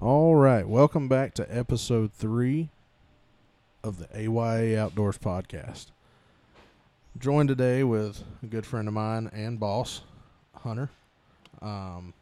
All 0.00 0.36
right, 0.36 0.66
welcome 0.68 1.08
back 1.08 1.34
to 1.34 1.56
episode 1.56 2.12
three 2.12 2.68
of 3.82 3.98
the 3.98 4.08
AYA 4.16 4.78
Outdoors 4.80 5.18
podcast. 5.18 5.86
Joined 7.18 7.48
today 7.48 7.82
with 7.82 8.22
a 8.42 8.46
good 8.46 8.64
friend 8.64 8.86
of 8.86 8.94
mine 8.94 9.28
and 9.32 9.58
boss, 9.58 10.02
Hunter. 10.54 10.90
Um, 11.60 12.14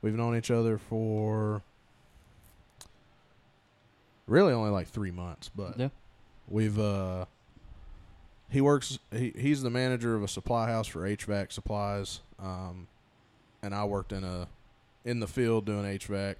we've 0.00 0.14
known 0.14 0.34
each 0.36 0.50
other 0.50 0.78
for 0.78 1.62
really 4.26 4.54
only 4.54 4.70
like 4.70 4.88
three 4.88 5.10
months, 5.10 5.50
but 5.54 5.78
Yeah. 5.78 5.88
we've 6.48 6.78
uh, 6.78 7.26
he 8.48 8.62
works. 8.62 8.98
He, 9.12 9.34
he's 9.36 9.60
the 9.62 9.68
manager 9.68 10.14
of 10.14 10.22
a 10.22 10.28
supply 10.28 10.68
house 10.68 10.86
for 10.86 11.00
HVAC 11.00 11.52
supplies, 11.52 12.20
um, 12.42 12.88
and 13.62 13.74
I 13.74 13.84
worked 13.84 14.12
in 14.12 14.24
a 14.24 14.48
in 15.04 15.20
the 15.20 15.26
field 15.28 15.66
doing 15.66 15.84
HVAC. 15.84 16.36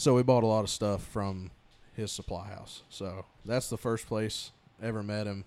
So 0.00 0.14
we 0.14 0.22
bought 0.22 0.44
a 0.44 0.46
lot 0.46 0.64
of 0.64 0.70
stuff 0.70 1.02
from 1.02 1.50
his 1.94 2.10
supply 2.10 2.48
house. 2.48 2.84
So 2.88 3.26
that's 3.44 3.68
the 3.68 3.76
first 3.76 4.06
place 4.06 4.50
ever 4.82 5.02
met 5.02 5.26
him. 5.26 5.44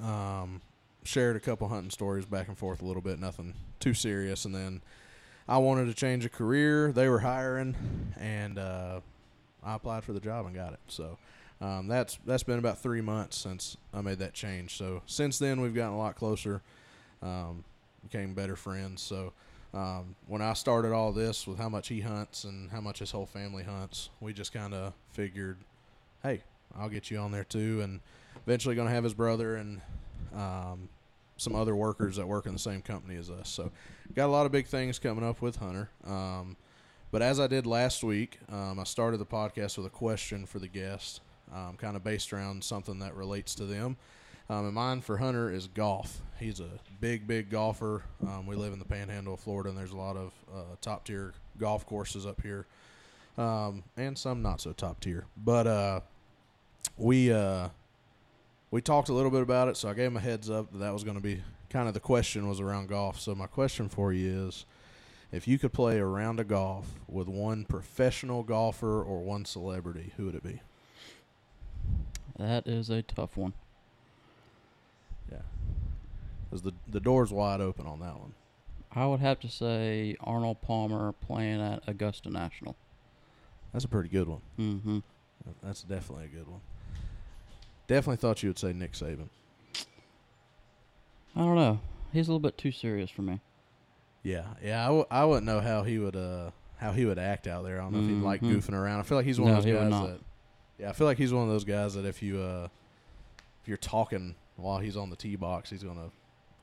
Um, 0.00 0.60
shared 1.02 1.34
a 1.34 1.40
couple 1.40 1.66
hunting 1.66 1.90
stories 1.90 2.26
back 2.26 2.46
and 2.46 2.56
forth 2.56 2.80
a 2.80 2.84
little 2.84 3.02
bit, 3.02 3.18
nothing 3.18 3.54
too 3.80 3.92
serious. 3.92 4.44
And 4.44 4.54
then 4.54 4.82
I 5.48 5.58
wanted 5.58 5.86
to 5.86 5.94
change 5.94 6.24
a 6.24 6.28
career. 6.28 6.92
They 6.92 7.08
were 7.08 7.18
hiring, 7.18 7.74
and 8.20 8.56
uh, 8.56 9.00
I 9.64 9.74
applied 9.74 10.04
for 10.04 10.12
the 10.12 10.20
job 10.20 10.46
and 10.46 10.54
got 10.54 10.72
it. 10.72 10.80
So 10.86 11.18
um, 11.60 11.88
that's 11.88 12.20
that's 12.24 12.44
been 12.44 12.60
about 12.60 12.78
three 12.78 13.00
months 13.00 13.36
since 13.36 13.76
I 13.92 14.00
made 14.00 14.20
that 14.20 14.32
change. 14.32 14.76
So 14.76 15.02
since 15.06 15.40
then 15.40 15.60
we've 15.60 15.74
gotten 15.74 15.94
a 15.94 15.98
lot 15.98 16.14
closer, 16.14 16.62
um, 17.20 17.64
became 18.04 18.32
better 18.32 18.54
friends. 18.54 19.02
So 19.02 19.32
um, 19.74 20.14
when 20.26 20.42
I 20.42 20.52
started 20.54 20.92
all 20.92 21.12
this 21.12 21.46
with 21.46 21.58
how 21.58 21.68
much 21.68 21.88
he 21.88 22.00
hunts 22.00 22.44
and 22.44 22.70
how 22.70 22.80
much 22.80 23.00
his 23.00 23.10
whole 23.10 23.26
family 23.26 23.62
hunts, 23.62 24.10
we 24.20 24.32
just 24.32 24.52
kind 24.52 24.74
of 24.74 24.94
figured, 25.10 25.58
hey, 26.22 26.42
I'll 26.78 26.88
get 26.88 27.10
you 27.10 27.18
on 27.18 27.32
there 27.32 27.44
too, 27.44 27.80
and 27.82 28.00
eventually 28.46 28.74
going 28.74 28.88
to 28.88 28.94
have 28.94 29.04
his 29.04 29.14
brother 29.14 29.56
and 29.56 29.80
um, 30.34 30.88
some 31.36 31.54
other 31.54 31.76
workers 31.76 32.16
that 32.16 32.26
work 32.26 32.46
in 32.46 32.52
the 32.52 32.58
same 32.58 32.82
company 32.82 33.16
as 33.16 33.30
us. 33.30 33.48
So 33.48 33.70
got 34.14 34.26
a 34.26 34.32
lot 34.32 34.46
of 34.46 34.52
big 34.52 34.66
things 34.66 34.98
coming 34.98 35.24
up 35.24 35.42
with 35.42 35.56
Hunter. 35.56 35.90
Um, 36.06 36.56
but 37.10 37.22
as 37.22 37.38
I 37.38 37.46
did 37.46 37.66
last 37.66 38.02
week, 38.02 38.38
um, 38.50 38.78
I 38.78 38.84
started 38.84 39.18
the 39.18 39.26
podcast 39.26 39.76
with 39.76 39.86
a 39.86 39.90
question 39.90 40.46
for 40.46 40.58
the 40.58 40.68
guest, 40.68 41.20
um, 41.54 41.76
kind 41.76 41.96
of 41.96 42.04
based 42.04 42.32
around 42.32 42.64
something 42.64 42.98
that 42.98 43.14
relates 43.14 43.54
to 43.56 43.64
them. 43.64 43.96
Um, 44.48 44.66
and 44.66 44.74
mine 44.74 45.00
for 45.00 45.16
Hunter 45.16 45.50
is 45.50 45.66
golf. 45.66 46.20
He's 46.38 46.60
a 46.60 46.68
big, 47.00 47.26
big 47.26 47.50
golfer. 47.50 48.02
Um, 48.22 48.46
we 48.46 48.54
live 48.54 48.72
in 48.72 48.78
the 48.78 48.84
Panhandle 48.84 49.34
of 49.34 49.40
Florida, 49.40 49.70
and 49.70 49.78
there's 49.78 49.92
a 49.92 49.96
lot 49.96 50.16
of 50.16 50.32
uh, 50.54 50.76
top 50.80 51.04
tier 51.04 51.32
golf 51.58 51.84
courses 51.86 52.26
up 52.26 52.40
here, 52.42 52.66
um, 53.38 53.82
and 53.96 54.16
some 54.16 54.42
not 54.42 54.60
so 54.60 54.72
top 54.72 55.00
tier. 55.00 55.24
But 55.36 55.66
uh, 55.66 56.00
we 56.96 57.32
uh, 57.32 57.70
we 58.70 58.80
talked 58.80 59.08
a 59.08 59.12
little 59.12 59.30
bit 59.30 59.42
about 59.42 59.68
it, 59.68 59.76
so 59.76 59.88
I 59.88 59.94
gave 59.94 60.08
him 60.08 60.16
a 60.16 60.20
heads 60.20 60.48
up 60.48 60.70
that 60.72 60.78
that 60.78 60.92
was 60.92 61.02
going 61.02 61.16
to 61.16 61.22
be 61.22 61.42
kind 61.70 61.88
of 61.88 61.94
the 61.94 62.00
question 62.00 62.48
was 62.48 62.60
around 62.60 62.88
golf. 62.88 63.18
So 63.18 63.34
my 63.34 63.46
question 63.46 63.88
for 63.88 64.12
you 64.12 64.48
is, 64.48 64.64
if 65.32 65.48
you 65.48 65.58
could 65.58 65.72
play 65.72 65.98
a 65.98 66.04
round 66.04 66.38
of 66.38 66.48
golf 66.48 66.86
with 67.08 67.26
one 67.26 67.64
professional 67.64 68.44
golfer 68.44 69.02
or 69.02 69.22
one 69.22 69.44
celebrity, 69.44 70.12
who 70.16 70.26
would 70.26 70.36
it 70.36 70.44
be? 70.44 70.60
That 72.38 72.66
is 72.66 72.90
a 72.90 73.02
tough 73.02 73.36
one. 73.36 73.54
Because 76.48 76.62
the 76.62 76.72
the 76.88 77.00
door's 77.00 77.32
wide 77.32 77.60
open 77.60 77.86
on 77.86 78.00
that 78.00 78.18
one. 78.18 78.34
I 78.92 79.06
would 79.06 79.20
have 79.20 79.40
to 79.40 79.48
say 79.48 80.16
Arnold 80.20 80.62
Palmer 80.62 81.12
playing 81.12 81.60
at 81.60 81.82
Augusta 81.86 82.30
National. 82.30 82.76
That's 83.72 83.84
a 83.84 83.88
pretty 83.88 84.08
good 84.08 84.26
one. 84.28 84.40
Mm-hmm. 84.58 84.98
That's 85.62 85.82
definitely 85.82 86.24
a 86.26 86.28
good 86.28 86.48
one. 86.48 86.60
Definitely 87.88 88.16
thought 88.16 88.42
you 88.42 88.48
would 88.48 88.58
say 88.58 88.72
Nick 88.72 88.92
Saban. 88.92 89.28
I 91.34 91.40
don't 91.40 91.56
know. 91.56 91.80
He's 92.12 92.28
a 92.28 92.30
little 92.30 92.40
bit 92.40 92.56
too 92.56 92.72
serious 92.72 93.10
for 93.10 93.22
me. 93.22 93.40
Yeah, 94.22 94.44
yeah. 94.62 94.82
I, 94.82 94.86
w- 94.86 95.04
I 95.10 95.24
wouldn't 95.24 95.46
know 95.46 95.60
how 95.60 95.82
he 95.82 95.98
would 95.98 96.16
uh 96.16 96.50
how 96.78 96.92
he 96.92 97.04
would 97.04 97.18
act 97.18 97.46
out 97.46 97.64
there. 97.64 97.78
I 97.80 97.84
don't 97.84 97.92
know 97.92 98.00
if 98.00 98.06
he'd 98.06 98.14
like 98.22 98.40
Mhm. 98.42 98.56
goofing 98.56 98.72
around. 98.74 99.00
I 99.00 99.02
feel 99.02 99.16
like 99.18 99.26
he's 99.26 99.40
one 99.40 99.52
No, 99.52 99.58
of 99.58 99.64
those 99.64 99.74
guys 99.90 99.90
that. 100.10 100.20
Yeah, 100.78 100.88
I 100.90 100.92
feel 100.92 101.06
like 101.06 101.18
he's 101.18 101.32
one 101.32 101.42
of 101.42 101.48
those 101.48 101.64
guys 101.64 101.94
that 101.94 102.04
if 102.04 102.22
you 102.22 102.38
uh 102.40 102.68
if 103.62 103.68
you're 103.68 103.76
talking 103.76 104.34
while 104.56 104.78
he's 104.78 104.96
on 104.96 105.10
the 105.10 105.16
tee 105.16 105.36
box, 105.36 105.70
he's 105.70 105.82
gonna 105.82 106.10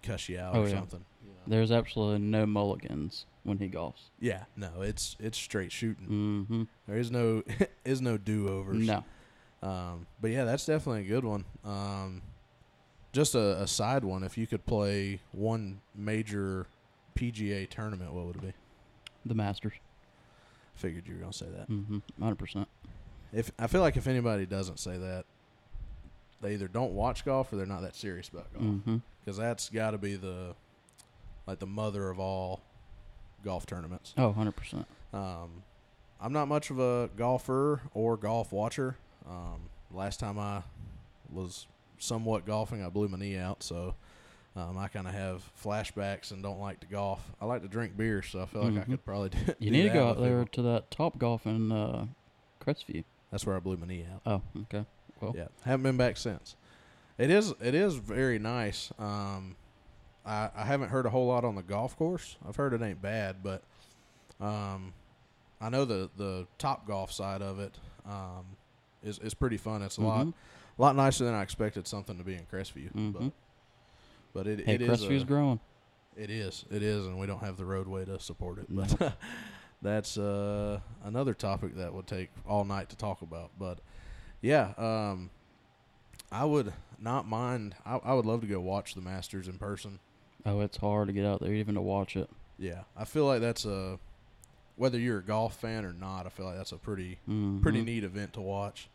cuss 0.03 0.29
you 0.29 0.39
out 0.39 0.55
Oh, 0.55 0.61
or 0.63 0.67
yeah. 0.67 0.75
something. 0.75 1.03
you 1.23 1.29
know? 1.29 1.35
There's 1.47 1.71
absolutely 1.71 2.19
no 2.19 2.45
mulligans 2.45 3.25
when 3.43 3.57
he 3.57 3.69
golfs. 3.69 4.09
Yeah, 4.19 4.43
no, 4.55 4.69
it's 4.81 5.15
it's 5.19 5.37
straight 5.37 5.71
shooting. 5.71 6.07
Mm-hmm. 6.49 6.63
There 6.87 6.97
is 6.97 7.09
no 7.11 7.43
is 7.85 8.01
no 8.01 8.17
do 8.17 8.47
overs. 8.49 8.85
No. 8.85 9.03
Um, 9.61 10.07
but 10.21 10.31
yeah, 10.31 10.43
that's 10.43 10.65
definitely 10.65 11.01
a 11.05 11.07
good 11.07 11.23
one. 11.23 11.45
Um, 11.63 12.21
just 13.13 13.33
a, 13.35 13.61
a 13.61 13.67
side 13.67 14.03
one. 14.03 14.23
If 14.23 14.37
you 14.37 14.45
could 14.45 14.65
play 14.65 15.19
one 15.31 15.79
major 15.95 16.67
PGA 17.15 17.69
tournament, 17.69 18.11
what 18.13 18.25
would 18.25 18.35
it 18.37 18.41
be? 18.41 18.53
The 19.25 19.35
Masters. 19.35 19.73
Figured 20.75 21.07
you 21.07 21.13
were 21.13 21.19
gonna 21.21 21.31
say 21.33 21.45
that. 21.55 21.69
Mm-hmm. 21.69 21.99
100%. 22.21 22.65
If 23.31 23.51
I 23.59 23.67
feel 23.67 23.81
like 23.81 23.95
if 23.95 24.07
anybody 24.07 24.45
doesn't 24.45 24.79
say 24.79 24.97
that, 24.97 25.25
they 26.43 26.53
either 26.53 26.67
don't 26.67 26.91
watch 26.93 27.25
golf 27.25 27.51
or 27.51 27.55
they're 27.55 27.65
not 27.65 27.81
that 27.81 27.95
serious 27.95 28.29
about 28.29 28.53
golf. 28.53 28.65
Mm-hmm. 28.65 28.97
Because 29.19 29.37
that's 29.37 29.69
got 29.69 29.91
to 29.91 29.97
be 29.97 30.15
the 30.15 30.53
like 31.47 31.59
the 31.59 31.65
mother 31.67 32.09
of 32.09 32.19
all 32.19 32.61
golf 33.43 33.65
tournaments. 33.65 34.13
Oh, 34.17 34.33
100%. 34.37 34.85
Um, 35.13 35.63
I'm 36.21 36.31
not 36.33 36.47
much 36.47 36.69
of 36.69 36.79
a 36.79 37.09
golfer 37.17 37.81
or 37.93 38.15
golf 38.17 38.51
watcher. 38.53 38.95
Um, 39.27 39.69
last 39.91 40.19
time 40.19 40.37
I 40.39 40.63
was 41.31 41.67
somewhat 41.97 42.45
golfing, 42.45 42.83
I 42.85 42.89
blew 42.89 43.07
my 43.09 43.17
knee 43.17 43.37
out, 43.37 43.61
so 43.63 43.95
um, 44.55 44.77
I 44.77 44.87
kind 44.87 45.07
of 45.07 45.13
have 45.13 45.43
flashbacks 45.61 46.31
and 46.31 46.41
don't 46.43 46.59
like 46.59 46.79
to 46.81 46.87
golf. 46.87 47.21
I 47.41 47.45
like 47.45 47.61
to 47.63 47.67
drink 47.67 47.97
beer, 47.97 48.21
so 48.21 48.41
I 48.41 48.45
feel 48.45 48.61
like 48.63 48.73
I 48.73 48.85
Mhm. 48.85 48.85
could 48.85 49.05
probably 49.05 49.29
do. 49.29 49.37
You 49.59 49.71
do 49.71 49.77
need 49.77 49.83
to 49.83 49.89
go 49.93 50.09
out 50.09 50.19
there 50.21 50.45
people. 50.45 50.63
to 50.63 50.69
that 50.69 50.91
Topgolf 50.91 51.45
in 51.45 51.71
uh, 51.71 52.05
Crestview. 52.65 53.03
That's 53.31 53.45
where 53.45 53.55
I 53.55 53.59
blew 53.59 53.77
my 53.77 53.87
knee 53.87 54.05
out. 54.13 54.21
Oh, 54.25 54.41
okay. 54.63 54.85
Well, 55.23 55.35
Yeah, 55.35 55.47
haven't 55.63 55.83
been 55.83 55.97
back 55.97 56.17
since. 56.17 56.55
It 57.17 57.29
is 57.29 57.53
it 57.61 57.75
is 57.75 57.95
very 57.95 58.39
nice. 58.39 58.91
Um, 58.99 59.55
I 60.25 60.49
I 60.55 60.63
haven't 60.65 60.89
heard 60.89 61.05
a 61.05 61.09
whole 61.09 61.27
lot 61.27 61.45
on 61.45 61.55
the 61.55 61.61
golf 61.63 61.95
course. 61.97 62.37
I've 62.47 62.55
heard 62.55 62.73
it 62.73 62.81
ain't 62.81 63.01
bad, 63.01 63.37
but 63.43 63.63
um, 64.41 64.93
I 65.61 65.69
know 65.69 65.85
the 65.85 66.09
the 66.17 66.47
Topgolf 66.59 67.11
side 67.11 67.41
of 67.41 67.59
it 67.59 67.77
um 68.05 68.45
is 69.03 69.19
is 69.19 69.33
pretty 69.33 69.57
fun. 69.57 69.81
It's 69.81 69.97
a 69.97 70.01
lot 70.01 70.27
Mhm. 70.27 70.33
a 70.77 70.81
lot 70.81 70.95
nicer 70.95 71.23
than 71.23 71.33
I 71.35 71.41
expected 71.43 71.87
something 71.87 72.17
to 72.17 72.23
be 72.23 72.33
in 72.35 72.45
Crestview. 72.51 72.89
But 73.13 73.21
Mhm. 73.21 73.31
but 74.33 74.47
it 74.47 74.65
Hey, 74.65 74.75
it 74.75 74.81
is 74.81 75.21
a- 75.21 75.25
growing. 75.25 75.59
it 76.17 76.29
is 76.31 76.65
it 76.71 76.81
is, 76.83 77.05
and 77.05 77.19
we 77.19 77.27
don't 77.27 77.39
have 77.41 77.57
the 77.57 77.65
roadway 77.65 78.05
to 78.05 78.19
support 78.19 78.57
it. 78.57 78.65
But 78.69 79.15
that's 79.83 80.17
uh, 80.17 80.79
another 81.03 81.33
topic 81.35 81.75
that 81.75 81.93
would 81.93 82.07
take 82.07 82.31
all 82.47 82.65
night 82.65 82.89
to 82.89 82.97
talk 82.97 83.21
about. 83.21 83.51
But 83.59 83.79
yeah, 84.43 84.73
um, 84.77 85.31
I 86.31 86.45
would 86.45 86.71
not 86.99 87.27
mind. 87.27 87.73
I, 87.85 87.95
I 87.97 88.13
would 88.13 88.25
love 88.27 88.41
to 88.41 88.47
go 88.47 88.59
watch 88.59 88.93
the 88.93 89.01
Masters 89.01 89.47
in 89.47 89.57
person. 89.57 89.97
Oh, 90.45 90.59
it's 90.59 90.77
hard 90.77 91.07
to 91.07 91.13
get 91.13 91.25
out 91.25 91.39
there 91.41 91.53
even 91.53 91.73
to 91.75 91.81
watch 91.81 92.15
it. 92.15 92.29
Yeah, 92.59 92.81
I 92.95 93.05
feel 93.05 93.25
like 93.25 93.41
that's 93.41 93.65
a 93.65 93.97
whether 94.75 94.99
you're 94.99 95.19
a 95.19 95.23
golf 95.23 95.55
fan 95.55 95.85
or 95.85 95.93
not. 95.93 96.25
I 96.25 96.29
feel 96.29 96.45
like 96.45 96.57
that's 96.57 96.71
a 96.71 96.77
pretty 96.77 97.17
Mm-hmm. 97.27 97.61
pretty 97.61 97.81
neat 97.81 98.03
event 98.03 98.33
to 98.33 98.41
watch. 98.41 98.89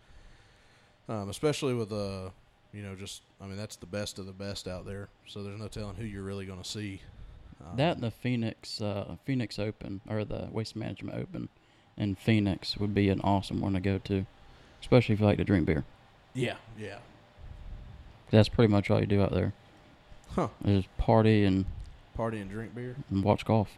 Um, 1.08 1.28
especially 1.30 1.74
with 1.74 1.90
uh, 1.90 2.30
you 2.72 2.82
know, 2.82 2.94
just 2.94 3.22
I 3.40 3.46
mean 3.46 3.56
that's 3.56 3.76
the 3.76 3.86
best 3.86 4.18
of 4.18 4.26
the 4.26 4.32
best 4.32 4.68
out 4.68 4.84
there. 4.84 5.08
So 5.26 5.42
there's 5.42 5.58
no 5.58 5.68
telling 5.68 5.96
who 5.96 6.04
you're 6.04 6.22
really 6.22 6.44
going 6.46 6.62
to 6.62 6.68
see. 6.68 7.00
Um, 7.60 7.76
That 7.76 7.94
and 7.96 8.02
the 8.04 8.10
Phoenix 8.10 8.80
uh, 8.80 9.16
Phoenix 9.24 9.58
Open 9.58 10.00
or 10.08 10.24
the 10.24 10.48
Waste 10.52 10.76
Management 10.76 11.18
Open 11.18 11.48
in 11.96 12.14
Phoenix 12.14 12.76
would 12.76 12.94
be 12.94 13.08
an 13.08 13.20
awesome 13.22 13.60
one 13.60 13.72
to 13.72 13.80
go 13.80 13.98
to, 13.98 14.26
especially 14.80 15.14
if 15.14 15.20
you 15.20 15.26
like 15.26 15.38
to 15.38 15.44
drink 15.44 15.66
beer. 15.66 15.84
yeah, 16.34 16.56
yeah, 16.78 16.98
That's 18.30 18.48
pretty 18.48 18.70
much 18.72 18.90
all 18.90 19.00
you 19.00 19.06
do 19.06 19.22
out 19.22 19.32
there. 19.32 19.52
huh? 20.34 20.48
Is 20.64 20.84
party 20.98 21.44
and, 21.44 21.64
Party 22.14 22.38
and 22.40 22.50
drink 22.50 22.75
beer. 22.75 22.96
and 23.10 23.22
watch 23.25 23.44
golf. 23.44 23.76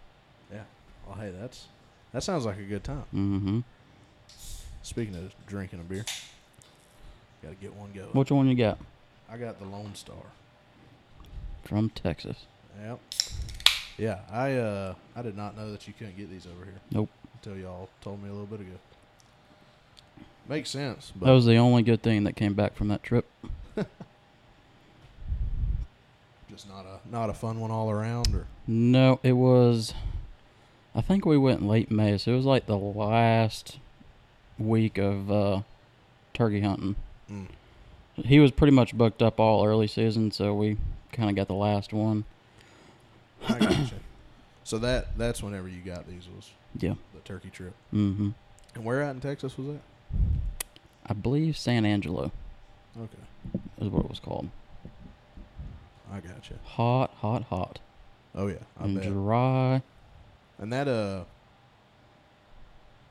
Yeah. 0.52 0.62
Well, 1.06 1.16
hey, 1.18 1.32
that's 1.38 1.66
that 2.12 2.22
sounds 2.22 2.44
like 2.46 2.58
a 2.58 2.62
good 2.64 2.82
time. 2.84 3.04
Mm-hmm. 3.14 3.60
Speaking 4.82 5.14
of 5.16 5.32
drinking 5.46 5.80
a 5.80 5.84
beer, 5.84 6.04
got 7.42 7.50
to 7.50 7.54
get 7.56 7.74
one 7.74 7.92
going. 7.92 8.08
Which 8.08 8.30
one 8.30 8.48
you 8.48 8.54
got 8.56 8.78
I 9.30 9.36
got 9.36 9.58
the 9.60 9.66
Lone 9.66 9.94
Star. 9.94 10.16
from 11.64 11.90
Texas? 11.90 12.46
Yep. 12.82 12.98
Yeah, 13.98 14.20
I 14.30 14.54
uh 14.54 14.94
I 15.14 15.22
did 15.22 15.36
not 15.36 15.56
know 15.56 15.70
that 15.72 15.86
you 15.86 15.92
couldn't 15.96 16.16
get 16.16 16.30
these 16.30 16.46
over 16.46 16.64
here. 16.64 16.80
Nope. 16.90 17.10
Until 17.34 17.56
y'all 17.60 17.88
told 18.00 18.22
me 18.22 18.28
a 18.28 18.32
little 18.32 18.46
bit 18.46 18.60
ago. 18.60 18.76
Makes 20.50 20.70
sense, 20.70 21.12
but 21.14 21.26
That 21.26 21.32
was 21.32 21.46
the 21.46 21.54
only 21.58 21.84
good 21.84 22.02
thing 22.02 22.24
that 22.24 22.34
came 22.34 22.54
back 22.54 22.74
from 22.74 22.88
that 22.88 23.04
trip. 23.04 23.24
just 26.50 26.68
not 26.68 26.84
a 26.84 26.98
not 27.08 27.30
a 27.30 27.34
fun 27.34 27.60
one 27.60 27.70
all 27.70 27.88
around. 27.88 28.34
Or 28.34 28.46
No, 28.66 29.20
it 29.22 29.34
was. 29.34 29.94
I 30.92 31.02
think 31.02 31.24
we 31.24 31.38
went 31.38 31.62
late 31.64 31.88
May, 31.92 32.18
so 32.18 32.32
it 32.32 32.36
was 32.36 32.46
like 32.46 32.66
the 32.66 32.76
last 32.76 33.78
week 34.58 34.98
of 34.98 35.30
uh, 35.30 35.60
turkey 36.34 36.62
hunting. 36.62 36.96
Mm. 37.30 37.46
He 38.16 38.40
was 38.40 38.50
pretty 38.50 38.72
much 38.72 38.92
booked 38.98 39.22
up 39.22 39.38
all 39.38 39.64
early 39.64 39.86
season, 39.86 40.32
so 40.32 40.52
we 40.52 40.78
kind 41.12 41.30
of 41.30 41.36
got 41.36 41.46
the 41.46 41.54
last 41.54 41.92
one. 41.92 42.24
I 43.48 43.56
gotcha. 43.56 43.94
so 44.64 44.78
that 44.78 45.16
that's 45.16 45.44
whenever 45.44 45.68
you 45.68 45.80
got 45.80 46.08
these 46.08 46.26
was 46.34 46.50
Yeah. 46.76 46.94
the 47.14 47.20
turkey 47.20 47.50
trip. 47.50 47.74
Mm-hmm. 47.94 48.30
And 48.74 48.84
where 48.84 49.04
out 49.04 49.14
in 49.14 49.20
Texas 49.20 49.56
was 49.56 49.68
that? 49.68 49.80
I 51.06 51.12
believe 51.12 51.56
San 51.56 51.84
Angelo 51.84 52.30
Okay, 52.96 53.54
is 53.80 53.88
what 53.88 54.04
it 54.04 54.10
was 54.10 54.20
called. 54.20 54.48
I 56.12 56.20
gotcha. 56.20 56.54
Hot, 56.64 57.12
hot, 57.18 57.44
hot, 57.44 57.78
Oh 58.34 58.48
yeah, 58.48 58.56
I 58.78 58.84
and 58.84 58.94
bet. 58.96 59.04
dry. 59.04 59.82
And 60.58 60.72
that 60.72 60.88
uh, 60.88 61.24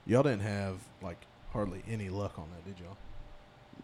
y'all 0.05 0.24
didn't 0.24 0.41
have 0.41 0.75
like 1.01 1.17
hardly 1.51 1.81
any 1.89 2.10
luck 2.10 2.38
on 2.38 2.46
that, 2.51 2.65
did 2.65 2.84
y'all? 2.84 2.98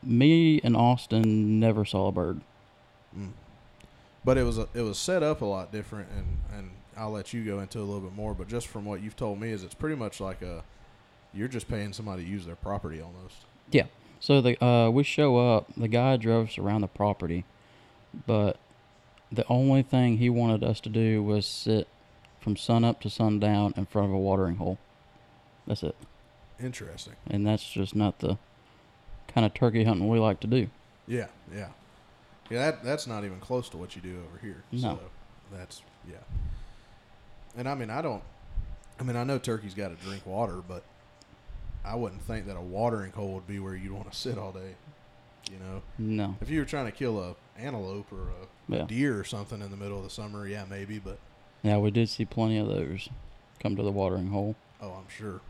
Me 0.04 0.60
and 0.64 0.76
Austin 0.76 1.60
never 1.60 1.86
saw 1.86 2.08
a 2.08 2.12
bird. 2.12 2.42
Mm. 3.18 3.32
But 4.24 4.38
it 4.38 4.44
was 4.44 4.58
a, 4.58 4.68
it 4.74 4.82
was 4.82 4.98
set 5.00 5.24
up 5.24 5.42
a 5.42 5.46
lot 5.46 5.72
different, 5.72 6.10
and 6.16 6.38
and 6.58 6.72
I'll 6.98 7.12
let 7.12 7.34
you 7.34 7.44
go 7.46 7.60
into 7.60 7.80
a 7.80 7.84
little 7.84 8.02
bit 8.02 8.14
more. 8.16 8.34
But 8.34 8.48
just 8.48 8.68
from 8.68 8.86
what 8.86 9.02
you've 9.02 9.16
told 9.16 9.40
me, 9.40 9.50
is 9.52 9.64
it's 9.64 9.74
pretty 9.76 9.96
much 9.96 10.20
like 10.20 10.42
a 10.42 10.64
you're 11.34 11.48
just 11.48 11.68
paying 11.68 11.94
somebody 11.94 12.24
to 12.24 12.30
use 12.30 12.46
their 12.46 12.56
property 12.56 13.02
almost. 13.02 13.46
Yeah. 13.76 13.88
So 14.22 14.40
the 14.40 14.64
uh, 14.64 14.90
we 14.90 15.04
show 15.04 15.38
up. 15.38 15.68
The 15.76 15.90
guy 15.90 16.16
drove 16.16 16.48
us 16.48 16.58
around 16.58 16.82
the 16.82 16.88
property, 16.88 17.44
but 18.26 18.58
the 19.32 19.46
only 19.50 19.84
thing 19.84 20.18
he 20.18 20.30
wanted 20.30 20.64
us 20.64 20.80
to 20.82 20.90
do 20.90 21.22
was 21.22 21.46
sit 21.46 21.88
from 22.40 22.56
sun 22.56 22.86
up 22.86 23.02
to 23.02 23.10
sundown 23.10 23.74
in 23.76 23.86
front 23.86 24.08
of 24.08 24.14
a 24.14 24.18
watering 24.18 24.56
hole. 24.56 24.78
That's 25.68 25.84
it. 25.84 25.96
Interesting. 26.58 27.16
And 27.28 27.46
that's 27.46 27.70
just 27.70 27.96
not 27.96 28.20
the 28.20 28.38
kind 29.28 29.46
of 29.46 29.54
turkey 29.54 29.84
hunting 29.84 30.08
we 30.08 30.20
like 30.20 30.40
to 30.40 30.48
do. 30.48 30.70
Yeah, 31.06 31.28
yeah, 31.54 31.68
yeah. 32.50 32.72
That 32.72 32.84
that's 32.84 33.08
not 33.08 33.26
even 33.26 33.42
close 33.42 33.68
to 33.70 33.78
what 33.78 33.96
you 33.96 34.02
do 34.02 34.24
over 34.26 34.40
here. 34.42 34.64
No. 34.72 34.80
So 34.80 35.00
that's 35.52 35.82
yeah. 36.10 36.16
And 37.58 37.68
I 37.68 37.76
mean, 37.76 37.90
I 37.90 38.02
don't. 38.02 38.24
I 38.98 39.04
mean, 39.04 39.18
I 39.18 39.26
know 39.26 39.38
turkeys 39.38 39.74
got 39.74 39.90
to 39.90 39.96
drink 39.96 40.26
water, 40.26 40.62
but 40.66 40.84
I 41.86 41.96
wouldn't 41.96 42.22
think 42.24 42.48
that 42.48 42.58
a 42.58 42.62
watering 42.62 43.12
hole 43.12 43.34
would 43.34 43.48
be 43.48 43.60
where 43.60 43.76
you'd 43.76 43.92
want 43.92 44.12
to 44.12 44.18
sit 44.18 44.38
all 44.38 44.52
day. 44.52 44.76
You 45.52 45.58
know, 45.60 45.82
No. 46.00 46.36
if 46.42 46.50
you 46.50 46.60
were 46.60 46.66
trying 46.66 46.86
to 46.86 46.92
kill 46.92 47.20
a 47.22 47.36
antelope 47.58 48.12
or 48.12 48.30
a 48.30 48.48
Yeah. 48.78 48.86
deer 48.86 49.20
or 49.20 49.24
something 49.24 49.62
in 49.62 49.70
the 49.70 49.78
middle 49.78 49.98
of 49.98 50.04
the 50.04 50.10
summer, 50.10 50.48
yeah, 50.48 50.66
maybe. 50.70 50.98
But 50.98 51.20
Yeah, 51.62 51.78
we 51.78 51.92
did 51.92 52.10
see 52.10 52.26
plenty 52.26 52.58
of 52.58 52.68
those 52.68 53.10
come 53.60 53.76
to 53.76 53.84
the 53.84 53.92
watering 53.92 54.28
hole. 54.28 54.56
oh, 54.82 54.94
I'm 54.94 55.08
sure. 55.10 55.42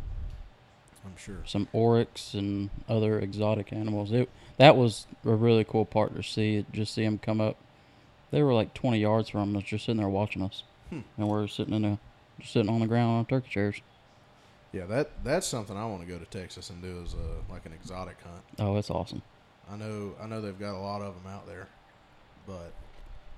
I'm 1.06 1.16
sure. 1.18 1.38
Some 1.46 1.68
oryx 1.72 2.34
and 2.34 2.70
other 2.90 3.20
exotic 3.20 3.72
animals. 3.72 4.12
It 4.12 4.30
that 4.58 4.76
was 4.76 5.06
a 5.24 5.36
really 5.36 5.64
cool 5.64 5.86
part 5.86 6.16
to 6.16 6.24
see. 6.24 6.66
Just 6.74 6.94
see 6.94 7.04
them 7.06 7.18
come 7.20 7.40
up. 7.40 7.58
They 8.32 8.42
were 8.44 8.54
like 8.54 8.74
20 8.74 8.98
yards 9.00 9.30
from 9.30 9.56
us, 9.56 9.64
just 9.64 9.86
sitting 9.86 9.98
there 10.02 10.10
watching 10.10 10.42
us, 10.42 10.64
Hmm. 10.90 11.02
and 11.18 11.30
we're 11.30 11.48
sitting 11.48 11.74
in 11.74 11.86
a 11.86 12.00
just 12.40 12.52
sitting 12.54 12.70
on 12.70 12.80
the 12.82 12.88
ground 12.88 13.12
on 13.20 13.26
turkey 13.26 13.50
chairs. 13.50 13.82
Yeah, 14.76 14.86
that 14.88 15.24
that's 15.24 15.48
something 15.48 15.78
I 15.78 15.86
want 15.86 16.02
to 16.02 16.08
go 16.08 16.20
to 16.20 16.26
Texas 16.26 16.70
and 16.70 16.82
do 16.82 17.02
is 17.06 17.14
uh, 17.14 17.18
like 17.50 17.66
an 17.66 17.72
exotic 17.72 18.18
hunt. 18.22 18.44
Oh, 18.60 18.76
that's 18.76 18.90
awesome. 18.90 19.22
I 19.72 19.78
know 19.78 20.14
I 20.22 20.28
know 20.28 20.42
they've 20.42 20.60
got 20.60 20.76
a 20.76 20.80
lot 20.80 21.02
of 21.02 21.16
them 21.16 21.32
out 21.32 21.48
there, 21.48 21.70
but 22.46 22.74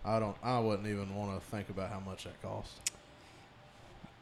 I 0.03 0.19
don't. 0.19 0.35
I 0.41 0.57
wouldn't 0.59 0.87
even 0.87 1.15
want 1.15 1.39
to 1.39 1.47
think 1.51 1.69
about 1.69 1.91
how 1.91 1.99
much 1.99 2.23
that 2.23 2.41
costs. 2.41 2.79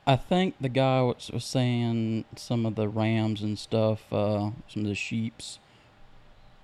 I 0.06 0.18
think 0.18 0.56
the 0.60 0.68
guy 0.68 1.02
was, 1.04 1.32
was 1.34 1.46
saying 1.46 2.26
some 2.36 2.66
of 2.66 2.76
the 2.76 2.90
rams 2.90 3.42
and 3.42 3.58
stuff, 3.58 4.12
uh, 4.12 4.52
some 4.68 4.82
of 4.82 4.88
the 4.88 4.94
sheep's, 4.94 5.58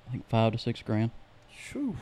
I 0.08 0.12
think 0.12 0.27
five 0.27 0.51
to 0.51 0.58
six 0.58 0.81
grand 0.81 1.12
Shoo. 1.50 1.96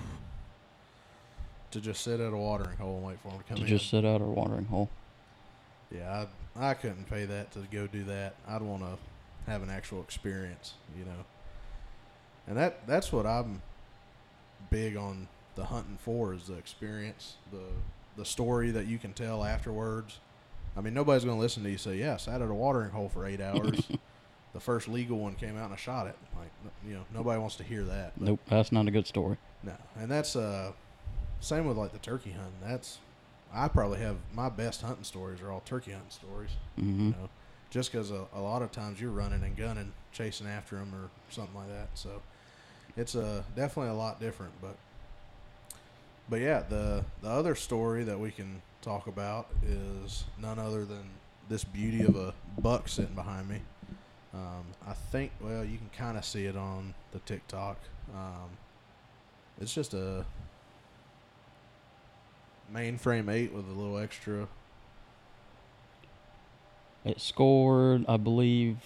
To 1.70 1.79
just 1.79 2.01
sit 2.01 2.20
at 2.20 2.34
a 2.34 2.38
watering 2.38 2.77
hole 2.77 2.96
and 2.98 3.06
wait 3.06 3.20
for 3.22 3.29
them 3.29 3.38
to 3.38 3.44
come 3.44 3.58
to 3.58 3.62
in. 3.62 3.68
just 3.70 3.91
sit 3.91 4.03
out 4.03 4.22
a 4.22 4.25
watering 4.25 4.65
hole. 4.65 4.89
yeah, 5.91 6.25
I 6.60 6.74
couldn't 6.74 7.10
pay 7.10 7.25
that 7.25 7.51
to 7.51 7.60
go 7.72 7.88
do 7.88 8.04
that. 8.06 8.36
I'd 8.48 8.62
want 8.62 8.84
to 8.84 8.98
have 9.50 9.63
an 9.63 9.70
actual 9.70 10.01
experience, 10.01 10.74
you 10.98 11.06
know. 11.06 11.25
And 12.48 12.58
that 12.58 12.86
that's 12.88 13.12
what 13.13 13.25
I'm 13.25 13.62
big 14.70 14.98
on 14.98 15.28
the 15.56 15.66
hunting 15.66 15.98
for 16.01 16.34
is 16.34 16.48
the 16.48 16.56
experience, 16.56 17.36
the 17.51 17.63
the 18.18 18.25
story 18.25 18.72
that 18.72 18.88
you 18.88 18.98
can 18.98 19.13
tell 19.13 19.44
afterwards. 19.44 20.20
I 20.75 20.82
mean, 20.82 20.94
nobody's 20.94 21.25
going 21.25 21.38
to 21.38 21.42
listen 21.42 21.63
to 21.63 21.70
you 21.70 21.78
say, 21.78 21.98
"Yeah, 21.98 22.16
I 22.16 22.18
sat 22.18 22.42
at 22.42 22.50
a 22.50 22.54
watering 22.54 22.92
hole 22.92 23.10
for 23.10 23.25
eight 23.25 23.42
hours." 23.42 23.88
the 24.54 24.60
first 24.60 24.88
legal 24.88 25.20
one 25.20 25.36
came 25.36 25.58
out 25.58 25.66
and 25.66 25.74
I 25.74 25.78
shot 25.78 26.08
it. 26.08 26.16
Like, 26.38 26.50
you 26.88 26.94
know, 26.94 27.06
nobody 27.13 27.39
wants 27.39 27.56
to 27.58 27.63
hear 27.63 27.84
that. 27.84 28.20
Nope, 28.20 28.39
that's 28.48 28.72
not 28.72 28.88
a 28.88 28.92
good 28.92 29.08
story. 29.08 29.38
No, 29.63 29.75
and 29.98 30.10
that's 30.10 30.36
uh, 30.36 30.72
same 31.39 31.66
with 31.66 31.78
like 31.78 31.92
the 31.92 32.00
turkey 32.00 32.32
hunt. 32.32 32.54
That's 32.63 33.00
I 33.53 33.68
probably 33.68 34.00
have 34.00 34.18
my 34.34 34.50
best 34.50 34.82
hunting 34.82 35.03
stories 35.03 35.41
are 35.41 35.51
all 35.51 35.62
turkey 35.62 35.91
hunting 35.91 36.12
stories. 36.12 36.51
hmm 36.75 37.08
You 37.08 37.12
know, 37.12 37.29
just 37.70 37.91
because 37.91 38.12
a, 38.12 38.25
a 38.34 38.41
lot 38.41 38.62
of 38.62 38.72
times 38.72 39.00
you're 39.00 39.12
running 39.12 39.44
and 39.44 39.56
gunning, 39.56 39.91
chasing 40.12 40.48
after 40.48 40.75
them 40.75 40.94
or 40.94 41.10
something 41.29 41.56
like 41.56 41.70
that. 41.70 41.89
So 41.94 42.22
it's 42.98 43.15
uh, 43.15 43.44
definitely 43.56 43.91
a 43.91 43.96
lot 43.96 44.20
different. 44.20 44.53
But 44.62 44.75
but 46.29 46.41
yeah, 46.41 46.63
the 46.68 47.03
the 47.22 47.29
other 47.29 47.56
story 47.56 48.03
that 48.03 48.20
we 48.20 48.32
can 48.32 48.62
talk 48.82 49.08
about 49.08 49.48
is 49.65 50.25
none 50.39 50.60
other 50.60 50.86
than 50.86 51.03
this 51.50 51.63
beauty 51.63 52.03
of 52.03 52.15
a 52.15 52.34
buck 52.62 52.88
sitting 52.88 53.15
behind 53.15 53.50
me. 53.50 53.62
Um, 54.34 54.65
I 54.88 54.94
think 54.94 55.32
well, 55.41 55.63
you 55.63 55.77
can 55.77 55.89
kind 55.98 56.18
of 56.18 56.24
see 56.24 56.46
it 56.46 56.56
on 56.56 56.94
the 57.12 57.20
TikTok. 57.20 57.77
Um, 58.13 58.50
it's 59.60 59.74
just 59.74 59.94
a 59.94 60.25
mainframe 62.74 63.32
eight 63.32 63.54
with 63.54 63.66
a 63.66 63.72
little 63.72 63.98
extra 63.98 64.48
It 67.06 67.22
scored, 67.22 68.06
I 68.08 68.18
believe, 68.18 68.78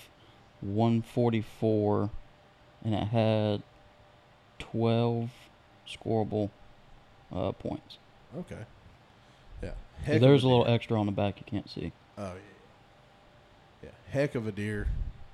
144, 0.61 2.09
and 2.85 2.93
it 2.93 3.07
had 3.07 3.63
12 4.59 5.29
scoreable 5.87 6.49
uh, 7.33 7.51
points. 7.53 7.97
Okay. 8.37 8.65
Yeah. 9.61 9.71
Heck 10.03 10.21
there's 10.21 10.43
a 10.43 10.47
little 10.47 10.65
deer. 10.65 10.75
extra 10.75 10.99
on 10.99 11.05
the 11.05 11.11
back 11.11 11.37
you 11.39 11.45
can't 11.45 11.69
see. 11.69 11.91
Oh 12.17 12.23
yeah. 12.23 13.83
Yeah. 13.83 13.89
Heck 14.11 14.35
of 14.35 14.47
a 14.47 14.51
deer. 14.51 14.87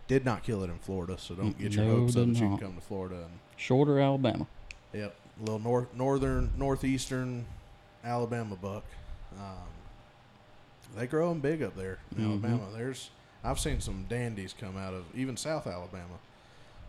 Did 0.07 0.25
not 0.25 0.43
kill 0.43 0.63
it 0.63 0.69
in 0.69 0.79
Florida, 0.79 1.17
so 1.19 1.35
don't 1.35 1.57
get 1.57 1.73
your 1.73 1.85
no, 1.85 1.97
hopes 1.97 2.15
up 2.15 2.25
that 2.27 2.33
you 2.33 2.47
can 2.47 2.57
come 2.57 2.75
to 2.75 2.81
Florida 2.81 3.15
and 3.15 3.39
Shorter 3.57 3.99
Alabama. 3.99 4.47
yep, 4.91 5.15
a 5.37 5.43
little 5.43 5.59
north 5.59 5.93
northern 5.93 6.51
northeastern 6.57 7.45
Alabama 8.03 8.55
buck. 8.55 8.83
Um, 9.37 9.67
they 10.95 11.07
grow 11.07 11.29
them 11.29 11.39
big 11.39 11.61
up 11.61 11.75
there 11.75 11.99
in 12.15 12.23
Mhm. 12.23 12.29
Alabama. 12.29 12.67
There's 12.73 13.09
I've 13.43 13.59
seen 13.59 13.79
some 13.79 14.05
dandies 14.09 14.53
come 14.59 14.75
out 14.77 14.93
of 14.93 15.05
even 15.15 15.37
South 15.37 15.65
Alabama. 15.67 16.15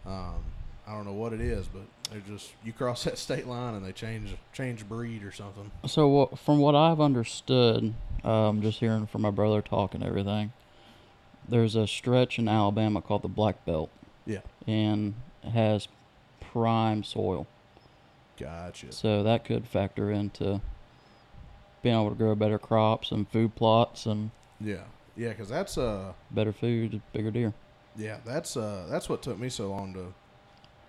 Um, 0.05 0.43
I 0.87 0.93
don't 0.95 1.05
know 1.05 1.13
what 1.13 1.33
it 1.33 1.41
is, 1.41 1.67
but 1.69 1.83
they're 2.11 2.21
just 2.23 2.53
you 2.65 2.73
cross 2.73 3.05
that 3.05 3.19
state 3.19 3.47
line 3.47 3.75
and 3.75 3.85
they 3.85 3.93
change 3.93 4.35
change 4.53 4.89
breed 4.89 5.23
or 5.23 5.31
something. 5.33 5.71
So 5.87 6.09
what, 6.09 6.39
from 6.39 6.59
what 6.59 6.75
I've 6.75 7.01
understood, 7.01 7.95
um, 8.25 8.63
just 8.63 8.81
hearing 8.81 9.07
from 9.07 9.23
my 9.23 9.31
brother 9.31 9.63
talk 9.63 9.95
and 9.95 10.03
everything, 10.03 10.53
there's 11.49 11.77
a 11.77 11.87
stretch 11.87 12.39
in 12.39 12.49
Alabama 12.49 13.01
called 13.03 13.23
the 13.23 13.29
Black 13.29 13.65
Belt, 13.65 13.91
Yeah. 14.27 14.41
and 14.67 15.15
has 15.53 15.87
prime 16.41 17.05
soil. 17.05 17.47
Gotcha. 18.37 18.91
So 18.93 19.23
that 19.23 19.45
could 19.45 19.67
factor 19.69 20.11
into 20.11 20.61
being 21.83 21.95
able 21.95 22.11
to 22.11 22.15
grow 22.15 22.35
better 22.35 22.59
crops 22.59 23.11
and 23.11 23.29
food 23.31 23.55
plots 23.55 24.07
and 24.07 24.31
Yeah. 24.61 24.85
Yeah, 25.17 25.31
because 25.31 25.49
that's 25.49 25.77
uh 25.77 26.13
better 26.31 26.53
food, 26.53 27.01
bigger 27.13 27.31
deer. 27.31 27.53
Yeah, 27.97 28.19
that's 28.25 28.57
uh 28.57 28.87
that's 28.89 29.09
what 29.09 29.23
took 29.23 29.39
me 29.39 29.49
so 29.49 29.69
long 29.71 29.93
to 29.95 30.15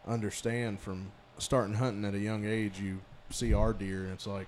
understand 0.07 0.79
from 0.79 1.11
starting 1.37 1.75
hunting 1.75 2.05
at 2.05 2.13
a 2.13 2.19
young 2.19 2.45
age. 2.45 2.79
You 2.79 2.99
see 3.29 3.53
our 3.53 3.73
deer, 3.73 4.03
and 4.03 4.13
it's 4.13 4.27
like, 4.27 4.47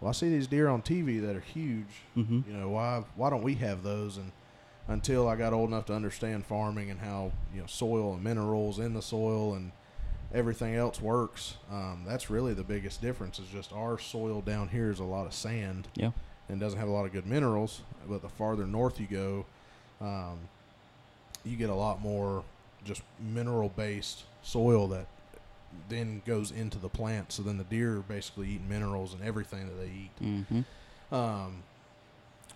well, 0.00 0.08
I 0.08 0.12
see 0.12 0.28
these 0.30 0.46
deer 0.46 0.68
on 0.68 0.82
TV 0.82 1.20
that 1.20 1.36
are 1.36 1.40
huge. 1.40 2.02
Mm-hmm. 2.16 2.40
You 2.50 2.56
know, 2.56 2.70
why 2.70 3.04
why 3.16 3.30
don't 3.30 3.42
we 3.42 3.54
have 3.56 3.82
those? 3.82 4.16
And 4.16 4.32
until 4.88 5.28
I 5.28 5.36
got 5.36 5.52
old 5.52 5.68
enough 5.68 5.86
to 5.86 5.94
understand 5.94 6.46
farming 6.46 6.90
and 6.90 7.00
how 7.00 7.32
you 7.54 7.60
know 7.60 7.66
soil 7.66 8.14
and 8.14 8.24
minerals 8.24 8.78
in 8.78 8.94
the 8.94 9.02
soil 9.02 9.54
and 9.54 9.72
everything 10.34 10.74
else 10.74 11.00
works, 11.00 11.54
um, 11.70 12.02
that's 12.06 12.28
really 12.28 12.52
the 12.54 12.64
biggest 12.64 13.00
difference. 13.00 13.38
Is 13.38 13.46
just 13.48 13.72
our 13.72 13.98
soil 13.98 14.40
down 14.40 14.68
here 14.68 14.90
is 14.90 14.98
a 14.98 15.04
lot 15.04 15.26
of 15.26 15.32
sand 15.34 15.88
Yeah. 15.94 16.10
and 16.48 16.60
doesn't 16.60 16.78
have 16.78 16.88
a 16.88 16.92
lot 16.92 17.06
of 17.06 17.12
good 17.12 17.26
minerals. 17.26 17.82
But 18.08 18.20
the 18.22 18.28
farther 18.28 18.66
north 18.66 19.00
you 19.00 19.06
go, 19.06 19.46
um, 20.04 20.40
you 21.44 21.56
get 21.56 21.70
a 21.70 21.74
lot 21.74 22.00
more 22.02 22.44
just 22.84 23.02
mineral 23.20 23.70
based 23.70 24.24
soil 24.42 24.88
that 24.88 25.06
then 25.88 26.20
goes 26.26 26.50
into 26.50 26.78
the 26.78 26.88
plant. 26.88 27.32
So 27.32 27.42
then 27.42 27.56
the 27.58 27.64
deer 27.64 27.98
are 27.98 28.00
basically 28.00 28.48
eating 28.48 28.68
minerals 28.68 29.14
and 29.14 29.22
everything 29.22 29.66
that 29.68 29.80
they 29.80 29.86
eat. 29.90 30.10
Mm-hmm. 30.22 31.14
Um, 31.14 31.62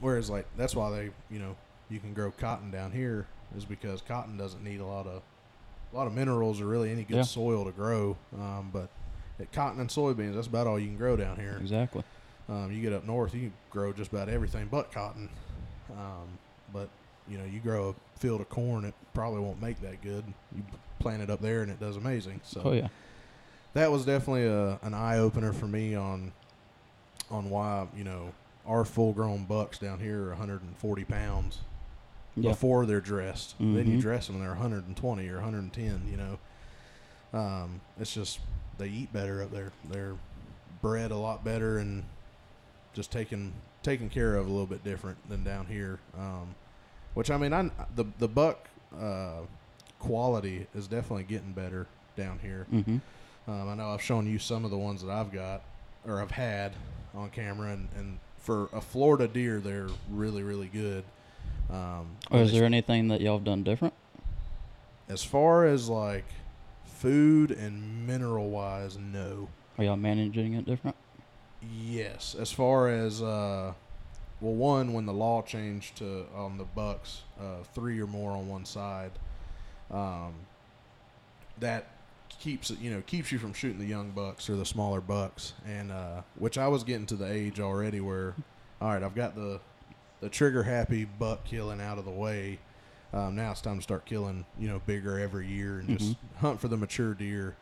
whereas 0.00 0.28
like 0.30 0.46
that's 0.56 0.74
why 0.76 0.90
they 0.90 1.10
you 1.30 1.38
know 1.38 1.56
you 1.90 1.98
can 2.00 2.12
grow 2.12 2.30
cotton 2.30 2.70
down 2.70 2.92
here 2.92 3.26
is 3.56 3.64
because 3.64 4.00
cotton 4.02 4.36
doesn't 4.36 4.62
need 4.62 4.80
a 4.80 4.84
lot 4.86 5.06
of 5.06 5.22
a 5.92 5.96
lot 5.96 6.06
of 6.06 6.12
minerals 6.14 6.60
or 6.60 6.66
really 6.66 6.90
any 6.90 7.04
good 7.04 7.16
Yeah. 7.16 7.22
soil 7.22 7.64
to 7.64 7.72
grow. 7.72 8.16
Um, 8.34 8.70
but 8.72 8.88
at 9.40 9.50
cotton 9.52 9.80
and 9.80 9.88
soybeans, 9.88 10.34
that's 10.34 10.46
about 10.46 10.66
all 10.66 10.78
you 10.78 10.86
can 10.88 10.96
grow 10.96 11.16
down 11.16 11.36
here. 11.36 11.56
Exactly. 11.60 12.02
Um, 12.48 12.72
you 12.72 12.80
get 12.80 12.92
up 12.92 13.04
north, 13.04 13.34
you 13.34 13.40
can 13.40 13.52
grow 13.70 13.92
just 13.92 14.10
about 14.12 14.28
everything 14.28 14.68
but 14.70 14.90
cotton. 14.92 15.28
Um, 15.90 16.38
but 16.72 16.88
you 17.28 17.36
know, 17.38 17.44
you 17.44 17.60
grow 17.60 17.90
a 18.16 18.18
field 18.18 18.40
of 18.40 18.48
corn, 18.48 18.84
it 18.84 18.94
probably 19.14 19.40
won't 19.40 19.60
make 19.60 19.80
that 19.82 20.00
good. 20.02 20.24
You 20.56 20.62
plant 20.98 21.22
it 21.22 21.30
up 21.30 21.40
there, 21.42 21.62
and 21.62 21.70
it 21.70 21.78
does 21.78 21.96
amazing. 21.96 22.40
So 22.42 22.62
Oh 22.64 22.72
yeah. 22.72 22.88
that 23.74 23.92
was 23.92 24.04
definitely 24.06 24.46
a, 24.46 24.78
an 24.82 24.94
eye 24.94 25.18
opener 25.18 25.52
for 25.52 25.66
me 25.66 25.94
on 25.94 26.32
on 27.30 27.50
why 27.50 27.86
you 27.96 28.04
know 28.04 28.32
our 28.66 28.84
full 28.84 29.12
grown 29.12 29.44
bucks 29.44 29.78
down 29.78 30.00
here 30.00 30.24
are 30.26 30.28
140 30.30 31.04
pounds 31.04 31.58
Yeah. 32.42 32.50
before 32.50 32.86
they're 32.86 33.00
dressed. 33.00 33.56
Then 33.58 33.86
you 33.86 33.98
Mhm. 33.98 34.00
dress 34.00 34.26
them 34.26 34.36
and 34.36 34.44
they're 34.44 34.50
120 34.52 35.28
or 35.28 35.36
110. 35.40 36.02
You 36.10 36.16
know, 36.16 37.38
um, 37.38 37.80
it's 37.98 38.12
just 38.14 38.40
they 38.78 38.88
eat 38.88 39.12
better 39.12 39.42
up 39.42 39.50
there. 39.50 39.72
They're 39.90 40.14
bred 40.80 41.10
a 41.10 41.16
lot 41.16 41.44
better 41.44 41.78
and 41.78 42.04
just 42.94 43.10
taken 43.10 43.52
taken 43.82 44.08
care 44.10 44.34
of 44.36 44.46
a 44.46 44.50
little 44.50 44.66
bit 44.66 44.82
different 44.84 45.16
than 45.28 45.44
down 45.44 45.66
here. 45.66 45.98
Um, 46.18 46.54
which 47.14 47.30
I 47.30 47.36
mean, 47.36 47.52
I 47.52 47.70
the 47.94 48.04
the 48.18 48.28
buck 48.28 48.68
uh, 48.98 49.40
quality 49.98 50.66
is 50.74 50.86
definitely 50.86 51.24
getting 51.24 51.52
better 51.52 51.86
down 52.16 52.38
here. 52.40 52.66
Mm-hmm. 52.72 52.98
Um, 53.50 53.68
I 53.68 53.74
know 53.74 53.90
I've 53.90 54.02
shown 54.02 54.26
you 54.26 54.38
some 54.38 54.64
of 54.64 54.70
the 54.70 54.78
ones 54.78 55.02
that 55.02 55.10
I've 55.10 55.32
got 55.32 55.62
or 56.06 56.20
I've 56.20 56.30
had 56.30 56.72
on 57.14 57.30
camera, 57.30 57.72
and, 57.72 57.88
and 57.96 58.18
for 58.38 58.68
a 58.72 58.80
Florida 58.80 59.26
deer, 59.26 59.58
they're 59.60 59.88
really, 60.10 60.42
really 60.42 60.68
good. 60.68 61.04
Um, 61.70 62.16
Or 62.30 62.40
is 62.40 62.52
there 62.52 62.64
anything 62.64 63.08
that 63.08 63.20
y'all 63.20 63.36
have 63.38 63.44
done 63.44 63.62
different? 63.62 63.94
as 65.08 65.24
far 65.24 65.64
as 65.64 65.88
like 65.88 66.26
food 66.84 67.50
and 67.50 68.06
mineral 68.06 68.50
wise, 68.50 68.98
no. 68.98 69.48
Are 69.78 69.84
y'all 69.84 69.96
managing 69.96 70.54
it 70.54 70.66
different? 70.66 70.96
Yes, 71.62 72.36
as 72.38 72.52
far 72.52 72.88
as 72.88 73.22
uh, 73.22 73.72
well, 74.40 74.54
one 74.54 74.92
when 74.92 75.06
the 75.06 75.12
law 75.12 75.42
changed 75.42 75.96
to 75.96 76.26
on 76.34 76.58
the 76.58 76.64
bucks, 76.64 77.22
uh, 77.40 77.62
three 77.74 78.00
or 78.00 78.06
more 78.06 78.32
on 78.32 78.48
one 78.48 78.64
side, 78.64 79.12
um, 79.90 80.34
that 81.58 81.86
keeps 82.38 82.70
it, 82.70 82.78
you 82.80 82.90
know, 82.90 83.00
keeps 83.06 83.32
you 83.32 83.38
from 83.38 83.52
shooting 83.52 83.78
the 83.78 83.86
young 83.86 84.10
bucks 84.10 84.50
or 84.50 84.56
the 84.56 84.66
smaller 84.66 85.00
bucks, 85.00 85.54
and 85.66 85.90
uh, 85.90 86.22
which 86.36 86.58
I 86.58 86.68
was 86.68 86.84
getting 86.84 87.06
to 87.06 87.16
the 87.16 87.30
age 87.30 87.60
already 87.60 88.00
where, 88.00 88.34
all 88.80 88.90
right, 88.90 89.02
I've 89.02 89.14
got 89.14 89.34
the 89.34 89.60
the 90.20 90.28
trigger 90.28 90.62
happy 90.62 91.04
buck 91.04 91.44
killing 91.44 91.80
out 91.80 91.98
of 91.98 92.04
the 92.04 92.10
way. 92.10 92.58
Um, 93.12 93.36
now 93.36 93.50
it's 93.52 93.60
time 93.60 93.76
to 93.76 93.82
start 93.82 94.04
killing, 94.04 94.44
you 94.58 94.68
know, 94.68 94.82
bigger 94.84 95.18
every 95.18 95.46
year 95.46 95.78
and 95.78 95.98
just 95.98 96.16
hunt 96.40 96.60
for 96.60 96.68
the 96.68 96.76
mature 96.76 97.14
deer 97.14 97.56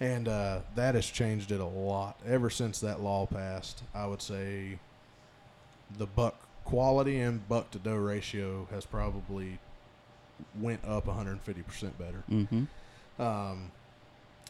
and 0.00 0.26
uh, 0.28 0.60
that 0.74 0.94
has 0.94 1.06
changed 1.06 1.52
it 1.52 1.60
a 1.60 1.64
lot 1.64 2.18
ever 2.26 2.48
since 2.48 2.80
that 2.80 3.00
law 3.00 3.26
passed. 3.26 3.82
I 3.94 4.06
would 4.06 4.22
say 4.22 4.78
the 5.98 6.06
buck 6.06 6.36
quality 6.64 7.20
and 7.20 7.46
buck 7.48 7.70
to 7.72 7.78
doe 7.78 7.96
ratio 7.96 8.66
has 8.70 8.86
probably 8.86 9.58
went 10.58 10.82
up 10.86 11.06
150 11.06 11.62
percent 11.62 11.98
better. 11.98 12.24
Mm-hmm. 12.30 13.22
Um, 13.22 13.70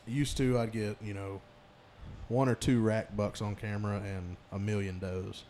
used 0.06 0.36
to 0.36 0.58
I'd 0.58 0.70
get 0.70 0.96
you 1.02 1.14
know 1.14 1.40
one 2.28 2.48
or 2.48 2.54
two 2.54 2.80
rack 2.80 3.16
bucks 3.16 3.42
on 3.42 3.56
camera 3.56 4.00
and 4.04 4.36
a 4.52 4.58
million 4.58 5.00
does, 5.00 5.42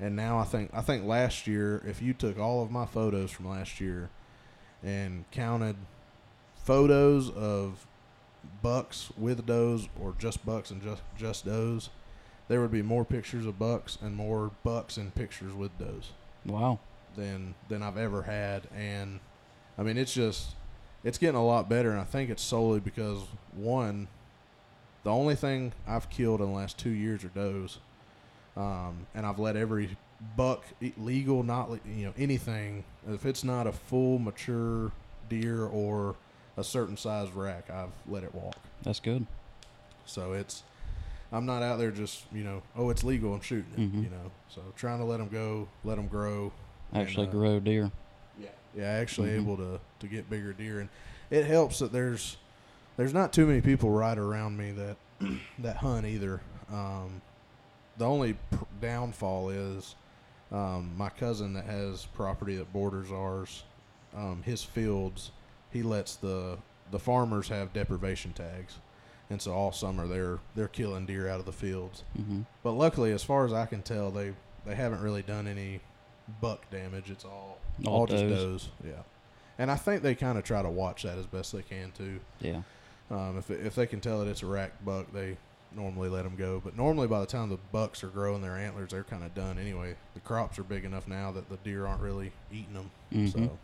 and 0.00 0.14
now 0.16 0.38
I 0.38 0.44
think 0.44 0.70
I 0.74 0.80
think 0.82 1.04
last 1.06 1.46
year 1.46 1.82
if 1.86 2.00
you 2.02 2.12
took 2.12 2.38
all 2.38 2.62
of 2.62 2.70
my 2.70 2.86
photos 2.86 3.30
from 3.30 3.48
last 3.48 3.80
year 3.80 4.10
and 4.82 5.24
counted 5.30 5.76
photos 6.64 7.30
of 7.30 7.86
bucks 8.62 9.10
with 9.16 9.46
does 9.46 9.88
or 10.00 10.14
just 10.18 10.44
bucks 10.44 10.70
and 10.70 10.82
just 10.82 11.02
just 11.16 11.44
does, 11.44 11.90
there 12.48 12.60
would 12.60 12.70
be 12.70 12.82
more 12.82 13.04
pictures 13.04 13.46
of 13.46 13.58
bucks 13.58 13.98
and 14.00 14.14
more 14.16 14.52
bucks 14.62 14.96
and 14.96 15.14
pictures 15.14 15.52
with 15.52 15.76
does 15.78 16.12
Wow. 16.44 16.78
than 17.16 17.54
than 17.68 17.82
I've 17.82 17.96
ever 17.98 18.22
had, 18.22 18.68
and 18.76 19.20
I 19.78 19.82
mean 19.82 19.96
it's 19.96 20.14
just 20.14 20.54
it's 21.04 21.18
getting 21.18 21.36
a 21.36 21.44
lot 21.44 21.68
better, 21.68 21.90
and 21.90 22.00
I 22.00 22.04
think 22.04 22.30
it's 22.30 22.42
solely 22.42 22.80
because 22.80 23.20
one, 23.54 24.08
the 25.04 25.10
only 25.10 25.36
thing 25.36 25.72
I've 25.86 26.10
killed 26.10 26.40
in 26.40 26.46
the 26.48 26.52
last 26.52 26.78
two 26.78 26.90
years 26.90 27.22
are 27.24 27.28
does, 27.28 27.78
um, 28.56 29.06
and 29.14 29.26
I've 29.26 29.38
let 29.38 29.56
every 29.56 29.96
buck 30.36 30.64
legal, 30.96 31.42
not 31.42 31.70
you 31.86 32.06
know 32.06 32.14
anything 32.16 32.84
if 33.08 33.26
it's 33.26 33.44
not 33.44 33.66
a 33.66 33.72
full 33.72 34.18
mature 34.18 34.90
deer 35.28 35.64
or 35.66 36.16
a 36.56 36.64
certain 36.64 36.96
size 36.96 37.30
rack, 37.32 37.68
I've 37.70 37.90
let 38.08 38.24
it 38.24 38.34
walk. 38.34 38.56
That's 38.82 39.00
good. 39.00 39.26
So 40.06 40.32
it's 40.32 40.62
I'm 41.32 41.44
not 41.44 41.62
out 41.62 41.78
there 41.78 41.90
just 41.90 42.24
you 42.32 42.44
know 42.44 42.62
oh 42.76 42.90
it's 42.90 43.04
legal 43.04 43.34
I'm 43.34 43.40
shooting 43.40 43.72
it 43.76 43.80
Mhm. 43.80 44.04
you 44.04 44.10
know 44.10 44.30
so 44.48 44.62
trying 44.76 44.98
to 45.00 45.04
let 45.04 45.18
them 45.18 45.28
go 45.28 45.68
let 45.84 45.96
them 45.96 46.06
grow 46.06 46.52
and, 46.92 47.02
Actually 47.02 47.26
uh, 47.26 47.30
grow 47.32 47.58
deer. 47.60 47.90
yeah, 48.38 48.48
yeah, 48.74 48.84
actually 48.84 49.30
Mhm. 49.30 49.36
able 49.42 49.56
to 49.56 49.80
to 49.98 50.06
get 50.06 50.30
bigger 50.30 50.52
deer, 50.52 50.80
and 50.80 50.88
it 51.30 51.44
helps 51.46 51.80
that 51.80 51.92
there's 51.92 52.36
there's 52.96 53.12
not 53.12 53.32
too 53.32 53.44
many 53.46 53.60
people 53.60 53.90
right 53.90 54.16
around 54.16 54.56
me 54.56 54.70
that 54.72 54.96
that 55.58 55.76
hunt 55.78 56.06
either. 56.06 56.40
Um, 56.72 57.20
the 57.98 58.04
only 58.04 58.34
pr- 58.50 58.64
downfall 58.80 59.50
is 59.50 59.94
um, 60.52 60.92
my 60.96 61.08
cousin 61.08 61.52
that 61.54 61.64
has 61.64 62.06
property 62.06 62.56
that 62.56 62.72
borders 62.72 63.10
ours. 63.10 63.64
Um, 64.16 64.42
his 64.44 64.62
fields, 64.62 65.30
he 65.70 65.82
lets 65.82 66.16
the 66.16 66.58
the 66.90 66.98
farmers 66.98 67.48
have 67.48 67.72
depredation 67.72 68.32
tags, 68.32 68.76
and 69.28 69.42
so 69.42 69.52
all 69.52 69.72
summer 69.72 70.06
they're 70.06 70.38
they're 70.54 70.68
killing 70.68 71.04
deer 71.06 71.28
out 71.28 71.40
of 71.40 71.46
the 71.46 71.52
fields. 71.52 72.04
Mm-hmm. 72.18 72.42
But 72.62 72.72
luckily, 72.72 73.12
as 73.12 73.22
far 73.24 73.44
as 73.44 73.52
I 73.52 73.66
can 73.66 73.82
tell, 73.82 74.10
they 74.10 74.32
they 74.64 74.74
haven't 74.74 75.02
really 75.02 75.22
done 75.22 75.46
any 75.46 75.80
buck 76.40 76.68
damage. 76.70 77.10
It's 77.10 77.24
all 77.24 77.58
All 77.84 77.94
all, 78.00 78.06
just 78.06 78.28
does. 78.28 78.68
Yeah, 78.84 79.02
and 79.58 79.70
I 79.70 79.76
think 79.76 80.02
they 80.02 80.14
kind 80.14 80.38
of 80.38 80.44
try 80.44 80.62
to 80.62 80.70
watch 80.70 81.02
that 81.02 81.18
as 81.18 81.26
best 81.26 81.52
they 81.52 81.62
can 81.62 81.92
too. 81.92 82.20
Yeah. 82.40 82.62
Um, 83.10 83.36
if 83.38 83.50
if 83.50 83.74
they 83.74 83.86
can 83.86 84.00
tell 84.00 84.20
that 84.20 84.28
it's 84.30 84.42
a 84.42 84.46
rack 84.46 84.72
buck, 84.84 85.12
they 85.12 85.36
normally 85.74 86.08
let 86.08 86.24
them 86.24 86.36
go. 86.36 86.60
But 86.64 86.76
normally, 86.76 87.06
by 87.06 87.20
the 87.20 87.26
time 87.26 87.48
the 87.50 87.58
bucks 87.72 88.02
are 88.04 88.08
growing 88.08 88.42
their 88.42 88.56
antlers, 88.56 88.90
they're 88.90 89.04
kind 89.04 89.24
of 89.24 89.34
done 89.34 89.58
anyway. 89.58 89.94
The 90.14 90.20
crops 90.20 90.58
are 90.58 90.62
big 90.64 90.84
enough 90.84 91.06
now 91.08 91.32
that 91.32 91.48
the 91.48 91.56
deer 91.58 91.86
aren't 91.86 92.00
really 92.00 92.32
eating 92.52 92.74
them. 92.74 92.90
Mhm. 93.12 93.32
So 93.32 93.58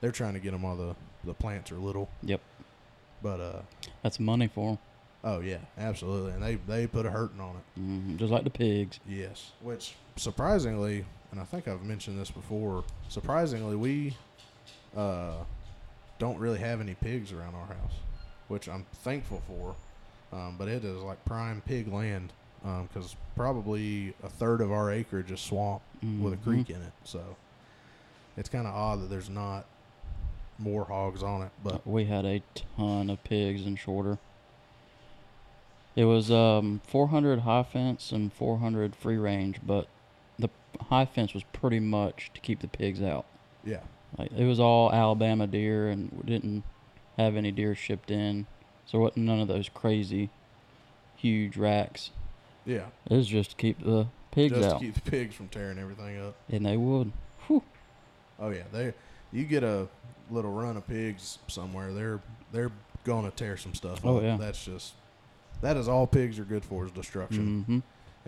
they're 0.00 0.12
trying 0.12 0.34
to 0.34 0.40
get 0.40 0.52
them 0.52 0.62
while 0.62 0.76
the 0.76 0.94
the 1.24 1.34
plants 1.34 1.72
are 1.72 1.76
little. 1.78 2.08
Yep. 2.22 2.40
But 3.22 3.40
uh, 3.40 3.62
That's 4.02 4.20
money 4.20 4.46
for 4.46 4.70
them. 4.72 4.78
oh 5.24 5.40
yeah, 5.40 5.58
absolutely, 5.76 6.32
and 6.32 6.42
they 6.42 6.54
they 6.66 6.86
put 6.86 7.06
a 7.06 7.10
hurting 7.10 7.40
on 7.40 7.56
it. 7.56 7.80
hmm 7.80 8.16
Just 8.16 8.30
like 8.30 8.44
the 8.44 8.50
pigs. 8.50 9.00
Yes, 9.08 9.50
which 9.60 9.94
surprisingly, 10.16 11.04
and 11.32 11.40
I 11.40 11.44
think 11.44 11.66
I've 11.66 11.82
mentioned 11.82 12.18
this 12.20 12.30
before. 12.30 12.84
Surprisingly, 13.08 13.74
we 13.76 14.16
uh, 14.96 15.32
don't 16.18 16.38
really 16.38 16.58
have 16.60 16.80
any 16.80 16.94
pigs 16.94 17.32
around 17.32 17.54
our 17.56 17.66
house, 17.66 17.94
which 18.48 18.68
I'm 18.68 18.86
thankful 19.02 19.42
for. 19.48 19.74
Um, 20.32 20.56
but 20.58 20.68
it 20.68 20.84
is 20.84 21.02
like 21.02 21.24
prime 21.24 21.62
pig 21.66 21.92
land 21.92 22.32
because 22.62 23.16
probably 23.36 24.14
a 24.22 24.28
third 24.28 24.60
of 24.60 24.70
our 24.72 24.90
acreage 24.90 25.30
is 25.30 25.40
swamp 25.40 25.82
with 26.20 26.34
a 26.34 26.36
creek 26.36 26.70
in 26.70 26.76
it. 26.82 26.92
So 27.04 27.36
it's 28.36 28.48
kind 28.48 28.66
of 28.66 28.74
odd 28.74 29.02
that 29.02 29.10
there's 29.10 29.30
not 29.30 29.64
more 30.58 30.84
hogs 30.84 31.22
on 31.22 31.42
it. 31.42 31.50
But 31.62 31.86
we 31.86 32.04
had 32.04 32.24
a 32.24 32.42
ton 32.76 33.10
of 33.10 33.22
pigs 33.24 33.64
in 33.64 33.76
Shorter. 33.76 34.18
It 35.96 36.04
was 36.04 36.30
um, 36.30 36.80
400 36.86 37.40
high 37.40 37.64
fence 37.64 38.12
and 38.12 38.32
400 38.32 38.94
free 38.94 39.16
range, 39.16 39.58
but 39.66 39.88
the 40.38 40.48
high 40.90 41.06
fence 41.06 41.34
was 41.34 41.42
pretty 41.52 41.80
much 41.80 42.30
to 42.34 42.40
keep 42.40 42.60
the 42.60 42.68
pigs 42.68 43.02
out. 43.02 43.24
yeah, 43.64 43.80
Like 44.16 44.30
it 44.32 44.44
was 44.44 44.60
all 44.60 44.92
Alabama 44.92 45.46
deer, 45.48 45.88
and 45.88 46.12
we 46.12 46.22
didn't 46.22 46.62
have 47.16 47.34
any 47.34 47.50
deer 47.50 47.74
shipped 47.74 48.10
in, 48.12 48.46
so 48.88 48.98
what? 48.98 49.16
None 49.16 49.38
of 49.40 49.46
those 49.48 49.68
crazy, 49.68 50.30
huge 51.16 51.56
racks. 51.56 52.10
yeah, 52.64 52.86
It 53.08 53.14
was 53.16 53.26
just 53.28 53.50
to 53.50 53.56
keep 53.56 53.84
the 53.84 54.08
pigs 54.32 54.54
just 54.56 54.68
out, 54.68 54.80
to 54.80 54.84
keep 54.86 54.94
the 54.94 55.10
pigs 55.10 55.34
from 55.36 55.46
tearing 55.48 55.78
everything 55.78 56.20
up. 56.20 56.34
and 56.50 56.66
they 56.66 56.76
would. 56.76 57.12
Oh 58.40 58.50
yeah, 58.50 58.62
they 58.72 58.94
you 59.32 59.44
get 59.44 59.62
a 59.64 59.88
little 60.30 60.52
run 60.52 60.76
of 60.76 60.86
pigs 60.86 61.38
somewhere, 61.48 61.92
they're 61.92 62.20
they're 62.52 62.70
gonna 63.04 63.30
tear 63.30 63.56
some 63.56 63.74
stuff 63.74 64.00
Oh, 64.04 64.18
up. 64.18 64.22
yeah. 64.22 64.36
That's 64.36 64.64
just 64.64 64.94
that 65.60 65.76
is 65.76 65.88
all 65.88 66.06
pigs 66.06 66.38
are 66.38 66.44
good 66.44 66.64
for 66.64 66.84
is 66.86 66.92
destruction. 66.92 67.64
hmm 67.64 67.78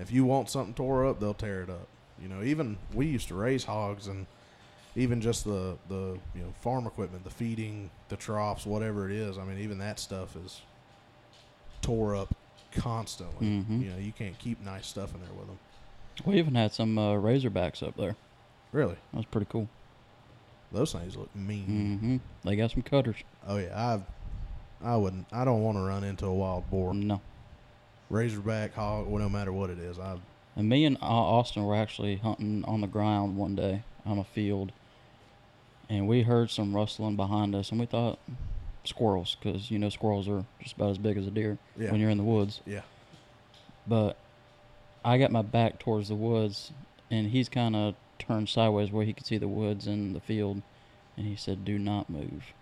If 0.01 0.11
you 0.11 0.25
want 0.25 0.51
something 0.51 0.75
tore 0.75 1.07
up, 1.07 1.21
they'll 1.21 1.35
tear 1.35 1.63
it 1.63 1.71
up. 1.71 1.87
You 2.21 2.29
know, 2.29 2.43
even 2.43 2.77
we 2.93 3.07
used 3.07 3.29
to 3.29 3.35
raise 3.35 3.65
hogs 3.65 4.07
and 4.09 4.27
even 4.97 5.21
just 5.21 5.45
the 5.45 5.77
the 5.89 6.19
you 6.35 6.43
know 6.43 6.53
farm 6.61 6.87
equipment, 6.87 7.25
the 7.25 7.31
feeding, 7.31 7.91
the 8.09 8.17
troughs, 8.17 8.67
whatever 8.67 9.09
it 9.09 9.15
is. 9.17 9.39
I 9.39 9.45
mean, 9.45 9.59
even 9.59 9.79
that 9.79 9.99
stuff 9.99 10.37
is 10.37 10.61
tore 11.83 12.15
up 12.15 12.35
constantly. 12.73 13.47
Mhm. 13.47 13.83
You 13.83 13.91
know, 13.91 13.99
you 13.99 14.13
can't 14.13 14.39
keep 14.39 14.61
nice 14.63 14.87
stuff 14.87 15.15
in 15.15 15.21
there 15.21 15.33
with 15.33 15.47
them. 15.47 15.59
We 16.25 16.39
even 16.39 16.55
had 16.55 16.73
some 16.73 16.99
uh, 16.99 17.15
Razorbacks 17.15 17.83
up 17.87 17.97
there. 17.97 18.17
Really? 18.73 18.97
That 19.13 19.17
was 19.17 19.27
pretty 19.27 19.47
cool. 19.51 19.69
Those 20.73 20.93
things 20.93 21.17
look 21.17 21.35
mean. 21.35 21.99
hmm 21.99 22.17
They 22.49 22.57
got 22.57 22.71
some 22.71 22.83
cutters. 22.83 23.17
Oh 23.47 23.57
yeah, 23.59 24.01
I 24.83 24.93
I 24.93 24.97
wouldn't. 24.97 25.27
I 25.33 25.45
don't 25.45 25.63
want 25.63 25.77
to 25.79 25.83
run 25.83 26.05
into 26.05 26.27
a 26.27 26.35
wild 26.35 26.71
boar, 26.71 26.95
No. 26.95 27.21
razorback, 28.09 28.75
hog, 28.75 29.07
well, 29.09 29.23
no 29.23 29.29
matter 29.29 29.53
what 29.53 29.71
it 29.71 29.79
is. 29.79 29.99
I 29.99 30.17
And 30.57 30.69
me 30.69 30.85
and 30.85 30.97
Au- 31.03 31.07
Austin 31.39 31.65
were 31.65 31.75
actually 31.77 32.17
hunting 32.17 32.65
on 32.67 32.81
the 32.81 32.87
ground 32.87 33.37
one 33.37 33.55
day 33.57 33.83
on 34.07 34.19
a 34.19 34.25
field, 34.25 34.73
and 35.91 36.09
we 36.09 36.23
heard 36.23 36.51
some 36.51 36.75
rustling 36.75 37.17
behind 37.17 37.55
us, 37.55 37.71
and 37.71 37.79
we 37.79 37.85
thought 37.85 38.19
squirrels, 38.85 39.37
because 39.39 39.71
you 39.71 39.79
know 39.79 39.91
squirrels 39.91 40.27
are 40.29 40.45
just 40.63 40.77
about 40.77 40.91
as 40.91 40.99
big 40.99 41.19
as 41.19 41.27
a 41.27 41.31
deer 41.31 41.59
yeah 41.77 41.91
when 41.91 42.01
you're 42.01 42.09
in 42.11 42.17
the 42.19 42.25
woods. 42.25 42.61
yeah 42.67 42.81
But 43.87 44.17
I 45.05 45.19
got 45.19 45.31
my 45.31 45.43
back 45.43 45.79
towards 45.79 46.09
the 46.09 46.15
woods, 46.15 46.73
and 47.11 47.29
he's 47.31 47.49
kind 47.49 47.75
of 47.77 47.95
turned 48.19 48.49
sideways 48.49 48.91
where 48.93 49.05
he 49.05 49.13
could 49.13 49.27
see 49.27 49.39
the 49.39 49.49
woods 49.49 49.87
and 49.87 50.15
the 50.15 50.21
field, 50.21 50.63
and 51.17 51.27
he 51.27 51.37
said, 51.37 51.65
"Do 51.65 51.79
not 51.79 52.09
move. 52.09 52.53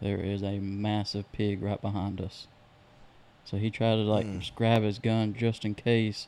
There 0.00 0.18
is 0.18 0.42
a 0.42 0.58
massive 0.58 1.30
pig 1.32 1.62
right 1.62 1.80
behind 1.80 2.20
us." 2.20 2.46
So 3.44 3.56
he 3.56 3.70
tried 3.70 3.96
to 3.96 4.02
like 4.02 4.26
Mm. 4.26 4.54
grab 4.54 4.82
his 4.82 4.98
gun 4.98 5.34
just 5.34 5.64
in 5.64 5.74
case 5.74 6.26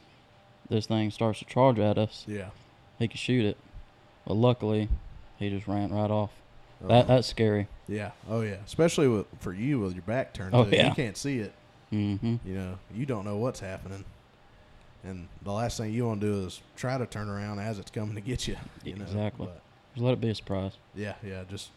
this 0.70 0.86
thing 0.86 1.10
starts 1.10 1.40
to 1.40 1.44
charge 1.44 1.78
at 1.78 1.98
us. 1.98 2.24
yeah. 2.28 2.50
He 2.98 3.08
could 3.08 3.18
shoot 3.18 3.44
it, 3.44 3.56
but 4.26 4.34
luckily, 4.34 4.88
he 5.40 5.50
just 5.50 5.66
ran 5.66 5.92
right 5.92 6.10
off. 6.10 6.30
That 6.82 6.90
Uh, 6.90 7.02
that's 7.02 7.26
scary. 7.28 7.66
yeah. 7.88 8.12
Oh 8.28 8.40
yeah. 8.42 8.56
Especially 8.64 9.08
with, 9.08 9.26
for 9.40 9.52
you 9.52 9.80
with 9.80 9.94
your 9.94 10.02
back 10.02 10.32
turned. 10.32 10.54
Oh, 10.54 10.64
to 10.64 10.74
yeah. 10.76 10.88
You 10.88 10.94
can't 10.94 11.16
see 11.16 11.40
it. 11.40 11.52
Mm-hmm. 11.92 12.36
You 12.44 12.54
know. 12.54 12.78
You 12.94 13.04
don't 13.06 13.24
know 13.24 13.36
what's 13.36 13.58
happening. 13.60 14.04
And 15.02 15.28
the 15.42 15.50
last 15.52 15.78
thing 15.78 15.92
you 15.92 16.06
want 16.06 16.20
to 16.20 16.26
do 16.26 16.46
is 16.46 16.60
try 16.76 16.96
to 16.98 17.06
turn 17.06 17.28
around 17.28 17.58
as 17.58 17.78
it's 17.78 17.90
coming 17.90 18.14
to 18.14 18.20
get 18.20 18.46
you. 18.46 18.56
you 18.84 18.94
know? 18.96 19.04
Exactly. 19.04 19.46
But 19.46 19.60
Just 19.94 20.04
let 20.04 20.12
it 20.12 20.20
be 20.20 20.28
a 20.30 20.34
surprise. 20.34 20.72
yeah, 20.94 21.14
yeah. 21.26 21.42
Just 21.50 21.70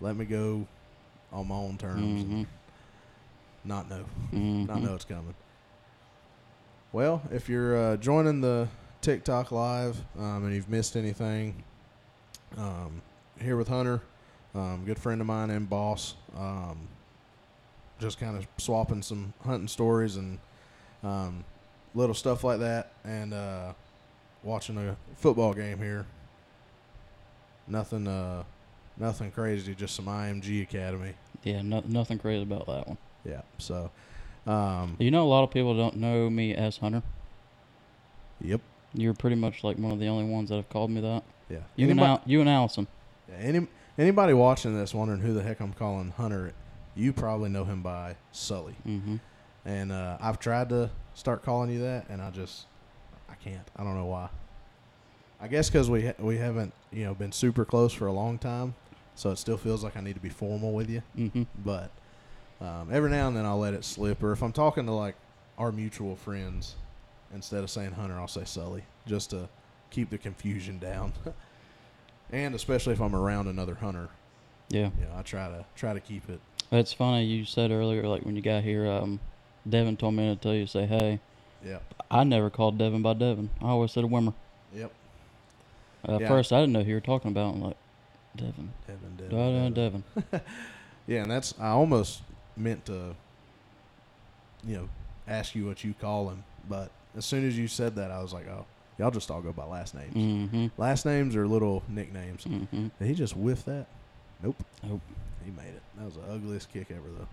let 0.00 0.14
me 0.16 0.24
go 0.26 0.66
on 1.32 1.48
my 1.48 1.54
own 1.54 1.76
terms. 1.78 2.22
Mm-hmm. 2.24 2.32
And 2.34 2.46
not 3.64 3.88
know. 3.90 4.04
Mm-hmm. 4.32 4.66
not 4.66 4.82
know 4.82 4.94
it's 4.94 5.04
coming. 5.06 5.34
Well, 6.92 7.22
if 7.30 7.48
you're 7.48 7.76
uh, 7.76 7.96
joining 7.96 8.40
the 8.40 8.68
TikTok 9.02 9.52
live 9.52 9.98
um, 10.18 10.44
and 10.44 10.54
you've 10.54 10.68
missed 10.68 10.96
anything, 10.96 11.62
um, 12.56 13.02
here 13.40 13.56
with 13.56 13.68
Hunter, 13.68 14.00
um, 14.54 14.84
good 14.84 14.98
friend 14.98 15.20
of 15.20 15.26
mine 15.26 15.50
and 15.50 15.68
boss, 15.68 16.14
um, 16.36 16.88
just 17.98 18.18
kind 18.18 18.36
of 18.36 18.46
swapping 18.58 19.02
some 19.02 19.32
hunting 19.44 19.68
stories 19.68 20.16
and 20.16 20.38
um, 21.02 21.44
little 21.94 22.14
stuff 22.14 22.44
like 22.44 22.58
that, 22.60 22.92
and 23.04 23.32
uh, 23.34 23.72
watching 24.42 24.76
a 24.78 24.96
football 25.16 25.52
game 25.54 25.78
here. 25.78 26.06
Nothing, 27.68 28.06
uh, 28.06 28.44
nothing 28.96 29.30
crazy, 29.32 29.74
just 29.74 29.96
some 29.96 30.06
IMG 30.06 30.62
Academy. 30.62 31.14
Yeah, 31.42 31.62
no, 31.62 31.82
nothing 31.86 32.18
crazy 32.18 32.42
about 32.42 32.66
that 32.66 32.86
one. 32.88 32.98
Yeah, 33.24 33.42
so. 33.58 33.90
Um, 34.46 34.96
You 35.00 35.10
know, 35.10 35.24
a 35.24 35.28
lot 35.28 35.42
of 35.42 35.50
people 35.50 35.76
don't 35.76 35.96
know 35.96 36.30
me 36.30 36.54
as 36.54 36.76
Hunter. 36.78 37.02
yep. 38.40 38.60
You're 38.94 39.14
pretty 39.14 39.36
much 39.36 39.62
like 39.64 39.76
one 39.78 39.92
of 39.92 39.98
the 39.98 40.06
only 40.06 40.24
ones 40.24 40.48
that 40.48 40.56
have 40.56 40.70
called 40.70 40.90
me 40.90 41.00
that. 41.02 41.22
Yeah. 41.50 41.58
You 41.74 41.90
and 41.90 42.00
Al- 42.00 42.22
you 42.24 42.40
and 42.40 42.48
Allison. 42.48 42.86
Yeah, 43.28 43.36
any, 43.36 43.66
anybody 43.98 44.32
watching 44.32 44.76
this 44.76 44.94
wondering 44.94 45.20
who 45.20 45.32
the 45.32 45.42
heck 45.42 45.60
I'm 45.60 45.72
calling 45.72 46.12
Hunter, 46.16 46.52
you 46.94 47.12
probably 47.12 47.48
know 47.48 47.64
him 47.64 47.82
by 47.82 48.16
Sully. 48.32 48.74
Mm-hmm. 48.86 49.16
And 49.64 49.92
uh, 49.92 50.18
I've 50.20 50.38
tried 50.38 50.68
to 50.70 50.90
start 51.14 51.42
calling 51.42 51.70
you 51.70 51.80
that, 51.80 52.08
and 52.08 52.22
I 52.22 52.30
just, 52.30 52.66
I 53.28 53.34
can't. 53.34 53.68
I 53.76 53.82
don't 53.82 53.96
know 53.96 54.06
why. 54.06 54.28
I 55.40 55.48
guess 55.48 55.68
because 55.68 55.90
we 55.90 56.06
ha- 56.06 56.14
we 56.18 56.38
haven't 56.38 56.72
you 56.92 57.04
know 57.04 57.14
been 57.14 57.32
super 57.32 57.64
close 57.64 57.92
for 57.92 58.06
a 58.06 58.12
long 58.12 58.38
time, 58.38 58.74
so 59.14 59.30
it 59.30 59.36
still 59.36 59.58
feels 59.58 59.84
like 59.84 59.96
I 59.96 60.00
need 60.00 60.14
to 60.14 60.20
be 60.20 60.28
formal 60.28 60.72
with 60.72 60.88
you. 60.88 61.02
Mm-hmm. 61.16 61.42
But 61.64 61.90
um, 62.60 62.88
every 62.90 63.10
now 63.10 63.28
and 63.28 63.36
then 63.36 63.44
I'll 63.44 63.58
let 63.58 63.74
it 63.74 63.84
slip, 63.84 64.22
or 64.22 64.32
if 64.32 64.42
I'm 64.42 64.52
talking 64.52 64.86
to 64.86 64.92
like 64.92 65.14
our 65.58 65.72
mutual 65.72 66.16
friends, 66.16 66.76
instead 67.34 67.62
of 67.62 67.70
saying 67.70 67.92
Hunter, 67.92 68.18
I'll 68.18 68.28
say 68.28 68.44
Sully, 68.44 68.84
just 69.06 69.30
to 69.30 69.48
keep 69.90 70.10
the 70.10 70.18
confusion 70.18 70.78
down. 70.78 71.12
and 72.32 72.54
especially 72.54 72.92
if 72.92 73.00
I'm 73.00 73.14
around 73.14 73.46
another 73.48 73.74
hunter, 73.76 74.08
Yeah. 74.68 74.90
you 74.98 75.04
know, 75.06 75.12
I 75.16 75.22
try 75.22 75.48
to 75.48 75.64
try 75.76 75.92
to 75.92 76.00
keep 76.00 76.28
it. 76.28 76.40
That's 76.70 76.92
funny 76.92 77.24
you 77.24 77.44
said 77.44 77.70
earlier, 77.70 78.06
like 78.08 78.24
when 78.24 78.34
you 78.36 78.42
got 78.42 78.62
here, 78.64 78.86
um, 78.90 79.20
Devin 79.68 79.96
told 79.96 80.14
me 80.14 80.34
to 80.34 80.36
tell 80.40 80.54
you 80.54 80.64
to 80.64 80.70
say 80.70 80.86
hey. 80.86 81.20
Yeah. 81.64 81.78
I 82.10 82.24
never 82.24 82.50
called 82.50 82.78
Devin 82.78 83.02
by 83.02 83.14
Devin. 83.14 83.50
I 83.60 83.66
always 83.68 83.92
said 83.92 84.04
a 84.04 84.06
Wimmer. 84.08 84.34
Yep. 84.74 84.92
At 86.04 86.20
Yeah. 86.20 86.28
first, 86.28 86.52
I 86.52 86.60
didn't 86.60 86.72
know 86.72 86.82
who 86.82 86.88
you 86.90 86.94
were 86.96 87.00
talking 87.00 87.30
about. 87.30 87.54
I'm 87.54 87.62
like, 87.62 87.76
Devin. 88.36 88.72
Devin, 88.86 89.16
Devin, 89.16 89.74
Devin. 89.74 90.04
Devin. 90.30 90.40
Yeah, 91.08 91.22
and 91.22 91.30
that's 91.30 91.54
I 91.60 91.68
almost 91.68 92.22
meant 92.56 92.86
to, 92.86 93.14
you 94.66 94.76
know, 94.76 94.88
ask 95.28 95.54
you 95.54 95.64
what 95.66 95.84
you 95.84 95.94
call 95.94 96.28
him, 96.30 96.42
but 96.68 96.90
as 97.16 97.24
soon 97.24 97.46
as 97.46 97.56
you 97.56 97.68
said 97.68 97.94
that, 97.94 98.10
I 98.10 98.20
was 98.22 98.32
like, 98.32 98.48
oh, 98.48 98.64
y'all 98.98 99.10
just 99.10 99.30
all 99.30 99.40
go 99.40 99.52
by 99.52 99.64
last 99.64 99.94
names. 99.94 100.14
Mm-hmm. 100.14 100.66
Last 100.80 101.06
names 101.06 101.36
are 101.36 101.46
little 101.46 101.82
nicknames. 101.88 102.44
Mm-hmm. 102.44 102.88
Did 102.98 103.08
he 103.08 103.14
just 103.14 103.36
whiff 103.36 103.64
that? 103.64 103.86
Nope. 104.42 104.56
Nope. 104.82 105.00
He 105.44 105.50
made 105.50 105.68
it. 105.68 105.82
That 105.96 106.04
was 106.04 106.14
the 106.14 106.22
ugliest 106.22 106.72
kick 106.72 106.88
ever, 106.90 107.08
though. 107.16 107.28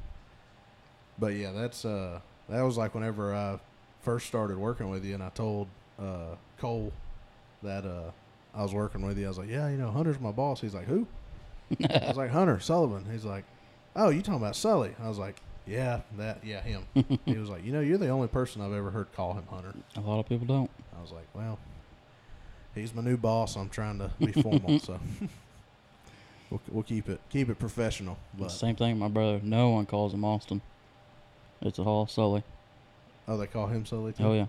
But 1.19 1.34
yeah, 1.34 1.52
that's 1.52 1.86
uh, 1.86 2.19
that 2.49 2.62
was 2.62 2.78
like 2.78 2.93
whenever 2.95 3.34
I 3.34 3.60
first 4.02 4.28
started 4.28 4.58
working 4.58 4.89
with 4.89 5.06
you, 5.06 5.13
and 5.13 5.23
I 5.23 5.30
told 5.30 5.67
uh, 5.99 6.36
Cole 6.60 6.91
that 7.62 7.86
uh, 7.86 8.12
I 8.54 8.62
was 8.62 8.73
working 8.73 9.02
with 9.02 9.17
you. 9.17 9.26
I 9.26 9.30
was 9.30 9.38
like, 9.38 9.49
yeah, 9.49 9.69
you 9.69 9.78
know, 9.78 9.89
Hunter's 9.91 10.19
my 10.19 10.32
boss. 10.32 10.62
He's 10.62 10.73
like, 10.73 10.86
who? 10.86 11.08
I 11.89 12.08
was 12.08 12.17
like, 12.17 12.32
Hunter 12.32 12.60
Sullivan. 12.60 13.06
He's 13.12 13.26
like, 13.26 13.45
oh, 13.95 14.10
you 14.10 14.21
talking 14.21 14.41
about 14.41 14.56
Sully? 14.56 14.95
I 15.02 15.08
was 15.08 15.17
like, 15.17 15.41
yeah, 15.65 16.02
that, 16.17 16.43
yeah, 16.43 16.62
him. 16.62 16.86
he 17.26 17.38
was 17.38 17.49
like, 17.49 17.63
you 17.63 17.71
know, 17.71 17.80
you're 17.80 17.97
the 17.97 18.10
only 18.10 18.28
person 18.28 18.62
I've 18.62 18.73
ever 18.73 18.91
heard 18.91 19.13
call 19.13 19.34
him 19.34 19.43
Hunter. 19.49 19.73
A 19.95 20.02
lot 20.02 20.19
of 20.19 20.28
people 20.28 20.45
don't. 20.45 20.69
I 20.97 21.02
was 21.02 21.12
like, 21.12 21.28
well, 21.34 21.60
he's 22.76 22.93
my 22.93 23.02
new 23.02 23.17
boss. 23.17 23.56
I'm 23.56 23.69
trying 23.69 23.99
to 23.99 24.12
be 24.19 24.32
formal, 24.32 24.80
so 24.80 24.99
we'll, 26.49 26.62
we'll 26.69 26.84
keep 26.84 27.10
it 27.10 27.21
keep 27.30 27.49
it 27.49 27.60
professional. 27.60 28.17
But 28.38 28.49
Same 28.49 28.76
thing 28.76 28.91
with 28.91 28.99
my 28.99 29.08
brother. 29.08 29.39
No 29.43 29.69
one 29.69 29.86
calls 29.86 30.13
him 30.13 30.26
Austin. 30.26 30.62
It's 31.62 31.80
all 31.80 32.08
Sully. 32.08 32.43
oh, 33.28 33.38
they 33.38 33.47
call 33.47 33.67
him 33.67 33.86
Sully 33.86 34.12
too. 34.12 34.23
Oh, 34.23 34.34
yeah. 34.34 34.47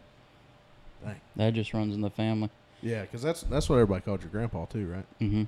Dang. 1.04 1.20
That 1.36 1.54
just 1.54 1.72
runs 1.72 1.94
in 1.94 2.00
the 2.00 2.10
family. 2.10 2.50
Yeah, 2.82 3.02
because 3.02 3.22
that's 3.22 3.42
that's 3.42 3.68
what 3.68 3.76
everybody 3.76 4.02
called 4.02 4.22
your 4.22 4.30
grandpa 4.30 4.66
too, 4.66 4.86
right? 4.86 5.06
Mm-hmm. 5.20 5.44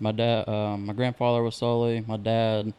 My 0.00 0.12
dad, 0.12 0.48
um, 0.48 0.86
my 0.86 0.92
grandfather 0.92 1.42
was 1.42 1.54
Sully. 1.56 2.04
My 2.06 2.16
dad, 2.16 2.74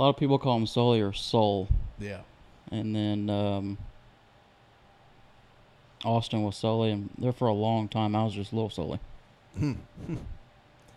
a 0.00 0.02
lot 0.02 0.08
of 0.08 0.16
people 0.16 0.38
call 0.38 0.56
him 0.56 0.66
Sully 0.66 1.02
or 1.02 1.12
Soul. 1.12 1.68
Yeah. 1.98 2.20
And 2.72 2.96
then 2.96 3.28
um, 3.28 3.76
Austin 6.06 6.42
was 6.42 6.56
Sully, 6.56 6.90
and 6.90 7.10
there 7.18 7.32
for 7.32 7.48
a 7.48 7.52
long 7.52 7.86
time 7.86 8.16
I 8.16 8.24
was 8.24 8.32
just 8.32 8.54
little 8.54 8.70
Sully 8.70 8.98
Hmm. 9.58 9.74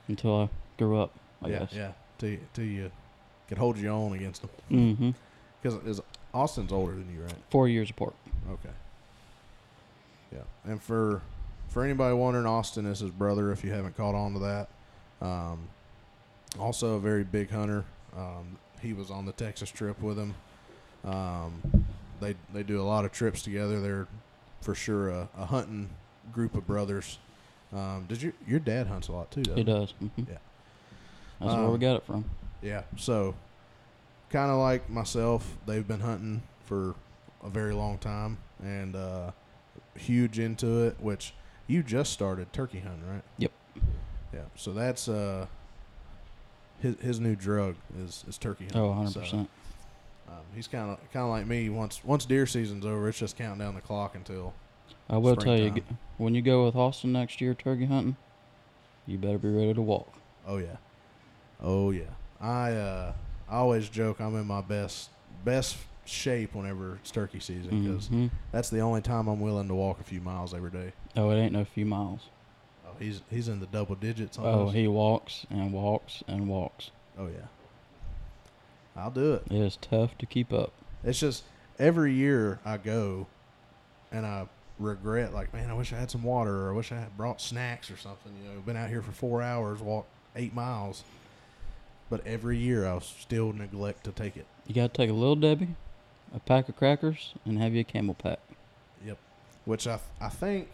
until 0.07 0.43
I 0.43 0.49
grew 0.77 0.97
up. 1.01 1.11
I 1.41 1.49
yeah, 1.49 1.59
guess. 1.59 1.73
yeah. 1.73 1.91
Till 2.17 2.29
you, 2.29 2.39
till 2.53 2.63
you 2.63 2.91
could 3.49 3.57
hold 3.57 3.77
your 3.77 3.91
own 3.91 4.13
against 4.13 4.41
them. 4.41 4.51
Mm-hmm. 4.71 5.09
Because 5.61 6.01
Austin's 6.33 6.73
older 6.73 6.91
than 6.91 7.09
you, 7.15 7.21
right? 7.23 7.35
Four 7.49 7.69
years 7.69 7.89
apart. 7.89 8.13
Okay. 8.51 8.73
Yeah, 10.33 10.41
and 10.65 10.83
for 10.83 11.21
for 11.69 11.85
anybody 11.85 12.13
wondering, 12.15 12.45
Austin 12.45 12.85
is 12.85 12.99
his 12.99 13.11
brother. 13.11 13.49
If 13.49 13.63
you 13.63 13.71
haven't 13.71 13.95
caught 13.95 14.13
on 14.13 14.33
to 14.33 14.39
that, 14.39 14.67
um, 15.25 15.69
also 16.59 16.95
a 16.95 16.99
very 16.99 17.23
big 17.23 17.49
hunter. 17.49 17.85
Um, 18.17 18.57
he 18.81 18.93
was 18.93 19.09
on 19.09 19.25
the 19.25 19.31
Texas 19.31 19.69
trip 19.69 20.01
with 20.01 20.17
him. 20.17 20.35
Um, 21.05 21.85
they 22.19 22.35
they 22.53 22.63
do 22.63 22.81
a 22.81 22.83
lot 22.83 23.05
of 23.05 23.11
trips 23.11 23.41
together. 23.41 23.81
They're 23.81 24.07
for 24.61 24.75
sure 24.75 25.09
a, 25.09 25.29
a 25.37 25.45
hunting 25.45 25.89
group 26.31 26.55
of 26.55 26.65
brothers. 26.67 27.17
Um, 27.73 28.05
did 28.07 28.21
you 28.21 28.33
your 28.47 28.59
dad 28.59 28.87
hunts 28.87 29.07
a 29.07 29.11
lot 29.11 29.31
too? 29.31 29.41
Doesn't 29.43 29.57
He 29.57 29.63
does. 29.63 29.93
hmm 29.99 30.07
Yeah. 30.17 30.37
That's 31.39 31.53
where 31.55 31.67
we 31.67 31.73
Um, 31.73 31.79
got 31.79 31.95
it 31.97 32.03
from. 32.05 32.25
Yeah. 32.61 32.83
So, 32.95 33.35
kind 34.29 34.51
of 34.51 34.57
like 34.59 34.89
myself, 34.89 35.57
they've 35.65 35.87
been 35.87 35.99
hunting 35.99 36.43
for 36.65 36.95
a 37.43 37.49
very 37.49 37.73
long 37.73 37.97
time 37.97 38.37
and 38.63 38.95
uh, 38.95 39.31
huge 39.95 40.39
into 40.39 40.83
it. 40.83 40.95
Which 41.01 41.33
you 41.67 41.83
just 41.83 42.13
started 42.13 42.53
turkey 42.53 42.79
hunting, 42.79 43.09
right? 43.09 43.23
Yep. 43.39 43.51
Yeah. 44.33 44.41
So 44.55 44.71
that's 44.71 45.09
uh, 45.09 45.47
his 46.83 46.99
his 46.99 47.19
new 47.19 47.35
drug 47.35 47.75
is 47.97 48.23
is 48.27 48.37
turkey 48.37 48.65
hunting. 48.65 48.81
Oh, 48.81 48.89
100 48.89 49.11
So, 49.11 49.19
percent. 49.21 49.49
um, 50.27 50.35
he's 50.53 50.67
kind 50.67 50.91
of 50.91 50.99
kind 51.11 51.23
of 51.25 51.29
like 51.31 51.47
me. 51.47 51.69
Once 51.69 52.03
once 52.03 52.25
deer 52.25 52.45
season's 52.45 52.85
over, 52.85 53.09
it's 53.09 53.17
just 53.17 53.35
counting 53.37 53.59
down 53.65 53.73
the 53.73 53.81
clock 53.81 54.13
until. 54.15 54.53
I 55.09 55.17
will 55.17 55.35
tell 55.35 55.57
you, 55.57 55.81
when 56.17 56.33
you 56.35 56.41
go 56.41 56.65
with 56.65 56.75
Austin 56.75 57.11
next 57.11 57.41
year 57.41 57.53
turkey 57.53 57.85
hunting, 57.85 58.15
you 59.07 59.17
better 59.17 59.37
be 59.37 59.49
ready 59.49 59.73
to 59.73 59.81
walk. 59.81 60.13
Oh 60.47 60.57
yeah. 60.57 60.77
Oh 61.61 61.91
yeah. 61.91 62.03
I 62.39 62.71
uh, 62.73 63.13
I 63.49 63.55
always 63.57 63.89
joke 63.89 64.19
I'm 64.19 64.35
in 64.35 64.45
my 64.45 64.61
best 64.61 65.09
best 65.43 65.77
shape 66.05 66.53
whenever 66.53 66.95
it's 66.95 67.11
turkey 67.11 67.39
season 67.39 67.83
because 67.83 68.09
Mhm. 68.09 68.29
that's 68.51 68.69
the 68.69 68.79
only 68.81 69.01
time 69.01 69.27
I'm 69.27 69.39
willing 69.39 69.69
to 69.69 69.73
walk 69.75 69.99
a 70.01 70.03
few 70.03 70.19
miles 70.19 70.53
every 70.53 70.71
day. 70.71 70.91
Oh, 71.15 71.29
it 71.29 71.37
ain't 71.37 71.53
no 71.53 71.63
few 71.63 71.85
miles. 71.85 72.21
He's 72.99 73.21
he's 73.29 73.47
in 73.47 73.59
the 73.59 73.65
double 73.65 73.95
digits. 73.95 74.37
On 74.37 74.45
Oh, 74.45 74.69
he 74.69 74.87
walks 74.87 75.45
and 75.49 75.71
walks 75.73 76.23
and 76.27 76.47
walks. 76.47 76.91
oh 77.17 77.27
yeah. 77.27 77.47
I'll 78.95 79.11
do 79.11 79.33
it. 79.33 79.43
It 79.49 79.57
is 79.59 79.77
tough 79.77 80.17
to 80.19 80.25
keep 80.25 80.53
up. 80.53 80.71
It's 81.03 81.19
just 81.19 81.43
every 81.79 82.13
year 82.13 82.59
I 82.63 82.77
go, 82.77 83.27
and 84.11 84.25
I 84.25 84.45
regret 84.79 85.33
like, 85.33 85.53
man, 85.53 85.69
I 85.69 85.73
wish 85.73 85.91
I 85.93 85.97
had 85.97 86.11
some 86.11 86.23
water, 86.23 86.67
or 86.67 86.71
I 86.71 86.75
wish 86.75 86.91
I 86.91 86.99
had 86.99 87.17
brought 87.17 87.41
snacks 87.41 87.89
or 87.89 87.97
something. 87.97 88.31
You 88.43 88.53
know, 88.55 88.61
been 88.61 88.77
out 88.77 88.89
here 88.89 89.01
for 89.01 89.11
four 89.11 89.41
hours, 89.41 89.79
walked 89.81 90.09
eight 90.35 90.53
miles, 90.53 91.03
but 92.09 92.25
every 92.27 92.57
year 92.57 92.87
I 92.87 92.99
still 92.99 93.51
neglect 93.51 94.03
to 94.05 94.11
take 94.11 94.37
it. 94.37 94.45
You 94.67 94.75
got 94.75 94.93
to 94.93 94.97
take 95.01 95.09
a 95.09 95.13
little 95.13 95.35
Debbie, 95.35 95.75
a 96.33 96.39
pack 96.39 96.69
of 96.69 96.75
crackers, 96.75 97.33
and 97.45 97.57
have 97.59 97.73
you 97.73 97.81
a 97.81 97.83
CamelBak. 97.83 98.37
Yep. 99.05 99.17
Which 99.65 99.87
I 99.87 99.99
I 100.21 100.29
think 100.29 100.69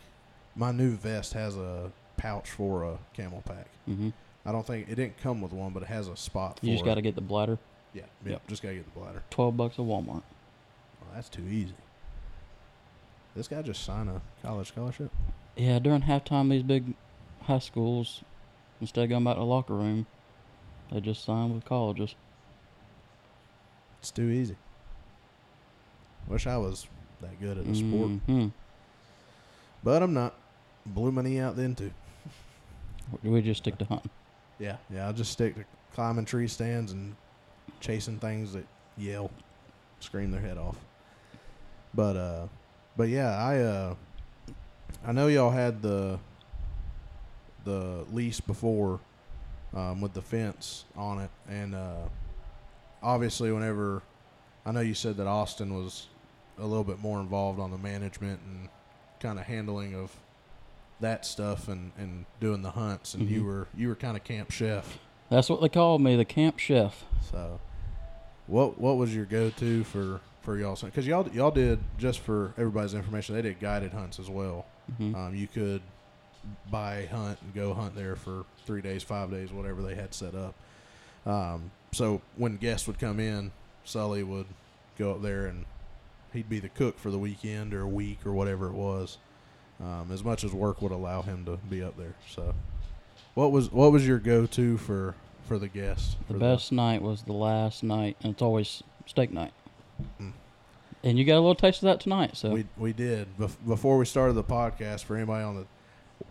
my 0.55 0.71
new 0.71 0.91
vest 0.97 1.34
has 1.34 1.55
a 1.55 1.91
pouch 2.19 2.49
for 2.51 2.84
a 2.84 2.97
CamelBak. 3.17 3.65
hmm 3.86 4.10
I 4.45 4.51
don't 4.51 4.65
think 4.65 4.88
it 4.89 4.95
didn't 4.95 5.17
come 5.21 5.41
with 5.41 5.51
one, 5.51 5.73
but 5.73 5.84
it 5.84 5.88
has 5.89 6.08
a 6.08 6.15
spot. 6.15 6.60
For 6.60 6.65
You 6.65 6.73
just 6.73 6.86
got 6.86 6.95
to 6.95 7.01
get 7.01 7.13
the 7.15 7.21
bladder. 7.21 7.58
Yeah, 7.93 8.03
yep, 8.23 8.32
Yep. 8.34 8.47
Just 8.47 8.62
gotta 8.62 8.75
get 8.75 8.86
the 8.93 8.99
bladder. 8.99 9.23
Twelve 9.29 9.58
bucks 9.58 9.75
at 9.79 9.86
Walmart. 9.86 10.23
Well, 11.01 11.12
that's 11.13 11.27
too 11.29 11.43
easy. 11.47 11.73
This 13.36 13.47
guy 13.47 13.62
just 13.62 13.84
signed 13.84 14.10
a 14.10 14.21
college 14.41 14.67
scholarship. 14.69 15.12
Yeah, 15.55 15.79
during 15.79 16.03
halftime, 16.03 16.49
these 16.49 16.63
big 16.63 16.93
high 17.43 17.60
schools, 17.60 18.21
instead 18.79 19.03
of 19.03 19.10
going 19.10 19.23
back 19.23 19.36
to 19.36 19.39
the 19.39 19.45
locker 19.45 19.73
room, 19.73 20.05
they 20.91 20.99
just 21.01 21.23
sign 21.25 21.53
with 21.53 21.65
colleges. 21.65 22.15
It's 23.99 24.12
too 24.12 24.29
easy. 24.29 24.55
Wish 26.27 26.47
I 26.47 26.58
was 26.58 26.88
that 27.21 27.39
good 27.41 27.58
at 27.58 27.65
a 27.65 27.75
sport, 27.75 28.12
Mhm. 28.27 28.51
but 29.84 30.01
I'm 30.03 30.13
not. 30.13 30.34
Blew 30.86 31.12
my 31.12 31.21
knee 31.21 31.39
out 31.39 31.55
then 31.55 31.75
too. 31.75 31.91
We 33.23 33.41
just 33.41 33.61
stick 33.61 33.77
to 33.79 33.85
hunting. 33.85 34.11
Yeah, 34.59 34.77
yeah. 34.89 35.07
I'll 35.07 35.13
just 35.13 35.31
stick 35.31 35.55
to 35.55 35.65
climbing 35.93 36.25
tree 36.25 36.47
stands 36.47 36.91
and 36.91 37.15
chasing 37.79 38.19
things 38.19 38.53
that 38.53 38.65
yell, 38.97 39.31
scream 39.99 40.31
their 40.31 40.41
head 40.41 40.57
off. 40.57 40.77
But 41.93 42.17
uh, 42.17 42.47
but 42.97 43.09
yeah, 43.09 43.37
I 43.37 43.59
uh, 43.59 43.95
I 45.05 45.11
know 45.11 45.27
y'all 45.27 45.51
had 45.51 45.81
the 45.81 46.19
the 47.65 48.05
lease 48.11 48.39
before, 48.39 48.99
um, 49.73 50.01
with 50.01 50.13
the 50.13 50.21
fence 50.21 50.85
on 50.95 51.19
it, 51.19 51.29
and 51.49 51.75
uh, 51.75 52.07
obviously 53.01 53.51
whenever 53.51 54.01
I 54.65 54.71
know 54.71 54.81
you 54.81 54.93
said 54.93 55.17
that 55.17 55.27
Austin 55.27 55.73
was 55.73 56.07
a 56.57 56.65
little 56.65 56.83
bit 56.83 56.99
more 56.99 57.19
involved 57.19 57.59
on 57.59 57.71
the 57.71 57.77
management 57.77 58.39
and 58.45 58.69
kind 59.19 59.39
of 59.39 59.45
handling 59.45 59.95
of 59.95 60.11
that 61.01 61.25
stuff 61.25 61.67
and, 61.67 61.91
and 61.97 62.25
doing 62.39 62.62
the 62.62 62.71
hunts 62.71 63.13
and 63.13 63.29
you 63.29 63.41
Mhm. 63.41 63.45
were 63.45 63.67
you 63.75 63.88
were 63.88 63.95
kind 63.95 64.17
of 64.17 64.23
camp 64.23 64.51
chef. 64.51 64.99
That's 65.29 65.49
what 65.49 65.62
they 65.62 65.69
called 65.69 66.01
me, 66.01 66.15
the 66.15 66.25
camp 66.25 66.59
chef. 66.59 67.05
so 67.31 67.59
what 68.47 68.79
what 68.79 68.97
was 68.97 69.15
your 69.15 69.25
go-to 69.25 69.83
for 69.83 70.21
for 70.41 70.57
y'all 70.57 70.75
because 70.81 71.05
y'all 71.05 71.27
y'all 71.33 71.51
did 71.51 71.79
just 71.97 72.19
for 72.19 72.53
everybody's 72.57 72.93
information 72.95 73.35
they 73.35 73.41
did 73.41 73.59
guided 73.59 73.93
hunts 73.93 74.19
as 74.19 74.29
well. 74.29 74.65
Hmm 74.97 75.15
um, 75.15 75.35
you 75.35 75.47
could 75.47 75.81
buy 76.71 76.99
a 77.01 77.07
hunt 77.07 77.38
and 77.41 77.53
go 77.53 77.73
hunt 77.73 77.95
there 77.95 78.15
for 78.15 78.45
three 78.65 78.81
days 78.81 79.03
five 79.03 79.29
days 79.29 79.51
whatever 79.51 79.81
they 79.81 79.95
had 79.95 80.13
set 80.13 80.33
up. 80.35 80.55
Um, 81.25 81.71
so 81.91 82.21
when 82.38 82.57
guests 82.57 82.88
would 82.88 82.97
come 82.99 83.19
in 83.19 83.51
sully 83.83 84.23
would 84.23 84.45
go 84.97 85.12
up 85.12 85.21
there 85.21 85.45
and 85.45 85.65
he'd 86.33 86.49
be 86.49 86.59
the 86.59 86.69
cook 86.69 86.97
for 86.99 87.09
the 87.12 87.17
weekend 87.19 87.73
or 87.73 87.81
a 87.81 87.88
week 87.88 88.25
or 88.25 88.33
whatever 88.33 88.67
it 88.67 88.73
was 88.73 89.17
um, 89.81 90.09
as 90.11 90.23
much 90.23 90.43
as 90.43 90.53
work 90.53 90.81
would 90.81 90.91
allow 90.91 91.21
him 91.21 91.45
to 91.45 91.57
be 91.69 91.81
up 91.83 91.97
there 91.97 92.15
so 92.27 92.53
what 93.33 93.51
was 93.51 93.71
what 93.71 93.91
was 93.91 94.07
your 94.07 94.19
go-to 94.19 94.77
for 94.77 95.15
for 95.47 95.57
the 95.57 95.67
guests 95.67 96.15
The 96.27 96.35
best 96.35 96.71
night 96.71 97.01
was 97.01 97.23
the 97.23 97.33
last 97.33 97.83
night, 97.83 98.17
and 98.21 98.33
it's 98.33 98.41
always 98.41 98.83
steak 99.07 99.31
night. 99.31 99.51
Mm. 100.21 100.33
And 101.03 101.17
you 101.17 101.25
got 101.25 101.35
a 101.35 101.41
little 101.41 101.55
taste 101.55 101.81
of 101.81 101.87
that 101.87 101.99
tonight, 101.99 102.37
so 102.37 102.51
We 102.51 102.65
we 102.77 102.93
did 102.93 103.27
Bef- 103.37 103.55
before 103.65 103.97
we 103.97 104.05
started 104.05 104.33
the 104.33 104.43
podcast. 104.43 105.05
For 105.05 105.15
anybody 105.15 105.43
on 105.43 105.55
the 105.55 105.65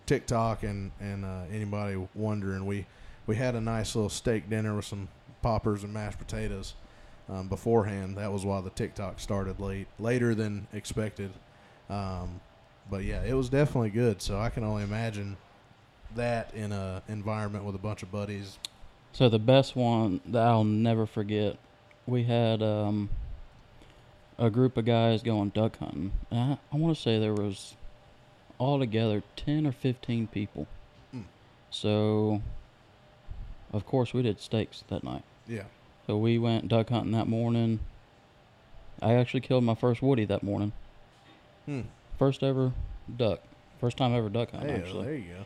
TikTok 0.06 0.62
and 0.62 0.92
and 1.00 1.24
uh, 1.24 1.42
anybody 1.52 1.96
wondering, 2.14 2.64
we 2.64 2.86
we 3.26 3.36
had 3.36 3.54
a 3.54 3.60
nice 3.60 3.96
little 3.96 4.10
steak 4.10 4.48
dinner 4.48 4.76
with 4.76 4.84
some 4.84 5.08
poppers 5.42 5.82
and 5.82 5.92
mashed 5.92 6.18
potatoes 6.18 6.74
um, 7.28 7.48
beforehand. 7.48 8.16
That 8.16 8.32
was 8.32 8.44
why 8.44 8.60
the 8.60 8.70
TikTok 8.70 9.20
started 9.20 9.58
late, 9.60 9.88
later 9.98 10.34
than 10.34 10.66
expected. 10.72 11.30
Um, 11.90 12.40
but 12.90 13.04
yeah, 13.04 13.22
it 13.22 13.34
was 13.34 13.48
definitely 13.48 13.90
good. 13.90 14.20
So 14.22 14.38
I 14.38 14.48
can 14.50 14.64
only 14.64 14.82
imagine 14.82 15.36
that 16.16 16.52
in 16.54 16.72
a 16.72 17.02
environment 17.08 17.64
with 17.64 17.74
a 17.74 17.78
bunch 17.78 18.02
of 18.02 18.10
buddies. 18.10 18.58
So 19.12 19.28
the 19.28 19.38
best 19.38 19.74
one 19.76 20.20
that 20.26 20.42
I'll 20.42 20.64
never 20.64 21.06
forget, 21.06 21.56
we 22.06 22.24
had 22.24 22.62
um, 22.62 23.08
a 24.38 24.50
group 24.50 24.76
of 24.76 24.84
guys 24.84 25.22
going 25.22 25.50
duck 25.50 25.78
hunting. 25.78 26.12
And 26.30 26.40
I, 26.40 26.58
I 26.72 26.76
want 26.76 26.94
to 26.96 27.02
say 27.02 27.18
there 27.18 27.34
was 27.34 27.74
altogether 28.60 29.22
ten 29.36 29.66
or 29.66 29.72
fifteen 29.72 30.26
people. 30.26 30.66
Hmm. 31.12 31.22
So, 31.70 32.42
of 33.72 33.86
course, 33.86 34.12
we 34.14 34.22
did 34.22 34.40
steaks 34.40 34.84
that 34.88 35.04
night. 35.04 35.22
Yeah, 35.46 35.64
So 36.06 36.18
we 36.18 36.38
went 36.38 36.68
duck 36.68 36.90
hunting 36.90 37.12
that 37.12 37.26
morning. 37.28 37.80
I 39.00 39.14
actually 39.14 39.40
killed 39.40 39.64
my 39.64 39.74
first 39.74 40.02
woody 40.02 40.24
that 40.26 40.42
morning. 40.42 40.72
hmm. 41.66 41.82
First 42.18 42.42
ever 42.42 42.72
duck. 43.16 43.40
First 43.80 43.96
time 43.96 44.12
ever 44.14 44.28
duck 44.28 44.50
hunting, 44.50 44.70
Hey, 44.70 44.80
actually. 44.82 45.04
there 45.04 45.14
you 45.14 45.24
go. 45.34 45.44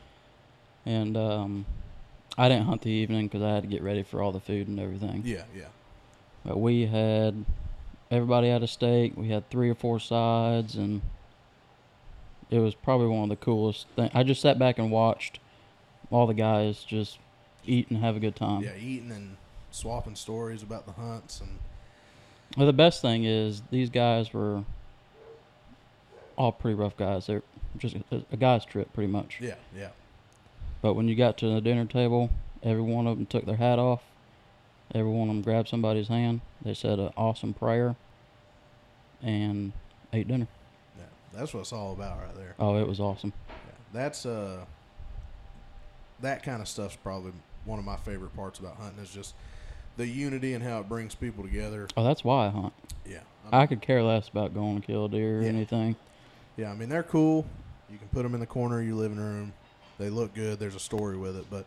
And 0.86 1.16
um, 1.16 1.66
I 2.38 2.48
didn't 2.48 2.64
hunt 2.64 2.82
the 2.82 2.90
evening 2.90 3.26
because 3.26 3.42
I 3.42 3.50
had 3.54 3.62
to 3.62 3.68
get 3.68 3.82
ready 3.82 4.02
for 4.02 4.22
all 4.22 4.32
the 4.32 4.40
food 4.40 4.68
and 4.68 4.80
everything. 4.80 5.22
Yeah, 5.24 5.44
yeah. 5.54 5.66
But 6.44 6.58
we 6.58 6.86
had 6.86 7.44
everybody 8.10 8.48
had 8.48 8.62
a 8.62 8.66
steak. 8.66 9.16
We 9.16 9.28
had 9.28 9.48
three 9.50 9.68
or 9.70 9.74
four 9.74 10.00
sides, 10.00 10.74
and 10.76 11.02
it 12.50 12.58
was 12.58 12.74
probably 12.74 13.06
one 13.08 13.24
of 13.24 13.28
the 13.28 13.36
coolest 13.44 13.86
things. 13.94 14.10
I 14.14 14.22
just 14.22 14.40
sat 14.40 14.58
back 14.58 14.78
and 14.78 14.90
watched 14.90 15.38
all 16.10 16.26
the 16.26 16.34
guys 16.34 16.84
just 16.84 17.18
eat 17.64 17.88
and 17.90 17.98
have 18.00 18.16
a 18.16 18.20
good 18.20 18.34
time. 18.34 18.62
yeah, 18.62 18.74
eating 18.76 19.12
and 19.12 19.36
swapping 19.70 20.14
stories 20.16 20.62
about 20.62 20.84
the 20.86 20.92
hunts 20.92 21.40
and 21.40 21.58
Well, 22.56 22.66
the 22.66 22.72
best 22.72 23.00
thing 23.02 23.24
is 23.24 23.62
these 23.70 23.88
guys 23.88 24.32
were 24.34 24.64
all 26.42 26.52
pretty 26.52 26.74
rough 26.74 26.96
guys. 26.96 27.26
They're 27.26 27.42
just 27.78 27.96
a, 28.10 28.22
a 28.32 28.36
guy's 28.36 28.64
trip, 28.64 28.92
pretty 28.92 29.10
much. 29.10 29.38
yeah, 29.40 29.54
yeah. 29.76 29.88
But 30.82 30.94
when 30.94 31.06
you 31.08 31.14
got 31.14 31.38
to 31.38 31.46
the 31.54 31.60
dinner 31.60 31.84
table, 31.86 32.30
every 32.62 32.82
one 32.82 33.06
of 33.06 33.16
them 33.16 33.26
took 33.26 33.46
their 33.46 33.56
hat 33.56 33.78
off. 33.78 34.02
Every 34.94 35.10
one 35.10 35.28
of 35.28 35.34
them 35.36 35.42
grabbed 35.42 35.68
somebody's 35.68 36.08
hand. 36.08 36.40
They 36.62 36.74
said 36.74 36.98
an 36.98 37.10
awesome 37.16 37.54
prayer 37.54 37.94
and 39.22 39.72
ate 40.12 40.26
dinner. 40.28 40.48
Yeah, 40.98 41.04
that's 41.32 41.54
what 41.54 41.60
it's 41.60 41.72
all 41.72 41.92
about 41.92 42.18
right 42.18 42.34
there. 42.34 42.54
Oh, 42.58 42.76
it 42.76 42.86
was 42.86 42.98
awesome. 43.00 43.32
Yeah, 43.48 43.54
that's 43.92 44.26
uh, 44.26 44.64
that 46.20 46.42
kind 46.42 46.60
of 46.60 46.68
stuff's 46.68 46.96
probably 46.96 47.32
one 47.64 47.78
of 47.78 47.84
my 47.84 47.96
favorite 47.96 48.34
parts 48.34 48.58
about 48.58 48.76
hunting 48.76 49.02
is 49.02 49.10
just 49.10 49.34
the 49.96 50.06
unity 50.06 50.52
and 50.54 50.64
how 50.64 50.80
it 50.80 50.88
brings 50.88 51.14
people 51.14 51.44
together. 51.44 51.86
Oh, 51.96 52.02
that's 52.04 52.24
why 52.24 52.46
I 52.46 52.50
hunt. 52.50 52.72
Yeah, 53.06 53.20
I 53.52 53.66
could 53.66 53.80
care 53.80 54.02
less 54.02 54.28
about 54.28 54.52
going 54.52 54.80
to 54.80 54.86
kill 54.86 55.04
a 55.04 55.08
deer 55.08 55.38
or 55.38 55.42
Yeah. 55.42 55.48
anything. 55.48 55.96
Yeah. 56.56 56.70
I 56.70 56.74
mean, 56.74 56.88
they're 56.88 57.02
cool. 57.02 57.46
You 57.90 57.98
can 57.98 58.08
put 58.08 58.22
them 58.22 58.34
in 58.34 58.40
the 58.40 58.46
corner 58.46 58.80
of 58.80 58.86
your 58.86 58.96
living 58.96 59.18
room. 59.18 59.52
They 59.98 60.08
look 60.10 60.34
good. 60.34 60.58
There's 60.58 60.74
a 60.74 60.80
story 60.80 61.16
with 61.16 61.36
it, 61.36 61.46
but 61.50 61.66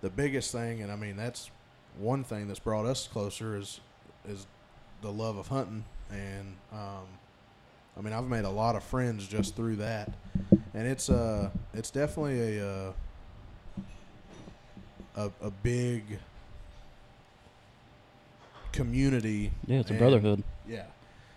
the 0.00 0.10
biggest 0.10 0.52
thing, 0.52 0.80
and 0.82 0.90
I 0.90 0.96
mean, 0.96 1.16
that's 1.16 1.50
one 1.98 2.24
thing 2.24 2.48
that's 2.48 2.58
brought 2.60 2.86
us 2.86 3.06
closer 3.06 3.56
is 3.56 3.80
is 4.28 4.46
the 5.02 5.10
love 5.12 5.36
of 5.36 5.48
hunting, 5.48 5.84
and 6.10 6.56
um, 6.72 7.06
I 7.96 8.00
mean, 8.00 8.12
I've 8.12 8.24
made 8.24 8.44
a 8.44 8.50
lot 8.50 8.76
of 8.76 8.82
friends 8.82 9.26
just 9.26 9.56
through 9.56 9.76
that, 9.76 10.10
and 10.74 10.86
it's 10.86 11.10
uh, 11.10 11.50
it's 11.74 11.90
definitely 11.90 12.58
a 12.58 12.66
uh, 12.66 12.92
a, 15.16 15.30
a 15.42 15.50
big 15.50 16.18
community. 18.72 19.52
Yeah, 19.66 19.80
it's 19.80 19.90
a 19.90 19.92
and- 19.92 20.00
brotherhood. 20.00 20.42
Yeah, 20.66 20.84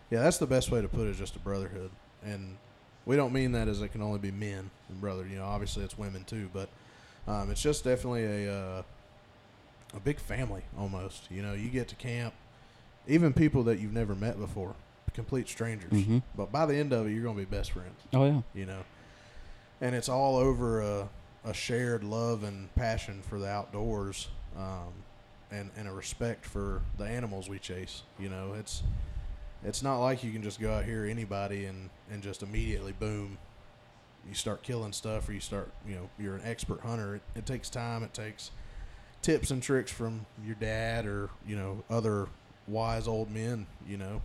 yeah, 0.10 0.22
that's 0.22 0.38
the 0.38 0.48
best 0.48 0.72
way 0.72 0.82
to 0.82 0.88
put 0.88 1.08
it. 1.08 1.15
just 1.15 1.36
a 1.36 1.39
brotherhood, 1.39 1.91
and 2.24 2.58
we 3.06 3.16
don't 3.16 3.34
mean 3.34 3.52
that 3.54 3.68
as 3.68 3.82
it 3.82 3.89
can 3.89 4.02
only 4.02 4.20
be 4.20 4.32
men 4.32 4.70
and 4.89 5.02
brother. 5.02 5.26
You 5.28 5.38
know, 5.38 5.46
obviously 5.46 5.84
it's 5.84 5.98
women 5.98 6.24
too, 6.24 6.50
but 6.54 6.70
um, 7.28 7.52
it's 7.52 7.62
just 7.62 7.84
definitely 7.84 8.24
a 8.26 8.54
uh, 8.54 8.82
a 9.96 10.00
big 10.00 10.20
family 10.20 10.63
almost. 10.78 11.30
You 11.32 11.42
know, 11.42 11.54
you 11.54 11.70
get 11.70 11.88
to 11.89 11.96
camp, 11.96 12.34
even 13.08 13.34
people 13.34 13.63
that 13.63 13.80
you've 13.80 13.94
never 13.94 14.16
met 14.16 14.39
before, 14.39 14.76
complete 15.13 15.48
strangers. 15.48 15.92
hmm 15.92 16.20
But 16.36 16.52
by 16.52 16.66
the 16.66 16.76
end 16.76 16.94
of 16.94 17.08
it, 17.08 17.12
you're 17.12 17.24
gonna 17.24 17.38
be 17.38 17.46
best 17.46 17.72
friends. 17.72 18.00
Oh 18.13 18.26
yeah. 18.26 18.42
You 18.54 18.66
know, 18.66 18.82
and 19.82 19.96
it's 19.96 20.10
all 20.10 20.38
over 20.38 20.82
a, 20.82 21.10
a 21.46 21.54
shared 21.54 22.04
love 22.04 22.44
and 22.44 22.74
passion 22.76 23.22
for 23.22 23.38
the 23.39 23.48
outdoors, 23.48 24.30
um, 24.58 24.94
and 25.52 25.70
and 25.78 25.88
a 25.88 25.92
respect 25.92 26.46
for 26.46 26.82
the 26.98 27.06
animals 27.06 27.50
we 27.50 27.60
chase. 27.60 28.04
You 28.20 28.30
know, 28.30 28.54
it's 28.58 28.84
it's 29.63 29.82
not 29.84 29.99
like 29.99 30.23
you 30.23 30.32
can 30.32 30.43
just 30.43 30.60
go 30.60 30.73
out 30.73 30.86
here 30.86 31.06
anybody 31.06 31.65
and 31.65 31.89
and 32.12 32.21
just 32.23 32.43
immediately 32.43 32.91
boom, 32.91 33.38
you 34.28 34.34
start 34.34 34.63
killing 34.63 34.91
stuff 34.93 35.28
or 35.30 35.34
you 35.34 35.39
start 35.39 35.71
you 35.88 35.95
know 35.95 36.10
you're 36.19 36.36
an 36.36 36.41
expert 36.45 36.82
hunter, 36.82 37.15
it, 37.15 37.21
it 37.36 37.45
takes 37.45 37.69
time. 37.69 38.04
It 38.04 38.13
takes 38.13 38.52
tips 39.21 39.52
and 39.52 39.63
tricks 39.63 39.91
from 39.91 40.26
your 40.45 40.56
dad 40.56 41.06
or 41.06 41.30
you 41.47 41.56
know 41.56 41.84
other 41.89 42.28
wise 42.67 43.08
old 43.08 43.32
men. 43.32 43.67
You 43.88 43.97
know, 43.97 44.21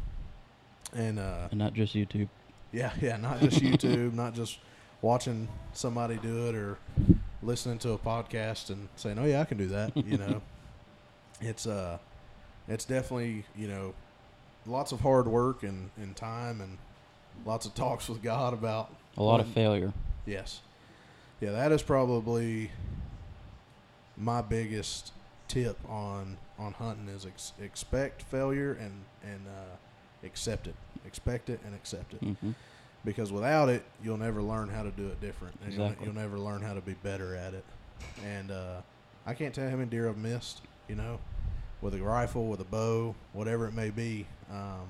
and 0.94 1.18
uh, 1.18 1.48
And 1.50 1.58
not 1.58 1.74
just 1.74 1.94
YouTube. 1.94 2.28
yeah, 2.72 2.92
yeah, 3.00 3.16
not 3.16 3.40
just 3.40 3.60
YouTube, 3.62 4.14
not 4.14 4.34
just 4.34 4.58
watching 5.02 5.46
somebody 5.72 6.16
do 6.16 6.48
it 6.48 6.54
or 6.56 6.76
listening 7.42 7.78
to 7.78 7.92
a 7.92 7.98
podcast 7.98 8.70
and 8.70 8.88
saying, 8.96 9.18
"Oh 9.18 9.24
yeah, 9.24 9.40
I 9.40 9.44
can 9.44 9.58
do 9.58 9.68
that." 9.68 9.96
You 9.96 10.18
know, 10.18 10.42
it's 11.40 11.66
uh, 11.66 11.98
it's 12.66 12.84
definitely 12.84 13.44
you 13.56 13.68
know, 13.68 13.94
lots 14.68 14.92
of 14.92 15.00
hard 15.00 15.26
work 15.26 15.62
and, 15.62 15.90
and 15.96 16.14
time 16.14 16.60
and 16.60 16.78
lots 17.44 17.66
of 17.66 17.74
talks 17.74 18.08
with 18.08 18.22
God 18.22 18.52
about 18.52 18.94
A 19.16 19.22
lot 19.22 19.40
of 19.40 19.48
failure. 19.48 19.92
Yes, 20.26 20.60
yeah, 21.40 21.52
that 21.52 21.72
is 21.72 21.82
probably 21.82 22.70
my 24.16 24.42
biggest 24.42 25.12
tip 25.46 25.78
on 25.88 26.36
on 26.58 26.72
hunting 26.72 27.08
is 27.08 27.24
ex- 27.24 27.52
expect 27.60 28.22
failure 28.22 28.72
and 28.80 29.04
and 29.22 29.46
uh, 29.46 29.76
accept 30.26 30.66
it, 30.66 30.74
expect 31.06 31.48
it 31.48 31.60
and 31.64 31.74
accept 31.74 32.14
it 32.14 32.20
hmm 32.22 32.50
because 33.04 33.32
without 33.32 33.68
it, 33.68 33.84
you'll 34.02 34.18
never 34.18 34.42
learn 34.42 34.68
how 34.68 34.82
to 34.82 34.90
do 34.90 35.06
it 35.06 35.20
different, 35.20 35.54
and 35.62 35.72
Exactly. 35.72 36.04
you'll, 36.04 36.14
you'll 36.14 36.22
never 36.22 36.38
learn 36.38 36.60
how 36.60 36.74
to 36.74 36.80
be 36.80 36.94
better 36.94 37.34
at 37.36 37.54
it. 37.54 37.64
And 38.26 38.50
uh, 38.50 38.80
I 39.24 39.34
can't 39.34 39.54
tell 39.54 39.70
how 39.70 39.76
many 39.76 39.88
deer 39.88 40.08
I've 40.08 40.18
missed, 40.18 40.62
you 40.88 40.96
know, 40.96 41.20
with 41.80 41.94
a 41.94 42.02
rifle, 42.02 42.46
with 42.46 42.60
a 42.60 42.64
bow, 42.64 43.14
whatever 43.32 43.66
it 43.66 43.72
may 43.74 43.90
be. 43.90 44.26
Um, 44.50 44.88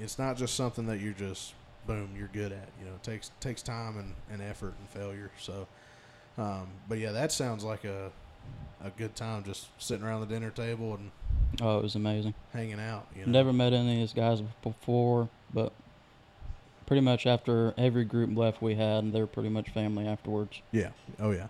it's 0.00 0.18
not 0.18 0.36
just 0.36 0.54
something 0.54 0.86
that 0.86 1.00
you're 1.00 1.12
just 1.12 1.54
boom, 1.86 2.10
you're 2.16 2.30
good 2.32 2.52
at. 2.52 2.68
You 2.80 2.86
know, 2.86 2.94
it 2.94 3.02
takes 3.02 3.30
takes 3.40 3.62
time 3.62 3.98
and, 3.98 4.14
and 4.30 4.42
effort 4.42 4.74
and 4.78 4.88
failure. 4.88 5.30
So, 5.38 5.66
um, 6.38 6.68
but 6.88 6.98
yeah, 6.98 7.12
that 7.12 7.32
sounds 7.32 7.64
like 7.64 7.84
a 7.84 8.10
a 8.84 8.90
good 8.90 9.14
time, 9.14 9.44
just 9.44 9.68
sitting 9.78 10.04
around 10.04 10.20
the 10.20 10.26
dinner 10.26 10.50
table 10.50 10.94
and 10.94 11.10
Oh, 11.60 11.78
it 11.78 11.82
was 11.82 11.94
amazing. 11.94 12.34
hanging 12.52 12.80
out. 12.80 13.06
You 13.14 13.26
know, 13.26 13.32
Never 13.32 13.52
met 13.52 13.72
any 13.74 13.92
of 14.02 14.08
these 14.08 14.12
guys 14.14 14.42
before, 14.62 15.28
but 15.52 15.72
pretty 16.86 17.02
much 17.02 17.26
after 17.26 17.74
every 17.78 18.04
group 18.04 18.36
left 18.36 18.60
we 18.62 18.74
had, 18.74 19.04
and 19.04 19.12
they're 19.12 19.26
pretty 19.26 19.50
much 19.50 19.68
family 19.68 20.08
afterwards. 20.08 20.60
Yeah. 20.72 20.88
Oh 21.20 21.30
yeah. 21.30 21.46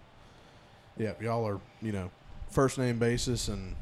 Yeah. 0.99 1.13
Y'all 1.21 1.47
are 1.47 1.61
you 1.81 1.93
know 1.93 2.11
first 2.51 2.77
name 2.79 2.99
basis 2.99 3.49
and 3.49 3.77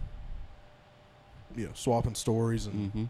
you 1.56 1.66
know 1.66 1.72
swapping 1.74 2.14
stories 2.14 2.66
and 2.66 2.90
hmm 2.92 3.04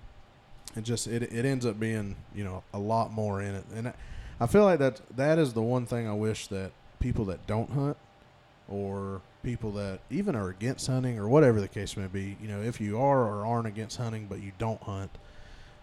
it 0.76 0.82
just 0.84 1.08
it 1.08 1.22
it 1.24 1.44
ends 1.44 1.66
up 1.66 1.80
being 1.80 2.14
you 2.34 2.44
know 2.44 2.62
a 2.72 2.78
lot 2.78 3.12
more 3.12 3.42
in 3.42 3.56
it. 3.56 3.64
And 3.74 3.88
I, 3.88 3.94
I 4.38 4.46
feel 4.46 4.62
like 4.64 4.78
that 4.78 5.00
that 5.16 5.36
is 5.38 5.52
the 5.52 5.62
one 5.62 5.84
thing 5.84 6.08
I 6.08 6.14
wish 6.14 6.46
that 6.46 6.70
people 7.00 7.24
that 7.24 7.44
don't 7.48 7.70
hunt 7.70 7.96
or 8.68 9.20
people 9.42 9.72
that 9.72 9.98
even 10.10 10.36
are 10.36 10.48
against 10.48 10.86
hunting 10.86 11.18
or 11.18 11.28
whatever 11.28 11.60
the 11.60 11.66
case 11.66 11.96
may 11.96 12.06
be 12.06 12.36
you 12.40 12.46
know 12.46 12.62
if 12.62 12.80
you 12.80 13.00
are 13.00 13.22
or 13.26 13.44
aren't 13.44 13.66
against 13.66 13.96
hunting 13.96 14.26
but 14.28 14.40
you 14.40 14.52
don't 14.58 14.80
hunt 14.82 15.10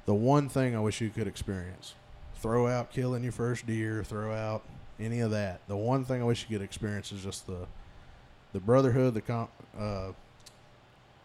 the 0.05 0.13
one 0.13 0.47
thing 0.47 0.73
I 0.73 0.79
wish 0.79 1.01
you 1.01 1.09
could 1.09 1.27
experience 1.27 1.93
throw 2.35 2.67
out 2.67 2.91
killing 2.91 3.23
your 3.23 3.33
first 3.33 3.65
deer 3.67 4.03
throw 4.05 4.33
out 4.33 4.63
any 4.99 5.19
of 5.19 5.31
that. 5.31 5.59
The 5.67 5.75
one 5.77 6.05
thing 6.05 6.21
I 6.21 6.25
wish 6.25 6.45
you 6.47 6.57
could 6.57 6.63
experience 6.63 7.11
is 7.11 7.23
just 7.23 7.45
the 7.45 7.67
the 8.53 8.59
brotherhood 8.59 9.13
the 9.15 9.21
com 9.21 9.49
uh 9.77 10.11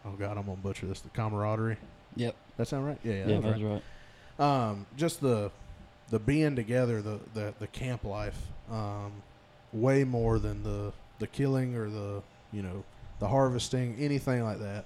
oh 0.05 0.11
god 0.13 0.37
I'm 0.39 0.45
gonna 0.47 0.57
butcher 0.57 0.87
this 0.87 1.01
the 1.01 1.09
camaraderie 1.11 1.77
Yep. 2.17 2.35
that 2.57 2.69
sound 2.69 2.87
right 2.87 2.99
yeah 3.05 3.13
yeah, 3.13 3.27
Yeah, 3.29 3.41
that's 3.41 3.61
right 3.63 3.81
right. 4.39 4.63
um, 4.69 4.87
just 4.97 5.21
the 5.21 5.51
the 6.11 6.19
being 6.19 6.55
together, 6.57 7.01
the 7.01 7.19
the, 7.33 7.55
the 7.59 7.67
camp 7.69 8.05
life, 8.05 8.39
um, 8.71 9.13
way 9.73 10.05
more 10.05 10.39
than 10.39 10.63
the 10.63 10.93
the 11.21 11.27
killing 11.27 11.75
or 11.75 11.89
the 11.89 12.23
you 12.53 12.63
know 12.63 12.85
the 13.19 13.29
harvesting, 13.29 13.97
anything 13.99 14.43
like 14.45 14.59
that. 14.59 14.85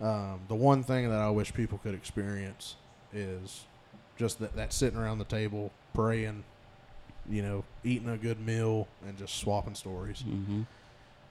Um, 0.00 0.40
the 0.48 0.54
one 0.54 0.82
thing 0.84 1.08
that 1.10 1.18
I 1.20 1.30
wish 1.30 1.52
people 1.54 1.78
could 1.78 1.94
experience 1.94 2.76
is 3.12 3.64
just 4.16 4.38
that, 4.40 4.54
that 4.54 4.72
sitting 4.72 4.98
around 4.98 5.18
the 5.18 5.24
table, 5.24 5.72
praying, 5.94 6.44
you 7.28 7.42
know, 7.42 7.64
eating 7.82 8.08
a 8.10 8.16
good 8.16 8.38
meal, 8.38 8.86
and 9.08 9.16
just 9.18 9.36
swapping 9.36 9.74
stories. 9.74 10.22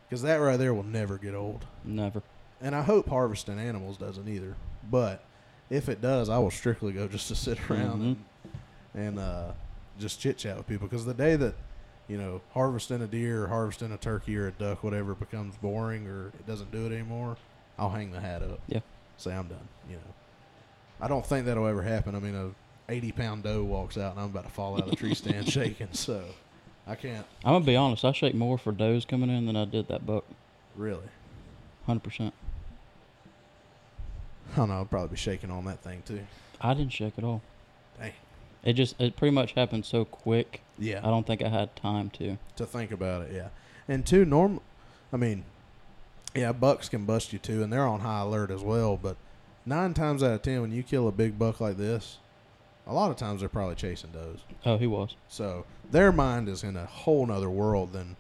Because 0.10 0.21
that 0.23 0.38
right 0.38 0.58
there 0.58 0.73
will 0.73 0.84
never 0.84 1.17
get 1.17 1.34
old. 1.36 1.65
Never. 1.86 2.21
And 2.63 2.73
I 2.76 2.82
hope 2.82 3.08
harvesting 3.10 3.60
animals 3.60 3.97
doesn't 3.97 4.28
either. 4.28 4.56
But 4.89 5.23
if 5.69 5.89
it 5.89 6.02
does, 6.02 6.30
I 6.30 6.39
will 6.39 6.49
strictly 6.52 6.93
go 6.93 7.08
just 7.08 7.28
to 7.28 7.36
sit 7.36 7.60
around 7.69 8.02
Mhm. 8.02 8.06
and, 8.06 8.17
and 8.95 9.19
uh, 9.19 9.52
just 9.99 10.19
chit 10.19 10.38
chat 10.38 10.58
with 10.58 10.65
people. 10.67 10.88
Because 10.88 11.06
the 11.06 11.13
day 11.13 11.36
that 11.36 11.54
you 12.08 12.17
know 12.17 12.41
harvesting 12.54 13.02
a 13.02 13.08
deer 13.08 13.43
or 13.43 13.47
harvesting 13.47 13.91
a 13.91 13.97
turkey 13.97 14.36
or 14.38 14.47
a 14.47 14.52
duck, 14.52 14.84
whatever, 14.84 15.13
becomes 15.13 15.56
boring 15.58 16.08
or 16.08 16.28
it 16.30 16.47
doesn't 16.47 16.71
do 16.71 16.86
it 16.86 16.91
anymore, 16.93 17.38
I'll 17.78 17.89
hang 17.89 18.12
the 18.12 18.19
hat 18.21 18.41
up. 18.41 18.60
Yeah. 18.67 18.80
Say 19.17 19.34
I'm 19.34 19.47
done. 19.47 19.67
You 19.89 19.97
know, 19.97 20.02
I 21.02 21.08
don't 21.08 21.26
think 21.26 21.45
that'll 21.45 21.67
ever 21.67 21.82
happen. 21.84 22.15
I 22.15 22.19
mean, 22.19 22.36
a 22.36 22.52
80 22.91 23.12
pound 23.12 23.43
doe 23.43 23.63
walks 23.63 23.97
out 23.97 24.12
and 24.13 24.19
I'm 24.21 24.28
about 24.28 24.45
to 24.45 24.49
fall 24.52 24.76
out 24.76 24.84
of 24.84 24.89
the 24.89 24.95
tree 24.95 25.13
stand 25.15 25.49
shaking. 25.52 25.88
So 25.91 26.23
I 26.88 26.95
can't 26.95 27.26
I'm 27.43 27.54
gonna 27.56 27.65
be 27.65 27.76
honest. 27.76 28.06
I 28.06 28.12
shake 28.13 28.36
more 28.36 28.58
for 28.58 28.71
does 28.71 29.04
coming 29.06 29.30
in 29.30 29.45
than 29.47 29.56
I 29.58 29.65
did 29.65 29.88
that 29.89 30.06
buck. 30.06 30.23
really. 30.78 31.08
Hundred 31.86 32.04
percent. 32.04 32.34
I 34.53 34.55
don't 34.55 34.69
know. 34.69 34.75
I'll 34.75 34.85
probably 34.85 35.09
be 35.09 35.15
shaking 35.17 35.49
on 35.51 35.65
that 35.65 35.81
thing 35.81 36.03
too. 36.05 36.21
I 36.61 36.73
didn't 36.73 36.93
shake 36.93 37.13
at 37.17 37.23
all. 37.23 37.41
Dang. 37.99 38.13
It 38.63 38.73
just 38.73 38.99
it 38.99 39.15
pretty 39.15 39.33
much 39.33 39.53
happened 39.53 39.85
so 39.85 40.05
quick. 40.05 40.61
Yeah. 40.77 40.99
I 41.03 41.09
don't 41.09 41.27
think 41.27 41.43
I 41.43 41.49
had 41.49 41.75
time 41.75 42.09
to. 42.11 42.37
to 42.55 42.65
think 42.65 42.91
about 42.91 43.23
it. 43.23 43.31
Yeah, 43.33 43.49
and 43.87 44.05
two 44.05 44.25
norm, 44.25 44.61
I 45.11 45.17
mean, 45.17 45.43
yeah, 46.35 46.51
bucks 46.51 46.87
can 46.87 47.05
bust 47.05 47.33
you 47.33 47.39
too, 47.39 47.63
and 47.63 47.73
they're 47.73 47.87
on 47.87 48.01
high 48.01 48.21
alert 48.21 48.51
as 48.51 48.61
well. 48.61 48.97
But 49.01 49.17
nine 49.65 49.93
times 49.93 50.23
out 50.23 50.33
of 50.33 50.41
ten, 50.43 50.61
when 50.61 50.71
you 50.71 50.83
kill 50.83 51.07
a 51.07 51.11
big 51.11 51.37
buck 51.37 51.59
like 51.59 51.77
this, 51.77 52.19
a 52.87 52.93
lot 52.93 53.11
of 53.11 53.17
times 53.17 53.39
they're 53.41 53.49
probably 53.49 53.75
chasing 53.75 54.11
does. 54.11 54.39
Oh, 54.65 54.77
he 54.77 54.87
was. 54.87 55.15
So 55.27 55.65
their 55.91 56.11
mind 56.11 56.47
is 56.47 56.63
in 56.63 56.77
a 56.77 56.85
whole 56.85 57.25
nother 57.25 57.49
world 57.49 57.93
than. 57.93 58.15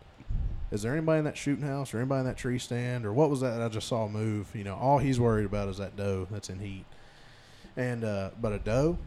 Is 0.73 0.81
there 0.81 0.91
anybody 0.93 1.19
in 1.19 1.25
that 1.25 1.37
shooting 1.37 1.65
house 1.67 1.93
or 1.93 1.99
anybody 1.99 2.21
in 2.21 2.25
that 2.25 2.35
tree 2.37 2.57
stand 2.57 3.05
or 3.05 3.13
what 3.13 3.29
was 3.29 3.41
that 3.41 3.61
I 3.61 3.69
just 3.69 3.87
saw 3.87 4.07
move? 4.07 4.47
You 4.55 4.63
know, 4.63 4.75
all 4.75 4.97
he's 4.97 5.19
worried 5.19 5.45
about 5.45 5.69
is 5.69 5.77
that 5.77 5.95
doe 5.95 6.27
that's 6.31 6.49
in 6.49 6.59
heat. 6.59 6.85
And 7.77 8.03
uh, 8.03 8.31
but 8.41 8.53
a 8.53 8.59
doe, 8.59 8.97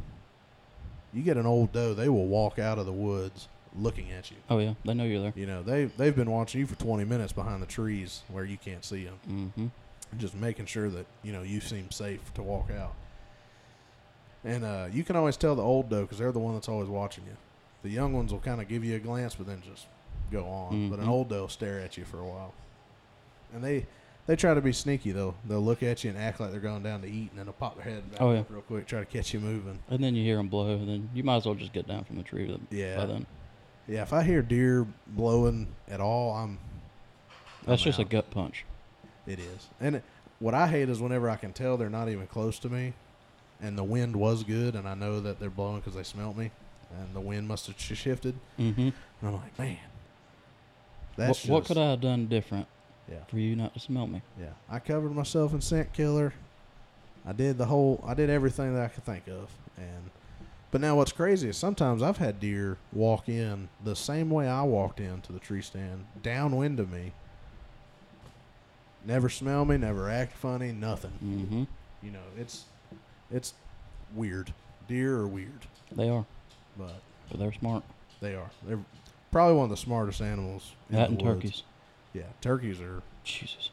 you 1.13 1.23
get 1.23 1.37
an 1.37 1.45
old 1.47 1.73
doe, 1.73 1.93
they 1.93 2.09
will 2.09 2.27
walk 2.27 2.59
out 2.61 2.79
of 2.79 2.87
the 2.87 2.93
woods 2.93 3.49
looking 3.77 4.11
at 4.13 4.31
you. 4.31 4.37
Oh 4.49 4.59
yeah, 4.59 4.75
they 4.85 4.95
know 4.95 5.03
you're 5.05 5.21
there. 5.23 5.33
You 5.35 5.47
know, 5.47 5.63
they 5.65 5.87
they've 5.87 6.15
been 6.15 6.31
watching 6.31 6.61
you 6.61 6.67
for 6.67 6.77
20 6.77 7.05
minutes 7.05 7.33
behind 7.33 7.61
the 7.61 7.67
trees 7.67 8.23
where 8.29 8.45
you 8.45 8.57
can't 8.59 8.85
see 8.85 9.05
them, 9.05 9.19
Mm-hmm. 9.29 10.19
just 10.19 10.35
making 10.37 10.67
sure 10.67 10.89
that 10.89 11.07
you 11.25 11.33
know 11.33 11.43
you 11.43 11.61
seem 11.61 11.91
safe 11.91 12.33
to 12.35 12.43
walk 12.43 12.71
out. 12.71 12.95
And 14.45 14.65
uh, 14.65 14.87
you 14.93 15.03
can 15.03 15.17
always 15.17 15.37
tell 15.37 15.57
the 15.57 15.63
old 15.63 15.91
doe 15.91 16.03
because 16.03 16.19
they're 16.19 16.31
the 16.33 16.39
one 16.39 16.55
that's 16.55 16.69
always 16.69 16.89
watching 16.89 17.25
you. 17.25 17.37
The 17.83 17.91
young 17.91 18.13
ones 18.13 18.33
will 18.33 18.39
kind 18.41 18.61
of 18.61 18.69
give 18.69 18.85
you 18.85 18.95
a 18.95 19.01
glance, 19.01 19.35
but 19.35 19.47
then 19.49 19.63
just 19.69 19.87
go 20.31 20.45
on. 20.47 20.91
But 20.91 20.99
an 20.99 21.07
Mhm. 21.07 21.11
old 21.11 21.29
doe 21.29 21.43
will 21.43 21.49
stare 21.49 21.81
at 21.81 21.97
you 21.97 22.05
for 22.05 22.19
a 22.21 22.25
while, 22.27 22.53
and 23.55 23.63
they 23.63 23.87
they 24.27 24.35
try 24.35 24.55
to 24.55 24.61
be 24.61 24.73
sneaky 24.73 25.13
though. 25.13 25.35
They'll 25.45 25.61
look 25.61 25.83
at 25.85 26.03
you 26.03 26.11
and 26.11 26.19
act 26.19 26.41
like 26.41 26.51
they're 26.51 26.59
going 26.61 26.83
down 26.83 27.01
to 27.03 27.07
eat, 27.09 27.31
and 27.31 27.39
then 27.39 27.47
they'll 27.47 27.53
pop 27.53 27.77
their 27.77 27.85
head 27.85 28.11
back 28.11 28.21
Oh, 28.21 28.33
yeah. 28.33 28.41
up 28.41 28.51
real 28.51 28.61
quick, 28.63 28.87
try 28.87 28.99
to 29.01 29.07
catch 29.07 29.33
you 29.33 29.39
moving. 29.41 29.79
And 29.89 30.03
then 30.03 30.17
you 30.17 30.25
hear 30.25 30.37
them 30.39 30.49
blow, 30.49 30.71
and 30.75 30.89
then 30.89 31.11
you 31.15 31.23
might 31.23 31.37
as 31.37 31.47
well 31.47 31.55
just 31.55 31.73
get 31.73 31.87
down 31.87 32.03
from 32.05 32.17
the 32.17 32.25
tree. 32.25 32.51
With 32.51 32.61
Yeah. 32.71 32.97
By 32.97 33.07
then, 33.07 33.27
Yeah, 33.89 34.03
if 34.03 34.13
I 34.13 34.25
hear 34.25 34.43
deer 34.43 34.85
blowing 35.07 35.69
at 35.89 36.01
all, 36.01 36.33
I'm 36.35 36.59
that's 37.65 37.83
I'm 37.83 37.85
just 37.85 37.99
a 38.01 38.05
gut 38.05 38.31
punch. 38.31 38.65
It 39.29 39.39
is. 39.39 39.69
And 39.81 39.97
it, 39.97 40.05
what 40.41 40.55
I 40.55 40.67
hate 40.67 40.89
is 40.89 41.01
whenever 41.01 41.31
I 41.31 41.37
can 41.37 41.53
tell 41.53 41.77
they're 41.77 41.89
not 41.89 42.09
even 42.09 42.27
close 42.27 42.59
to 42.61 42.69
me 42.69 42.95
and 43.61 43.79
the 43.79 43.85
wind 43.85 44.17
was 44.17 44.43
good 44.45 44.75
and 44.75 44.89
I 44.89 44.95
know 44.95 45.21
that 45.21 45.39
they're 45.41 45.51
blowing 45.51 45.77
because 45.79 45.95
they 45.95 46.03
smelt 46.03 46.37
me 46.37 46.51
and 46.99 47.15
the 47.15 47.21
wind 47.21 47.47
must 47.49 47.67
have 47.69 47.79
sh- 47.79 47.95
shifted. 47.97 48.35
Mm-hmm. 48.59 48.81
And 48.81 48.93
I'm 49.23 49.35
like, 49.35 49.57
man. 49.59 49.79
What, 51.17 51.27
That's 51.27 51.45
what 51.47 51.61
just- 51.61 51.69
could 51.69 51.79
I 51.79 51.91
have 51.91 52.01
done 52.01 52.27
different 52.27 52.67
Yeah. 53.11 53.25
for 53.29 53.39
you 53.39 53.57
not 53.57 53.75
to 53.75 53.81
smell 53.81 54.07
me? 54.07 54.23
Yeah. 54.39 54.51
I 54.71 54.79
covered 54.79 55.13
myself 55.15 55.53
in 55.55 55.61
scent 55.61 55.93
killer. 55.93 56.33
I 57.27 57.33
did 57.33 57.59
the 57.59 57.67
whole, 57.67 58.03
I 58.07 58.15
did 58.15 58.31
everything 58.31 58.75
that 58.75 58.85
I 58.85 58.89
could 58.89 59.05
think 59.05 59.27
of. 59.29 59.51
And, 59.77 60.11
but 60.71 60.81
now 60.81 60.97
what's 60.97 61.13
crazy 61.13 61.49
is 61.49 61.57
sometimes 61.57 62.03
I've 62.03 62.19
had 62.19 62.39
deer 62.39 62.77
walk 62.93 63.29
in 63.29 63.69
the 63.83 63.97
same 63.97 64.31
way 64.31 64.47
I 64.49 64.63
walked 64.63 65.01
into 65.01 65.33
the 65.33 65.39
tree 65.41 65.63
stand, 65.63 66.07
downwind 66.23 66.79
of 66.79 66.91
me. 66.93 67.13
Never 69.05 69.29
smell 69.29 69.65
me, 69.65 69.77
never 69.77 70.11
act 70.11 70.37
funny, 70.37 70.73
nothing. 70.73 71.13
Mm-hmm. 71.25 71.65
You 72.05 72.11
know, 72.11 72.23
it's 72.37 72.65
it's 73.31 73.55
weird. 74.15 74.53
Deer 74.89 75.17
are 75.19 75.27
weird, 75.29 75.67
They 75.93 76.09
are, 76.09 76.25
but 76.77 77.01
but 77.31 77.39
they're 77.39 77.53
smart. 77.53 77.83
they 78.21 78.35
are. 78.35 78.51
They're 78.67 78.79
probably 79.37 79.55
one 79.55 79.65
of 79.65 79.71
the 79.71 79.77
smartest 79.77 80.23
animals. 80.23 80.73
in 80.89 80.97
That 80.97 81.11
the 81.11 81.17
and 81.17 81.21
turkeys. 81.21 81.63
Yeah, 82.15 82.23
turkeys 82.41 82.81
are. 82.81 83.03
Jesus. 83.23 83.69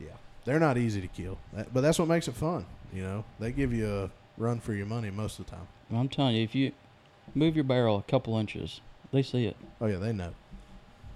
Yeah, 0.00 0.08
they're 0.44 0.58
not 0.58 0.76
easy 0.76 1.00
to 1.00 1.06
kill, 1.06 1.38
but 1.72 1.82
that's 1.82 2.00
what 2.00 2.08
makes 2.08 2.26
it 2.26 2.34
fun. 2.34 2.66
You 2.92 3.02
know, 3.02 3.24
they 3.38 3.52
give 3.52 3.72
you 3.72 3.88
a 3.88 4.10
run 4.36 4.58
for 4.58 4.72
your 4.72 4.86
money 4.86 5.10
most 5.10 5.38
of 5.38 5.44
the 5.46 5.52
time. 5.52 5.68
I'm 5.92 6.08
telling 6.08 6.34
you, 6.34 6.42
if 6.42 6.52
you 6.54 6.72
move 7.32 7.54
your 7.54 7.62
barrel 7.64 7.98
a 7.98 8.02
couple 8.10 8.36
inches 8.38 8.80
They 9.12 9.22
see 9.22 9.46
it. 9.46 9.56
Oh 9.80 9.86
yeah, 9.86 9.98
they 9.98 10.12
know. 10.12 10.34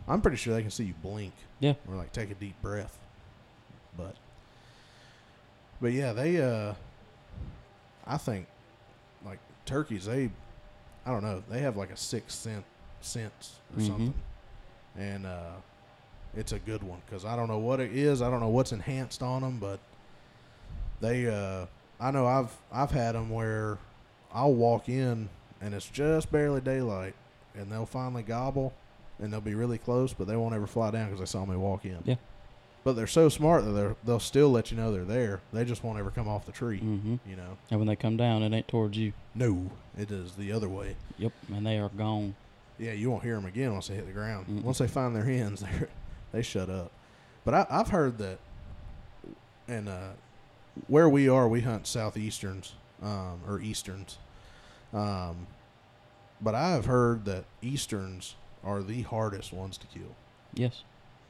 I'm 0.06 0.20
pretty 0.20 0.36
sure 0.36 0.54
they 0.54 0.62
can 0.62 0.70
see 0.70 0.84
you 0.84 0.94
blink. 1.02 1.32
Yeah. 1.58 1.74
Or 1.88 1.96
like 1.96 2.12
take 2.12 2.30
a 2.30 2.34
deep 2.34 2.60
breath. 2.62 2.98
But 3.96 4.14
But 5.80 5.92
yeah, 5.92 6.12
they 6.12 6.40
uh 6.40 6.74
I 8.06 8.16
think 8.16 8.46
like 9.24 9.38
turkeys, 9.66 10.04
they 10.04 10.30
I 11.04 11.10
don't 11.10 11.24
know, 11.24 11.42
they 11.50 11.60
have 11.60 11.76
like 11.76 11.90
a 11.90 11.96
sixth 11.96 12.38
sense 12.38 12.64
sense 13.04 13.56
or 13.74 13.80
Mhm. 13.80 13.86
something. 13.86 14.14
And 14.96 15.26
uh 15.26 15.52
it's 16.36 16.52
a 16.52 16.58
good 16.58 16.82
one 16.82 17.00
cuz 17.10 17.24
I 17.24 17.36
don't 17.36 17.48
know 17.48 17.58
what 17.58 17.80
it 17.80 17.92
is, 17.96 18.22
I 18.22 18.30
don't 18.30 18.40
know 18.40 18.48
what's 18.48 18.72
enhanced 18.72 19.22
on 19.22 19.42
them, 19.42 19.58
but 19.58 19.78
they 21.00 21.26
uh 21.28 21.66
I 22.00 22.10
know 22.10 22.26
I've 22.26 22.56
I've 22.72 22.90
had 22.90 23.14
them 23.14 23.30
where 23.30 23.78
I'll 24.32 24.54
walk 24.54 24.88
in 24.88 25.28
and 25.60 25.74
it's 25.74 25.88
just 25.88 26.30
barely 26.32 26.60
daylight 26.60 27.14
and 27.54 27.70
they'll 27.70 27.86
finally 27.86 28.22
gobble 28.22 28.72
and 29.20 29.32
they'll 29.32 29.40
be 29.40 29.54
really 29.54 29.78
close, 29.78 30.12
but 30.12 30.26
they 30.26 30.36
won't 30.36 30.54
ever 30.54 30.66
fly 30.66 30.90
down 30.90 31.06
because 31.06 31.20
they 31.20 31.26
saw 31.26 31.44
me 31.44 31.56
walk 31.56 31.84
in. 31.84 31.98
Yeah. 32.04 32.16
But 32.82 32.94
they're 32.94 33.06
so 33.06 33.28
smart 33.28 33.64
that 33.64 33.70
they're, 33.72 33.94
they'll 34.04 34.18
still 34.18 34.50
let 34.50 34.72
you 34.72 34.76
know 34.76 34.90
they're 34.90 35.04
there. 35.04 35.40
They 35.52 35.64
just 35.64 35.84
won't 35.84 36.00
ever 36.00 36.10
come 36.10 36.26
off 36.26 36.46
the 36.46 36.50
tree. 36.50 36.78
hmm 36.78 37.16
You 37.28 37.36
know. 37.36 37.56
And 37.70 37.78
when 37.78 37.86
they 37.86 37.94
come 37.94 38.16
down, 38.16 38.42
it 38.42 38.52
ain't 38.52 38.66
towards 38.66 38.98
you. 38.98 39.12
No, 39.36 39.70
it 39.96 40.10
is 40.10 40.32
the 40.32 40.50
other 40.50 40.68
way. 40.68 40.96
Yep. 41.18 41.32
And 41.54 41.64
they 41.64 41.78
are 41.78 41.90
gone. 41.90 42.34
Yeah, 42.82 42.92
you 42.92 43.10
won't 43.10 43.22
hear 43.22 43.36
them 43.36 43.46
again 43.46 43.72
once 43.72 43.86
they 43.88 43.94
hit 43.94 44.06
the 44.06 44.12
ground. 44.12 44.46
Mm-mm. 44.48 44.62
Once 44.64 44.78
they 44.78 44.88
find 44.88 45.14
their 45.14 45.24
hens, 45.24 45.60
they 45.80 45.86
they 46.32 46.42
shut 46.42 46.68
up. 46.68 46.90
But 47.44 47.54
I, 47.54 47.66
I've 47.70 47.88
heard 47.88 48.18
that, 48.18 48.38
and 49.68 49.88
uh, 49.88 50.10
where 50.88 51.08
we 51.08 51.28
are, 51.28 51.48
we 51.48 51.60
hunt 51.60 51.86
southeasterns 51.86 52.74
um, 53.02 53.40
or 53.46 53.60
easterns. 53.60 54.18
Um, 54.92 55.46
but 56.40 56.54
I 56.54 56.70
have 56.70 56.86
heard 56.86 57.24
that 57.26 57.44
easterns 57.62 58.34
are 58.64 58.82
the 58.82 59.02
hardest 59.02 59.52
ones 59.52 59.78
to 59.78 59.86
kill. 59.86 60.14
Yes. 60.54 60.82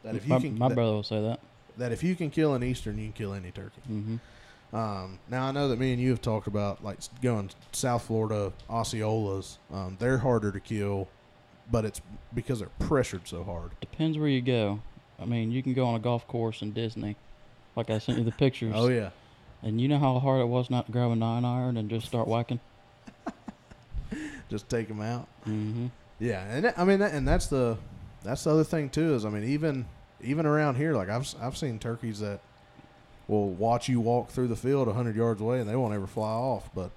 That 0.04 0.14
if 0.16 0.24
you 0.24 0.30
my 0.30 0.40
can, 0.40 0.58
my 0.58 0.68
that, 0.68 0.74
brother 0.74 0.92
will 0.92 1.02
say 1.02 1.20
that. 1.20 1.40
that 1.76 1.92
if 1.92 2.02
you 2.02 2.16
can 2.16 2.30
kill 2.30 2.54
an 2.54 2.62
eastern, 2.62 2.98
you 2.98 3.04
can 3.04 3.12
kill 3.12 3.34
any 3.34 3.50
turkey. 3.50 3.80
hmm 3.86 4.16
Um, 4.74 5.18
now 5.28 5.46
I 5.46 5.52
know 5.52 5.68
that 5.68 5.78
me 5.78 5.92
and 5.92 6.00
you 6.02 6.10
have 6.10 6.20
talked 6.22 6.46
about 6.46 6.82
like 6.82 6.98
going 7.22 7.50
South 7.72 8.04
Florida 8.06 8.52
Osceolas. 8.70 9.58
Um, 9.72 9.96
they're 10.00 10.18
harder 10.18 10.50
to 10.50 10.60
kill, 10.60 11.08
but 11.70 11.84
it's 11.84 12.00
because 12.34 12.58
they're 12.60 12.68
pressured 12.78 13.26
so 13.28 13.44
hard. 13.44 13.70
Depends 13.80 14.18
where 14.18 14.28
you 14.28 14.40
go. 14.42 14.80
I 15.20 15.24
mean, 15.24 15.50
you 15.52 15.62
can 15.62 15.72
go 15.74 15.86
on 15.86 15.94
a 15.94 15.98
golf 16.00 16.26
course 16.26 16.62
in 16.62 16.72
Disney, 16.72 17.16
like 17.76 17.90
I 17.90 17.98
sent 17.98 18.18
you 18.18 18.24
the 18.24 18.32
pictures. 18.32 18.72
Oh 18.76 18.88
yeah, 18.88 19.10
And 19.62 19.80
you 19.80 19.88
know 19.88 19.98
how 19.98 20.18
hard 20.18 20.40
it 20.40 20.46
was 20.46 20.68
not 20.70 20.86
to 20.86 20.92
grab 20.92 21.10
a 21.10 21.16
nine 21.16 21.44
iron 21.44 21.76
and 21.76 21.88
just 21.88 22.06
start 22.06 22.26
whacking. 22.26 22.60
just 24.50 24.68
take 24.68 24.88
them 24.88 25.00
out. 25.00 25.28
hmm 25.44 25.86
Yeah, 26.18 26.42
and 26.44 26.72
I 26.76 26.84
mean, 26.84 27.00
and 27.02 27.26
that's 27.26 27.46
the 27.46 27.78
that's 28.22 28.44
the 28.44 28.50
other 28.50 28.64
thing 28.64 28.88
too 28.88 29.14
is 29.14 29.24
I 29.24 29.30
mean 29.30 29.44
even 29.44 29.86
even 30.22 30.46
around 30.46 30.76
here 30.76 30.94
like 30.94 31.08
I've 31.08 31.32
I've 31.40 31.56
seen 31.56 31.78
turkeys 31.78 32.20
that 32.20 32.40
will 33.28 33.50
watch 33.50 33.88
you 33.88 34.00
walk 34.00 34.28
through 34.30 34.48
the 34.48 34.56
field 34.56 34.92
hundred 34.92 35.16
yards 35.16 35.40
away 35.40 35.60
and 35.60 35.68
they 35.68 35.76
won't 35.76 35.94
ever 35.94 36.06
fly 36.06 36.30
off, 36.30 36.68
but 36.74 36.90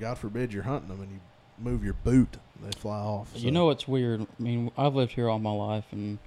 God 0.00 0.18
forbid 0.18 0.52
you're 0.52 0.62
hunting 0.64 0.88
them 0.88 1.00
and 1.00 1.10
you 1.12 1.20
move 1.58 1.84
your 1.84 1.94
boot, 1.94 2.36
they 2.62 2.70
fly 2.78 2.98
off. 2.98 3.30
You 3.34 3.50
know 3.50 3.66
what's 3.66 3.86
weird? 3.88 4.22
I 4.22 4.42
mean, 4.42 4.70
I've 4.78 4.94
lived 4.94 5.12
here 5.12 5.28
all 5.28 5.38
my 5.38 5.52
life, 5.52 5.84
and 5.92 6.18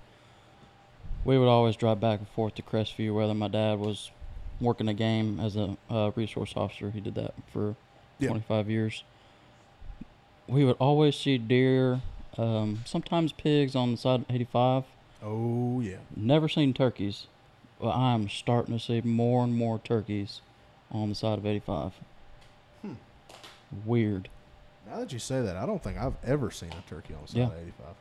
we 1.24 1.38
would 1.38 1.48
always 1.48 1.76
drive 1.76 2.00
back 2.00 2.20
and 2.20 2.28
forth 2.30 2.56
to 2.56 2.62
Crestview, 2.62 3.14
whether 3.16 3.34
my 3.34 3.48
dad 3.48 3.80
was 3.80 4.12
working 4.62 4.88
a 4.88 4.94
game 4.94 5.40
as 5.40 5.56
a 5.56 5.78
uh, 5.90 6.12
resource 6.16 6.54
officer. 6.56 6.92
He 6.92 7.00
did 7.02 7.16
that 7.16 7.34
for 7.52 7.76
Yeah. 8.20 8.30
25 8.30 8.70
years. 8.70 9.04
We 10.48 10.64
would 10.64 10.78
always 10.80 11.16
see 11.16 11.38
deer, 11.38 12.02
um, 12.38 12.82
sometimes 12.86 13.32
pigs 13.32 13.76
on 13.76 13.92
the 13.92 13.98
side 13.98 14.22
of 14.22 14.26
85. 14.30 14.84
Oh 15.24 15.82
yeah, 15.82 15.98
Never 16.16 16.48
seen 16.48 16.74
turkeys, 16.74 17.26
but 17.82 17.90
I'm 17.96 18.30
starting 18.30 18.78
to 18.78 18.84
see 18.84 19.02
more 19.02 19.44
and 19.44 19.56
more 19.56 19.80
turkeys 19.80 20.42
on 20.92 21.10
the 21.10 21.16
side 21.16 21.40
of 21.40 21.46
85. 21.48 21.94
Hmm. 22.84 22.94
Weird. 23.86 24.30
Now 24.90 25.00
that 25.00 25.12
you 25.12 25.20
say 25.20 25.42
that, 25.42 25.56
I 25.58 25.66
don't 25.66 25.82
think 25.84 25.98
I've 25.98 26.16
ever 26.24 26.52
seen 26.52 26.70
a 26.72 26.90
turkey 26.90 27.14
on 27.20 27.28
side 27.28 27.38
Yeah. 27.38 27.50
85 27.60 27.96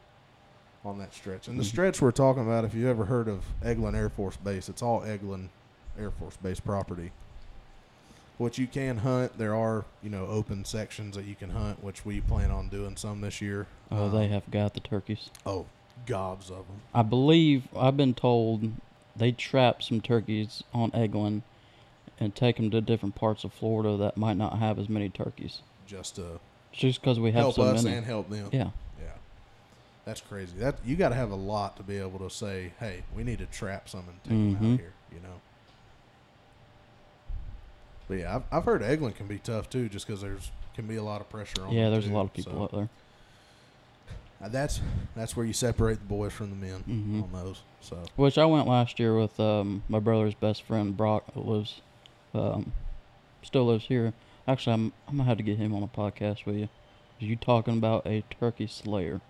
on 0.85 0.99
that 0.99 1.15
stretch. 1.15 1.49
And 1.49 1.59
the 1.59 1.63
Mhm. 1.63 1.67
stretch 1.69 2.03
we're 2.03 2.11
talking 2.13 2.43
about, 2.43 2.65
if 2.65 2.75
you 2.75 2.89
ever 2.89 3.07
heard 3.07 3.27
of 3.29 3.45
Eglin 3.63 3.95
Air 3.95 4.11
Force 4.11 4.37
Base, 4.37 4.69
it's 4.69 4.83
all 4.83 5.01
Eglin 5.01 5.49
Air 5.99 6.11
Force 6.11 6.37
Base 6.37 6.61
property. 6.61 7.13
Which 8.37 8.59
you 8.59 8.67
can 8.67 8.99
hunt. 8.99 9.39
There 9.39 9.55
are, 9.55 9.85
you 10.03 10.11
know, 10.11 10.27
open 10.27 10.65
sections 10.65 11.15
that 11.17 11.25
you 11.25 11.37
can 11.37 11.51
hunt, 11.51 11.83
which 11.85 12.05
we 12.05 12.21
plan 12.21 12.51
on 12.51 12.69
doing 12.69 12.97
some 12.97 13.21
this 13.21 13.41
year. 13.41 13.69
Oh, 13.93 14.11
they 14.11 14.25
Um, 14.27 14.31
have 14.33 14.51
got 14.51 14.75
the 14.75 14.81
turkeys. 14.81 15.31
Oh, 15.47 15.67
gobs 16.05 16.51
of 16.51 16.67
them. 16.67 16.81
I 16.93 17.03
believe 17.03 17.69
I've 17.77 17.97
been 17.97 18.13
told 18.15 18.73
they 19.17 19.31
trap 19.31 19.83
some 19.85 20.01
turkeys 20.01 20.65
on 20.75 20.91
Eglin 20.91 21.43
and 22.19 22.35
take 22.35 22.57
them 22.57 22.71
to 22.73 22.81
different 22.81 23.15
parts 23.15 23.45
of 23.45 23.53
Florida 23.53 23.97
that 23.97 24.17
might 24.17 24.37
not 24.37 24.59
have 24.59 24.79
as 24.81 24.89
many 24.89 25.09
turkeys. 25.09 25.63
Just 25.87 26.17
to 26.17 26.41
Just 26.75 27.01
because 27.01 27.19
we 27.21 27.31
have 27.33 27.41
help 27.41 27.55
so 27.55 27.63
us 27.63 27.83
many. 27.85 27.97
and 27.97 28.05
help 28.07 28.29
them. 28.29 28.49
yeah. 28.53 28.71
Yeah. 29.01 29.07
That's 30.05 30.21
crazy. 30.21 30.53
That 30.59 30.77
you 30.85 30.97
got 30.97 31.11
to 31.11 31.15
have 31.15 31.31
a 31.31 31.35
lot 31.37 31.77
to 31.79 31.83
be 31.83 31.97
able 31.99 32.19
to 32.19 32.29
say, 32.31 32.73
"Hey, 32.81 33.05
we 33.17 33.23
need 33.25 33.39
to 33.39 33.47
trap 33.47 33.89
some 33.89 34.05
and 34.09 34.23
take 34.25 34.31
them 34.31 34.57
Mhm. 34.57 34.75
out 34.75 34.81
here." 34.81 34.93
You 35.13 35.21
know. 35.21 35.41
But 38.09 38.15
yeah, 38.19 38.37
I've, 38.37 38.43
I've 38.53 38.65
heard 38.65 38.83
Eglin 38.83 39.15
can 39.15 39.27
be 39.27 39.39
tough 39.39 39.71
too, 39.71 39.89
just 39.89 40.07
because 40.07 40.21
there's 40.21 40.51
can 40.75 40.87
be 40.87 40.97
a 40.97 41.03
lot 41.03 41.21
of 41.21 41.31
pressure 41.31 41.63
on. 41.65 41.73
Yeah, 41.73 41.85
them, 41.85 41.93
there's 41.93 42.07
a 42.09 42.13
lot 42.13 42.23
of 42.27 42.33
people 42.35 42.53
So, 42.53 42.63
out 42.65 42.73
there. 42.73 42.89
uh, 44.43 44.49
that's 44.49 44.81
that's 45.17 45.37
where 45.37 45.47
you 45.47 45.53
separate 45.53 46.01
the 46.01 46.05
boys 46.07 46.33
from 46.33 46.51
the 46.51 46.57
men 46.57 46.83
Mhm. 46.89 47.23
on 47.23 47.33
those. 47.33 47.63
So 47.81 48.03
Which 48.17 48.37
I 48.37 48.45
went 48.45 48.67
last 48.67 48.99
year 48.99 49.17
with 49.17 49.39
um, 49.41 49.85
my 49.89 50.01
brother's 50.01 50.35
best 50.35 50.63
friend 50.65 50.95
Brock, 50.97 51.25
that 51.35 51.47
lives, 51.47 51.81
um, 52.35 52.73
still 53.43 53.67
lives 53.67 53.85
here. 53.87 54.13
Actually, 54.47 54.75
I'm 54.75 54.93
I'm 55.09 55.17
gonna 55.17 55.29
have 55.29 55.39
to 55.39 55.43
get 55.43 55.57
him 55.59 55.75
on 55.75 55.83
a 55.83 55.89
podcast 55.89 56.45
with 56.47 56.57
you. 56.57 56.69
You 57.19 57.37
talking 57.37 57.79
about 57.79 58.07
a 58.07 58.23
turkey 58.41 58.67
slayer? 58.67 59.21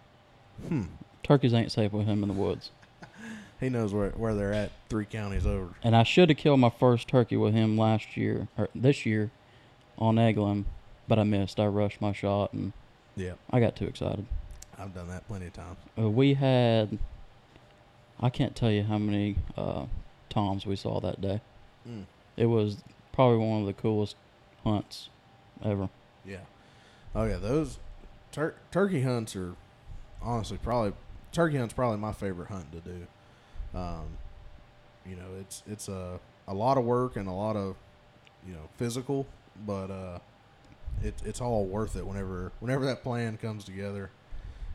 hmm, 0.69 0.85
Turkeys 1.23 1.55
ain't 1.55 1.71
safe 1.73 1.93
with 1.93 2.07
him 2.07 2.23
in 2.23 2.29
the 2.29 2.35
woods. 2.35 2.71
he 3.61 3.69
knows 3.69 3.93
where 3.93 4.11
where 4.11 4.35
they're 4.35 4.53
at 4.53 4.73
three 4.89 5.05
counties 5.05 5.47
over. 5.47 5.71
And 5.83 5.95
I 5.95 6.03
should 6.03 6.29
have 6.31 6.39
killed 6.39 6.61
my 6.61 6.71
first 6.71 7.09
turkey 7.09 7.37
with 7.37 7.55
him 7.55 7.79
last 7.79 8.17
year 8.17 8.49
or 8.59 8.69
this 8.75 9.07
year 9.07 9.31
on 9.99 10.17
Eglin, 10.17 10.65
but 11.07 11.19
I 11.19 11.25
missed. 11.25 11.61
I 11.61 11.67
rushed 11.67 12.01
my 12.01 12.13
shot 12.13 12.53
and 12.53 12.73
Yeah, 13.17 13.35
I 13.51 13.61
got 13.61 13.77
too 13.77 13.87
excited. 13.87 14.27
I've 14.77 14.93
done 14.95 15.09
that 15.09 15.27
plenty 15.29 15.47
of 15.47 15.53
times. 15.53 15.77
Uh, 15.97 16.11
we 16.11 16.35
had, 16.35 16.99
I 18.19 18.29
can't 18.29 18.57
tell 18.57 18.73
you 18.73 18.83
how 18.83 18.99
many 18.99 19.37
uh, 19.57 19.87
toms 20.29 20.67
we 20.67 20.75
saw 20.75 20.99
that 21.01 21.21
day. 21.21 21.41
Mm, 21.89 22.07
It 22.37 22.47
was 22.47 22.79
probably 23.13 23.39
one 23.39 23.61
of 23.61 23.67
the 23.67 23.73
coolest 23.73 24.17
hunts 24.65 25.09
ever. 25.65 25.89
yeah. 26.25 26.39
Oh 27.15 27.25
yeah, 27.25 27.37
those 27.37 27.79
tur- 28.33 28.55
turkey 28.73 29.03
hunts 29.03 29.37
are 29.37 29.55
honestly 30.23 30.59
probably 30.63 30.93
turkey 31.33 31.57
hunts 31.59 31.73
probably 31.75 31.99
my 31.99 32.13
favorite 32.13 32.49
hunt 32.49 32.73
to 32.73 32.81
do. 32.81 33.07
Um, 33.79 34.07
you 35.07 35.17
know, 35.17 35.27
it's 35.41 35.63
it's 35.67 35.89
a 35.89 36.19
a 36.49 36.55
lot 36.55 36.77
of 36.79 36.85
work 36.85 37.17
and 37.17 37.29
a 37.29 37.33
lot 37.33 37.57
of 37.57 37.77
you 38.47 38.53
know 38.53 38.69
physical, 38.77 39.27
but 39.67 39.91
uh, 39.91 40.19
it, 41.03 41.15
it's 41.25 41.41
all 41.41 41.65
worth 41.67 41.97
it 41.97 42.07
whenever 42.07 42.51
whenever 42.61 42.85
that 42.87 43.03
plan 43.03 43.37
comes 43.37 43.65
together, 43.65 44.11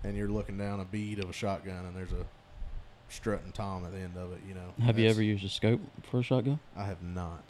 and 0.03 0.15
you're 0.15 0.29
looking 0.29 0.57
down 0.57 0.79
a 0.79 0.85
bead 0.85 1.19
of 1.19 1.29
a 1.29 1.33
shotgun 1.33 1.85
and 1.85 1.95
there's 1.95 2.11
a 2.13 2.25
strutting 3.09 3.51
tom 3.51 3.83
at 3.85 3.91
the 3.91 3.99
end 3.99 4.15
of 4.17 4.31
it. 4.31 4.39
You 4.47 4.53
know, 4.53 4.73
Have 4.85 4.97
you 4.99 5.09
ever 5.09 5.21
used 5.21 5.43
a 5.43 5.49
scope 5.49 5.81
for 6.09 6.19
a 6.19 6.23
shotgun? 6.23 6.59
I 6.77 6.85
have 6.85 7.01
not. 7.03 7.43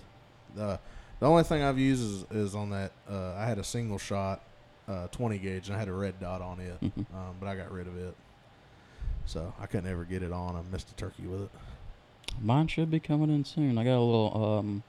the 0.55 0.79
The 1.20 1.26
only 1.26 1.43
thing 1.43 1.61
I've 1.63 1.78
used 1.80 2.01
is, 2.01 2.24
is 2.32 2.55
on 2.55 2.70
that. 2.70 2.91
Uh, 3.09 3.34
I 3.36 3.45
had 3.45 3.57
a 3.57 3.63
single 3.63 3.97
shot, 3.97 4.41
uh, 4.88 5.07
20 5.07 5.38
gauge, 5.39 5.67
and 5.67 5.76
I 5.76 5.80
had 5.80 5.88
a 5.89 5.93
red 5.93 6.20
dot 6.20 6.41
on 6.41 6.59
it, 6.59 6.80
Mhm. 6.82 7.05
um, 7.13 7.36
but 7.39 7.47
I 7.47 7.55
got 7.55 7.72
rid 7.72 7.88
of 7.88 7.97
it. 7.97 8.15
So 9.26 9.53
I 9.59 9.65
couldn't 9.65 9.89
ever 9.91 10.05
get 10.05 10.24
it 10.24 10.32
on. 10.32 10.55
I 10.55 10.61
missed 10.72 10.89
a 10.89 10.93
turkey 10.95 11.24
with 11.28 11.41
it. 11.43 11.49
Mine 12.41 12.67
should 12.67 12.89
be 12.89 12.99
coming 12.99 13.30
in 13.30 13.43
soon. 13.43 13.78
I 13.78 13.84
got 13.84 13.97
a 13.97 13.99
little 14.01 14.57
um, 14.59 14.84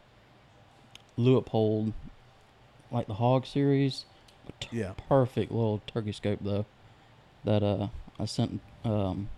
Leupold, 1.18 1.92
like 2.90 3.06
the 3.06 3.14
Hog 3.14 3.44
series. 3.46 4.04
T- 4.60 4.68
Yeah. 4.78 4.92
Perfect 5.08 5.50
little 5.52 5.80
turkey 5.86 6.12
scope 6.12 6.38
though. 6.42 6.64
That 7.44 7.62
uh 7.62 7.88
I 8.18 8.24
sent 8.24 8.60
um 8.84 9.28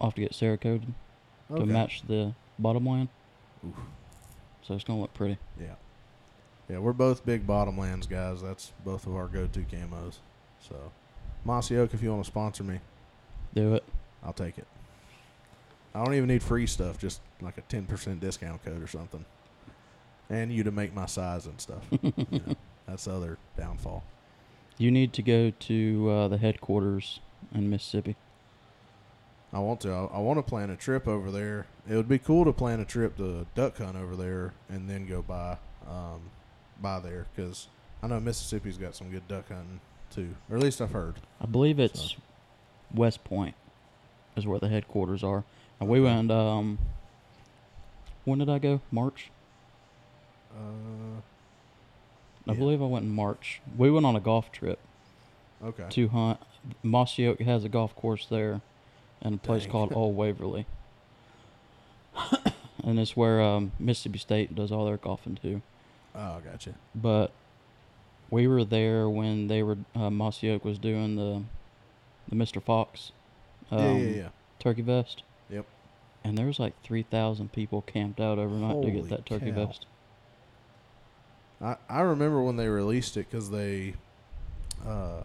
off 0.00 0.14
to 0.14 0.20
get 0.20 0.32
Cerakoted 0.32 0.92
Okay. 1.50 1.60
to 1.60 1.66
match 1.66 2.02
the 2.06 2.34
Bottomland. 2.58 3.08
Oof. 3.66 3.74
So 4.62 4.74
it's 4.74 4.84
gonna 4.84 5.00
look 5.00 5.14
pretty. 5.14 5.38
Yeah. 5.60 5.74
Yeah, 6.68 6.78
we're 6.78 6.92
both 6.92 7.24
big 7.24 7.46
bottomlands 7.46 8.08
guys. 8.08 8.42
That's 8.42 8.72
both 8.84 9.06
of 9.06 9.14
our 9.16 9.26
go-to 9.26 9.60
camos. 9.60 10.16
So, 10.60 10.92
Mossy 11.44 11.76
Oak, 11.76 11.94
if 11.94 12.02
you 12.02 12.10
want 12.10 12.24
to 12.24 12.30
sponsor 12.30 12.62
me, 12.62 12.80
Do 13.54 13.74
it. 13.74 13.84
I'll 14.22 14.32
take 14.32 14.58
it. 14.58 14.66
I 15.94 16.04
don't 16.04 16.14
even 16.14 16.28
need 16.28 16.42
free 16.42 16.66
stuff, 16.66 16.98
just 16.98 17.20
like 17.40 17.56
a 17.56 17.62
10% 17.62 18.20
discount 18.20 18.64
code 18.64 18.82
or 18.82 18.86
something. 18.86 19.24
And 20.28 20.52
you 20.52 20.62
to 20.64 20.70
make 20.70 20.94
my 20.94 21.06
size 21.06 21.46
and 21.46 21.58
stuff. 21.60 21.82
you 22.02 22.12
know, 22.30 22.56
that's 22.86 23.06
the 23.06 23.14
other 23.14 23.38
downfall. 23.56 24.04
You 24.76 24.90
need 24.90 25.12
to 25.14 25.22
go 25.22 25.50
to 25.50 26.10
uh, 26.10 26.28
the 26.28 26.36
headquarters 26.36 27.20
in 27.54 27.70
Mississippi. 27.70 28.16
I 29.52 29.60
want 29.60 29.80
to. 29.80 29.90
I, 29.92 30.04
I 30.04 30.18
want 30.18 30.38
to 30.38 30.42
plan 30.42 30.68
a 30.68 30.76
trip 30.76 31.08
over 31.08 31.30
there. 31.30 31.66
It 31.88 31.96
would 31.96 32.08
be 32.08 32.18
cool 32.18 32.44
to 32.44 32.52
plan 32.52 32.80
a 32.80 32.84
trip 32.84 33.16
to 33.16 33.46
duck 33.54 33.78
hunt 33.78 33.96
over 33.96 34.14
there 34.14 34.52
and 34.68 34.88
then 34.90 35.06
go 35.06 35.22
by, 35.22 35.56
um, 35.88 36.20
by 36.80 37.00
there 37.00 37.26
because 37.34 37.68
I 38.02 38.06
know 38.06 38.20
Mississippi's 38.20 38.78
got 38.78 38.94
some 38.94 39.10
good 39.10 39.26
duck 39.28 39.48
hunting 39.48 39.80
too, 40.10 40.34
or 40.50 40.56
at 40.56 40.62
least 40.62 40.80
I've 40.80 40.92
heard. 40.92 41.16
I 41.40 41.46
believe 41.46 41.78
it's 41.78 42.12
So. 42.12 42.16
West 42.94 43.24
Point 43.24 43.54
is 44.36 44.46
where 44.46 44.58
the 44.58 44.68
headquarters 44.68 45.22
are. 45.22 45.44
And 45.80 45.88
we 45.88 46.00
went. 46.00 46.30
Um, 46.30 46.78
when 48.24 48.38
did 48.40 48.48
I 48.48 48.58
go? 48.58 48.80
March. 48.90 49.30
Uh, 50.52 51.20
I 52.46 52.52
Yeah. 52.52 52.58
believe 52.58 52.82
I 52.82 52.86
went 52.86 53.04
in 53.04 53.12
March. 53.14 53.60
We 53.76 53.90
went 53.90 54.04
on 54.06 54.16
a 54.16 54.20
golf 54.20 54.50
trip 54.52 54.78
okay. 55.64 55.86
to 55.90 56.08
hunt. 56.08 56.40
Mossy 56.82 57.26
Oak 57.26 57.40
has 57.40 57.64
a 57.64 57.68
golf 57.68 57.94
course 57.94 58.26
there, 58.26 58.60
and 59.22 59.34
a 59.36 59.38
place 59.38 59.62
Dang. 59.62 59.72
called 59.72 59.92
Old 59.94 60.16
Waverly. 60.16 60.66
and 62.84 62.98
it's 62.98 63.16
where 63.16 63.40
um, 63.40 63.72
Mississippi 63.78 64.18
State 64.18 64.54
does 64.54 64.72
all 64.72 64.84
their 64.86 64.96
golfing 64.96 65.36
too. 65.40 65.62
Oh, 66.14 66.40
gotcha. 66.44 66.74
But 66.94 67.32
we 68.30 68.46
were 68.46 68.64
there 68.64 69.08
when 69.08 69.48
they 69.48 69.62
were 69.62 69.78
uh, 69.94 70.10
Mossy 70.10 70.50
Oak 70.50 70.64
was 70.64 70.78
doing 70.78 71.16
the 71.16 71.42
the 72.28 72.36
Mr. 72.36 72.62
Fox 72.62 73.12
um, 73.70 73.78
yeah, 73.80 73.92
yeah, 73.96 74.16
yeah. 74.16 74.28
turkey 74.58 74.82
vest. 74.82 75.22
Yep. 75.50 75.66
And 76.24 76.36
there 76.36 76.46
was 76.46 76.58
like 76.58 76.74
three 76.82 77.02
thousand 77.02 77.52
people 77.52 77.82
camped 77.82 78.20
out 78.20 78.38
overnight 78.38 78.82
to 78.82 78.90
get 78.90 79.08
that 79.08 79.26
turkey 79.26 79.50
cow. 79.50 79.66
vest. 79.66 79.86
I, 81.60 81.76
I 81.88 82.00
remember 82.02 82.42
when 82.42 82.56
they 82.56 82.68
released 82.68 83.16
it 83.16 83.28
because 83.30 83.50
they, 83.50 83.94
uh, 84.86 85.22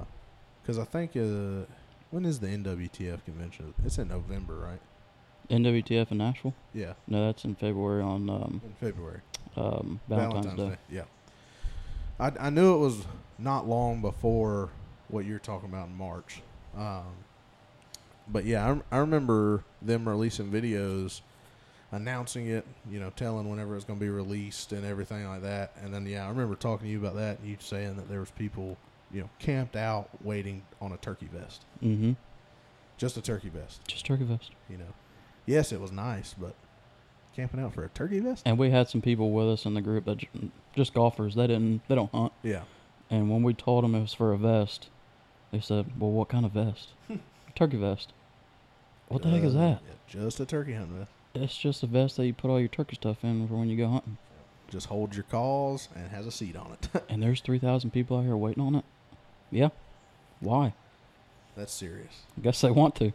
because 0.61 0.79
I 0.79 0.83
think 0.83 1.11
uh, 1.15 1.65
when 2.09 2.25
is 2.25 2.39
the 2.39 2.47
NWTF 2.47 3.23
convention? 3.25 3.73
It's 3.85 3.97
in 3.99 4.07
November, 4.07 4.55
right? 4.55 4.79
NWTF 5.49 6.11
in 6.11 6.17
Nashville? 6.17 6.55
Yeah, 6.73 6.93
No, 7.07 7.27
that's 7.27 7.43
in 7.43 7.55
February 7.55 8.01
on 8.01 8.29
um, 8.29 8.61
in 8.63 8.73
February. 8.79 9.19
Um, 9.55 9.99
Valentine's, 10.09 10.55
Day. 10.57 10.77
Yeah. 10.89 11.03
I, 12.19 12.31
I 12.39 12.49
knew 12.49 12.75
it 12.75 12.79
was 12.79 13.05
not 13.37 13.67
long 13.67 14.01
before 14.01 14.69
what 15.07 15.25
you're 15.25 15.39
talking 15.39 15.69
about 15.69 15.87
in 15.87 15.95
March. 15.95 16.41
Um, 16.77 17.03
but 18.27 18.45
yeah, 18.45 18.77
I, 18.91 18.95
I 18.95 18.99
remember 18.99 19.63
them 19.81 20.07
releasing 20.07 20.51
videos 20.51 21.21
announcing 21.93 22.47
it, 22.47 22.65
you 22.89 22.99
know, 22.99 23.11
telling 23.15 23.47
whenever 23.49 23.75
it's 23.75 23.85
going 23.85 23.99
to 23.99 24.03
be 24.03 24.09
released 24.09 24.71
and 24.73 24.83
everything 24.83 25.27
like 25.27 25.43
that. 25.43 25.73
And 25.81 25.93
then, 25.93 26.05
yeah, 26.07 26.25
I 26.25 26.29
remember 26.29 26.55
talking 26.55 26.87
to 26.87 26.91
you 26.91 26.99
about 26.99 27.15
that 27.15 27.39
and 27.39 27.47
you 27.47 27.55
saying 27.59 27.95
that 27.97 28.09
there 28.09 28.19
was 28.19 28.31
people, 28.31 28.77
you 29.11 29.21
know, 29.21 29.29
camped 29.37 29.75
out 29.75 30.09
waiting 30.23 30.63
on 30.81 30.91
a 30.91 30.97
turkey 30.97 31.29
vest. 31.31 31.63
Mm-hmm. 31.83 32.13
Just 32.97 33.15
a 33.17 33.21
turkey 33.21 33.49
vest, 33.49 33.81
Just 33.87 34.05
turkey 34.05 34.23
vest. 34.23 34.51
you 34.69 34.77
know. 34.77 34.93
Yes, 35.45 35.71
it 35.71 35.79
was 35.79 35.91
nice, 35.91 36.33
but 36.33 36.55
camping 37.35 37.59
out 37.59 37.73
for 37.73 37.83
a 37.83 37.89
turkey 37.89 38.19
vest? 38.19 38.43
And 38.45 38.57
we 38.57 38.69
had 38.71 38.89
some 38.89 39.01
people 39.01 39.31
with 39.31 39.47
us 39.49 39.65
in 39.65 39.73
the 39.73 39.81
group 39.81 40.05
that 40.05 40.19
j- 40.19 40.29
just 40.75 40.93
golfers. 40.93 41.35
They 41.35 41.47
didn't 41.47 41.81
they 41.87 41.95
don't 41.95 42.11
hunt. 42.11 42.33
Yeah. 42.43 42.61
And 43.09 43.29
when 43.29 43.43
we 43.43 43.53
told 43.53 43.83
them 43.83 43.95
it 43.95 44.01
was 44.01 44.13
for 44.13 44.31
a 44.33 44.37
vest, 44.37 44.89
they 45.51 45.59
said, 45.59 45.85
"Well, 45.99 46.11
what 46.11 46.29
kind 46.29 46.45
of 46.45 46.51
vest? 46.51 46.89
turkey 47.55 47.77
vest." 47.77 48.13
What 49.09 49.21
the 49.21 49.29
heck 49.29 49.43
is 49.43 49.55
Uh, 49.55 49.59
that? 49.59 49.79
yeah, 49.85 49.93
just 50.07 50.39
a 50.39 50.45
turkey 50.45 50.73
hunting 50.73 50.97
vest. 50.99 51.11
It's 51.35 51.57
just 51.57 51.83
a 51.83 51.87
vest 51.87 52.17
that 52.17 52.25
you 52.25 52.33
put 52.33 52.49
all 52.49 52.59
your 52.59 52.69
turkey 52.69 52.95
stuff 52.95 53.23
in 53.23 53.47
for 53.47 53.55
when 53.55 53.69
you 53.69 53.77
go 53.77 53.87
hunting. 53.87 54.17
just 54.69 54.87
holds 54.87 55.15
your 55.15 55.25
calls 55.25 55.89
and 55.95 56.09
has 56.11 56.25
a 56.25 56.31
seat 56.31 56.55
on 56.55 56.71
it. 56.71 57.03
And 57.09 57.21
there's 57.21 57.41
three 57.41 57.59
thousand 57.59 57.91
people 57.91 58.17
out 58.17 58.23
here 58.23 58.37
waiting 58.37 58.63
on 58.63 58.75
it. 58.75 58.85
Yeah. 59.51 59.69
Why? 60.39 60.73
That's 61.55 61.73
serious. 61.73 62.21
I 62.37 62.41
guess 62.41 62.61
they 62.61 62.71
want 62.71 62.95
to. 62.95 63.05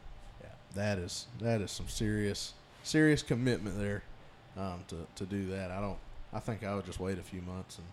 Yeah, 0.41 0.51
that 0.75 0.99
is 0.99 1.27
that 1.41 1.61
is 1.61 1.73
some 1.73 1.89
serious 1.89 2.53
serious 2.85 3.23
commitment 3.23 3.79
there 3.79 4.03
um, 4.59 4.85
to 4.89 5.07
to 5.17 5.25
do 5.25 5.47
that. 5.51 5.71
I 5.71 5.81
don't. 5.81 5.99
I 6.33 6.41
think 6.41 6.65
I 6.65 6.75
would 6.75 6.85
just 6.85 7.01
wait 7.01 7.19
a 7.19 7.23
few 7.23 7.41
months 7.41 7.79
and 7.79 7.87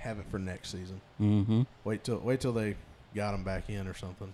have 0.00 0.18
it 0.18 0.26
for 0.30 0.38
next 0.38 0.70
season. 0.70 1.00
Mm-hmm. 1.20 1.62
Wait 1.84 2.04
till 2.04 2.18
wait 2.18 2.40
till 2.40 2.52
they 2.52 2.76
got 3.14 3.32
them 3.32 3.44
back 3.44 3.70
in 3.70 3.86
or 3.86 3.94
something. 3.94 4.32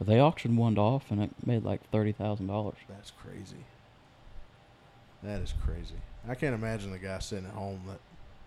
They 0.00 0.20
auctioned 0.20 0.58
one 0.58 0.76
off, 0.76 1.10
and 1.10 1.22
it 1.22 1.30
made 1.44 1.64
like 1.64 1.88
thirty 1.90 2.12
thousand 2.12 2.48
dollars. 2.48 2.76
That's 2.88 3.12
crazy. 3.22 3.64
That 5.22 5.40
is 5.40 5.54
crazy. 5.64 5.94
I 6.28 6.34
can't 6.34 6.54
imagine 6.54 6.90
the 6.90 6.98
guy 6.98 7.18
sitting 7.18 7.46
at 7.46 7.52
home 7.52 7.82
that 7.88 7.98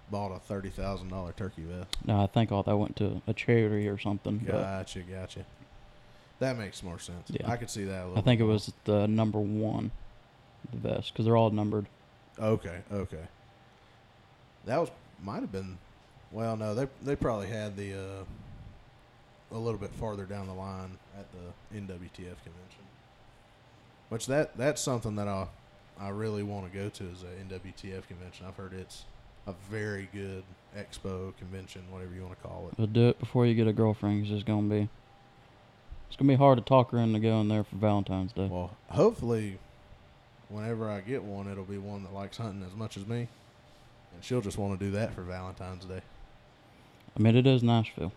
bought 0.09 0.35
a 0.35 0.39
thirty 0.39 0.69
thousand 0.69 1.09
dollar 1.09 1.33
turkey 1.33 1.63
vest. 1.63 1.95
No, 2.05 2.21
I 2.21 2.27
think 2.27 2.51
all 2.51 2.63
that 2.63 2.75
went 2.77 2.95
to 2.97 3.21
a 3.27 3.33
charity 3.33 3.87
or 3.87 3.97
something. 3.97 4.39
Gotcha, 4.39 5.01
gotcha. 5.01 5.45
That 6.39 6.57
makes 6.57 6.81
more 6.81 6.99
sense. 6.99 7.29
Yeah. 7.29 7.49
I 7.49 7.55
could 7.55 7.69
see 7.69 7.83
that. 7.85 8.03
A 8.03 8.07
little 8.07 8.17
I 8.17 8.21
think 8.21 8.41
it 8.41 8.45
was 8.45 8.73
the 8.85 9.07
number 9.07 9.39
one, 9.39 9.91
the 10.71 10.77
vest, 10.77 11.13
because 11.13 11.25
they're 11.25 11.37
all 11.37 11.51
numbered. 11.51 11.85
Okay, 12.39 12.77
okay. 12.91 13.23
That 14.65 14.79
was 14.79 14.89
might 15.23 15.41
have 15.41 15.51
been. 15.51 15.77
Well, 16.31 16.55
no, 16.55 16.73
they 16.73 16.87
they 17.03 17.15
probably 17.15 17.47
had 17.47 17.75
the 17.75 17.93
uh, 17.93 18.23
a 19.51 19.57
little 19.57 19.79
bit 19.79 19.91
farther 19.91 20.25
down 20.25 20.47
the 20.47 20.53
line 20.53 20.97
at 21.17 21.25
the 21.31 21.77
NWTF 21.77 22.37
convention. 22.43 22.83
Which 24.09 24.27
that 24.27 24.55
that's 24.57 24.81
something 24.81 25.15
that 25.15 25.27
I 25.27 25.47
I 25.99 26.09
really 26.09 26.43
want 26.43 26.71
to 26.71 26.77
go 26.77 26.89
to 26.89 27.03
is 27.03 27.23
a 27.23 27.53
NWTF 27.53 28.07
convention. 28.07 28.45
I've 28.47 28.55
heard 28.55 28.73
it's 28.73 29.03
a 29.47 29.53
very 29.69 30.07
good 30.13 30.43
expo 30.77 31.35
convention, 31.37 31.81
whatever 31.91 32.13
you 32.13 32.21
want 32.21 32.41
to 32.41 32.47
call 32.47 32.69
it. 32.71 32.75
But 32.77 32.93
do 32.93 33.09
it 33.09 33.19
before 33.19 33.45
you 33.45 33.55
get 33.55 33.67
a 33.67 33.73
girlfriend, 33.73 34.23
'cause 34.23 34.31
it's 34.31 34.43
gonna 34.43 34.67
be, 34.69 34.87
it's 36.07 36.15
gonna 36.15 36.29
be 36.29 36.35
hard 36.35 36.57
to 36.59 36.63
talk 36.63 36.91
her 36.91 36.97
into 36.99 37.19
going 37.19 37.47
there 37.49 37.63
for 37.63 37.75
Valentine's 37.75 38.31
Day. 38.31 38.47
Well, 38.47 38.71
hopefully, 38.89 39.59
whenever 40.51 40.89
I 40.89 41.01
get 41.01 41.23
one, 41.23 41.49
it'll 41.49 41.63
be 41.63 41.77
one 41.77 42.03
that 42.03 42.13
likes 42.13 42.37
hunting 42.37 42.63
as 42.65 42.75
much 42.75 42.97
as 42.97 43.07
me, 43.07 43.27
and 44.13 44.23
she'll 44.23 44.41
just 44.41 44.57
want 44.57 44.79
to 44.79 44.85
do 44.85 44.91
that 44.91 45.13
for 45.13 45.21
Valentine's 45.23 45.85
Day. 45.85 46.01
I 47.17 47.21
mean, 47.21 47.35
it 47.35 47.47
is 47.47 47.63
Nashville. 47.63 48.13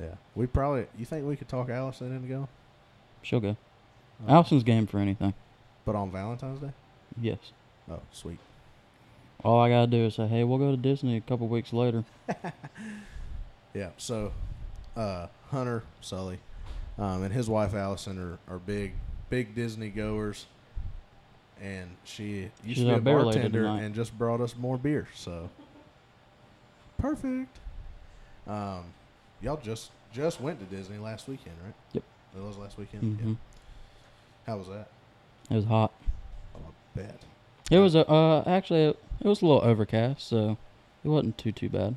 Yeah, 0.00 0.14
we 0.34 0.46
probably. 0.46 0.86
You 0.96 1.04
think 1.04 1.26
we 1.26 1.36
could 1.36 1.48
talk 1.48 1.68
Allison 1.68 2.14
into 2.14 2.28
going? 2.28 2.48
She'll 3.22 3.40
go. 3.40 3.56
Uh, 4.26 4.32
Allison's 4.32 4.64
game 4.64 4.86
for 4.86 4.98
anything. 4.98 5.34
But 5.84 5.96
on 5.96 6.10
Valentine's 6.10 6.60
Day? 6.60 6.72
Yes. 7.20 7.38
Oh, 7.90 8.00
sweet. 8.12 8.38
All 9.44 9.60
I 9.60 9.68
gotta 9.68 9.86
do 9.86 10.04
is 10.06 10.14
say, 10.14 10.26
"Hey, 10.26 10.44
we'll 10.44 10.58
go 10.58 10.70
to 10.70 10.76
Disney 10.76 11.16
a 11.16 11.20
couple 11.20 11.48
weeks 11.48 11.72
later." 11.72 12.04
Yeah. 13.74 13.90
So, 13.96 14.32
uh, 14.96 15.28
Hunter 15.50 15.84
Sully, 16.00 16.40
um, 16.98 17.22
and 17.22 17.32
his 17.32 17.48
wife 17.48 17.74
Allison 17.74 18.18
are, 18.18 18.38
are 18.52 18.58
big, 18.58 18.94
big 19.30 19.54
Disney 19.54 19.88
goers, 19.88 20.46
and 21.62 21.90
she 22.04 22.50
used 22.64 22.78
She's 22.78 22.78
to 22.84 22.84
be 22.84 22.94
a 22.94 23.00
bartender 23.00 23.66
and 23.66 23.94
just 23.94 24.16
brought 24.16 24.40
us 24.40 24.54
more 24.56 24.78
beer. 24.78 25.08
So, 25.14 25.50
perfect. 26.98 27.58
Um, 28.46 28.84
y'all 29.42 29.60
just 29.62 29.90
just 30.12 30.40
went 30.40 30.58
to 30.60 30.66
Disney 30.76 30.98
last 30.98 31.28
weekend, 31.28 31.56
right? 31.64 31.74
Yep. 31.92 32.04
That 32.34 32.42
was 32.42 32.56
last 32.56 32.78
weekend. 32.78 33.18
hmm 33.18 33.28
Yeah. 33.30 33.34
How 34.46 34.56
was 34.58 34.68
that? 34.68 34.88
It 35.50 35.54
was 35.54 35.64
hot. 35.66 35.92
Oh, 36.54 36.60
I 36.66 36.98
bet. 36.98 37.20
It 37.70 37.78
was 37.78 37.94
a 37.94 38.08
uh, 38.08 38.42
actually 38.46 38.84
it 38.84 38.96
was 39.24 39.42
a 39.42 39.46
little 39.46 39.62
overcast, 39.62 40.26
so 40.26 40.56
it 41.04 41.08
wasn't 41.08 41.36
too 41.38 41.52
too 41.52 41.68
bad. 41.68 41.96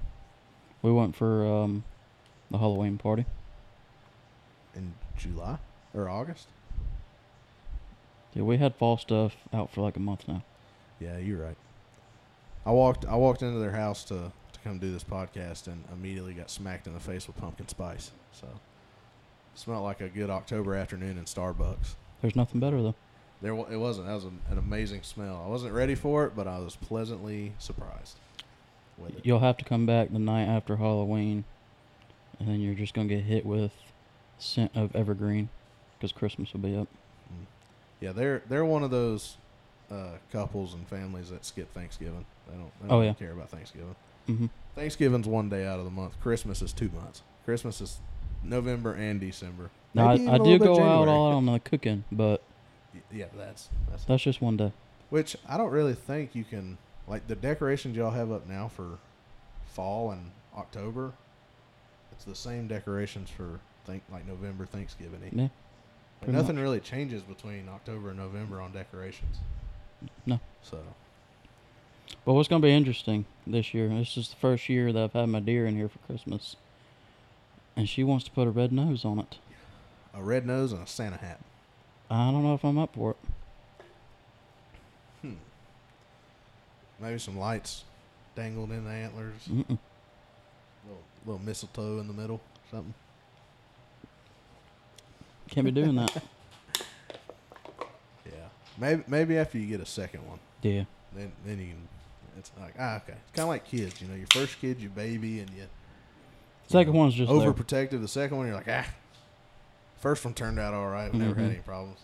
We 0.81 0.91
went 0.91 1.15
for 1.15 1.45
um, 1.45 1.83
the 2.49 2.57
Halloween 2.57 2.97
party. 2.97 3.25
In 4.75 4.93
July 5.17 5.57
or 5.93 6.09
August? 6.09 6.47
Yeah, 8.33 8.43
we 8.43 8.57
had 8.57 8.75
fall 8.75 8.97
stuff 8.97 9.35
out 9.53 9.71
for 9.71 9.81
like 9.81 9.97
a 9.97 9.99
month 9.99 10.27
now. 10.27 10.43
Yeah, 10.99 11.17
you're 11.17 11.41
right. 11.41 11.57
I 12.65 12.71
walked 12.71 13.05
I 13.05 13.15
walked 13.15 13.41
into 13.41 13.59
their 13.59 13.71
house 13.71 14.03
to, 14.05 14.31
to 14.53 14.59
come 14.63 14.79
do 14.79 14.91
this 14.91 15.03
podcast 15.03 15.67
and 15.67 15.83
immediately 15.91 16.33
got 16.33 16.49
smacked 16.49 16.87
in 16.87 16.93
the 16.93 16.99
face 16.99 17.27
with 17.27 17.37
pumpkin 17.37 17.67
spice. 17.67 18.11
So 18.31 18.47
smelled 19.55 19.83
like 19.83 20.01
a 20.01 20.09
good 20.09 20.29
October 20.29 20.75
afternoon 20.75 21.17
in 21.17 21.25
Starbucks. 21.25 21.95
There's 22.21 22.35
nothing 22.35 22.59
better 22.59 22.81
though. 22.81 22.95
There 23.41 23.53
it 23.53 23.77
wasn't. 23.77 24.07
That 24.07 24.13
was 24.13 24.25
an, 24.25 24.39
an 24.49 24.59
amazing 24.59 25.01
smell. 25.01 25.41
I 25.43 25.49
wasn't 25.49 25.73
ready 25.73 25.95
for 25.95 26.25
it, 26.25 26.35
but 26.35 26.47
I 26.47 26.59
was 26.59 26.75
pleasantly 26.75 27.53
surprised. 27.57 28.17
You'll 29.23 29.39
have 29.39 29.57
to 29.57 29.65
come 29.65 29.87
back 29.87 30.11
the 30.11 30.19
night 30.19 30.45
after 30.45 30.75
Halloween, 30.75 31.43
and 32.39 32.47
then 32.47 32.59
you're 32.61 32.75
just 32.75 32.93
gonna 32.93 33.07
get 33.07 33.23
hit 33.23 33.43
with 33.43 33.71
scent 34.37 34.71
of 34.75 34.95
evergreen, 34.95 35.49
because 35.97 36.11
Christmas 36.11 36.53
will 36.53 36.59
be 36.59 36.77
up. 36.77 36.87
Yeah, 38.01 38.11
they're 38.11 38.41
they're 38.49 38.65
one 38.65 38.83
of 38.83 38.91
those 38.91 39.37
uh, 39.91 40.17
couples 40.31 40.73
and 40.73 40.85
families 40.87 41.29
that 41.29 41.45
skip 41.45 41.71
Thanksgiving. 41.73 42.25
They 42.47 42.53
don't, 42.57 42.71
they 42.81 42.87
don't 42.89 42.97
Oh, 42.97 43.01
yeah. 43.01 43.13
care 43.13 43.31
about 43.31 43.49
Thanksgiving. 43.49 43.95
hmm 44.27 44.45
Thanksgiving's 44.75 45.27
one 45.27 45.49
day 45.49 45.65
out 45.67 45.79
of 45.79 45.85
the 45.85 45.91
month. 45.91 46.19
Christmas 46.21 46.61
is 46.61 46.71
two 46.73 46.89
months. 46.89 47.21
Christmas 47.45 47.81
is 47.81 47.97
November 48.43 48.93
and 48.93 49.19
December. 49.19 49.69
Now 49.93 50.09
I, 50.09 50.13
I 50.13 50.37
do 50.37 50.57
go 50.57 50.81
out 50.81 51.07
all 51.09 51.33
on 51.33 51.45
the 51.45 51.59
cooking, 51.59 52.03
but 52.11 52.41
Yeah, 53.11 53.25
that's 53.37 53.69
that's 53.89 54.05
that's 54.05 54.23
just 54.23 54.41
one 54.41 54.57
day. 54.57 54.71
which 55.09 55.35
I 55.47 55.57
don't 55.57 55.71
really 55.71 55.93
think 55.93 56.33
you 56.35 56.43
can 56.45 56.77
like 57.07 57.27
the 57.27 57.35
decorations 57.35 57.97
y'all 57.97 58.11
have 58.11 58.31
up 58.31 58.47
now 58.47 58.67
for 58.69 58.97
fall 59.65 60.11
and 60.11 60.31
October. 60.57 61.11
It's 62.13 62.23
the 62.23 62.35
same 62.35 62.67
decorations 62.67 63.29
for 63.29 63.59
think 63.85 64.03
like 64.11 64.25
November 64.27 64.65
Thanksgiving. 64.65 65.19
Yeah. 65.33 65.47
Pretty 66.21 66.33
nothing 66.37 66.55
much. 66.55 66.61
really 66.63 66.79
changes 66.79 67.23
between 67.23 67.67
October 67.67 68.09
and 68.09 68.19
November 68.19 68.61
on 68.61 68.71
decorations. 68.71 69.37
No. 70.25 70.39
So 70.61 70.79
But 72.25 72.33
what's 72.33 72.47
going 72.47 72.61
to 72.61 72.65
be 72.67 72.73
interesting 72.73 73.25
this 73.47 73.73
year? 73.73 73.89
This 73.89 74.17
is 74.17 74.29
the 74.29 74.35
first 74.35 74.69
year 74.69 74.91
that 74.93 75.03
I've 75.03 75.13
had 75.13 75.29
my 75.29 75.39
deer 75.39 75.65
in 75.65 75.75
here 75.75 75.89
for 75.89 75.99
Christmas, 75.99 76.55
and 77.75 77.89
she 77.89 78.03
wants 78.03 78.25
to 78.25 78.31
put 78.31 78.47
a 78.47 78.51
red 78.51 78.71
nose 78.71 79.03
on 79.05 79.19
it. 79.19 79.37
a 80.13 80.21
red 80.21 80.45
nose 80.45 80.71
and 80.71 80.83
a 80.83 80.87
Santa 80.87 81.17
hat. 81.17 81.39
I 82.09 82.29
don't 82.31 82.43
know 82.43 82.53
if 82.53 82.63
I'm 82.65 82.77
up 82.77 82.93
for 82.93 83.11
it. 83.11 83.17
Hmm. 85.21 85.33
Maybe 86.99 87.17
some 87.19 87.37
lights 87.39 87.83
dangled 88.35 88.71
in 88.71 88.83
the 88.83 88.91
antlers. 88.91 89.47
Mm-mm. 89.49 89.77
Little, 90.85 91.03
little 91.25 91.41
mistletoe 91.45 91.99
in 91.99 92.07
the 92.07 92.13
middle. 92.13 92.41
Something. 92.69 92.93
Can't 95.51 95.65
be 95.65 95.71
doing 95.71 95.95
that. 95.95 96.23
Yeah. 98.25 98.31
Maybe 98.77 99.03
maybe 99.07 99.37
after 99.37 99.57
you 99.57 99.67
get 99.67 99.81
a 99.81 99.85
second 99.85 100.27
one, 100.27 100.39
yeah. 100.61 100.83
then 101.15 101.31
then 101.45 101.59
you 101.59 101.67
can. 101.67 101.87
It's 102.37 102.51
like 102.59 102.73
ah 102.79 102.97
okay. 102.97 103.13
It's 103.13 103.31
kind 103.35 103.43
of 103.43 103.47
like 103.49 103.65
kids. 103.65 104.01
You 104.01 104.07
know, 104.07 104.15
your 104.15 104.27
first 104.31 104.59
kid, 104.59 104.79
your 104.79 104.91
baby, 104.91 105.39
and 105.39 105.49
you. 105.51 105.63
Second 106.67 106.93
you 106.93 106.99
know, 106.99 107.03
one's 107.03 107.15
just 107.15 107.29
there. 107.31 107.39
overprotective. 107.51 108.01
The 108.01 108.07
second 108.07 108.37
one, 108.37 108.47
you're 108.47 108.55
like 108.55 108.67
ah. 108.69 108.85
First 109.99 110.23
one 110.25 110.33
turned 110.33 110.57
out 110.59 110.73
all 110.73 110.87
right. 110.87 111.11
We 111.11 111.19
never 111.19 111.35
had 111.35 111.45
Mhm. 111.45 111.53
any 111.53 111.59
problems. 111.59 111.99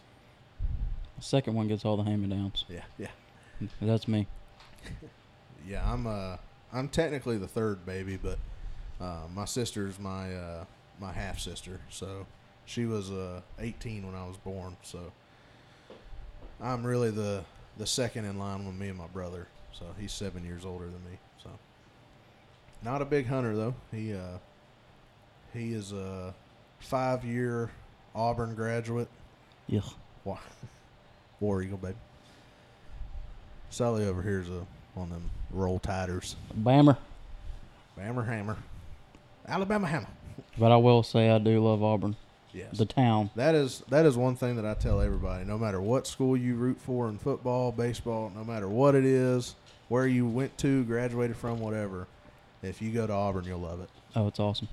The 1.17 1.23
second 1.23 1.55
one 1.55 1.67
gets 1.67 1.83
all 1.83 1.97
the 1.97 2.03
hand-me-downs. 2.03 2.65
Yeah, 2.69 2.83
yeah, 2.99 3.07
That's 3.81 4.07
me. 4.07 4.27
yeah. 5.67 5.91
I'm 5.91 6.05
uh 6.05 6.37
I'm 6.73 6.89
technically 6.89 7.37
the 7.37 7.47
third 7.47 7.85
baby, 7.85 8.17
but 8.21 8.37
uh, 9.01 9.21
my 9.33 9.45
sister's 9.45 9.97
my 9.97 10.35
uh, 10.35 10.65
my 10.99 11.11
half 11.11 11.39
sister. 11.39 11.79
So 11.89 12.27
she 12.67 12.85
was 12.85 13.09
uh 13.09 13.41
18 13.59 14.05
when 14.05 14.13
I 14.13 14.27
was 14.27 14.37
born. 14.37 14.77
So 14.83 14.99
I'm 16.61 16.85
really 16.85 17.09
the 17.09 17.43
the 17.77 17.87
second 17.87 18.25
in 18.25 18.37
line 18.37 18.65
with 18.65 18.75
me 18.75 18.89
and 18.89 18.97
my 18.97 19.07
brother. 19.07 19.47
So 19.73 19.85
he's 19.99 20.11
seven 20.11 20.45
years 20.45 20.65
older 20.65 20.85
than 20.85 21.03
me. 21.05 21.17
So 21.43 21.49
not 22.83 23.01
a 23.01 23.05
big 23.05 23.25
hunter 23.25 23.55
though. 23.55 23.73
He 23.91 24.13
uh 24.13 24.37
he 25.53 25.73
is 25.73 25.91
a 25.93 26.35
five 26.79 27.23
year 27.25 27.71
Auburn 28.13 28.53
graduate. 28.53 29.07
Yeah. 29.67 29.81
Wa- 30.23 30.37
War 31.39 31.61
Eagle, 31.61 31.77
baby. 31.77 31.95
Sully 33.69 34.05
over 34.05 34.21
here 34.21 34.39
is 34.41 34.49
a 34.49 34.65
one 34.93 35.07
of 35.07 35.09
them 35.11 35.29
roll 35.51 35.79
tiders. 35.79 36.35
Bammer. 36.59 36.97
Bammer 37.97 38.25
hammer. 38.25 38.57
Alabama 39.47 39.87
hammer. 39.87 40.07
But 40.57 40.71
I 40.71 40.77
will 40.77 41.03
say 41.03 41.29
I 41.29 41.37
do 41.37 41.63
love 41.63 41.83
Auburn, 41.83 42.15
Yes. 42.57 42.77
the 42.77 42.85
town. 42.85 43.29
that 43.35 43.53
is 43.55 43.83
that 43.89 44.05
is 44.05 44.17
one 44.17 44.35
thing 44.35 44.55
that 44.55 44.65
I 44.65 44.73
tell 44.73 44.99
everybody. 45.01 45.45
No 45.45 45.57
matter 45.57 45.79
what 45.81 46.07
school 46.07 46.35
you 46.35 46.55
root 46.55 46.79
for 46.81 47.07
in 47.09 47.17
football, 47.17 47.71
baseball, 47.71 48.31
no 48.35 48.43
matter 48.43 48.67
what 48.67 48.95
it 48.95 49.05
is, 49.05 49.55
where 49.89 50.07
you 50.07 50.25
went 50.27 50.57
to, 50.59 50.83
graduated 50.85 51.37
from, 51.37 51.59
whatever, 51.59 52.07
if 52.63 52.81
you 52.81 52.91
go 52.91 53.05
to 53.07 53.13
Auburn, 53.13 53.45
you'll 53.45 53.59
love 53.59 53.79
it. 53.81 53.89
Oh, 54.15 54.27
it's 54.27 54.39
awesome. 54.39 54.67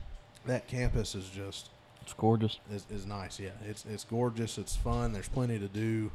That 0.47 0.67
campus 0.67 1.15
is 1.15 1.29
just 1.29 1.69
It's 2.03 2.13
gorgeous. 2.15 2.59
is, 2.73 2.87
is 2.91 3.07
nice. 3.07 3.39
Yeah, 3.39 3.51
it's 3.69 3.85
it's 3.85 4.05
gorgeous. 4.05 4.59
It's 4.59 4.75
fun. 4.77 5.13
There's 5.13 5.29
plenty 5.29 5.59
to 5.59 5.69
do, 5.69 6.11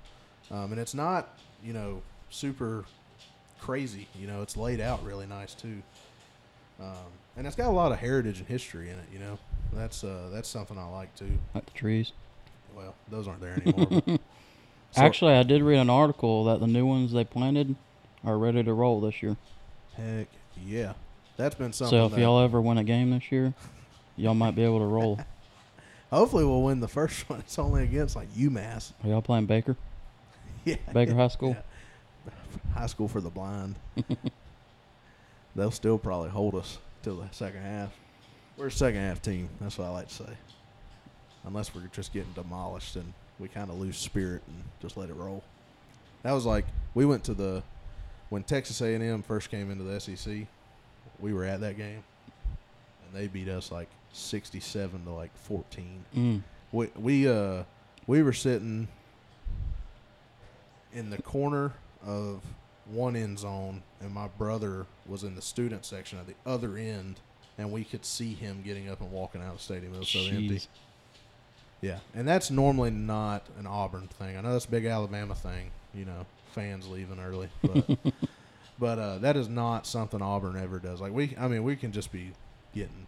um, 0.51 0.71
and 0.71 0.79
it's 0.79 0.93
not 0.93 1.37
you 1.63 1.73
know 1.73 2.01
super 2.29 2.85
crazy. 3.59 4.07
You 4.19 4.27
know, 4.27 4.41
it's 4.41 4.55
laid 4.57 4.79
out 4.81 5.03
really 5.03 5.25
nice 5.27 5.53
too, 5.53 5.81
um, 6.79 7.11
and 7.37 7.45
it's 7.47 7.55
got 7.55 7.67
a 7.67 7.71
lot 7.71 7.91
of 7.91 7.99
heritage 7.99 8.39
and 8.39 8.47
history 8.47 8.89
in 8.89 8.95
it. 8.99 9.05
You 9.11 9.19
know, 9.19 9.37
that's 9.73 10.03
uh, 10.03 10.29
that's 10.31 10.49
something 10.49 10.77
I 10.77 10.85
like 10.87 11.15
too. 11.15 11.37
Like 11.53 11.65
the 11.65 11.71
trees. 11.71 12.11
Well, 12.75 12.95
those 13.09 13.27
aren't 13.27 13.41
there 13.41 13.61
anymore. 13.65 14.19
So- 14.91 15.03
Actually, 15.03 15.33
I 15.33 15.43
did 15.43 15.61
read 15.61 15.77
an 15.77 15.89
article 15.91 16.45
that 16.45 16.59
the 16.59 16.65
new 16.65 16.83
ones 16.83 17.11
they 17.11 17.23
planted 17.23 17.75
are 18.25 18.39
ready 18.39 18.63
to 18.63 18.73
roll 18.73 18.99
this 18.99 19.21
year. 19.21 19.37
heck 19.95 20.27
yeah, 20.65 20.93
that's 21.37 21.53
been 21.53 21.73
something. 21.73 21.91
So 21.95 22.05
if 22.07 22.11
that- 22.13 22.19
y'all 22.19 22.39
ever 22.39 22.59
win 22.59 22.79
a 22.79 22.83
game 22.83 23.11
this 23.11 23.31
year, 23.31 23.53
y'all 24.17 24.33
might 24.33 24.55
be 24.55 24.63
able 24.63 24.79
to 24.79 24.85
roll. 24.85 25.19
hopefully 26.09 26.43
we'll 26.43 26.63
win 26.63 26.79
the 26.79 26.87
first 26.87 27.29
one. 27.29 27.37
It's 27.41 27.59
only 27.59 27.83
against 27.83 28.15
like 28.15 28.33
UMass. 28.33 28.93
Are 29.03 29.09
y'all 29.09 29.21
playing 29.21 29.45
Baker? 29.45 29.75
Yeah, 30.65 30.77
Baker 30.91 31.13
High 31.13 31.27
School? 31.27 31.55
Yeah. 32.25 32.33
High 32.73 32.87
school 32.87 33.07
for 33.07 33.21
the 33.21 33.29
blind. 33.29 33.75
They'll 35.55 35.69
still 35.69 35.99
probably 35.99 36.29
hold 36.29 36.55
us 36.55 36.79
till 37.03 37.17
the 37.17 37.27
second 37.31 37.61
half. 37.61 37.91
We're 38.59 38.67
a 38.67 38.71
second 38.71 38.99
half 38.99 39.21
team. 39.21 39.47
That's 39.61 39.77
what 39.77 39.85
I 39.85 39.89
like 39.91 40.09
to 40.09 40.13
say. 40.13 40.33
Unless 41.45 41.73
we're 41.73 41.87
just 41.93 42.11
getting 42.13 42.33
demolished 42.33 42.97
and 42.97 43.13
we 43.39 43.47
kind 43.47 43.69
of 43.71 43.79
lose 43.79 43.97
spirit 43.97 44.41
and 44.47 44.61
just 44.81 44.97
let 44.97 45.09
it 45.09 45.15
roll. 45.15 45.43
That 46.23 46.33
was 46.33 46.45
like 46.45 46.65
we 46.93 47.05
went 47.05 47.23
to 47.25 47.33
the 47.33 47.63
when 48.27 48.43
Texas 48.43 48.81
A&M 48.81 49.23
first 49.23 49.49
came 49.49 49.71
into 49.71 49.85
the 49.85 49.99
SEC. 49.99 50.45
We 51.19 51.33
were 51.33 51.45
at 51.45 51.61
that 51.61 51.77
game, 51.77 52.03
and 53.07 53.13
they 53.13 53.27
beat 53.27 53.47
us 53.47 53.71
like 53.71 53.87
sixty-seven 54.11 55.05
to 55.05 55.11
like 55.11 55.35
fourteen 55.37 56.03
Mm. 56.15 56.41
we 56.73 56.87
we 56.97 57.27
uh 57.29 57.63
we 58.07 58.21
were 58.23 58.33
sitting 58.33 58.87
in 60.91 61.09
the 61.09 61.21
corner 61.21 61.71
of 62.05 62.41
one 62.87 63.15
end 63.15 63.37
zone 63.39 63.83
and 64.01 64.11
my 64.11 64.27
brother 64.39 64.85
was 65.05 65.23
in 65.23 65.35
the 65.35 65.41
student 65.41 65.85
section 65.85 66.17
at 66.17 66.25
the 66.27 66.33
other 66.45 66.75
end 66.75 67.19
and 67.59 67.71
we 67.71 67.83
could 67.83 68.03
see 68.03 68.33
him 68.33 68.63
getting 68.65 68.89
up 68.89 68.99
and 69.01 69.11
walking 69.11 69.41
out 69.41 69.51
of 69.51 69.57
the 69.57 69.63
stadium 69.63 69.93
it 69.93 69.99
was 69.99 70.09
so 70.09 70.19
empty 70.19 70.61
yeah 71.81 71.99
and 72.15 72.27
that's 72.27 72.49
normally 72.49 72.89
not 72.89 73.43
an 73.59 73.67
auburn 73.67 74.07
thing 74.17 74.35
i 74.37 74.41
know 74.41 74.51
that's 74.53 74.65
a 74.65 74.69
big 74.71 74.85
alabama 74.85 75.35
thing 75.35 75.69
you 75.93 76.05
know 76.05 76.25
fans 76.53 76.87
leaving 76.87 77.19
early 77.19 77.49
but 77.61 77.85
but 78.79 78.97
uh 78.99 79.17
that 79.19 79.35
is 79.37 79.47
not 79.47 79.85
something 79.85 80.21
auburn 80.21 80.57
ever 80.57 80.79
does 80.79 80.99
like 80.99 81.11
we 81.13 81.35
i 81.39 81.47
mean 81.47 81.63
we 81.63 81.75
can 81.75 81.91
just 81.91 82.11
be 82.11 82.31
getting 82.73 83.05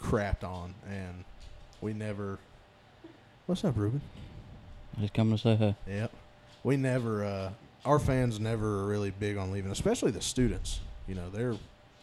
crapped 0.00 0.42
on 0.42 0.74
and 0.90 1.24
we 1.80 1.92
never 1.92 2.38
what's 3.46 3.64
up 3.64 3.76
Reuben 3.76 4.00
Just 5.00 5.14
coming 5.14 5.36
to 5.36 5.42
say 5.42 5.54
hey. 5.56 5.76
Yep. 5.88 6.12
We 6.64 6.76
never 6.76 7.24
uh 7.24 7.50
our 7.84 7.98
fans 7.98 8.38
never 8.38 8.80
are 8.80 8.86
really 8.86 9.10
big 9.10 9.36
on 9.36 9.50
leaving, 9.50 9.72
especially 9.72 10.12
the 10.12 10.20
students. 10.20 10.78
You 11.08 11.16
know, 11.16 11.28
they're 11.30 11.56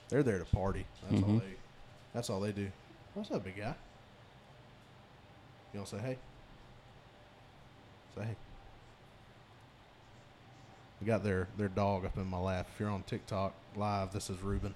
they're 0.10 0.24
there 0.24 0.40
to 0.40 0.44
party. 0.46 0.86
That's 1.10 1.24
all 1.24 1.30
Mhm. 1.30 1.40
they 1.40 1.46
that's 2.20 2.30
all 2.30 2.42
they 2.42 2.52
do. 2.52 2.68
What's 3.14 3.32
up, 3.32 3.46
big 3.46 3.56
guy? 3.56 3.74
You 5.74 5.80
wanna 5.80 5.88
say 5.88 6.00
hey? 6.00 6.18
Say 8.14 8.24
hey. 8.24 8.36
We 11.00 11.08
got 11.08 11.24
their 11.24 11.48
their 11.58 11.70
dog 11.70 12.04
up 12.04 12.18
in 12.18 12.28
my 12.28 12.38
lap. 12.38 12.68
If 12.74 12.78
you're 12.78 12.90
on 12.90 13.04
TikTok 13.04 13.54
live, 13.78 14.12
this 14.12 14.30
is 14.30 14.42
Reuben. 14.42 14.76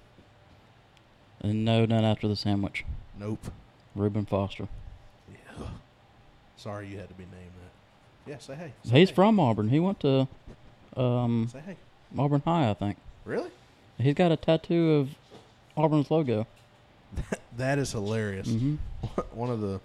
And 1.42 1.66
no, 1.66 1.84
not 1.84 2.02
after 2.02 2.26
the 2.28 2.36
sandwich. 2.36 2.82
Nope. 3.20 3.50
Reuben 3.94 4.24
Foster. 4.24 4.66
Yeah. 5.30 5.66
Sorry 6.56 6.88
you 6.88 6.96
had 6.96 7.08
to 7.08 7.14
be 7.14 7.24
named 7.24 7.52
that. 7.60 8.30
Yeah, 8.30 8.38
say 8.38 8.54
hey. 8.54 8.72
Say 8.84 9.00
He's 9.00 9.10
hey. 9.10 9.14
from 9.14 9.38
Auburn. 9.38 9.68
He 9.68 9.80
went 9.80 10.00
to 10.00 10.26
um, 10.96 11.50
Say 11.52 11.60
hey. 11.60 11.76
Auburn 12.16 12.40
High, 12.42 12.70
I 12.70 12.74
think. 12.74 12.96
Really? 13.26 13.50
He's 13.98 14.14
got 14.14 14.32
a 14.32 14.36
tattoo 14.38 14.92
of 14.92 15.10
Auburn's 15.76 16.10
logo. 16.10 16.46
That 17.56 17.78
is 17.78 17.92
hilarious. 17.92 18.48
hmm 18.48 18.74
one 19.32 19.48
of 19.50 19.60
the 19.60 19.80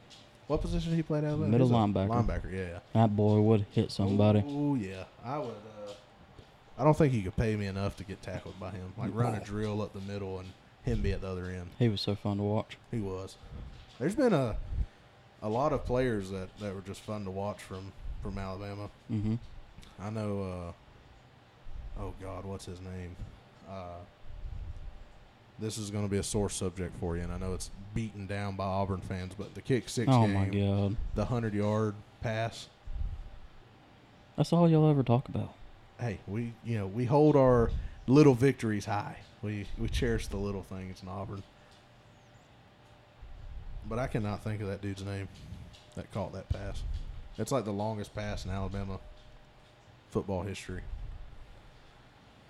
what 0.47 0.61
position 0.61 0.95
he 0.95 1.03
played 1.03 1.23
out 1.23 1.33
of? 1.33 1.39
Middle 1.41 1.69
linebacker. 1.69 2.07
Linebacker, 2.09 2.51
yeah, 2.51 2.67
yeah. 2.67 2.79
That 2.93 3.15
boy 3.15 3.39
would 3.41 3.67
hit 3.71 3.91
somebody. 3.91 4.43
Oh 4.47 4.73
yeah, 4.75 5.03
I 5.23 5.37
would. 5.37 5.49
Uh, 5.49 5.91
I 6.79 6.83
don't 6.83 6.97
think 6.97 7.13
he 7.13 7.21
could 7.21 7.35
pay 7.35 7.55
me 7.55 7.67
enough 7.67 7.95
to 7.97 8.03
get 8.03 8.21
tackled 8.23 8.59
by 8.59 8.71
him. 8.71 8.93
Like 8.97 9.11
run 9.13 9.35
a 9.35 9.39
drill 9.41 9.81
up 9.83 9.93
the 9.93 9.99
middle 10.01 10.39
and 10.39 10.49
him 10.83 11.01
be 11.03 11.11
at 11.11 11.21
the 11.21 11.27
other 11.29 11.45
end. 11.45 11.67
He 11.77 11.87
was 11.89 12.01
so 12.01 12.15
fun 12.15 12.37
to 12.37 12.43
watch. 12.43 12.77
He 12.89 12.99
was. 12.99 13.35
There's 13.99 14.15
been 14.15 14.33
a 14.33 14.55
a 15.41 15.49
lot 15.49 15.71
of 15.71 15.85
players 15.85 16.31
that, 16.31 16.49
that 16.59 16.73
were 16.73 16.81
just 16.81 17.01
fun 17.01 17.25
to 17.25 17.31
watch 17.31 17.59
from 17.59 17.91
from 18.23 18.37
Alabama. 18.39 18.89
hmm 19.07 19.35
I 20.01 20.09
know. 20.09 20.73
Uh, 21.99 22.01
oh 22.01 22.13
God, 22.21 22.45
what's 22.45 22.65
his 22.65 22.79
name? 22.81 23.15
Uh, 23.69 23.97
this 25.59 25.77
is 25.77 25.91
going 25.91 26.05
to 26.05 26.09
be 26.09 26.17
a 26.17 26.23
sore 26.23 26.49
subject 26.49 26.97
for 26.99 27.17
you, 27.17 27.23
and 27.23 27.31
I 27.31 27.37
know 27.37 27.53
it's 27.53 27.69
beaten 27.93 28.27
down 28.27 28.55
by 28.55 28.65
Auburn 28.65 29.01
fans, 29.01 29.33
but 29.37 29.55
the 29.55 29.61
kick 29.61 29.89
six 29.89 30.09
Oh 30.11 30.21
game, 30.21 30.33
my 30.33 30.45
god, 30.45 30.95
the 31.15 31.25
hundred 31.25 31.53
yard 31.53 31.95
pass. 32.21 32.67
that's 34.37 34.53
all 34.53 34.69
y'all 34.69 34.89
ever 34.89 35.03
talk 35.03 35.27
about. 35.29 35.53
Hey, 35.99 36.19
we 36.27 36.53
you 36.63 36.77
know 36.77 36.87
we 36.87 37.05
hold 37.05 37.35
our 37.35 37.71
little 38.07 38.33
victories 38.33 38.85
high. 38.85 39.17
We 39.41 39.65
we 39.77 39.89
cherish 39.89 40.27
the 40.27 40.37
little 40.37 40.63
things 40.63 41.01
in 41.01 41.09
Auburn. 41.09 41.43
But 43.87 43.99
I 43.99 44.07
cannot 44.07 44.43
think 44.43 44.61
of 44.61 44.67
that 44.67 44.81
dude's 44.81 45.03
name 45.03 45.27
that 45.95 46.11
caught 46.11 46.33
that 46.33 46.47
pass. 46.49 46.83
It's 47.37 47.51
like 47.51 47.65
the 47.65 47.71
longest 47.71 48.13
pass 48.13 48.45
in 48.45 48.51
Alabama 48.51 48.99
football 50.09 50.43
history. 50.43 50.81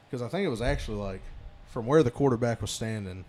Because 0.09 0.21
I 0.21 0.27
think 0.27 0.45
it 0.45 0.49
was 0.49 0.61
actually 0.61 0.97
like 0.97 1.21
from 1.69 1.85
where 1.85 2.03
the 2.03 2.11
quarterback 2.11 2.61
was 2.61 2.71
standing 2.71 3.25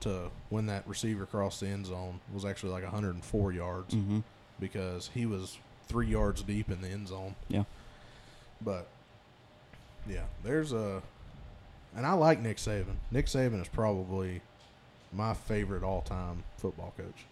to 0.00 0.30
when 0.48 0.66
that 0.66 0.86
receiver 0.86 1.26
crossed 1.26 1.60
the 1.60 1.66
end 1.66 1.86
zone 1.86 2.20
was 2.32 2.44
actually 2.44 2.70
like 2.70 2.84
104 2.84 3.52
yards 3.52 3.94
hmm 3.94 4.20
because 4.60 5.10
he 5.14 5.24
was 5.24 5.56
three 5.86 6.08
yards 6.08 6.42
deep 6.42 6.68
in 6.68 6.80
the 6.80 6.88
end 6.88 7.06
zone. 7.06 7.36
Yeah. 7.48 7.62
But 8.60 8.88
yeah, 10.08 10.24
there's 10.42 10.72
a, 10.72 11.00
and 11.96 12.04
I 12.04 12.14
like 12.14 12.40
Nick 12.40 12.56
Saban. 12.56 12.96
Nick 13.12 13.26
Saban 13.26 13.62
is 13.62 13.68
probably 13.68 14.40
my 15.12 15.32
favorite 15.32 15.84
all-time 15.84 16.42
football 16.56 16.92
coach. 16.96 17.24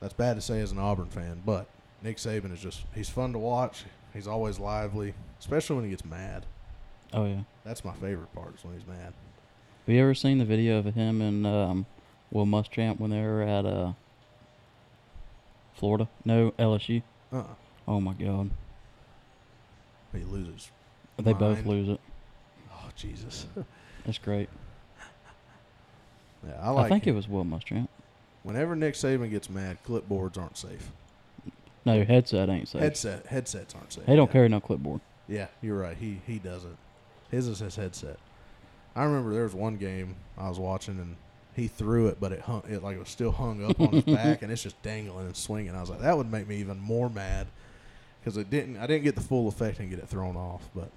That's 0.00 0.14
bad 0.14 0.34
to 0.36 0.40
say 0.40 0.60
as 0.60 0.72
an 0.72 0.78
Auburn 0.78 1.08
fan, 1.08 1.42
but 1.44 1.66
Nick 2.02 2.16
Saban 2.16 2.52
is 2.52 2.60
just 2.60 2.82
he's 2.94 3.08
fun 3.08 3.32
to 3.32 3.38
watch. 3.38 3.84
He's 4.14 4.26
always 4.26 4.58
lively, 4.58 5.14
especially 5.40 5.76
when 5.76 5.84
he 5.86 5.90
gets 5.90 6.04
mad. 6.04 6.44
Oh 7.12 7.26
yeah. 7.26 7.42
That's 7.64 7.84
my 7.84 7.92
favorite 7.94 8.32
part 8.34 8.54
is 8.56 8.64
when 8.64 8.74
he's 8.74 8.86
mad. 8.86 9.12
Have 9.86 9.94
you 9.94 10.00
ever 10.00 10.14
seen 10.14 10.38
the 10.38 10.44
video 10.44 10.78
of 10.78 10.86
him 10.86 11.20
and 11.20 11.46
um, 11.46 11.86
Will 12.30 12.46
Muschamp 12.46 12.98
when 13.00 13.10
they 13.10 13.20
were 13.20 13.42
at 13.42 13.66
uh, 13.66 13.92
Florida? 15.74 16.08
No, 16.24 16.52
LSU. 16.58 17.02
Uh-uh. 17.32 17.44
Oh 17.88 18.00
my 18.00 18.12
God, 18.14 18.50
He 20.12 20.22
loses. 20.24 20.70
they 21.18 21.32
both 21.32 21.64
lose 21.66 21.88
it. 21.88 22.00
Oh 22.72 22.88
Jesus. 22.96 23.46
That's 24.06 24.18
great. 24.18 24.48
yeah, 26.46 26.60
I 26.60 26.84
I, 26.84 26.88
think 26.88 27.06
him. 27.06 27.14
it 27.14 27.16
was 27.16 27.28
Will 27.28 27.44
Muschamp. 27.44 27.88
Whenever 28.44 28.74
Nick 28.76 28.94
Saban 28.94 29.30
gets 29.30 29.50
mad, 29.50 29.78
clipboards 29.86 30.38
aren't 30.38 30.56
safe. 30.56 30.90
No, 31.84 31.94
your 31.94 32.04
headset 32.04 32.48
ain't 32.48 32.68
safe. 32.68 32.80
Headset 32.80 33.26
headsets 33.26 33.74
aren't 33.74 33.92
safe. 33.92 34.06
They 34.06 34.14
don't 34.14 34.28
yeah. 34.28 34.32
carry 34.32 34.48
no 34.48 34.60
clipboard. 34.60 35.00
Yeah, 35.28 35.48
you're 35.60 35.78
right. 35.78 35.96
He 35.96 36.20
he 36.26 36.38
doesn't. 36.38 36.76
His 37.32 37.48
is 37.48 37.58
his 37.58 37.74
headset. 37.74 38.18
I 38.94 39.02
remember 39.04 39.32
there 39.32 39.42
was 39.42 39.54
one 39.54 39.76
game 39.78 40.14
I 40.38 40.48
was 40.48 40.58
watching 40.60 40.98
and 41.00 41.16
he 41.56 41.66
threw 41.66 42.06
it, 42.06 42.18
but 42.20 42.30
it 42.30 42.40
hung 42.42 42.62
it 42.68 42.82
like 42.82 42.96
it 42.96 43.00
was 43.00 43.08
still 43.08 43.32
hung 43.32 43.64
up 43.68 43.80
on 43.80 43.88
his 43.88 44.04
back 44.04 44.42
and 44.42 44.52
it's 44.52 44.62
just 44.62 44.80
dangling 44.82 45.26
and 45.26 45.36
swinging. 45.36 45.74
I 45.74 45.80
was 45.80 45.90
like, 45.90 46.00
that 46.02 46.16
would 46.16 46.30
make 46.30 46.46
me 46.46 46.56
even 46.58 46.78
more 46.78 47.10
mad 47.10 47.48
because 48.20 48.36
it 48.36 48.50
didn't. 48.50 48.76
I 48.76 48.86
didn't 48.86 49.02
get 49.04 49.16
the 49.16 49.20
full 49.22 49.48
effect 49.48 49.80
and 49.80 49.90
get 49.90 49.98
it 49.98 50.08
thrown 50.08 50.36
off, 50.36 50.68
but. 50.76 50.90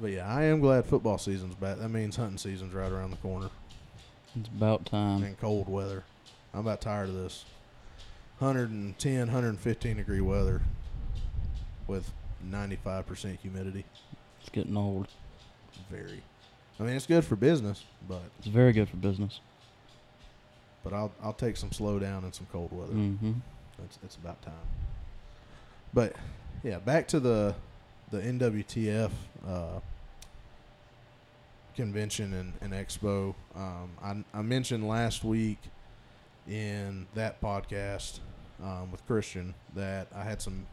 But 0.00 0.10
yeah, 0.10 0.26
I 0.26 0.44
am 0.44 0.60
glad 0.60 0.84
football 0.84 1.16
season's 1.18 1.54
back. 1.54 1.78
That 1.78 1.88
means 1.90 2.16
hunting 2.16 2.38
season's 2.38 2.74
right 2.74 2.90
around 2.90 3.10
the 3.10 3.16
corner 3.18 3.50
It's 4.38 4.48
about 4.48 4.84
time. 4.86 5.22
in 5.22 5.36
cold 5.36 5.68
weather. 5.68 6.04
I'm 6.52 6.60
about 6.60 6.80
tired 6.80 7.08
of 7.08 7.14
this 7.14 7.44
110, 8.38 9.18
115 9.18 9.96
degree 9.96 10.20
weather 10.20 10.62
with 11.86 12.10
95% 12.44 13.38
humidity. 13.38 13.84
It's 14.42 14.50
getting 14.50 14.76
old. 14.76 15.08
Very. 15.90 16.22
I 16.78 16.82
mean, 16.82 16.94
it's 16.94 17.06
good 17.06 17.24
for 17.24 17.36
business, 17.36 17.84
but 18.06 18.22
It's 18.38 18.48
very 18.48 18.72
good 18.72 18.88
for 18.90 18.96
business. 18.96 19.40
but 20.84 20.92
I'll 20.92 21.12
I'll 21.22 21.32
take 21.32 21.56
some 21.56 21.72
slow 21.72 21.98
down 21.98 22.24
and 22.24 22.34
some 22.34 22.46
cold 22.52 22.70
weather. 22.72 22.92
Mm-hmm. 22.92 23.32
It's 23.84 23.98
it's 24.04 24.16
about 24.16 24.42
time. 24.42 24.54
But 25.94 26.14
yeah, 26.62 26.78
back 26.78 27.08
to 27.08 27.20
the 27.20 27.54
the 28.10 28.20
NWTF 28.20 29.10
uh, 29.46 29.80
convention 31.76 32.32
and, 32.34 32.52
and 32.60 32.72
expo. 32.72 33.34
Um, 33.54 33.90
I 34.02 34.38
I 34.38 34.42
mentioned 34.42 34.86
last 34.88 35.24
week 35.24 35.58
in 36.48 37.06
that 37.14 37.40
podcast 37.40 38.18
um, 38.62 38.90
with 38.90 39.06
Christian 39.06 39.54
that 39.76 40.08
I 40.14 40.24
had 40.24 40.42
some 40.42 40.66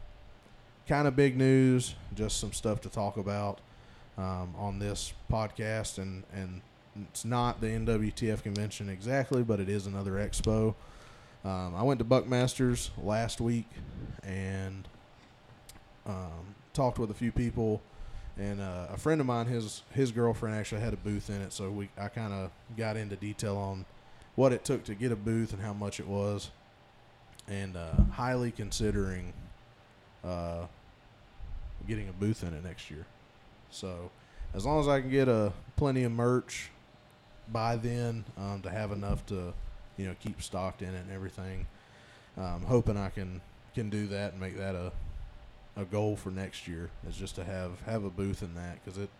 kind 0.86 1.06
of 1.06 1.16
big 1.16 1.36
news, 1.36 1.94
just 2.14 2.40
some 2.40 2.52
stuff 2.52 2.80
to 2.82 2.88
talk 2.88 3.16
about 3.16 3.60
um, 4.18 4.54
on 4.56 4.78
this 4.78 5.12
podcast, 5.30 5.98
and 5.98 6.24
and 6.32 6.60
it's 6.96 7.24
not 7.24 7.60
the 7.60 7.68
NWTF 7.68 8.42
convention 8.42 8.88
exactly, 8.88 9.42
but 9.42 9.60
it 9.60 9.68
is 9.68 9.86
another 9.86 10.12
expo. 10.12 10.74
Um, 11.44 11.74
I 11.74 11.82
went 11.82 11.98
to 12.00 12.04
Buckmasters 12.04 12.90
last 13.02 13.40
week 13.40 13.66
and 14.22 14.86
um, 16.06 16.54
talked 16.74 16.98
with 16.98 17.10
a 17.10 17.14
few 17.14 17.32
people, 17.32 17.80
and 18.36 18.60
uh, 18.60 18.88
a 18.92 18.96
friend 18.98 19.20
of 19.20 19.26
mine, 19.26 19.46
his 19.46 19.82
his 19.92 20.12
girlfriend 20.12 20.54
actually 20.54 20.80
had 20.80 20.92
a 20.92 20.98
booth 20.98 21.30
in 21.30 21.40
it, 21.40 21.52
so 21.52 21.70
we 21.70 21.88
I 21.98 22.08
kind 22.08 22.32
of 22.32 22.50
got 22.76 22.96
into 22.96 23.16
detail 23.16 23.56
on 23.56 23.84
what 24.34 24.52
it 24.52 24.64
took 24.64 24.84
to 24.84 24.94
get 24.94 25.12
a 25.12 25.16
booth 25.16 25.52
and 25.52 25.62
how 25.62 25.72
much 25.72 26.00
it 26.00 26.06
was, 26.06 26.50
and 27.48 27.76
uh, 27.76 28.02
highly 28.12 28.50
considering 28.50 29.32
uh, 30.24 30.66
getting 31.86 32.08
a 32.08 32.12
booth 32.12 32.42
in 32.42 32.54
it 32.54 32.64
next 32.64 32.90
year. 32.90 33.06
So 33.70 34.10
as 34.54 34.66
long 34.66 34.80
as 34.80 34.88
I 34.88 35.00
can 35.00 35.10
get 35.10 35.28
a 35.28 35.52
plenty 35.76 36.04
of 36.04 36.12
merch 36.12 36.70
by 37.52 37.76
then 37.76 38.24
um, 38.36 38.62
to 38.62 38.70
have 38.70 38.92
enough 38.92 39.24
to 39.26 39.52
you 39.96 40.06
know 40.06 40.14
keep 40.22 40.40
stocked 40.42 40.82
in 40.82 40.94
it 40.94 41.02
and 41.04 41.12
everything. 41.12 41.66
Um, 42.36 42.64
hoping 42.66 42.96
I 42.96 43.10
can 43.10 43.40
can 43.74 43.90
do 43.90 44.06
that 44.08 44.32
and 44.32 44.40
make 44.40 44.56
that 44.56 44.74
a 44.74 44.92
a 45.76 45.84
goal 45.84 46.16
for 46.16 46.30
next 46.30 46.66
year 46.66 46.90
is 47.08 47.16
just 47.16 47.36
to 47.36 47.44
have 47.44 47.80
have 47.82 48.04
a 48.04 48.10
booth 48.10 48.42
in 48.42 48.54
that 48.54 48.84
because 48.84 48.98
it 48.98 49.10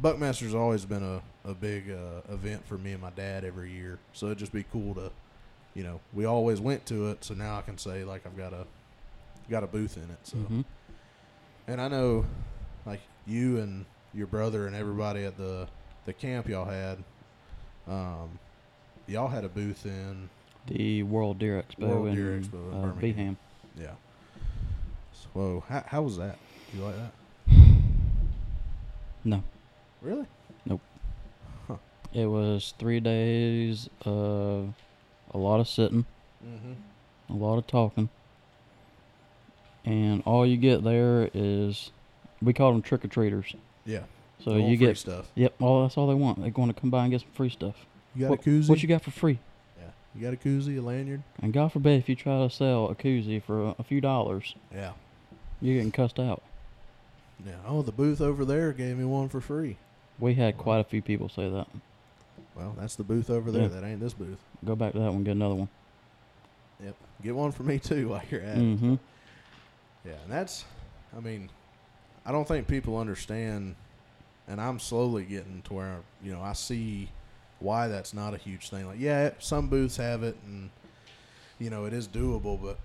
Buckmaster's 0.00 0.54
always 0.54 0.84
been 0.84 1.04
a 1.04 1.22
a 1.48 1.54
big 1.54 1.90
uh, 1.90 2.32
event 2.32 2.66
for 2.66 2.76
me 2.76 2.92
and 2.92 3.02
my 3.02 3.10
dad 3.10 3.44
every 3.44 3.70
year. 3.70 3.98
So 4.12 4.26
it'd 4.26 4.38
just 4.38 4.52
be 4.52 4.64
cool 4.72 4.94
to 4.94 5.10
you 5.74 5.84
know 5.84 6.00
we 6.12 6.24
always 6.24 6.60
went 6.60 6.84
to 6.86 7.08
it. 7.08 7.24
So 7.24 7.34
now 7.34 7.58
I 7.58 7.62
can 7.62 7.78
say 7.78 8.04
like 8.04 8.26
I've 8.26 8.36
got 8.36 8.52
a 8.52 8.66
got 9.50 9.62
a 9.64 9.66
booth 9.66 9.96
in 9.96 10.04
it. 10.04 10.18
So 10.24 10.36
Mm-hmm. 10.38 10.60
and 11.68 11.80
I 11.80 11.88
know 11.88 12.24
like 12.86 13.00
you 13.26 13.58
and 13.58 13.84
your 14.12 14.26
brother 14.26 14.66
and 14.66 14.74
everybody 14.76 15.24
at 15.24 15.36
the 15.36 15.66
the 16.06 16.12
camp 16.12 16.48
y'all 16.48 16.64
had. 16.66 16.98
Um, 17.88 18.38
y'all 19.06 19.28
had 19.28 19.44
a 19.44 19.48
booth 19.48 19.84
in 19.86 20.28
The 20.66 21.02
World 21.02 21.38
Deer 21.38 21.62
Expo 21.62 21.88
World 21.88 22.08
in 22.08 22.14
Deer 22.14 22.40
Expo 22.40 22.72
in 22.72 22.78
uh, 22.78 22.92
Birmingham. 22.92 23.36
Yeah. 23.78 23.90
So, 25.12 25.28
whoa, 25.34 25.64
how, 25.68 25.84
how 25.86 26.02
was 26.02 26.16
that? 26.16 26.38
You 26.74 26.82
like 26.82 26.94
that? 26.96 27.12
No, 29.24 29.42
Really? 30.02 30.26
Nope. 30.66 30.80
It 32.12 32.26
was 32.26 32.74
three 32.78 33.00
days 33.00 33.88
of 34.04 34.72
a 35.32 35.38
lot 35.38 35.60
of 35.60 35.68
sitting, 35.68 36.04
Mm-hmm. 36.46 37.32
a 37.32 37.36
lot 37.36 37.56
of 37.58 37.66
talking, 37.66 38.08
and 39.84 40.22
all 40.24 40.46
you 40.46 40.56
get 40.56 40.82
there 40.84 41.30
is 41.34 41.90
we 42.42 42.52
call 42.52 42.72
them 42.72 42.82
trick 42.82 43.04
or 43.04 43.08
treaters. 43.08 43.54
Yeah. 43.84 44.00
So 44.42 44.56
you 44.56 44.76
free 44.76 44.86
get 44.88 44.98
stuff. 44.98 45.26
yep, 45.34 45.54
all 45.60 45.82
that's 45.82 45.96
all 45.96 46.06
they 46.06 46.14
want. 46.14 46.40
They're 46.40 46.50
going 46.50 46.72
to 46.72 46.78
come 46.78 46.90
by 46.90 47.02
and 47.02 47.10
get 47.10 47.20
some 47.22 47.30
free 47.32 47.48
stuff. 47.48 47.74
You 48.14 48.22
got 48.22 48.30
what, 48.30 48.40
a 48.40 48.42
koozie? 48.50 48.68
what 48.68 48.82
you 48.82 48.88
got 48.88 49.02
for 49.02 49.10
free? 49.10 49.38
yeah. 49.78 49.90
You 50.14 50.22
got 50.22 50.34
a 50.34 50.36
koozie, 50.36 50.78
a 50.78 50.82
lanyard? 50.82 51.22
And 51.42 51.52
God 51.52 51.72
forbid 51.72 51.98
if 51.98 52.08
you 52.08 52.14
try 52.14 52.38
to 52.46 52.50
sell 52.50 52.88
a 52.88 52.94
koozie 52.94 53.42
for 53.42 53.68
a, 53.68 53.74
a 53.78 53.82
few 53.82 54.00
dollars, 54.00 54.54
Yeah. 54.74 54.92
you're 55.60 55.76
getting 55.76 55.92
cussed 55.92 56.20
out. 56.20 56.42
Yeah. 57.44 57.54
Oh, 57.66 57.82
the 57.82 57.92
booth 57.92 58.20
over 58.20 58.44
there 58.44 58.72
gave 58.72 58.96
me 58.96 59.04
one 59.04 59.28
for 59.28 59.40
free. 59.40 59.76
We 60.18 60.34
had 60.34 60.56
quite 60.56 60.78
a 60.78 60.84
few 60.84 61.02
people 61.02 61.28
say 61.28 61.48
that. 61.48 61.66
Well, 62.54 62.76
that's 62.78 62.94
the 62.94 63.02
booth 63.02 63.30
over 63.30 63.50
there. 63.50 63.62
Yeah. 63.62 63.68
That 63.68 63.84
ain't 63.84 64.00
this 64.00 64.12
booth. 64.14 64.38
Go 64.64 64.76
back 64.76 64.92
to 64.92 64.98
that 65.00 65.12
one, 65.12 65.24
get 65.24 65.32
another 65.32 65.56
one. 65.56 65.68
Yep. 66.84 66.94
Get 67.22 67.34
one 67.34 67.50
for 67.52 67.62
me 67.64 67.78
too 67.78 68.08
while 68.10 68.22
you're 68.30 68.40
at 68.42 68.56
it. 68.58 68.60
Mm-hmm. 68.60 68.94
Yeah, 70.04 70.12
and 70.22 70.32
that's, 70.32 70.64
I 71.16 71.20
mean, 71.20 71.50
I 72.26 72.32
don't 72.32 72.46
think 72.46 72.66
people 72.68 72.98
understand, 72.98 73.74
and 74.48 74.60
I'm 74.60 74.78
slowly 74.78 75.24
getting 75.24 75.62
to 75.62 75.74
where 75.74 75.96
you 76.22 76.32
know 76.32 76.42
I 76.42 76.52
see 76.52 77.08
why 77.60 77.88
that's 77.88 78.12
not 78.12 78.34
a 78.34 78.36
huge 78.36 78.68
thing. 78.70 78.86
Like, 78.86 78.98
yeah, 79.00 79.30
some 79.38 79.68
booths 79.68 79.96
have 79.96 80.22
it, 80.22 80.36
and 80.46 80.70
you 81.58 81.70
know 81.70 81.84
it 81.86 81.92
is 81.92 82.06
doable, 82.08 82.60
but 82.62 82.78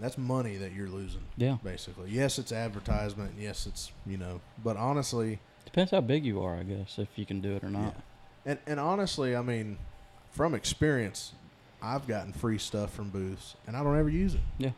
that's 0.00 0.16
money 0.16 0.56
that 0.56 0.72
you're 0.72 0.88
losing, 0.88 1.22
Yeah. 1.36 1.58
basically. 1.62 2.10
Yes, 2.10 2.38
it's 2.38 2.52
advertisement. 2.52 3.34
Yes, 3.38 3.66
it's 3.66 3.92
you 4.06 4.16
know, 4.16 4.40
but 4.64 4.76
honestly, 4.76 5.38
Depends 5.66 5.92
how 5.92 6.00
big 6.00 6.24
you 6.24 6.42
are, 6.42 6.56
I 6.56 6.62
guess, 6.64 6.98
if 6.98 7.08
you 7.16 7.24
can 7.26 7.40
do 7.40 7.54
it 7.54 7.62
or 7.62 7.70
not. 7.70 7.94
and 8.46 8.58
and 8.66 8.80
honestly, 8.80 9.36
I 9.36 9.42
mean, 9.42 9.78
from 10.32 10.54
experience, 10.54 11.32
I've 11.82 12.06
gotten 12.08 12.32
free 12.32 12.58
stuff 12.58 12.92
from 12.92 13.10
booths, 13.10 13.54
and 13.66 13.76
I 13.76 13.82
don't 13.84 13.96
ever 13.98 14.08
use 14.08 14.34
it. 14.34 14.40
Yeah. 14.58 14.70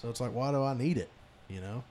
So 0.00 0.08
it's 0.08 0.20
like, 0.20 0.32
why 0.34 0.50
do 0.52 0.62
I 0.62 0.74
need 0.74 0.96
it? 0.98 1.10
You 1.48 1.60
know. 1.60 1.84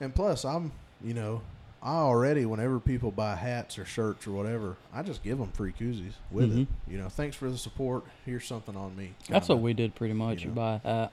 And 0.00 0.14
plus, 0.14 0.44
I'm, 0.44 0.72
you 1.02 1.14
know, 1.14 1.42
I 1.82 1.96
already 1.96 2.46
whenever 2.46 2.80
people 2.80 3.10
buy 3.10 3.36
hats 3.36 3.78
or 3.78 3.84
shirts 3.84 4.26
or 4.26 4.32
whatever, 4.32 4.76
I 4.92 5.02
just 5.02 5.22
give 5.22 5.38
them 5.38 5.52
free 5.52 5.72
koozies 5.72 6.14
with 6.30 6.50
it. 6.56 6.60
Mhm. 6.62 6.66
You 6.88 6.98
know, 6.98 7.08
thanks 7.08 7.36
for 7.36 7.50
the 7.50 7.58
support. 7.58 8.04
Here's 8.24 8.46
something 8.46 8.76
on 8.76 8.96
me. 8.96 9.12
That's 9.28 9.46
kinda. 9.46 9.56
what 9.56 9.62
we 9.62 9.74
did 9.74 9.94
pretty 9.94 10.14
much. 10.14 10.42
you 10.42 10.48
You, 10.48 10.54
buy 10.54 10.80
a 10.84 10.88
hat 10.88 11.12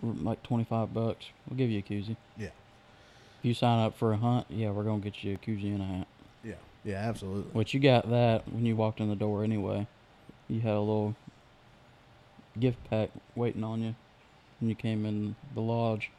for 0.00 0.06
like 0.06 0.42
25 0.44 0.94
bucks. 0.94 1.26
We'll 1.48 1.56
give 1.58 1.70
you 1.70 1.80
a 1.80 1.82
koozie. 1.82 2.16
Yeah. 2.38 2.46
If 2.46 3.44
you 3.46 3.54
sign 3.54 3.80
up 3.80 3.96
for 3.96 4.12
a 4.12 4.16
hunt, 4.16 4.46
yeah, 4.48 4.70
we're 4.70 4.84
going 4.84 5.02
to 5.02 5.10
get 5.10 5.22
you 5.24 5.34
a 5.34 5.38
koozie 5.38 5.74
and 5.74 5.82
a 5.82 5.86
hat. 5.86 6.06
Yeah. 6.44 6.54
Yeah. 6.84 7.08
Absolutely. 7.08 7.50
Which 7.52 7.74
you 7.74 7.80
got 7.80 8.08
that 8.10 8.48
when 8.48 8.64
you 8.64 8.76
walked 8.76 9.00
in 9.00 9.08
the 9.08 9.16
door 9.16 9.42
anyway. 9.44 9.86
You 10.48 10.60
had 10.60 10.74
a 10.74 10.80
little 10.80 11.16
gift 12.58 12.78
pack 12.88 13.10
waiting 13.34 13.64
on 13.64 13.82
you 13.82 13.94
when 14.62 14.68
you 14.68 14.74
came 14.76 15.04
in 15.04 15.34
the 15.54 15.60
lodge. 15.60 16.10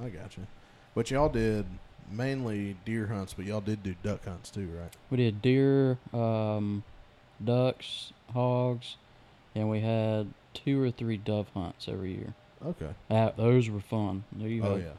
I 0.00 0.10
got 0.10 0.36
you. 0.36 0.46
But 0.94 1.10
y'all 1.10 1.30
did 1.30 1.64
mainly 2.10 2.76
deer 2.84 3.06
hunts, 3.06 3.32
but 3.32 3.46
y'all 3.46 3.62
did 3.62 3.82
do 3.82 3.94
duck 4.02 4.24
hunts 4.26 4.50
too, 4.50 4.68
right? 4.78 4.92
We 5.10 5.16
did 5.16 5.40
deer, 5.42 5.98
um, 6.12 6.84
ducks, 7.42 8.12
hogs, 8.32 8.96
and 9.54 9.70
we 9.70 9.80
had 9.80 10.28
two 10.52 10.80
or 10.82 10.90
three 10.90 11.16
dove 11.16 11.48
hunts 11.54 11.88
every 11.88 12.12
year. 12.12 12.34
Okay. 12.64 12.90
Those 13.36 13.70
were 13.70 13.80
fun. 13.80 14.24
You 14.36 14.62
Oh 14.62 14.74
had 14.74 14.82
yeah. 14.82 14.92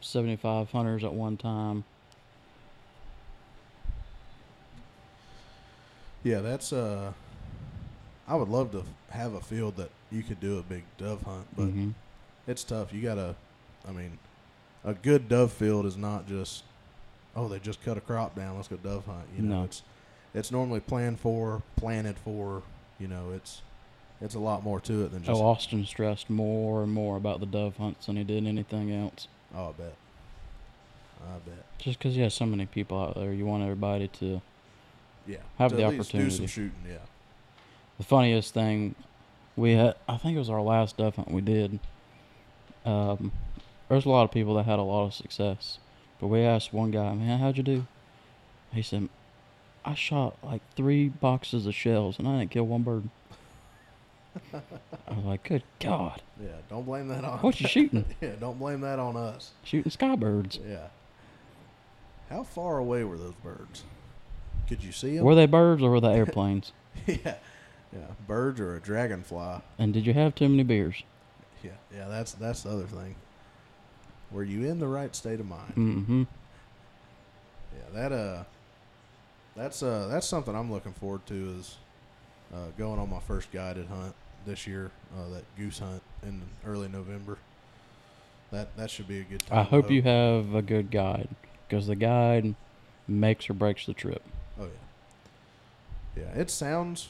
75 0.00 0.70
hunters 0.70 1.02
at 1.02 1.14
one 1.14 1.36
time. 1.36 1.84
Yeah, 6.22 6.40
that's 6.40 6.72
uh. 6.72 7.12
I 8.26 8.36
would 8.36 8.48
love 8.48 8.72
to 8.72 8.84
have 9.10 9.34
a 9.34 9.40
field 9.40 9.76
that 9.76 9.90
you 10.10 10.22
could 10.22 10.40
do 10.40 10.58
a 10.58 10.62
big 10.62 10.84
dove 10.98 11.22
hunt, 11.22 11.46
but 11.56 11.64
hmm 11.64 11.90
it's 12.46 12.64
tough. 12.64 12.92
You 12.92 13.02
gotta. 13.02 13.34
I 13.86 13.92
mean, 13.92 14.18
a 14.84 14.94
good 14.94 15.28
dove 15.28 15.52
field 15.52 15.86
is 15.86 15.96
not 15.96 16.26
just. 16.26 16.64
Oh, 17.36 17.48
they 17.48 17.58
just 17.58 17.82
cut 17.82 17.96
a 17.98 18.00
crop 18.00 18.36
down. 18.36 18.56
Let's 18.56 18.68
go 18.68 18.76
dove 18.76 19.06
hunt. 19.06 19.26
You 19.36 19.42
know, 19.42 19.58
No. 19.58 19.64
it's 19.64 19.82
it's 20.34 20.50
normally 20.52 20.80
planned 20.80 21.20
for, 21.20 21.62
planted 21.76 22.16
for. 22.18 22.62
You 22.98 23.08
know, 23.08 23.32
it's 23.34 23.62
it's 24.20 24.34
a 24.34 24.38
lot 24.38 24.62
more 24.62 24.80
to 24.80 25.04
it 25.04 25.10
than 25.12 25.22
oh, 25.24 25.26
just. 25.26 25.40
Oh, 25.40 25.44
Austin 25.44 25.84
stressed 25.84 26.30
more 26.30 26.82
and 26.82 26.92
more 26.92 27.16
about 27.16 27.40
the 27.40 27.46
dove 27.46 27.76
hunts 27.76 28.06
than 28.06 28.16
he 28.16 28.24
did 28.24 28.46
anything 28.46 28.92
else. 28.92 29.28
oh 29.54 29.68
I 29.68 29.72
bet. 29.72 29.94
I 31.22 31.38
bet. 31.48 31.78
Just 31.78 31.98
because 31.98 32.16
you 32.16 32.22
have 32.22 32.32
so 32.32 32.46
many 32.46 32.66
people 32.66 33.00
out 33.00 33.14
there, 33.14 33.32
you 33.32 33.46
want 33.46 33.62
everybody 33.62 34.08
to. 34.08 34.40
Yeah. 35.26 35.38
Have 35.58 35.70
to 35.70 35.76
the 35.76 35.88
least 35.88 36.12
Do 36.12 36.18
opportunity. 36.18 36.36
some 36.36 36.46
shooting. 36.46 36.72
Yeah. 36.86 36.98
The 37.96 38.04
funniest 38.04 38.52
thing, 38.52 38.94
we 39.56 39.72
had, 39.72 39.94
I 40.06 40.18
think 40.18 40.36
it 40.36 40.38
was 40.38 40.50
our 40.50 40.60
last 40.60 40.98
dove 40.98 41.16
hunt 41.16 41.30
we 41.30 41.40
did. 41.40 41.78
Um, 42.84 43.32
there's 43.88 44.04
a 44.06 44.10
lot 44.10 44.24
of 44.24 44.30
people 44.30 44.54
that 44.54 44.64
had 44.66 44.78
a 44.78 44.82
lot 44.82 45.06
of 45.06 45.14
success, 45.14 45.78
but 46.20 46.26
we 46.28 46.40
asked 46.40 46.72
one 46.72 46.90
guy, 46.90 47.12
"Man, 47.14 47.38
how'd 47.38 47.56
you 47.56 47.62
do?" 47.62 47.86
He 48.72 48.82
said, 48.82 49.08
"I 49.84 49.94
shot 49.94 50.36
like 50.42 50.62
three 50.74 51.08
boxes 51.08 51.66
of 51.66 51.74
shells 51.74 52.18
and 52.18 52.26
I 52.28 52.38
didn't 52.38 52.50
kill 52.50 52.66
one 52.66 52.82
bird." 52.82 53.08
I 54.52 55.14
was 55.14 55.24
like, 55.24 55.44
"Good 55.44 55.62
God, 55.80 56.20
Yeah. 56.42 56.48
Don't 56.68 56.84
blame 56.84 57.08
that 57.08 57.24
on. 57.24 57.38
what 57.38 57.60
you 57.60 57.68
shooting? 57.68 58.04
yeah. 58.20 58.32
Don't 58.40 58.58
blame 58.58 58.80
that 58.80 58.98
on 58.98 59.16
us. 59.16 59.52
shooting 59.62 59.90
skybirds? 59.92 60.58
Yeah. 60.68 60.88
How 62.30 62.42
far 62.42 62.78
away 62.78 63.04
were 63.04 63.16
those 63.18 63.34
birds? 63.42 63.84
Could 64.68 64.82
you 64.82 64.92
see 64.92 65.16
them? 65.16 65.24
Were 65.24 65.34
they 65.34 65.46
birds 65.46 65.82
or 65.82 65.90
were 65.90 66.00
they 66.00 66.08
airplanes? 66.14 66.72
yeah. 67.06 67.36
Yeah. 67.92 68.00
Birds 68.26 68.58
or 68.58 68.74
a 68.74 68.80
dragonfly. 68.80 69.60
and 69.78 69.92
did 69.94 70.04
you 70.06 70.14
have 70.14 70.34
too 70.34 70.48
many 70.48 70.62
beers?" 70.64 71.02
Yeah. 71.64 71.70
Yeah. 71.96 72.08
That's 72.08 72.32
that's 72.32 72.62
the 72.62 72.70
other 72.70 72.86
thing. 72.86 73.16
Were 74.30 74.44
you 74.44 74.68
in 74.68 74.78
the 74.78 74.88
right 74.88 75.14
state 75.16 75.40
of 75.40 75.46
mind? 75.46 75.74
Mm-hmm. 75.76 76.22
Yeah. 77.74 77.90
That 77.92 78.12
uh. 78.12 78.44
That's 79.56 79.82
uh. 79.82 80.08
That's 80.10 80.26
something 80.26 80.54
I'm 80.54 80.70
looking 80.70 80.92
forward 80.92 81.24
to 81.26 81.56
is, 81.58 81.76
uh, 82.52 82.68
going 82.76 82.98
on 83.00 83.10
my 83.10 83.20
first 83.20 83.50
guided 83.52 83.86
hunt 83.86 84.14
this 84.44 84.66
year. 84.66 84.90
Uh, 85.16 85.28
that 85.34 85.44
goose 85.56 85.78
hunt 85.78 86.02
in 86.22 86.42
early 86.66 86.88
November. 86.88 87.38
That 88.50 88.76
that 88.76 88.90
should 88.90 89.08
be 89.08 89.20
a 89.20 89.24
good 89.24 89.40
time. 89.46 89.58
I 89.58 89.62
hope 89.62 89.90
you 89.90 90.02
have 90.02 90.54
a 90.54 90.62
good 90.62 90.90
guide 90.90 91.28
because 91.68 91.86
the 91.86 91.96
guide 91.96 92.54
makes 93.08 93.48
or 93.48 93.54
breaks 93.54 93.86
the 93.86 93.94
trip. 93.94 94.22
Oh 94.60 94.68
yeah, 96.16 96.22
yeah. 96.22 96.40
It 96.40 96.50
sounds. 96.50 97.08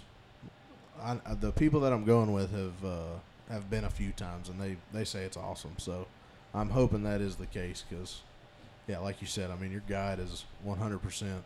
I, 1.03 1.17
the 1.39 1.53
people 1.53 1.81
that 1.81 1.93
I'm 1.93 2.05
going 2.05 2.33
with 2.33 2.53
have 2.53 2.85
uh, 2.85 3.19
have 3.51 3.69
been 3.71 3.85
a 3.85 3.91
few 3.91 4.13
times, 4.13 4.49
and 4.49 4.61
they 4.61 4.77
they 4.93 5.05
say 5.05 5.25
it's 5.25 5.37
awesome. 5.37 5.75
So 5.79 6.07
I'm 6.55 6.71
hoping 6.71 7.03
that 7.05 7.21
is 7.21 7.37
the 7.37 7.47
case 7.47 7.85
because, 7.89 8.21
yeah, 8.87 8.99
like 8.99 9.21
you 9.21 9.27
said, 9.27 9.51
I 9.51 9.57
mean 9.57 9.71
your 9.73 9.83
guide 9.89 10.19
is 10.19 10.45
100 10.63 11.03
percent, 11.03 11.43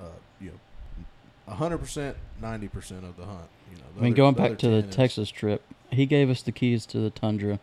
uh, 0.00 0.04
you 0.40 0.48
know, 0.48 1.04
100 1.46 1.78
percent, 1.78 2.16
90 2.40 2.68
percent 2.68 3.04
of 3.04 3.16
the 3.16 3.24
hunt. 3.24 3.48
You 3.70 3.78
know, 3.78 3.84
I 3.98 4.00
mean, 4.02 4.12
other- 4.12 4.16
going 4.16 4.34
the 4.34 4.42
back 4.42 4.58
to 4.58 4.68
the 4.68 4.88
is- 4.88 4.94
Texas 4.94 5.30
trip, 5.30 5.62
he 5.90 6.06
gave 6.06 6.30
us 6.30 6.42
the 6.42 6.52
keys 6.52 6.86
to 6.86 6.98
the 6.98 7.10
tundra 7.10 7.58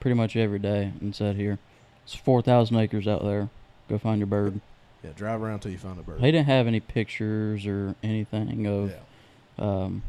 pretty 0.00 0.14
much 0.14 0.36
every 0.36 0.58
day 0.58 0.92
and 1.00 1.14
said, 1.14 1.36
"Here, 1.36 1.58
it's 2.04 2.14
four 2.14 2.40
thousand 2.42 2.76
acres 2.78 3.06
out 3.06 3.22
there. 3.22 3.50
Go 3.88 3.98
find 3.98 4.18
your 4.18 4.26
bird." 4.26 4.60
Yeah, 5.04 5.10
drive 5.14 5.42
around 5.42 5.60
till 5.60 5.70
you 5.70 5.78
find 5.78 5.98
a 6.00 6.02
bird. 6.02 6.20
He 6.20 6.32
didn't 6.32 6.46
have 6.46 6.66
any 6.66 6.80
pictures 6.80 7.66
or 7.66 7.94
anything 8.02 8.66
of 8.66 8.90
yeah, 8.90 9.64
um, 9.64 10.02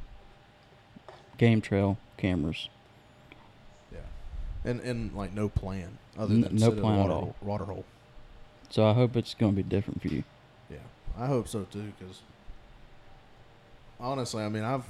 game 1.37 1.61
trail 1.61 1.97
cameras. 2.17 2.69
Yeah, 4.63 4.71
and 4.71 4.79
and 4.81 5.13
like 5.13 5.33
no 5.33 5.49
plan 5.49 5.97
other 6.17 6.33
N- 6.33 6.41
than 6.41 6.55
no 6.55 6.59
sit 6.69 6.73
in 6.73 6.79
a 6.79 6.81
plan 6.81 6.99
at 6.99 7.09
all. 7.09 7.19
hole- 7.21 7.35
water 7.41 7.65
hole. 7.65 7.85
So 8.69 8.85
I 8.85 8.93
hope 8.93 9.15
it's 9.15 9.33
going 9.33 9.53
to 9.53 9.55
be 9.55 9.63
different 9.63 10.01
for 10.01 10.09
you. 10.09 10.23
Yeah, 10.69 10.77
I 11.17 11.25
hope 11.27 11.47
so 11.47 11.63
too. 11.71 11.91
Because 11.97 12.21
honestly, 13.99 14.43
I 14.43 14.49
mean, 14.49 14.63
I've 14.63 14.83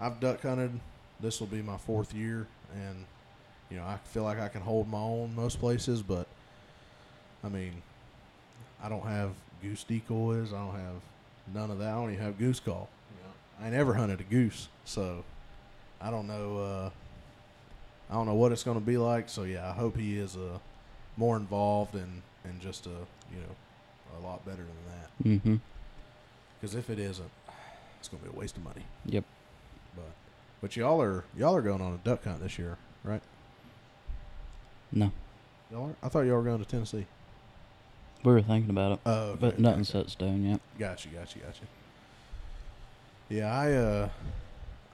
I've 0.00 0.20
duck 0.20 0.42
hunted. 0.42 0.78
This 1.20 1.40
will 1.40 1.46
be 1.46 1.62
my 1.62 1.78
fourth 1.78 2.12
year, 2.14 2.46
and 2.74 3.04
you 3.70 3.76
know, 3.78 3.84
I 3.84 3.96
feel 4.04 4.22
like 4.22 4.38
I 4.40 4.48
can 4.48 4.60
hold 4.60 4.88
my 4.88 4.98
own 4.98 5.34
most 5.34 5.58
places. 5.60 6.02
But 6.02 6.26
I 7.42 7.48
mean, 7.48 7.82
I 8.82 8.88
don't 8.88 9.06
have 9.06 9.30
goose 9.62 9.84
decoys. 9.84 10.52
I 10.52 10.58
don't 10.58 10.74
have 10.76 11.54
none 11.54 11.70
of 11.70 11.78
that. 11.78 11.88
I 11.88 11.94
don't 11.94 12.12
even 12.12 12.22
have 12.24 12.38
goose 12.38 12.60
call. 12.60 12.88
You 13.16 13.22
know, 13.24 13.66
I 13.66 13.70
never 13.70 13.94
hunted 13.94 14.20
a 14.20 14.24
goose, 14.24 14.68
so 14.84 15.24
I 16.00 16.10
don't 16.10 16.26
know. 16.26 16.58
Uh, 16.58 16.90
I 18.10 18.14
don't 18.14 18.26
know 18.26 18.34
what 18.34 18.52
it's 18.52 18.62
going 18.62 18.78
to 18.78 18.84
be 18.84 18.96
like. 18.98 19.28
So 19.28 19.42
yeah, 19.44 19.68
I 19.68 19.72
hope 19.72 19.96
he 19.96 20.18
is 20.18 20.36
uh, 20.36 20.58
more 21.16 21.36
involved 21.36 21.94
and 21.94 22.22
and 22.44 22.60
just 22.60 22.86
a 22.86 22.90
you 22.90 23.40
know 23.40 24.18
a 24.18 24.26
lot 24.26 24.44
better 24.44 24.58
than 24.62 24.66
that. 24.90 25.28
Mm-hmm. 25.28 25.56
Because 26.60 26.74
if 26.74 26.88
it 26.90 26.98
isn't, 26.98 27.30
it's 27.98 28.08
gonna 28.08 28.22
be 28.22 28.28
a 28.30 28.38
waste 28.38 28.56
of 28.56 28.64
money. 28.64 28.84
Yep. 29.06 29.24
But 29.94 30.10
but 30.60 30.76
y'all 30.76 31.00
are 31.02 31.24
y'all 31.36 31.54
are 31.56 31.62
going 31.62 31.80
on 31.82 31.94
a 31.94 31.98
duck 31.98 32.24
hunt 32.24 32.40
this 32.42 32.58
year, 32.58 32.78
right? 33.04 33.22
No, 34.92 35.10
Y'all 35.72 35.90
are? 35.90 35.96
I 36.06 36.08
thought 36.08 36.20
y'all 36.20 36.36
were 36.36 36.42
going 36.44 36.60
to 36.60 36.64
Tennessee. 36.64 37.06
we 38.22 38.32
were 38.32 38.40
thinking 38.40 38.70
about 38.70 38.92
it, 38.92 38.98
Oh, 39.04 39.12
okay, 39.30 39.38
but 39.40 39.58
nothing 39.58 39.82
set 39.84 40.08
stone 40.10 40.44
yet. 40.44 40.60
Gotcha, 40.78 41.08
gotcha, 41.08 41.40
gotcha. 41.40 41.62
Yeah, 43.28 43.52
I 43.52 43.72
uh, 43.72 44.08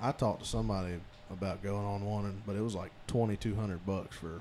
I 0.00 0.12
talked 0.12 0.42
to 0.42 0.48
somebody 0.48 0.94
about 1.32 1.62
going 1.62 1.84
on 1.84 2.04
one, 2.04 2.24
and, 2.26 2.44
but 2.46 2.56
it 2.56 2.60
was 2.62 2.74
like 2.74 2.90
twenty 3.06 3.36
two 3.36 3.54
hundred 3.54 3.84
bucks 3.86 4.16
for 4.16 4.40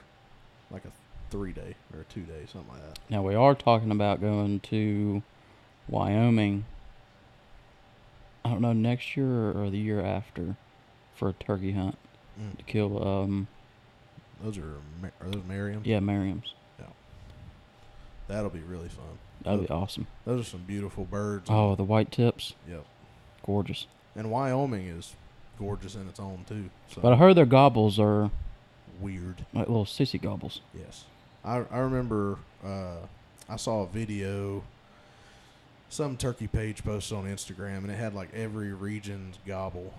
like 0.70 0.86
a 0.86 0.92
three 1.30 1.52
day 1.54 1.76
or 1.94 2.02
a 2.02 2.04
two 2.06 2.22
day, 2.22 2.46
something 2.52 2.72
like 2.74 2.82
that. 2.88 3.00
Now 3.10 3.22
we 3.24 3.36
are 3.36 3.56
talking 3.56 3.92
about 3.92 4.20
going 4.22 4.60
to 4.62 5.24
Wyoming. 5.88 6.66
I 8.44 8.50
don't 8.50 8.62
know 8.62 8.74
next 8.74 9.16
year 9.16 9.52
or 9.52 9.70
the 9.70 9.78
year 9.78 10.04
after 10.04 10.56
for 11.16 11.30
a 11.30 11.34
turkey 11.34 11.74
hunt 11.74 11.98
to 12.58 12.64
kill. 12.64 13.08
Um, 13.08 13.48
Those 14.44 14.58
are 14.58 14.76
are 15.22 15.30
those 15.30 15.44
Merriam? 15.48 15.82
yeah, 15.86 16.00
Merriam's. 16.00 16.54
Yeah, 16.80 16.88
that'll 18.28 18.50
be 18.50 18.60
really 18.62 18.90
fun. 18.90 19.06
That'd 19.44 19.68
be 19.68 19.70
awesome. 19.74 20.08
Those 20.26 20.42
are 20.42 20.50
some 20.50 20.64
beautiful 20.64 21.06
birds. 21.06 21.48
Oh, 21.50 21.76
the 21.76 21.84
white 21.84 22.12
tips, 22.12 22.54
Yep. 22.68 22.86
gorgeous. 23.46 23.88
And 24.16 24.30
Wyoming 24.32 24.88
is 24.88 25.16
gorgeous 25.62 25.96
in 25.96 26.08
its 26.10 26.20
own 26.20 26.44
too. 26.50 26.70
So 26.90 27.02
But 27.02 27.14
I 27.14 27.16
heard 27.16 27.36
their 27.38 27.46
gobbles 27.46 28.00
are 28.00 28.32
weird. 29.00 29.46
like 29.54 29.68
little 29.68 29.86
sissy 29.86 30.20
gobbles. 30.22 30.62
Yes, 30.74 31.06
I 31.46 31.64
I 31.72 31.78
remember 31.80 32.40
uh, 32.66 32.98
I 33.48 33.56
saw 33.58 33.84
a 33.84 33.88
video. 33.88 34.64
Some 35.90 36.16
turkey 36.16 36.48
page 36.48 36.84
posted 36.86 37.18
on 37.18 37.26
Instagram, 37.26 37.80
and 37.80 37.92
it 37.92 37.98
had 37.98 38.14
like 38.14 38.34
every 38.34 38.72
region's 38.74 39.38
gobble, 39.46 39.94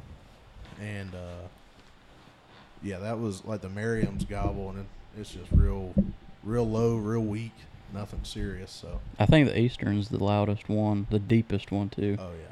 and 0.81 1.15
uh, 1.15 1.47
yeah, 2.83 2.99
that 2.99 3.19
was 3.21 3.45
like 3.45 3.61
the 3.61 3.69
Merriam's 3.69 4.25
gobble, 4.25 4.71
and 4.71 4.79
it, 4.81 4.87
it's 5.21 5.31
just 5.33 5.51
real, 5.53 5.95
real 6.43 6.67
low, 6.67 6.97
real 6.97 7.21
weak, 7.21 7.53
nothing 7.93 8.21
serious. 8.25 8.71
So, 8.71 9.01
I 9.19 9.27
think 9.27 9.49
the 9.49 9.59
eastern's 9.59 10.09
the 10.09 10.23
loudest 10.25 10.71
one, 10.71 11.07
the 11.11 11.19
deepest 11.19 11.71
one 11.71 11.91
too. 11.91 12.17
oh 12.19 12.31
yeah, 12.31 12.52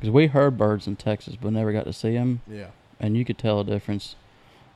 Because 0.00 0.10
we 0.14 0.28
heard 0.28 0.56
birds 0.56 0.86
in 0.86 0.96
Texas, 0.96 1.36
but 1.36 1.52
never 1.52 1.72
got 1.72 1.84
to 1.84 1.92
see 1.92 2.14
them, 2.14 2.40
yeah, 2.48 2.68
and 2.98 3.16
you 3.16 3.24
could 3.24 3.36
tell 3.38 3.60
a 3.60 3.64
difference. 3.64 4.16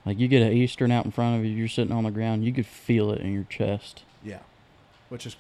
Like 0.05 0.19
you 0.19 0.29
get 0.29 0.43
an 0.43 0.53
eastern 0.53 0.91
out 0.93 1.07
in 1.07 1.11
front 1.13 1.39
of 1.39 1.47
you, 1.47 1.51
you're 1.53 1.67
sitting 1.67 1.93
on 1.93 2.05
the 2.05 2.11
ground, 2.11 2.45
you 2.45 2.53
could 2.53 2.67
feel 2.67 3.11
it 3.11 3.21
in 3.23 3.33
your 3.33 3.45
chest. 3.45 4.03
yeah, 4.23 4.41
which 5.09 5.25
is, 5.25 5.35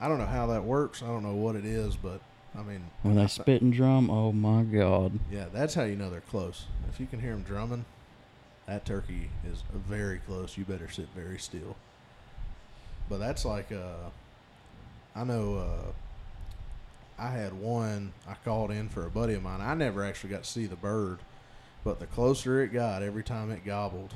I 0.00 0.06
don't 0.08 0.18
know 0.18 0.26
how 0.26 0.46
that 0.48 0.64
works. 0.64 1.02
I 1.02 1.06
don't 1.06 1.22
know 1.22 1.34
what 1.34 1.56
it 1.56 1.64
is, 1.64 1.96
but 1.96 2.20
I 2.54 2.62
mean, 2.62 2.82
When 3.02 3.14
they 3.14 3.22
th- 3.22 3.30
spit 3.30 3.62
and 3.62 3.72
drum, 3.72 4.10
oh 4.10 4.32
my 4.32 4.64
god. 4.64 5.18
Yeah, 5.32 5.46
that's 5.50 5.72
how 5.74 5.84
you 5.84 5.96
know 5.96 6.10
they're 6.10 6.20
close. 6.20 6.66
If 6.90 7.00
you 7.00 7.06
can 7.06 7.20
hear 7.20 7.30
them 7.32 7.42
drumming, 7.42 7.86
that 8.66 8.84
turkey 8.84 9.30
is 9.50 9.62
very 9.72 10.18
close. 10.18 10.58
You 10.58 10.64
better 10.64 10.90
sit 10.90 11.08
very 11.14 11.38
still. 11.38 11.76
But 13.08 13.18
that's 13.18 13.44
like, 13.46 13.72
uh, 13.72 14.10
I 15.14 15.24
know, 15.24 15.56
uh, 15.56 15.92
I 17.18 17.30
had 17.30 17.54
one 17.54 18.12
I 18.28 18.34
called 18.44 18.70
in 18.70 18.88
for 18.88 19.06
a 19.06 19.10
buddy 19.10 19.34
of 19.34 19.42
mine. 19.42 19.60
I 19.60 19.74
never 19.74 20.04
actually 20.04 20.30
got 20.30 20.44
to 20.44 20.50
see 20.50 20.66
the 20.66 20.76
bird, 20.76 21.18
but 21.84 21.98
the 21.98 22.06
closer 22.06 22.62
it 22.62 22.72
got, 22.72 23.02
every 23.02 23.22
time 23.24 23.50
it 23.50 23.64
gobbled, 23.64 24.14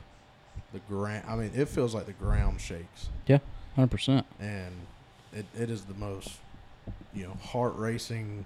the 0.73 0.81
ground. 0.81 1.25
I 1.27 1.37
mean, 1.37 1.51
it 1.55 1.69
feels 1.69 1.95
like 1.95 2.07
the 2.07 2.13
ground 2.13 2.61
shakes, 2.61 3.09
Yeah, 3.27 3.39
Hundred 3.75 3.91
percent. 3.91 4.27
and 4.39 4.73
it, 5.33 5.47
it 5.59 5.71
is 5.71 5.83
the 5.85 5.95
most, 5.95 6.31
you 7.15 7.25
know, 7.25 7.35
heart 7.43 7.75
racing 7.77 8.45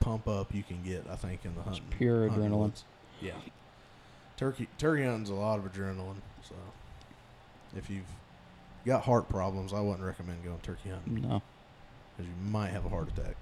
pump 0.00 0.28
up 0.28 0.54
you 0.54 0.62
can 0.62 0.82
get. 0.82 1.06
I 1.10 1.16
think 1.16 1.44
in 1.44 1.54
the 1.54 1.62
hunting 1.62 1.84
pure 1.90 2.28
hunting 2.28 2.50
adrenaline. 2.50 2.58
woods. 2.58 2.84
Yeah. 3.20 3.32
Turkey 4.36 4.68
turkey 4.78 5.04
hunting's 5.04 5.30
a 5.30 5.34
lot 5.34 5.58
of 5.58 5.70
adrenaline. 5.70 6.16
So 6.48 6.54
If 7.76 7.88
you've 7.90 8.04
got 8.86 9.02
heart 9.04 9.28
problems, 9.28 9.72
I 9.72 9.80
wouldn't 9.80 10.02
recommend 10.04 10.42
going 10.44 10.58
turkey 10.62 10.90
hunting 10.90 11.22
No. 11.28 11.42
because 12.16 12.28
you 12.30 12.50
might 12.50 12.68
have 12.70 12.84
a 12.86 12.88
heart 12.88 13.08
attack. 13.08 13.36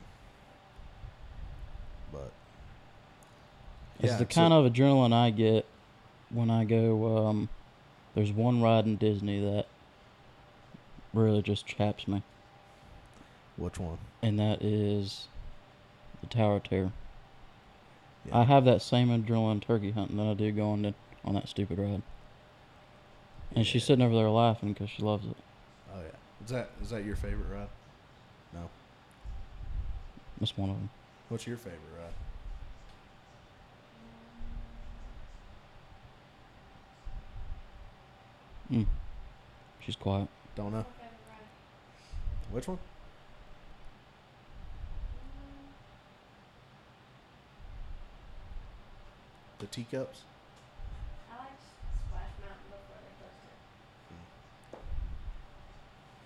But 2.13 2.31
It's 4.01 4.13
Yeah, 4.13 4.19
the 4.19 4.33
so- 4.33 4.41
kind 4.41 4.53
of 4.53 4.71
adrenaline 4.73 5.13
I 5.13 5.31
get 5.31 5.67
when 6.31 6.51
I 6.51 6.65
go. 6.65 7.27
Um, 7.29 7.49
there's 8.15 8.33
one 8.33 8.61
ride 8.63 8.87
in 8.87 8.97
Disney 8.97 9.41
that 9.41 9.67
really 11.13 11.43
just 11.43 11.67
chaps 11.67 12.07
me, 12.09 12.23
which 13.57 13.79
one? 13.79 13.99
and 14.23 14.39
that 14.39 14.63
is 14.63 15.29
the 16.21 16.27
Tower 16.27 16.57
of 16.57 16.65
Terror. 16.65 16.93
Yeah. 18.27 18.39
I 18.39 18.45
have 18.45 18.65
that 18.67 18.83
same 18.83 19.09
adrenaline 19.09 19.61
turkey 19.63 19.91
hunting 19.93 20.17
that 20.19 20.27
I 20.27 20.35
do 20.35 20.51
going 20.53 20.83
to, 20.83 20.95
on 21.25 21.35
that 21.35 21.49
stupid 21.49 21.79
ride. 21.79 22.03
And 23.55 23.67
she's 23.67 23.85
sitting 23.85 24.05
over 24.05 24.15
there 24.15 24.29
laughing 24.31 24.73
because 24.75 24.91
she 24.91 25.03
loves 25.03 25.27
it. 25.27 25.37
Oh 25.95 26.01
yeah. 26.01 26.45
Is 26.45 26.51
that 26.51 26.71
is 26.83 26.91
that 26.91 27.05
your 27.05 27.17
favorite 27.17 27.49
ride? 27.53 27.69
No. 28.53 28.69
That's 30.39 30.57
one 30.57 30.71
of 30.71 30.77
them. 30.77 30.91
What's 31.29 31.47
your 31.47 31.59
favorite 31.59 31.81
ride? 31.99 32.15
Mm. 38.79 38.87
She's 39.81 39.97
quiet. 39.97 40.29
Don't 40.57 40.73
know. 40.73 40.87
Which 42.51 42.67
one? 42.67 42.79
The 49.59 49.67
teacups. 49.67 50.21
I 51.31 51.39
like 51.41 51.49
Splash 52.09 52.33
Mountain 52.41 52.71
before 52.71 52.97
they 53.05 53.13
closed 53.21 53.45
it. 53.45 53.59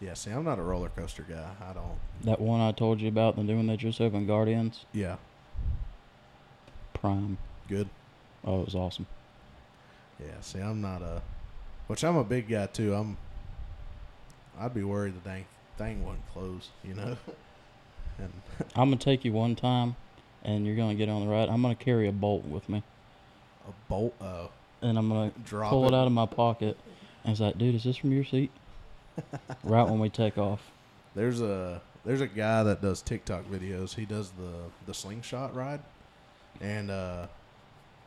Yeah. 0.02 0.14
See, 0.14 0.30
I'm 0.30 0.44
not 0.44 0.58
a 0.58 0.62
roller 0.62 0.88
coaster 0.88 1.24
guy. 1.28 1.50
I 1.60 1.72
don't. 1.72 1.98
That 2.24 2.40
one 2.40 2.60
I 2.60 2.72
told 2.72 3.00
you 3.00 3.08
about, 3.08 3.36
the 3.36 3.42
new 3.42 3.56
one 3.56 3.66
they 3.68 3.76
just 3.76 4.00
opened, 4.00 4.26
Guardians, 4.26 4.84
Yeah. 4.92 5.16
Prime. 6.94 7.38
Good. 7.68 7.88
Oh, 8.44 8.60
it 8.60 8.66
was 8.66 8.74
awesome. 8.74 9.06
Yeah. 10.20 10.40
See, 10.40 10.58
I'm 10.60 10.80
not 10.80 11.02
a. 11.02 11.22
Which 11.86 12.04
I'm 12.04 12.16
a 12.16 12.24
big 12.24 12.48
guy 12.48 12.66
too. 12.66 12.94
I'm. 12.94 13.16
I'd 14.58 14.74
be 14.74 14.84
worried 14.84 15.14
the 15.14 15.20
dang 15.28 15.46
thing 15.78 16.04
wouldn't 16.04 16.28
close. 16.32 16.70
You 16.84 16.94
know. 16.94 17.16
and 18.18 18.32
I'm 18.76 18.88
gonna 18.90 18.96
take 18.96 19.24
you 19.24 19.32
one 19.32 19.56
time, 19.56 19.96
and 20.44 20.66
you're 20.66 20.76
gonna 20.76 20.94
get 20.94 21.08
on 21.08 21.26
the 21.26 21.32
ride. 21.32 21.48
I'm 21.48 21.62
gonna 21.62 21.74
carry 21.74 22.08
a 22.08 22.12
bolt 22.12 22.44
with 22.44 22.68
me, 22.68 22.82
a 23.68 23.72
bolt. 23.88 24.14
Uh, 24.20 24.46
and 24.80 24.98
I'm 24.98 25.08
gonna 25.08 25.32
drop 25.44 25.70
pull 25.70 25.84
it. 25.84 25.88
it 25.88 25.94
out 25.94 26.06
of 26.06 26.12
my 26.12 26.26
pocket. 26.26 26.76
And 27.24 27.32
it's 27.32 27.40
like, 27.40 27.56
dude, 27.56 27.74
is 27.76 27.84
this 27.84 27.96
from 27.96 28.12
your 28.12 28.24
seat? 28.24 28.50
right 29.64 29.84
when 29.84 29.98
we 29.98 30.08
take 30.08 30.38
off. 30.38 30.70
There's 31.14 31.40
a 31.40 31.80
there's 32.04 32.20
a 32.20 32.26
guy 32.26 32.62
that 32.64 32.82
does 32.82 33.02
TikTok 33.02 33.44
videos. 33.46 33.94
He 33.94 34.04
does 34.04 34.30
the 34.30 34.52
the 34.86 34.94
slingshot 34.94 35.54
ride, 35.54 35.80
and 36.60 36.90
uh, 36.90 37.26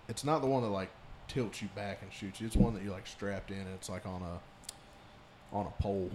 it's 0.09 0.23
not 0.23 0.41
the 0.41 0.47
one 0.47 0.63
that 0.63 0.69
like 0.69 0.89
tilts 1.27 1.61
you 1.61 1.69
back 1.75 1.99
and 2.01 2.11
shoots 2.11 2.39
you. 2.41 2.47
It's 2.47 2.55
one 2.55 2.73
that 2.73 2.83
you're 2.83 2.93
like 2.93 3.07
strapped 3.07 3.51
in, 3.51 3.59
and 3.59 3.73
it's 3.75 3.89
like 3.89 4.05
on 4.05 4.21
a 4.21 5.55
on 5.55 5.67
a 5.67 5.81
pole. 5.81 6.11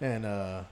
And 0.00 0.24
uh, 0.24 0.62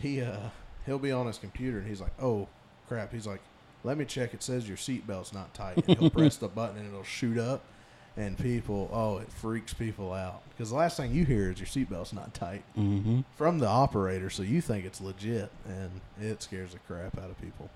he 0.00 0.20
uh, 0.20 0.48
he'll 0.86 0.98
be 0.98 1.12
on 1.12 1.26
his 1.26 1.38
computer, 1.38 1.78
and 1.78 1.86
he's 1.86 2.00
like, 2.00 2.12
"Oh 2.20 2.48
crap!" 2.88 3.12
He's 3.12 3.26
like, 3.26 3.40
"Let 3.82 3.96
me 3.96 4.04
check. 4.04 4.34
It 4.34 4.42
says 4.42 4.68
your 4.68 4.76
seatbelt's 4.76 5.32
not 5.32 5.54
tight." 5.54 5.76
And 5.88 5.98
he'll 5.98 6.10
press 6.10 6.36
the 6.36 6.48
button, 6.54 6.76
and 6.78 6.86
it'll 6.86 7.02
shoot 7.02 7.38
up. 7.38 7.62
And 8.16 8.38
people, 8.38 8.88
oh, 8.92 9.18
it 9.18 9.28
freaks 9.32 9.74
people 9.74 10.12
out 10.12 10.42
because 10.50 10.70
the 10.70 10.76
last 10.76 10.96
thing 10.96 11.12
you 11.12 11.24
hear 11.24 11.50
is 11.50 11.58
your 11.58 11.66
seatbelt's 11.66 12.12
not 12.12 12.32
tight 12.32 12.62
Mm-hmm. 12.78 13.22
from 13.36 13.58
the 13.58 13.66
operator, 13.66 14.30
so 14.30 14.44
you 14.44 14.60
think 14.60 14.84
it's 14.84 15.00
legit, 15.00 15.50
and 15.66 16.00
it 16.20 16.40
scares 16.40 16.72
the 16.74 16.78
crap 16.80 17.18
out 17.18 17.28
of 17.30 17.40
people. 17.40 17.70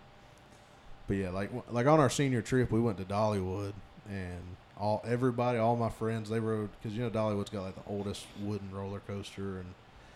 But 1.09 1.14
yeah, 1.16 1.30
like 1.30 1.51
like 1.70 1.86
on 1.89 1.99
our 1.99 2.09
senior 2.11 2.41
trip, 2.41 2.70
we 2.70 2.78
went 2.80 2.99
to 2.99 3.05
Dollywood, 3.05 3.72
and 4.09 4.43
all 4.78 5.03
everybody, 5.05 5.59
all 5.59 5.74
my 5.74 5.89
friends, 5.89 6.28
they 6.30 6.39
rode 6.39 6.68
because 6.80 6.97
you 6.97 7.03
know 7.03 7.11
Dollywood's 7.11 7.51
got 7.51 7.62
like 7.64 7.74
the 7.74 7.91
oldest 7.91 8.26
wooden 8.41 8.70
roller 8.70 9.01
coaster, 9.01 9.59
and 9.59 9.74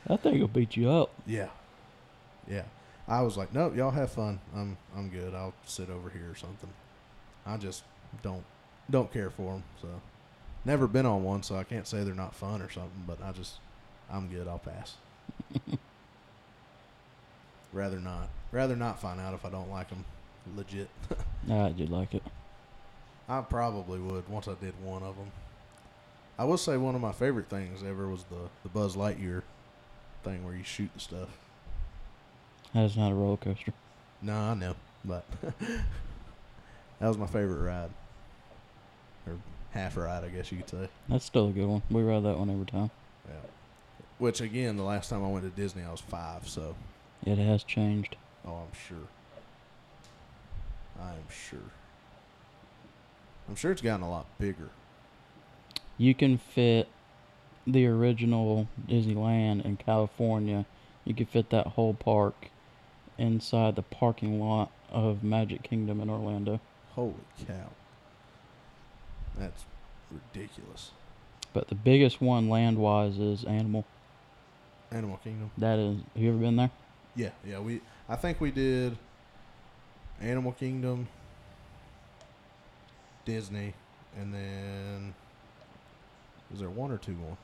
I 0.09 0.17
think 0.19 0.37
it'll 0.37 0.47
beat 0.47 0.77
you 0.77 0.89
up. 0.89 1.11
yeah, 1.27 1.49
yeah. 2.49 2.63
I 3.09 3.23
was 3.23 3.37
like, 3.37 3.53
nope, 3.53 3.75
y'all 3.75 3.91
have 3.91 4.13
fun. 4.13 4.39
I'm 4.55 4.77
I'm 4.97 5.09
good. 5.09 5.35
I'll 5.35 5.55
sit 5.67 5.91
over 5.91 6.11
here 6.11 6.31
or 6.31 6.37
something. 6.37 6.71
I 7.45 7.57
just 7.57 7.83
don't 8.23 8.45
don't 8.89 9.13
care 9.13 9.31
for 9.31 9.55
them. 9.55 9.65
So 9.81 9.89
never 10.65 10.87
been 10.87 11.07
on 11.07 11.25
one, 11.25 11.43
so 11.43 11.57
I 11.57 11.65
can't 11.65 11.87
say 11.87 12.05
they're 12.05 12.15
not 12.15 12.35
fun 12.35 12.63
or 12.63 12.71
something. 12.71 13.05
But 13.07 13.23
I 13.23 13.33
just 13.33 13.55
I'm 14.11 14.29
good. 14.29 14.49
I'll 14.49 14.59
pass. 14.59 14.95
rather 17.73 17.99
not. 17.99 18.29
Rather 18.51 18.77
not 18.77 19.01
find 19.01 19.21
out 19.21 19.35
if 19.35 19.45
I 19.45 19.51
don't 19.51 19.71
like 19.71 19.89
them. 19.89 20.05
Legit. 20.57 20.89
I 21.51 21.71
did 21.71 21.91
like 21.91 22.15
it. 22.15 22.23
I 23.29 23.41
probably 23.41 24.01
would 24.01 24.29
once 24.29 24.49
I 24.49 24.55
did 24.55 24.75
one 24.83 25.03
of 25.03 25.17
them. 25.17 25.31
I 26.39 26.45
will 26.45 26.57
say 26.57 26.77
one 26.77 26.95
of 26.95 27.01
my 27.01 27.13
favorite 27.13 27.49
things 27.49 27.83
ever 27.83 28.09
was 28.09 28.25
the 28.25 28.49
the 28.63 28.69
Buzz 28.69 28.97
Lightyear 28.97 29.43
thing 30.25 30.45
where 30.45 30.55
you 30.55 30.65
shoot 30.65 30.91
the 30.95 31.01
stuff. 31.01 31.29
That's 32.75 32.97
not 32.97 33.13
a 33.13 33.15
roller 33.15 33.37
coaster. 33.37 33.73
No, 34.23 34.35
I 34.35 34.55
know, 34.55 34.75
but 35.05 35.25
that 35.61 37.09
was 37.09 37.19
my 37.19 37.27
favorite 37.27 37.63
ride, 37.63 37.91
or 39.27 39.35
half 39.73 39.97
ride, 39.97 40.25
I 40.25 40.29
guess 40.29 40.51
you 40.53 40.59
could 40.59 40.69
say. 40.71 40.89
That's 41.09 41.25
still 41.25 41.49
a 41.49 41.53
good 41.53 41.67
one. 41.67 41.83
We 41.91 42.03
ride 42.03 42.23
that 42.25 42.39
one 42.39 42.51
every 42.51 42.67
time. 42.67 42.91
Yeah. 43.29 43.35
Which 44.19 44.41
again, 44.41 44.77
the 44.77 44.83
last 44.85 45.11
time 45.11 45.25
I 45.25 45.29
went 45.29 45.45
to 45.45 45.51
Disney, 45.51 45.83
I 45.83 45.91
was 45.91 46.01
five, 46.01 46.49
so 46.49 46.77
It 47.25 47.39
has 47.39 47.65
changed. 47.65 48.17
oh, 48.47 48.55
I'm 48.67 48.79
sure. 48.89 49.09
I 51.01 51.11
am 51.13 51.25
sure. 51.31 51.59
I'm 53.49 53.57
sure 53.57 53.73
it's 53.73 53.83
gotten 53.83 54.03
a 54.05 54.11
lot 54.11 54.27
bigger. 54.39 54.69
You 55.99 56.15
can 56.15 56.39
fit 56.39 56.89
the 57.67 57.87
original 57.87 58.69
Disneyland 58.89 59.65
in 59.65 59.77
California. 59.77 60.65
You 61.05 61.15
could 61.15 61.29
fit 61.29 61.51
that 61.51 61.69
whole 61.69 61.95
park 61.95 62.49
inside 63.19 63.77
the 63.77 63.83
parking 63.83 64.41
lot 64.41 64.71
of 64.91 65.23
Magic 65.25 65.63
Kingdom 65.63 66.01
in 66.01 66.09
Orlando. 66.11 66.61
Holy 66.91 67.15
cow! 67.47 67.71
That's 69.39 69.65
ridiculous. 70.11 70.91
But 71.53 71.69
the 71.69 71.75
biggest 71.75 72.21
one 72.21 72.49
land 72.49 72.79
wise 72.79 73.19
is 73.19 73.45
Animal. 73.45 73.85
Animal 74.91 75.19
Kingdom. 75.23 75.51
That 75.59 75.79
is. 75.79 75.99
Have 76.15 76.23
you 76.23 76.31
ever 76.31 76.39
been 76.39 76.57
there? 76.57 76.71
Yeah, 77.15 77.31
yeah. 77.47 77.61
We 77.61 77.81
I 78.09 78.17
think 78.17 78.41
we 78.41 78.51
did 78.51 78.97
Animal 80.21 80.53
Kingdom, 80.53 81.09
Disney, 83.25 83.75
and 84.19 84.33
then 84.33 85.15
is 86.53 86.61
there 86.61 86.71
one 86.71 86.91
or 86.91 86.99
two 86.99 87.13
more? 87.13 87.37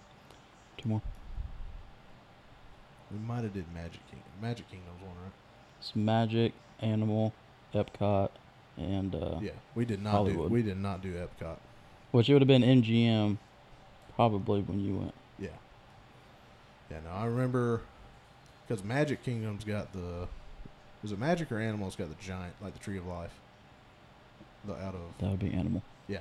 Two 0.77 0.89
more. 0.89 1.03
We 3.11 3.19
might 3.19 3.43
have 3.43 3.55
did 3.55 3.65
Magic 3.73 4.01
Kingdom. 4.11 4.29
Magic 4.41 4.71
Kingdom's 4.71 5.01
one, 5.01 5.17
right? 5.23 5.33
It's 5.81 5.97
Magic, 5.97 6.53
Animal, 6.81 7.33
Epcot, 7.75 8.31
and 8.77 9.15
uh, 9.15 9.39
yeah, 9.41 9.53
we 9.75 9.85
did 9.85 10.03
not 10.03 10.13
Hollywood. 10.13 10.49
do 10.49 10.55
we 10.55 10.63
did 10.63 10.79
not 10.79 11.03
do 11.03 11.15
Epcot. 11.15 11.57
Which 12.13 12.29
it 12.29 12.33
would 12.33 12.43
have 12.43 12.49
been 12.49 12.63
MGM, 12.63 13.39
probably 14.17 14.61
when 14.63 14.81
you 14.81 14.97
went. 14.97 15.15
Yeah, 15.39 15.49
yeah. 16.91 16.99
No, 17.05 17.11
I 17.11 17.27
remember 17.27 17.83
because 18.67 18.85
Magic 18.85 19.23
Kingdom's 19.25 19.65
got 19.65 19.93
the 19.93 20.29
is 21.05 21.13
it 21.13 21.19
Magic 21.19 21.51
or 21.53 21.59
Animal's 21.59 21.97
got 21.97 22.09
the 22.09 22.23
giant 22.23 22.55
like 22.61 22.73
the 22.73 22.81
Tree 22.81 22.99
of 22.99 23.07
Life. 23.07 23.33
The 24.67 24.75
out 24.75 24.95
of 24.95 25.01
That 25.21 25.31
would 25.31 25.39
be 25.39 25.53
Animal. 25.53 25.83
Yeah. 26.09 26.21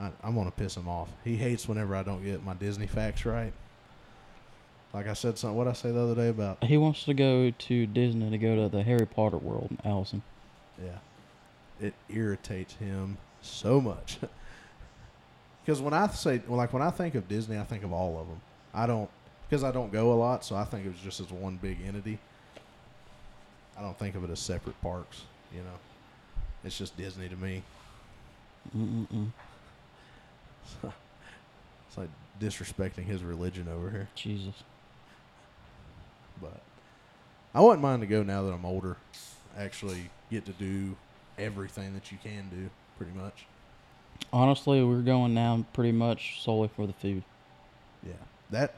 I, 0.00 0.10
I'm 0.22 0.34
gonna 0.34 0.50
piss 0.50 0.76
him 0.76 0.88
off. 0.88 1.08
He 1.24 1.36
hates 1.36 1.68
whenever 1.68 1.94
I 1.94 2.02
don't 2.02 2.24
get 2.24 2.44
my 2.44 2.54
Disney 2.54 2.86
facts 2.86 3.26
right. 3.26 3.52
Like 4.94 5.06
I 5.06 5.12
said, 5.12 5.36
something. 5.36 5.56
What 5.56 5.68
I 5.68 5.74
say 5.74 5.90
the 5.90 6.00
other 6.00 6.14
day 6.14 6.28
about 6.28 6.64
He 6.64 6.78
wants 6.78 7.04
to 7.04 7.12
go 7.14 7.50
to 7.50 7.86
Disney 7.86 8.30
to 8.30 8.38
go 8.38 8.56
to 8.56 8.68
the 8.74 8.82
Harry 8.82 9.06
Potter 9.06 9.36
world, 9.36 9.76
Allison. 9.84 10.22
yeah, 10.82 10.98
it 11.80 11.92
irritates 12.08 12.74
him 12.74 13.18
so 13.42 13.80
much. 13.80 14.18
Because 15.68 15.82
when 15.82 15.92
I 15.92 16.06
say, 16.06 16.40
well, 16.48 16.56
like 16.56 16.72
when 16.72 16.80
I 16.80 16.88
think 16.88 17.14
of 17.14 17.28
Disney, 17.28 17.58
I 17.58 17.62
think 17.62 17.84
of 17.84 17.92
all 17.92 18.18
of 18.18 18.26
them. 18.26 18.40
I 18.72 18.86
don't 18.86 19.10
because 19.46 19.62
I 19.62 19.70
don't 19.70 19.92
go 19.92 20.14
a 20.14 20.16
lot, 20.16 20.42
so 20.42 20.56
I 20.56 20.64
think 20.64 20.86
it 20.86 20.88
was 20.88 21.00
just 21.00 21.20
as 21.20 21.30
one 21.30 21.58
big 21.60 21.76
entity. 21.86 22.18
I 23.76 23.82
don't 23.82 23.98
think 23.98 24.14
of 24.14 24.24
it 24.24 24.30
as 24.30 24.40
separate 24.40 24.80
parks. 24.80 25.24
You 25.54 25.60
know, 25.60 25.76
it's 26.64 26.78
just 26.78 26.96
Disney 26.96 27.28
to 27.28 27.36
me. 27.36 27.62
Mm-mm-mm. 28.74 29.28
It's 31.88 31.98
like 31.98 32.08
disrespecting 32.40 33.04
his 33.04 33.22
religion 33.22 33.68
over 33.68 33.90
here. 33.90 34.08
Jesus. 34.14 34.54
but 36.40 36.62
I 37.54 37.60
wouldn't 37.60 37.82
mind 37.82 38.00
to 38.00 38.06
go 38.06 38.22
now 38.22 38.42
that 38.42 38.54
I'm 38.54 38.64
older. 38.64 38.96
Actually, 39.58 40.08
get 40.30 40.46
to 40.46 40.52
do 40.52 40.96
everything 41.38 41.92
that 41.92 42.10
you 42.10 42.16
can 42.22 42.48
do, 42.48 42.70
pretty 42.96 43.12
much. 43.12 43.44
Honestly, 44.32 44.82
we're 44.82 45.00
going 45.00 45.34
now 45.34 45.64
pretty 45.72 45.92
much 45.92 46.42
solely 46.42 46.68
for 46.68 46.86
the 46.86 46.92
food. 46.92 47.22
Yeah, 48.06 48.12
that 48.50 48.74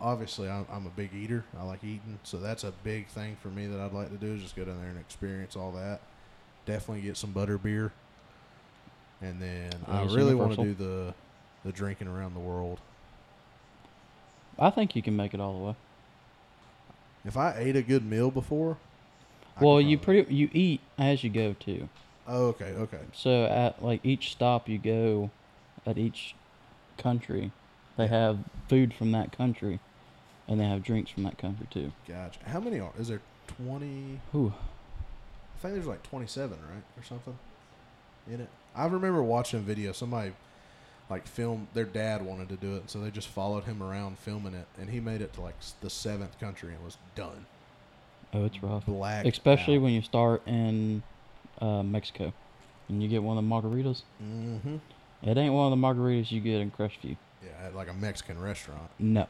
obviously 0.00 0.48
I'm, 0.48 0.66
I'm 0.70 0.86
a 0.86 0.90
big 0.90 1.14
eater. 1.14 1.44
I 1.58 1.64
like 1.64 1.84
eating, 1.84 2.18
so 2.24 2.38
that's 2.38 2.64
a 2.64 2.72
big 2.82 3.06
thing 3.08 3.36
for 3.40 3.48
me 3.48 3.66
that 3.66 3.80
I'd 3.80 3.92
like 3.92 4.10
to 4.10 4.16
do 4.16 4.34
is 4.34 4.42
just 4.42 4.56
go 4.56 4.64
down 4.64 4.80
there 4.80 4.90
and 4.90 4.98
experience 4.98 5.56
all 5.56 5.72
that. 5.72 6.00
Definitely 6.66 7.02
get 7.02 7.16
some 7.16 7.32
butter 7.32 7.58
beer, 7.58 7.92
and 9.22 9.40
then 9.40 9.72
I 9.86 10.04
really 10.04 10.34
want 10.34 10.56
to 10.56 10.64
do 10.64 10.74
the 10.74 11.14
the 11.64 11.72
drinking 11.72 12.08
around 12.08 12.34
the 12.34 12.40
world. 12.40 12.78
I 14.58 14.70
think 14.70 14.96
you 14.96 15.02
can 15.02 15.16
make 15.16 15.34
it 15.34 15.40
all 15.40 15.58
the 15.58 15.64
way. 15.64 15.74
If 17.24 17.36
I 17.36 17.54
ate 17.56 17.76
a 17.76 17.82
good 17.82 18.04
meal 18.04 18.30
before, 18.30 18.76
I 19.56 19.64
well, 19.64 19.80
you 19.80 19.98
pretty 19.98 20.32
you 20.32 20.50
eat 20.52 20.80
as 20.98 21.24
you 21.24 21.30
go 21.30 21.54
too. 21.58 21.88
Oh, 22.28 22.48
okay, 22.48 22.74
okay. 22.76 23.00
So 23.14 23.44
at 23.46 23.82
like 23.82 24.04
each 24.04 24.30
stop 24.32 24.68
you 24.68 24.78
go, 24.78 25.30
at 25.86 25.96
each 25.98 26.34
country, 26.98 27.52
they 27.96 28.04
Yeah. 28.04 28.10
have 28.10 28.38
food 28.68 28.92
from 28.92 29.12
that 29.12 29.32
country, 29.32 29.80
and 30.46 30.60
they 30.60 30.64
have 30.66 30.82
drinks 30.82 31.10
from 31.10 31.22
that 31.24 31.38
country 31.38 31.66
too. 31.70 31.92
Gotcha. 32.06 32.38
How 32.46 32.60
many 32.60 32.78
are? 32.80 32.92
Is 32.98 33.08
there 33.08 33.22
twenty? 33.46 34.20
Whew. 34.32 34.52
I 35.56 35.60
think 35.60 35.74
there's 35.74 35.86
like 35.86 36.04
27, 36.04 36.50
right, 36.70 36.82
or 36.96 37.02
something 37.02 37.36
in 38.30 38.40
it. 38.40 38.48
I 38.76 38.86
remember 38.86 39.22
watching 39.24 39.58
a 39.58 39.62
video. 39.62 39.90
Somebody 39.90 40.32
like 41.10 41.26
filmed. 41.26 41.66
Their 41.74 41.84
dad 41.84 42.22
wanted 42.22 42.48
to 42.50 42.56
do 42.56 42.76
it, 42.76 42.90
so 42.90 43.00
they 43.00 43.10
just 43.10 43.26
followed 43.26 43.64
him 43.64 43.82
around 43.82 44.18
filming 44.18 44.54
it, 44.54 44.66
and 44.78 44.90
he 44.90 45.00
made 45.00 45.20
it 45.20 45.32
to 45.32 45.40
like 45.40 45.56
the 45.80 45.90
seventh 45.90 46.38
country 46.38 46.74
and 46.74 46.84
was 46.84 46.96
done. 47.16 47.46
Oh, 48.34 48.44
it's 48.44 48.62
rough. 48.62 48.84
Black, 48.86 49.24
Especially 49.24 49.78
when 49.78 49.94
you 49.94 50.02
start 50.02 50.46
in 50.46 51.02
uh, 51.60 51.82
Mexico, 51.82 52.32
and 52.88 53.02
you 53.02 53.08
get 53.08 53.22
one 53.22 53.36
of 53.38 53.44
the 53.44 53.48
margaritas. 53.50 54.02
Mm-hmm. 54.22 54.76
It 55.22 55.36
ain't 55.36 55.52
one 55.52 55.72
of 55.72 55.78
the 55.78 55.84
margaritas 55.84 56.30
you 56.30 56.40
get 56.40 56.60
in 56.60 56.70
Crestview. 56.70 57.16
Yeah, 57.42 57.66
at 57.66 57.74
like 57.74 57.88
a 57.88 57.94
Mexican 57.94 58.40
restaurant. 58.40 58.88
No. 58.98 59.26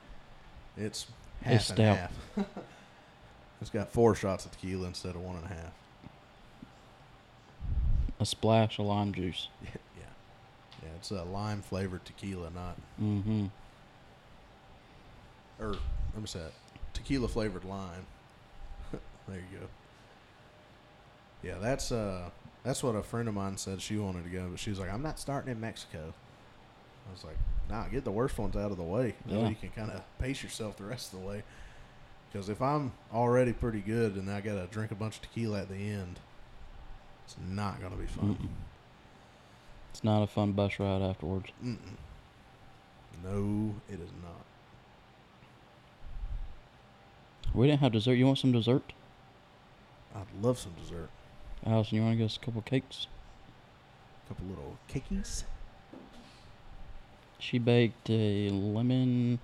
It's 0.76 1.06
half 1.42 1.54
It's 1.54 1.70
and 1.70 1.78
half. 1.78 2.12
it's 3.60 3.70
got 3.70 3.90
four 3.92 4.14
shots 4.14 4.44
of 4.46 4.52
tequila 4.52 4.86
instead 4.86 5.14
of 5.14 5.20
one 5.22 5.36
and 5.36 5.44
a 5.44 5.48
half. 5.48 5.72
A 8.20 8.26
splash 8.26 8.78
of 8.78 8.86
lime 8.86 9.12
juice. 9.12 9.48
Yeah, 9.64 9.70
yeah. 10.82 10.88
It's 10.96 11.10
a 11.10 11.22
lime 11.24 11.60
flavored 11.62 12.04
tequila, 12.04 12.50
not 12.50 12.76
Mm-hmm. 13.02 13.46
or 15.60 15.68
let 16.14 16.20
me 16.20 16.26
say 16.26 16.40
tequila 16.94 17.26
flavored 17.28 17.64
lime. 17.64 18.06
there 19.28 19.36
you 19.38 19.58
go. 19.58 19.66
Yeah, 21.43 21.59
that's 21.61 21.93
uh 21.93 22.30
that's 22.64 22.82
what 22.82 22.95
a 22.97 23.03
friend 23.03 23.28
of 23.28 23.34
mine 23.34 23.57
said 23.57 23.80
she 23.80 23.97
wanted 23.97 24.24
to 24.24 24.30
go, 24.30 24.49
but 24.51 24.59
she 24.59 24.70
was 24.70 24.78
like, 24.78 24.93
I'm 24.93 25.03
not 25.03 25.18
starting 25.18 25.51
in 25.51 25.61
Mexico. 25.61 26.12
I 27.09 27.12
was 27.12 27.24
like, 27.24 27.36
Nah, 27.70 27.86
get 27.89 28.05
the 28.05 28.11
worst 28.11 28.39
ones 28.39 28.57
out 28.57 28.70
of 28.70 28.76
the 28.76 28.82
way. 28.82 29.14
Yeah. 29.26 29.49
you 29.49 29.55
can 29.55 29.70
kind 29.70 29.91
of 29.91 30.03
pace 30.18 30.43
yourself 30.43 30.76
the 30.76 30.84
rest 30.84 31.12
of 31.12 31.20
the 31.20 31.26
way. 31.26 31.43
Because 32.30 32.49
if 32.49 32.61
I'm 32.61 32.93
already 33.12 33.53
pretty 33.53 33.80
good 33.80 34.16
and 34.16 34.30
I 34.30 34.41
gotta 34.41 34.66
drink 34.70 34.91
a 34.91 34.95
bunch 34.95 35.16
of 35.16 35.22
tequila 35.22 35.62
at 35.62 35.68
the 35.68 35.76
end, 35.76 36.18
it's 37.24 37.36
not 37.49 37.80
gonna 37.80 37.97
be 37.97 38.07
fun. 38.07 38.36
Mm-mm. 38.36 38.49
It's 39.91 40.05
not 40.05 40.22
a 40.22 40.26
fun 40.26 40.53
bus 40.53 40.78
ride 40.78 41.03
afterwards. 41.03 41.51
Mm-mm. 41.64 41.76
No, 43.24 43.74
it 43.89 44.01
is 44.01 44.11
not. 44.22 44.45
We 47.55 47.66
didn't 47.66 47.80
have 47.80 47.93
dessert. 47.93 48.14
You 48.14 48.26
want 48.26 48.39
some 48.39 48.53
dessert? 48.53 48.93
I'd 50.14 50.26
love 50.43 50.59
some 50.59 50.72
dessert. 50.80 51.09
Allison, 51.66 51.96
you 51.96 52.02
want 52.02 52.14
to 52.14 52.18
get 52.18 52.24
us 52.24 52.36
a 52.36 52.40
couple 52.40 52.62
cakes? 52.62 53.06
A 54.24 54.28
couple 54.28 54.46
little 54.46 54.76
cakes. 54.88 55.44
She 57.38 57.59
baked 57.59 58.11
a 58.11 58.50
lemon 58.50 59.38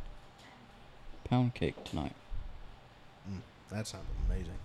pound 1.25 1.55
cake 1.55 1.83
tonight. 1.85 2.15
Mm, 3.29 3.41
that 3.71 3.87
sounds 3.87 4.05
amazing. 4.27 4.59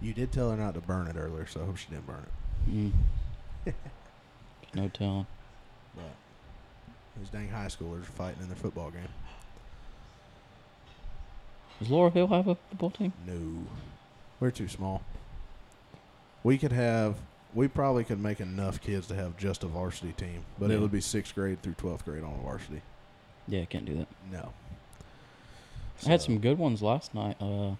You 0.00 0.12
did 0.12 0.32
tell 0.32 0.50
her 0.50 0.56
not 0.56 0.74
to 0.74 0.80
burn 0.80 1.06
it 1.08 1.16
earlier, 1.16 1.46
so 1.46 1.62
I 1.62 1.64
hope 1.64 1.76
she 1.76 1.88
didn't 1.88 2.06
burn 2.06 2.26
it. 2.66 2.92
Mm. 3.66 3.74
no 4.74 4.88
telling. 4.88 5.26
But 5.94 6.04
those 7.16 7.30
dang 7.30 7.48
high 7.48 7.66
schoolers 7.66 8.02
are 8.02 8.12
fighting 8.12 8.42
in 8.42 8.48
their 8.48 8.56
football 8.56 8.90
game. 8.90 9.08
Does 11.78 11.90
Laurel 11.90 12.10
Hill 12.10 12.26
have 12.28 12.48
a 12.48 12.54
football 12.70 12.90
team? 12.90 13.12
No, 13.26 13.66
we're 14.40 14.50
too 14.50 14.68
small. 14.68 15.02
We 16.42 16.58
could 16.58 16.72
have. 16.72 17.16
We 17.54 17.68
probably 17.68 18.04
could 18.04 18.20
make 18.20 18.40
enough 18.40 18.80
kids 18.80 19.06
to 19.08 19.14
have 19.14 19.36
just 19.38 19.64
a 19.64 19.66
varsity 19.66 20.12
team, 20.12 20.42
but 20.58 20.70
it 20.70 20.78
would 20.80 20.92
be 20.92 21.00
sixth 21.00 21.34
grade 21.34 21.62
through 21.62 21.74
twelfth 21.74 22.04
grade 22.04 22.22
on 22.22 22.34
a 22.38 22.42
varsity. 22.42 22.82
Yeah, 23.48 23.64
can't 23.64 23.84
do 23.86 23.94
that. 23.98 24.08
No. 24.30 24.52
I 26.04 26.10
had 26.10 26.20
some 26.20 26.38
good 26.38 26.58
ones 26.58 26.82
last 26.82 27.14
night. 27.14 27.36
Uh, 27.40 27.76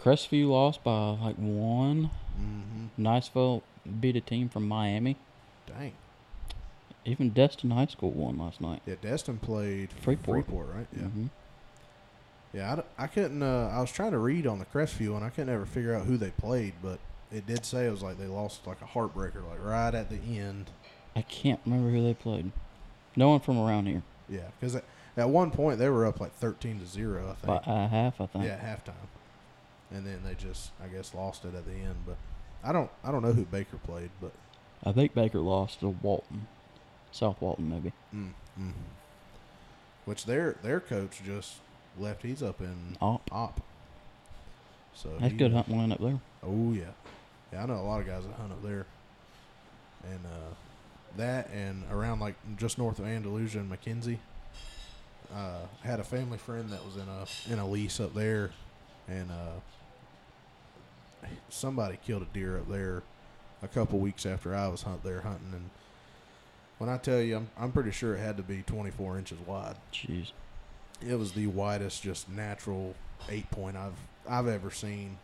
Crestview 0.00 0.48
lost 0.48 0.82
by 0.82 1.10
like 1.10 1.36
one. 1.36 2.10
mhm. 2.40 2.88
Niceville 2.98 3.62
beat 4.00 4.16
a 4.16 4.20
team 4.20 4.48
from 4.48 4.66
Miami. 4.66 5.16
Dang. 5.66 5.92
Even 7.04 7.30
Destin 7.30 7.70
High 7.70 7.86
School 7.86 8.10
won 8.10 8.38
last 8.38 8.60
night. 8.60 8.82
Yeah, 8.86 8.94
Destin 9.00 9.38
played 9.38 9.90
Freeport. 9.92 10.46
Freeport, 10.46 10.68
right? 10.74 10.86
Yeah. 10.96 11.02
hmm 11.04 11.26
Yeah, 12.52 12.82
I 12.98 13.06
couldn't. 13.06 13.42
Uh, 13.42 13.70
I 13.72 13.80
was 13.80 13.90
trying 13.90 14.10
to 14.12 14.18
read 14.18 14.46
on 14.46 14.58
the 14.58 14.66
Crestview, 14.66 15.16
and 15.16 15.24
I 15.24 15.30
couldn't 15.30 15.54
ever 15.54 15.64
figure 15.64 15.94
out 15.94 16.04
who 16.04 16.16
they 16.18 16.30
played, 16.30 16.74
but 16.82 16.98
it 17.32 17.46
did 17.46 17.64
say 17.64 17.86
it 17.86 17.90
was 17.90 18.02
like 18.02 18.18
they 18.18 18.26
lost 18.26 18.66
like 18.66 18.82
a 18.82 18.84
heartbreaker, 18.84 19.46
like 19.48 19.62
right 19.64 19.94
at 19.94 20.10
the 20.10 20.38
end. 20.38 20.70
I 21.16 21.22
can't 21.22 21.60
remember 21.64 21.90
who 21.90 22.02
they 22.02 22.14
played. 22.14 22.52
No 23.16 23.30
one 23.30 23.40
from 23.40 23.58
around 23.58 23.86
here. 23.86 24.02
Yeah, 24.28 24.48
because 24.60 24.76
at, 24.76 24.84
at 25.16 25.28
one 25.30 25.50
point 25.50 25.78
they 25.78 25.88
were 25.88 26.04
up 26.06 26.20
like 26.20 26.34
thirteen 26.34 26.78
to 26.80 26.86
zero, 26.86 27.36
I 27.42 27.46
By 27.46 27.54
think. 27.58 27.66
a 27.68 27.88
half, 27.88 28.20
I 28.20 28.26
think. 28.26 28.44
yeah, 28.44 28.58
halftime, 28.58 29.08
and 29.90 30.06
then 30.06 30.20
they 30.24 30.34
just, 30.34 30.72
I 30.82 30.88
guess, 30.88 31.14
lost 31.14 31.44
it 31.46 31.54
at 31.54 31.64
the 31.64 31.72
end. 31.72 31.96
But 32.06 32.16
I 32.62 32.72
don't, 32.72 32.90
I 33.02 33.10
don't 33.10 33.22
know 33.22 33.32
who 33.32 33.44
Baker 33.46 33.78
played, 33.78 34.10
but 34.20 34.32
I 34.84 34.92
think 34.92 35.14
Baker 35.14 35.38
lost 35.40 35.80
to 35.80 35.88
Walton. 35.88 36.48
South 37.12 37.40
Walton, 37.40 37.68
maybe. 37.70 37.92
mm, 38.14 38.30
mm. 38.60 38.72
which 40.04 40.24
their 40.26 40.56
their 40.62 40.80
coach 40.80 41.20
just 41.24 41.56
left. 41.98 42.22
He's 42.22 42.42
up 42.42 42.60
in 42.60 42.96
Opp. 43.00 43.22
Opp. 43.32 43.60
So 44.94 45.08
That's 45.20 45.32
he- 45.32 45.38
good 45.38 45.52
hunting 45.52 45.76
line 45.78 45.92
up 45.92 46.00
there. 46.00 46.20
Oh 46.42 46.72
yeah, 46.72 46.84
yeah. 47.52 47.62
I 47.62 47.66
know 47.66 47.74
a 47.76 47.82
lot 47.82 48.00
of 48.00 48.06
guys 48.06 48.24
that 48.24 48.34
hunt 48.34 48.52
up 48.52 48.62
there, 48.62 48.86
and 50.04 50.20
uh, 50.26 50.54
that 51.16 51.48
and 51.50 51.84
around 51.90 52.20
like 52.20 52.34
just 52.56 52.78
north 52.78 52.98
of 52.98 53.06
Andalusia 53.06 53.58
and 53.60 53.70
McKenzie. 53.70 54.18
Uh, 55.34 55.60
had 55.82 55.98
a 55.98 56.04
family 56.04 56.36
friend 56.36 56.68
that 56.68 56.84
was 56.84 56.96
in 56.96 57.06
a 57.08 57.52
in 57.52 57.58
a 57.58 57.66
lease 57.66 58.00
up 58.00 58.12
there, 58.14 58.50
and 59.08 59.30
uh, 59.30 61.26
somebody 61.48 61.98
killed 62.04 62.22
a 62.22 62.26
deer 62.26 62.58
up 62.58 62.68
there 62.68 63.02
a 63.62 63.68
couple 63.68 63.98
weeks 63.98 64.26
after 64.26 64.54
I 64.54 64.68
was 64.68 64.82
hunt 64.82 65.02
there 65.04 65.20
hunting. 65.20 65.52
And 65.52 65.70
when 66.78 66.90
I 66.90 66.98
tell 66.98 67.20
you, 67.20 67.36
I'm 67.36 67.48
I'm 67.58 67.72
pretty 67.72 67.92
sure 67.92 68.14
it 68.14 68.20
had 68.20 68.36
to 68.36 68.42
be 68.42 68.62
24 68.62 69.18
inches 69.18 69.38
wide. 69.46 69.76
Jeez. 69.92 70.32
It 71.06 71.18
was 71.18 71.32
the 71.32 71.46
widest, 71.48 72.02
just 72.02 72.28
natural 72.28 72.94
eight 73.28 73.50
point 73.50 73.76
I've 73.76 73.94
I've 74.28 74.46
ever 74.46 74.70
seen, 74.70 75.18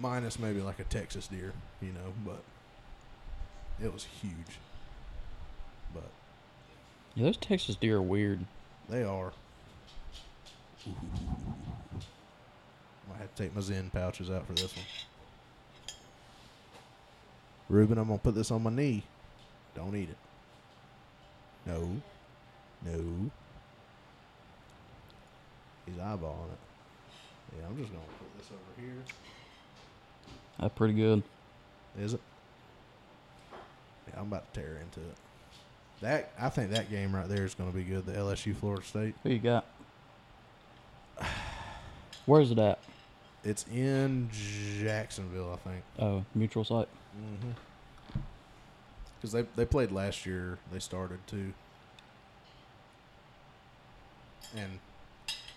minus 0.00 0.38
maybe 0.38 0.60
like 0.60 0.78
a 0.78 0.84
Texas 0.84 1.26
deer, 1.26 1.52
you 1.82 1.88
know. 1.92 2.12
But 2.24 2.42
it 3.84 3.92
was 3.92 4.04
huge. 4.04 4.58
But 5.92 6.10
Yeah, 7.14 7.24
those 7.24 7.36
Texas 7.36 7.76
deer 7.76 7.96
are 7.98 8.02
weird. 8.02 8.44
they 8.88 9.02
are. 9.02 9.32
Might 13.08 13.18
have 13.18 13.34
to 13.34 13.42
take 13.42 13.54
my 13.54 13.60
Zyn 13.60 13.92
pouches 13.92 14.30
out 14.30 14.46
for 14.46 14.52
this 14.52 14.74
one. 14.76 14.84
Reuben, 17.68 17.98
I'm 17.98 18.06
gonna 18.06 18.18
put 18.18 18.36
this 18.36 18.52
on 18.52 18.62
my 18.62 18.70
knee. 18.70 19.02
Don't 19.74 19.96
eat 19.96 20.10
it. 20.10 20.16
No. 21.66 22.00
No. 22.84 23.30
He's 25.86 25.96
eyeballing 25.96 26.52
it. 26.52 26.58
Yeah, 27.58 27.66
I'm 27.68 27.76
just 27.78 27.90
gonna 27.90 28.04
put 28.18 28.38
this 28.38 28.48
over 28.50 28.80
here. 28.80 29.02
That's 30.58 30.74
pretty 30.74 30.94
good. 30.94 31.22
Is 31.98 32.14
it? 32.14 32.20
Yeah, 34.08 34.20
I'm 34.20 34.26
about 34.26 34.52
to 34.52 34.60
tear 34.60 34.78
into 34.82 35.00
it. 35.00 35.16
That 36.02 36.32
I 36.38 36.48
think 36.50 36.70
that 36.72 36.90
game 36.90 37.14
right 37.14 37.28
there 37.28 37.44
is 37.44 37.54
going 37.54 37.70
to 37.70 37.76
be 37.76 37.84
good. 37.84 38.04
The 38.04 38.12
LSU 38.12 38.54
Florida 38.54 38.84
State. 38.84 39.14
Who 39.22 39.30
you 39.30 39.38
got? 39.38 39.64
Where's 42.26 42.50
it 42.50 42.58
at? 42.58 42.78
It's 43.44 43.64
in 43.72 44.28
Jacksonville, 44.80 45.52
I 45.52 45.68
think. 45.68 45.84
Oh, 45.98 46.24
mutual 46.34 46.64
site. 46.64 46.88
Mm-hmm. 47.16 48.20
Because 49.16 49.32
they 49.32 49.42
they 49.56 49.64
played 49.64 49.90
last 49.90 50.26
year. 50.26 50.58
They 50.70 50.80
started 50.80 51.20
too, 51.26 51.54
and 54.54 54.78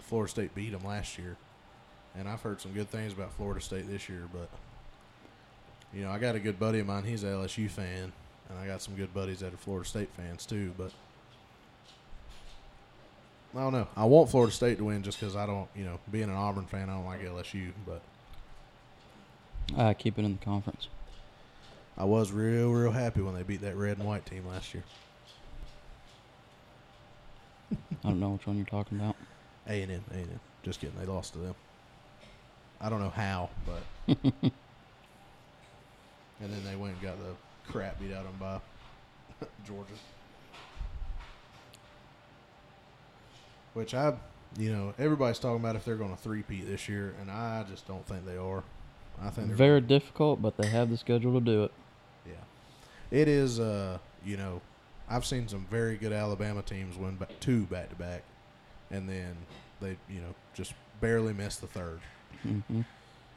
Florida 0.10 0.30
State 0.30 0.56
beat 0.56 0.72
them 0.72 0.84
last 0.84 1.20
year. 1.20 1.38
And 2.18 2.28
I've 2.28 2.42
heard 2.42 2.60
some 2.60 2.74
good 2.74 2.90
things 2.90 3.14
about 3.14 3.32
Florida 3.34 3.62
State 3.62 3.88
this 3.88 4.10
year, 4.10 4.24
but 4.34 4.50
you 5.94 6.02
know 6.02 6.10
I 6.10 6.18
got 6.18 6.36
a 6.36 6.40
good 6.40 6.60
buddy 6.60 6.80
of 6.80 6.88
mine. 6.88 7.04
He's 7.04 7.24
a 7.24 7.28
LSU 7.28 7.70
fan, 7.70 8.12
and 8.50 8.60
I 8.60 8.66
got 8.66 8.82
some 8.82 8.96
good 8.96 9.14
buddies 9.14 9.40
that 9.42 9.54
are 9.54 9.58
Florida 9.58 9.88
State 9.88 10.10
fans 10.18 10.48
too. 10.48 10.74
But 10.76 10.92
I 13.56 13.60
don't 13.62 13.74
know. 13.74 13.88
I 13.96 14.06
want 14.06 14.32
Florida 14.32 14.52
State 14.52 14.80
to 14.80 14.86
win 14.86 15.04
just 15.04 15.20
because 15.20 15.36
I 15.36 15.46
don't, 15.46 15.70
you 15.76 15.86
know, 15.86 16.00
being 16.12 16.26
an 16.26 16.36
Auburn 16.36 16.66
fan, 16.66 16.90
I 16.90 16.94
don't 16.96 17.06
like 17.06 17.22
LSU. 17.22 17.72
But 17.86 18.02
I 19.78 19.94
keep 19.94 20.18
it 20.18 20.26
in 20.26 20.40
the 20.40 20.46
conference. 20.46 20.88
I 21.96 22.06
was 22.06 22.32
real, 22.32 22.72
real 22.72 22.92
happy 22.92 23.22
when 23.22 23.36
they 23.36 23.44
beat 23.44 23.62
that 23.62 23.76
red 23.76 23.98
and 23.98 24.08
white 24.08 24.26
team 24.26 24.48
last 24.48 24.74
year. 24.74 24.84
I 27.72 28.10
don't 28.10 28.20
know 28.20 28.30
which 28.30 28.48
one 28.48 28.58
you're 28.58 28.66
talking 28.66 29.00
about. 29.00 29.16
A 29.70 29.82
and 29.84 29.92
M, 29.92 30.04
A 30.12 30.16
and 30.16 30.32
M. 30.32 30.40
Just 30.64 30.80
kidding. 30.82 30.96
They 31.00 31.06
lost 31.06 31.34
to 31.34 31.40
them. 31.40 31.56
I 32.82 32.90
don't 32.90 33.00
know 33.02 33.10
how, 33.10 33.50
but. 33.66 34.18
and 34.42 34.52
then 36.42 36.64
they 36.66 36.76
went 36.76 36.94
and 36.96 37.02
got 37.02 37.18
the 37.20 37.72
crap 37.72 38.00
beat 38.00 38.14
out 38.14 38.26
of 38.26 38.40
them 38.40 38.40
by 38.40 39.48
Georgia. 39.68 39.94
Which 43.74 43.94
I, 43.94 44.14
you 44.58 44.72
know, 44.72 44.94
everybody's 44.98 45.40
talking 45.40 45.60
about 45.60 45.76
if 45.76 45.86
they're 45.86 45.96
going 45.96 46.16
to 46.16 46.22
three-peat 46.22 46.68
this 46.68 46.90
year, 46.90 47.14
and 47.22 47.30
I 47.30 47.64
just 47.70 47.88
don't 47.88 48.06
think 48.06 48.26
they 48.26 48.38
are. 48.38 48.64
I 49.22 49.30
think 49.30 49.48
they're 49.48 49.56
Very 49.56 49.82
difficult, 49.82 50.42
but 50.42 50.58
they 50.58 50.68
have 50.68 50.90
the 50.90 50.98
schedule 50.98 51.34
to 51.34 51.42
do 51.42 51.64
it. 51.66 51.72
yeah. 52.26 52.34
It 53.12 53.28
is, 53.28 53.60
uh, 53.60 53.98
you 54.26 54.38
know, 54.38 54.62
I've 55.10 55.26
seen 55.26 55.48
some 55.48 55.66
very 55.70 55.98
good 55.98 56.14
Alabama 56.14 56.62
teams 56.62 56.98
win 56.98 57.18
ba- 57.18 57.28
two 57.40 57.64
back 57.66 57.90
to 57.90 57.96
back, 57.96 58.24
and 58.92 59.08
then 59.08 59.36
they, 59.82 59.98
you 60.10 60.20
know, 60.22 60.34
just 60.54 60.74
barely 61.02 61.34
missed 61.34 61.62
the 61.62 61.68
third. 61.68 62.00
hmm 62.44 62.82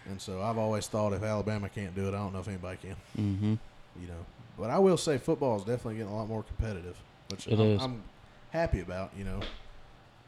And 0.09 0.21
so 0.21 0.43
I've 0.43 0.59
always 0.59 0.87
thought 0.89 1.13
if 1.13 1.23
Alabama 1.23 1.69
can't 1.69 1.95
do 1.95 2.07
it, 2.07 2.15
I 2.15 2.19
don't 2.19 2.33
know 2.33 2.41
if 2.41 2.49
anybody 2.49 2.79
can. 2.79 2.97
hmm 3.17 3.55
You 4.01 4.09
know, 4.09 4.27
but 4.59 4.71
I 4.71 4.79
will 4.79 4.97
say 4.97 5.19
football 5.19 5.57
is 5.57 5.63
definitely 5.63 5.97
getting 5.97 6.13
a 6.13 6.17
lot 6.17 6.29
more 6.29 6.43
competitive, 6.43 6.97
which 7.29 7.47
It 7.47 7.55
I'm, 7.59 7.61
is. 7.61 7.83
I'm 7.83 8.03
happy 8.51 8.81
about. 8.81 9.11
You 9.17 9.25
know, 9.25 9.41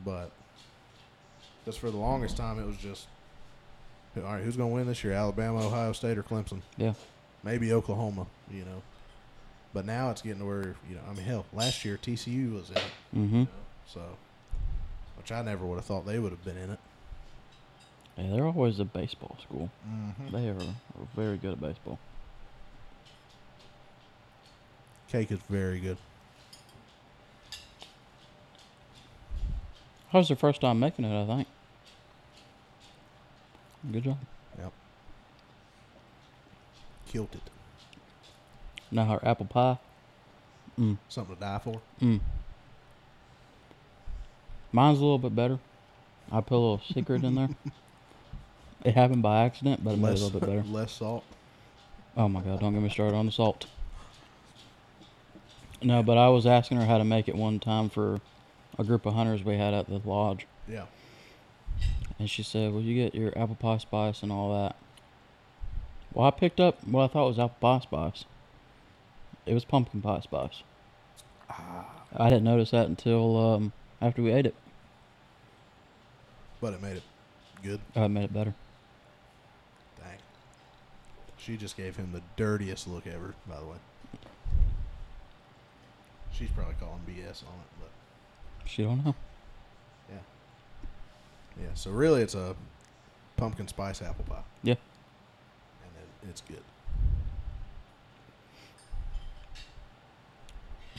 but 0.05 0.31
just 1.65 1.79
for 1.79 1.91
the 1.91 1.97
longest 1.97 2.37
time, 2.37 2.59
it 2.59 2.67
was 2.67 2.77
just 2.77 3.07
all 4.17 4.23
right. 4.23 4.43
Who's 4.43 4.57
going 4.57 4.71
to 4.71 4.75
win 4.75 4.87
this 4.87 5.03
year? 5.03 5.13
Alabama, 5.13 5.67
Ohio 5.67 5.93
State, 5.93 6.17
or 6.19 6.23
Clemson? 6.23 6.61
Yeah. 6.77 6.95
maybe 7.43 7.73
Oklahoma. 7.73 8.27
You 8.51 8.61
know, 8.65 8.83
but 9.73 9.85
now 9.87 10.11
it's 10.11 10.23
getting 10.23 10.39
to 10.41 10.45
where 10.47 10.75
you 10.89 10.95
know. 10.95 11.01
I 11.11 11.15
mean, 11.15 11.25
hell, 11.25 11.47
last 11.53 11.85
year 11.85 11.99
TCU 12.01 12.55
was 12.55 12.71
in 12.71 12.77
it. 12.77 12.83
hmm 13.13 13.35
You 13.35 13.41
know, 13.41 13.49
so, 13.93 14.01
which 15.25 15.33
I 15.33 15.41
never 15.41 15.65
would 15.65 15.77
have 15.77 15.87
thought 15.87 16.05
they 16.05 16.19
would 16.19 16.33
have 16.33 16.45
been 16.45 16.59
in 16.59 16.69
it. 16.73 16.79
Yeah, 18.19 18.31
they're 18.31 18.47
always 18.47 18.79
a 18.79 18.85
baseball 18.85 19.39
school. 19.43 19.71
Mm-hmm. 19.89 20.37
They 20.37 20.49
are, 20.51 20.55
are 20.57 21.09
very 21.17 21.39
good 21.39 21.53
at 21.53 21.61
baseball. 21.63 21.99
Cake 25.09 25.33
is 25.33 25.39
very 25.49 25.81
good. 25.81 25.97
That 30.13 30.19
was 30.19 30.29
their 30.29 30.37
first 30.37 30.61
time 30.61 30.79
making 30.79 31.07
it, 31.07 31.23
I 31.23 31.27
think. 31.27 31.49
Good 33.91 34.05
job. 34.05 34.19
Yep. 34.59 34.73
Killed 37.09 37.29
it. 37.33 37.51
Now 38.91 39.07
her 39.07 39.27
apple 39.27 39.47
pie. 39.47 39.79
Mm, 40.79 40.99
Something 41.09 41.37
to 41.37 41.41
die 41.41 41.59
for. 41.65 41.81
mm. 42.03 42.21
Mine's 44.75 44.99
a 44.99 45.03
little 45.03 45.19
bit 45.21 45.37
better. 45.37 45.61
I 46.33 46.41
put 46.41 46.57
a 46.57 46.59
little 46.59 46.83
secret 46.93 47.23
in 47.23 47.37
there. 47.37 47.49
It 48.85 48.95
happened 48.95 49.23
by 49.23 49.47
accident, 49.47 49.83
but 49.83 49.93
it 49.93 49.97
made 49.97 50.11
it 50.11 50.21
a 50.21 50.25
little 50.25 50.41
bit 50.41 50.47
better. 50.47 50.63
less 50.65 50.93
salt. 50.93 51.25
Oh 52.19 52.29
my 52.29 52.43
god, 52.43 52.61
don't 52.61 52.75
get 52.75 52.83
me 52.83 52.91
started 52.91 53.17
on 53.17 53.25
the 53.25 53.33
salt. 53.33 53.65
No, 55.81 56.03
but 56.03 56.19
I 56.19 56.29
was 56.29 56.45
asking 56.45 56.77
her 56.77 56.85
how 56.85 56.99
to 56.99 57.05
make 57.05 57.27
it 57.27 57.35
one 57.35 57.61
time 57.61 57.89
for 57.89 58.21
a 58.79 58.85
group 58.85 59.07
of 59.07 59.15
hunters 59.15 59.43
we 59.43 59.57
had 59.57 59.73
at 59.73 59.87
the 59.87 60.03
lodge. 60.05 60.47
Yeah. 60.69 60.85
And 62.19 62.29
she 62.29 62.43
said, 62.43 62.75
Well, 62.75 62.83
you 62.83 62.95
get 62.95 63.15
your 63.15 63.31
apple 63.39 63.55
pie 63.55 63.79
spice 63.79 64.23
and 64.23 64.31
all 64.31 64.53
that. 64.53 64.77
Well, 66.13 66.27
I 66.27 66.31
picked 66.31 66.61
up 66.61 66.87
what 66.87 67.05
I 67.05 67.07
thought 67.07 67.29
was 67.29 67.39
apple 67.39 67.57
pie 67.63 67.81
spice. 67.81 68.27
It 69.47 69.55
was 69.55 69.65
pumpkin 69.65 70.03
pie 70.03 70.21
spice. 70.21 70.63
Ah. 71.49 71.87
I 72.15 72.29
didn't 72.29 72.45
notice 72.45 72.73
that 72.73 72.87
until 72.87 73.55
um, 73.55 73.73
after 74.03 74.21
we 74.21 74.31
ate 74.31 74.45
it. 74.45 74.55
But 76.65 76.73
it 76.73 76.81
made 76.81 76.97
it 76.97 77.03
good. 77.63 77.79
Oh, 77.95 78.05
it 78.05 78.09
made 78.09 78.25
it 78.25 78.33
better. 78.33 78.55
Dang. 79.99 80.17
She 81.37 81.59
just 81.59 81.77
gave 81.77 81.95
him 81.95 82.11
the 82.11 82.23
dirtiest 82.37 82.89
look 82.89 83.07
ever, 83.07 83.35
by 83.47 83.57
the 83.61 83.67
way. 83.67 83.77
She's 86.33 86.49
probably 86.49 86.73
calling 86.81 87.01
BS 87.07 87.43
on 87.43 87.53
it, 87.61 87.69
but 87.79 87.91
She 88.65 88.83
don't 88.83 89.05
know. 89.05 89.15
yeah. 90.09 90.17
Yeah. 91.61 91.69
So 91.75 91.91
really, 91.91 92.23
it's 92.23 92.35
a 92.35 92.57
pumpkin 93.37 93.69
spice 93.69 94.01
apple 94.01 94.25
pie. 94.25 94.41
Yeah. 94.63 94.77
And 95.83 95.93
it, 96.23 96.31
it's 96.31 96.41
good. 96.41 96.63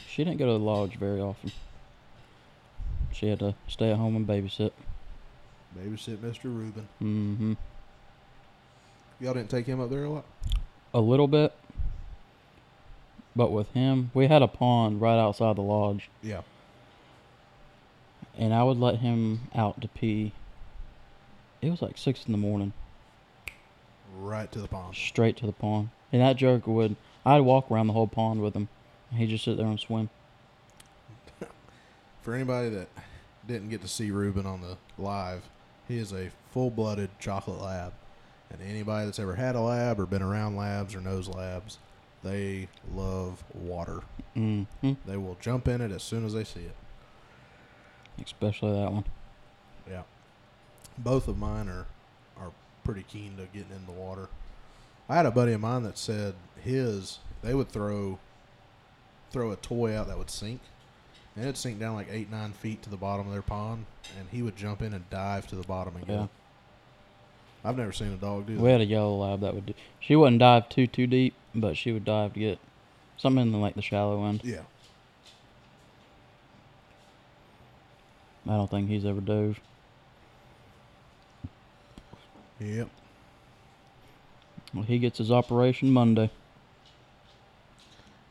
She 0.08 0.24
didn't 0.24 0.38
go 0.38 0.46
to 0.46 0.52
the 0.52 0.60
lodge 0.60 0.98
very 0.98 1.22
often. 1.22 1.52
She 3.12 3.30
had 3.30 3.40
to 3.40 3.56
stay 3.68 3.90
at 3.90 3.98
home 3.98 4.16
and 4.16 4.28
babysit. 4.28 4.70
Babysit 5.78 6.18
Mr. 6.18 6.46
Reuben. 6.46 6.88
Mm-hmm. 7.02 7.54
Y'all 9.20 9.34
didn't 9.34 9.50
take 9.50 9.66
him 9.66 9.80
up 9.80 9.90
there 9.90 10.04
a 10.06 10.10
lot. 10.10 10.26
A 10.94 11.00
little 11.02 11.28
bit. 11.28 11.54
But 13.36 13.52
with 13.52 13.70
him, 13.74 14.12
we 14.14 14.28
had 14.28 14.42
a 14.42 14.48
pond 14.48 15.02
right 15.02 15.20
outside 15.20 15.58
the 15.58 15.62
lodge, 15.62 16.10
Yeah. 16.24 16.42
and 18.38 18.54
I 18.54 18.64
would 18.64 18.78
let 18.78 19.00
him 19.00 19.42
out 19.54 19.82
to 19.82 19.90
pee. 19.90 20.32
It 21.62 21.70
was 21.70 21.82
like 21.82 21.98
six 21.98 22.26
in 22.26 22.32
the 22.32 22.38
morning, 22.38 22.72
Right 24.18 24.50
to 24.54 24.60
the 24.60 24.70
pond. 24.70 24.96
straight 24.96 25.36
to 25.38 25.46
the 25.46 25.52
pond. 25.52 25.90
And 26.14 26.22
that 26.22 26.38
joker 26.38 26.72
would, 26.72 26.96
I'd 27.26 27.42
walk 27.42 27.70
around 27.70 27.88
the 27.88 27.94
whole 27.94 28.08
pond 28.08 28.42
with 28.42 28.54
him, 28.56 28.70
and 29.10 29.20
he'd 29.20 29.28
just 29.28 29.44
sit 29.44 29.58
there 29.58 29.68
and 29.68 29.80
swim. 29.82 30.10
For 32.22 32.34
anybody 32.36 32.70
that 32.70 32.88
didn't 33.46 33.68
get 33.68 33.82
to 33.82 33.88
see 33.90 34.12
Reuben 34.12 34.46
on 34.46 34.62
the 34.62 34.78
live, 34.98 35.44
he 35.88 35.98
is 35.98 36.12
a 36.12 36.32
full-blooded 36.52 37.10
chocolate 37.20 37.62
lab. 37.62 37.94
And 38.50 38.62
anybody 38.62 39.06
that's 39.06 39.20
ever 39.20 39.36
had 39.36 39.56
a 39.56 39.62
lab 39.62 40.00
or 40.00 40.06
been 40.06 40.22
around 40.22 40.56
labs 40.56 40.96
or 40.96 41.02
knows 41.02 41.28
labs, 41.28 41.80
they 42.24 42.68
love 42.94 43.44
water. 43.54 44.02
Mm-hmm. 44.36 44.94
They 45.06 45.18
will 45.18 45.38
jump 45.40 45.68
in 45.68 45.82
it 45.82 45.92
as 45.92 46.04
soon 46.04 46.26
as 46.26 46.34
they 46.34 46.44
see 46.44 46.62
it. 46.62 46.76
Especially 48.24 48.72
that 48.72 48.92
one. 48.92 49.06
Yeah. 49.90 50.04
Both 50.98 51.28
of 51.28 51.38
mine 51.38 51.68
are 51.68 51.86
are 52.38 52.52
pretty 52.84 53.04
keen 53.04 53.38
to 53.38 53.46
getting 53.54 53.76
in 53.76 53.86
the 53.86 53.92
water. 53.92 54.28
I 55.10 55.16
had 55.16 55.26
a 55.26 55.32
buddy 55.32 55.54
of 55.54 55.62
mine 55.62 55.84
that 55.84 55.98
said 55.98 56.36
his 56.64 57.20
they 57.42 57.54
would 57.54 57.70
throw 57.70 58.20
throw 59.32 59.52
a 59.52 59.56
toy 59.58 59.96
out 59.96 60.08
that 60.08 60.18
would 60.18 60.30
sink. 60.30 60.62
And 61.36 61.44
it'd 61.44 61.58
sink 61.58 61.80
down 61.80 61.96
like 61.96 62.08
eight, 62.10 62.32
nine 62.32 62.54
feet 62.54 62.82
to 62.84 62.90
the 62.90 62.98
bottom 62.98 63.28
of 63.28 63.34
their 63.34 63.42
pond 63.42 63.86
and 64.18 64.30
he 64.30 64.42
would 64.42 64.56
jump 64.56 64.82
in 64.82 64.94
and 64.94 65.10
dive 65.10 65.48
to 65.48 65.56
the 65.56 65.64
bottom 65.64 65.96
again. 65.98 66.20
Yeah. 66.22 67.70
I've 67.70 67.78
never 67.78 67.92
seen 67.92 68.14
a 68.14 68.18
dog 68.18 68.46
do 68.46 68.56
that. 68.56 68.62
We 68.62 68.70
had 68.70 68.82
a 68.82 68.86
yellow 68.86 69.18
lab 69.18 69.42
that 69.42 69.56
would 69.56 69.66
do. 69.66 69.74
She 70.00 70.16
wouldn't 70.16 70.40
dive 70.40 70.70
too 70.70 70.88
too 70.88 71.08
deep, 71.08 71.34
but 71.54 71.76
she 71.76 71.92
would 71.92 72.06
dive 72.06 72.34
to 72.34 72.40
get 72.40 72.60
something 73.18 73.42
in 73.42 73.52
the, 73.52 73.58
like 73.58 73.76
the 73.76 73.82
shallow 73.82 74.24
end. 74.26 74.42
yeah. 74.44 74.62
I 78.48 78.52
don't 78.52 78.70
think 78.70 78.90
he's 78.90 79.06
ever 79.06 79.22
dove. 79.22 79.60
Yep. 82.60 82.90
Well, 84.72 84.84
he 84.84 85.00
gets 85.00 85.18
his 85.18 85.32
operation 85.32 85.90
Monday. 85.92 86.30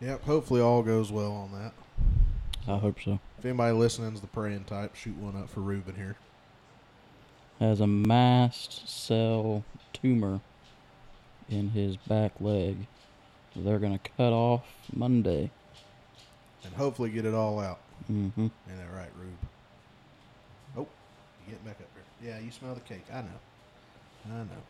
Yep. 0.00 0.22
Hopefully 0.22 0.60
all 0.60 0.84
goes 0.84 1.10
well 1.10 1.32
on 1.32 1.52
that. 1.52 1.72
I 2.66 2.78
hope 2.78 2.98
so. 3.04 3.18
If 3.38 3.44
anybody 3.44 3.72
listening's 3.74 4.20
the 4.20 4.26
praying 4.26 4.64
type, 4.64 4.94
shoot 4.94 5.16
one 5.16 5.36
up 5.36 5.50
for 5.50 5.60
Reuben 5.60 5.96
here. 5.96 6.16
Has 7.60 7.80
a 7.80 7.86
mast 7.86 8.88
cell 8.88 9.64
tumor 9.92 10.40
in 11.48 11.70
his 11.70 11.96
back 11.96 12.32
leg. 12.40 12.86
They're 13.54 13.78
gonna 13.78 14.00
cut 14.16 14.32
off 14.32 14.64
Monday. 14.92 15.50
And 16.64 16.74
hopefully 16.74 17.10
get 17.10 17.26
it 17.26 17.34
all 17.34 17.60
out. 17.60 17.80
Mm-hmm. 18.10 18.40
Ain't 18.40 18.52
that 18.66 18.96
right, 18.96 19.10
Rube? 19.18 19.30
Oh, 20.76 20.88
you 21.46 21.52
get 21.52 21.64
back 21.64 21.76
up 21.80 21.88
here. 21.94 22.32
Yeah, 22.32 22.40
you 22.40 22.50
smell 22.50 22.74
the 22.74 22.80
cake. 22.80 23.04
I 23.12 23.20
know. 23.20 23.28
I 24.26 24.38
know. 24.38 24.62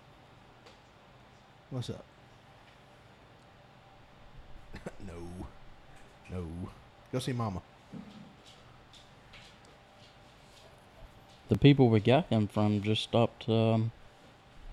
What's 1.71 1.91
up? 1.91 2.05
no. 5.07 5.15
No. 6.31 6.45
Go 7.13 7.21
see 7.21 7.33
Mama. 7.33 7.63
The 11.49 11.59
people 11.59 11.89
we 11.89 12.01
got 12.01 12.27
him 12.27 12.49
from 12.49 12.83
just 12.83 13.03
stopped 13.03 13.49
um, 13.49 13.93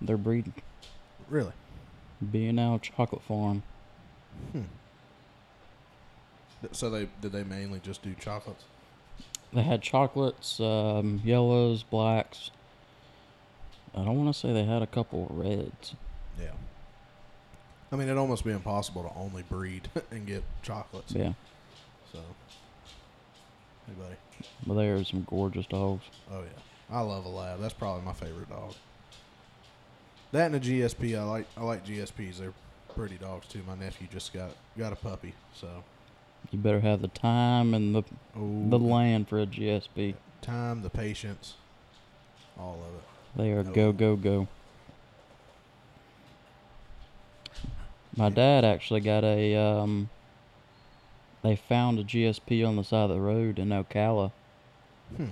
their 0.01 0.17
breeding. 0.17 0.53
Really? 1.29 1.51
B 2.31 2.47
and 2.47 2.59
L 2.59 2.79
Chocolate 2.79 3.21
Farm. 3.23 3.63
Hmm. 4.51 4.61
So 6.71 6.89
they 6.89 7.09
did 7.21 7.31
they 7.31 7.43
mainly 7.43 7.79
just 7.79 8.03
do 8.03 8.13
chocolates? 8.19 8.65
They 9.53 9.63
had 9.63 9.81
chocolates, 9.81 10.59
um, 10.59 11.21
yellows, 11.25 11.83
blacks. 11.83 12.51
I 13.93 14.05
don't 14.05 14.15
want 14.15 14.33
to 14.33 14.39
say 14.39 14.53
they 14.53 14.63
had 14.63 14.81
a 14.81 14.87
couple 14.87 15.27
of 15.29 15.37
reds. 15.37 15.95
Yeah. 16.39 16.51
I 17.91 17.97
mean, 17.97 18.07
it'd 18.07 18.17
almost 18.17 18.45
be 18.45 18.51
impossible 18.51 19.03
to 19.03 19.11
only 19.19 19.43
breed 19.43 19.89
and 20.11 20.25
get 20.25 20.43
chocolates. 20.63 21.11
Yeah, 21.11 21.33
So. 22.13 22.19
Hey, 23.87 23.93
buddy. 23.99 24.15
but 24.65 24.73
they 24.75 24.87
are 24.89 25.03
some 25.03 25.25
gorgeous 25.29 25.65
dogs. 25.67 26.03
Oh 26.31 26.41
yeah, 26.41 26.95
I 26.97 27.01
love 27.01 27.25
a 27.25 27.29
lab. 27.29 27.59
That's 27.59 27.73
probably 27.73 28.03
my 28.03 28.13
favorite 28.13 28.49
dog. 28.49 28.73
That 30.31 30.47
and 30.47 30.55
a 30.55 30.59
GSP. 30.59 31.19
I 31.19 31.23
like. 31.23 31.47
I 31.57 31.63
like 31.63 31.85
GSPs. 31.85 32.37
They're 32.37 32.53
pretty 32.93 33.17
dogs 33.17 33.47
too. 33.47 33.61
My 33.67 33.75
nephew 33.75 34.07
just 34.11 34.33
got 34.33 34.51
got 34.77 34.93
a 34.93 34.95
puppy. 34.95 35.33
So. 35.53 35.67
You 36.49 36.57
better 36.57 36.79
have 36.79 37.01
the 37.01 37.07
time 37.09 37.73
and 37.73 37.93
the 37.93 38.03
the 38.35 38.79
land 38.79 39.27
for 39.29 39.39
a 39.39 39.45
GSP. 39.45 40.15
time, 40.41 40.81
the 40.81 40.89
patience, 40.89 41.53
all 42.59 42.79
of 42.87 42.95
it. 42.95 43.03
They 43.37 43.51
are 43.51 43.63
No. 43.63 43.71
go 43.71 43.91
go 43.91 44.15
go. 44.15 44.47
My 48.17 48.29
dad 48.29 48.65
actually 48.65 49.01
got 49.01 49.23
a 49.23 49.55
um 49.55 50.09
they 51.43 51.55
found 51.55 51.99
a 51.99 52.03
GSP 52.03 52.67
on 52.67 52.75
the 52.75 52.83
side 52.83 53.09
of 53.09 53.15
the 53.15 53.21
road 53.21 53.57
in 53.57 53.69
Ocala. 53.69 54.31
Hmm. 55.15 55.27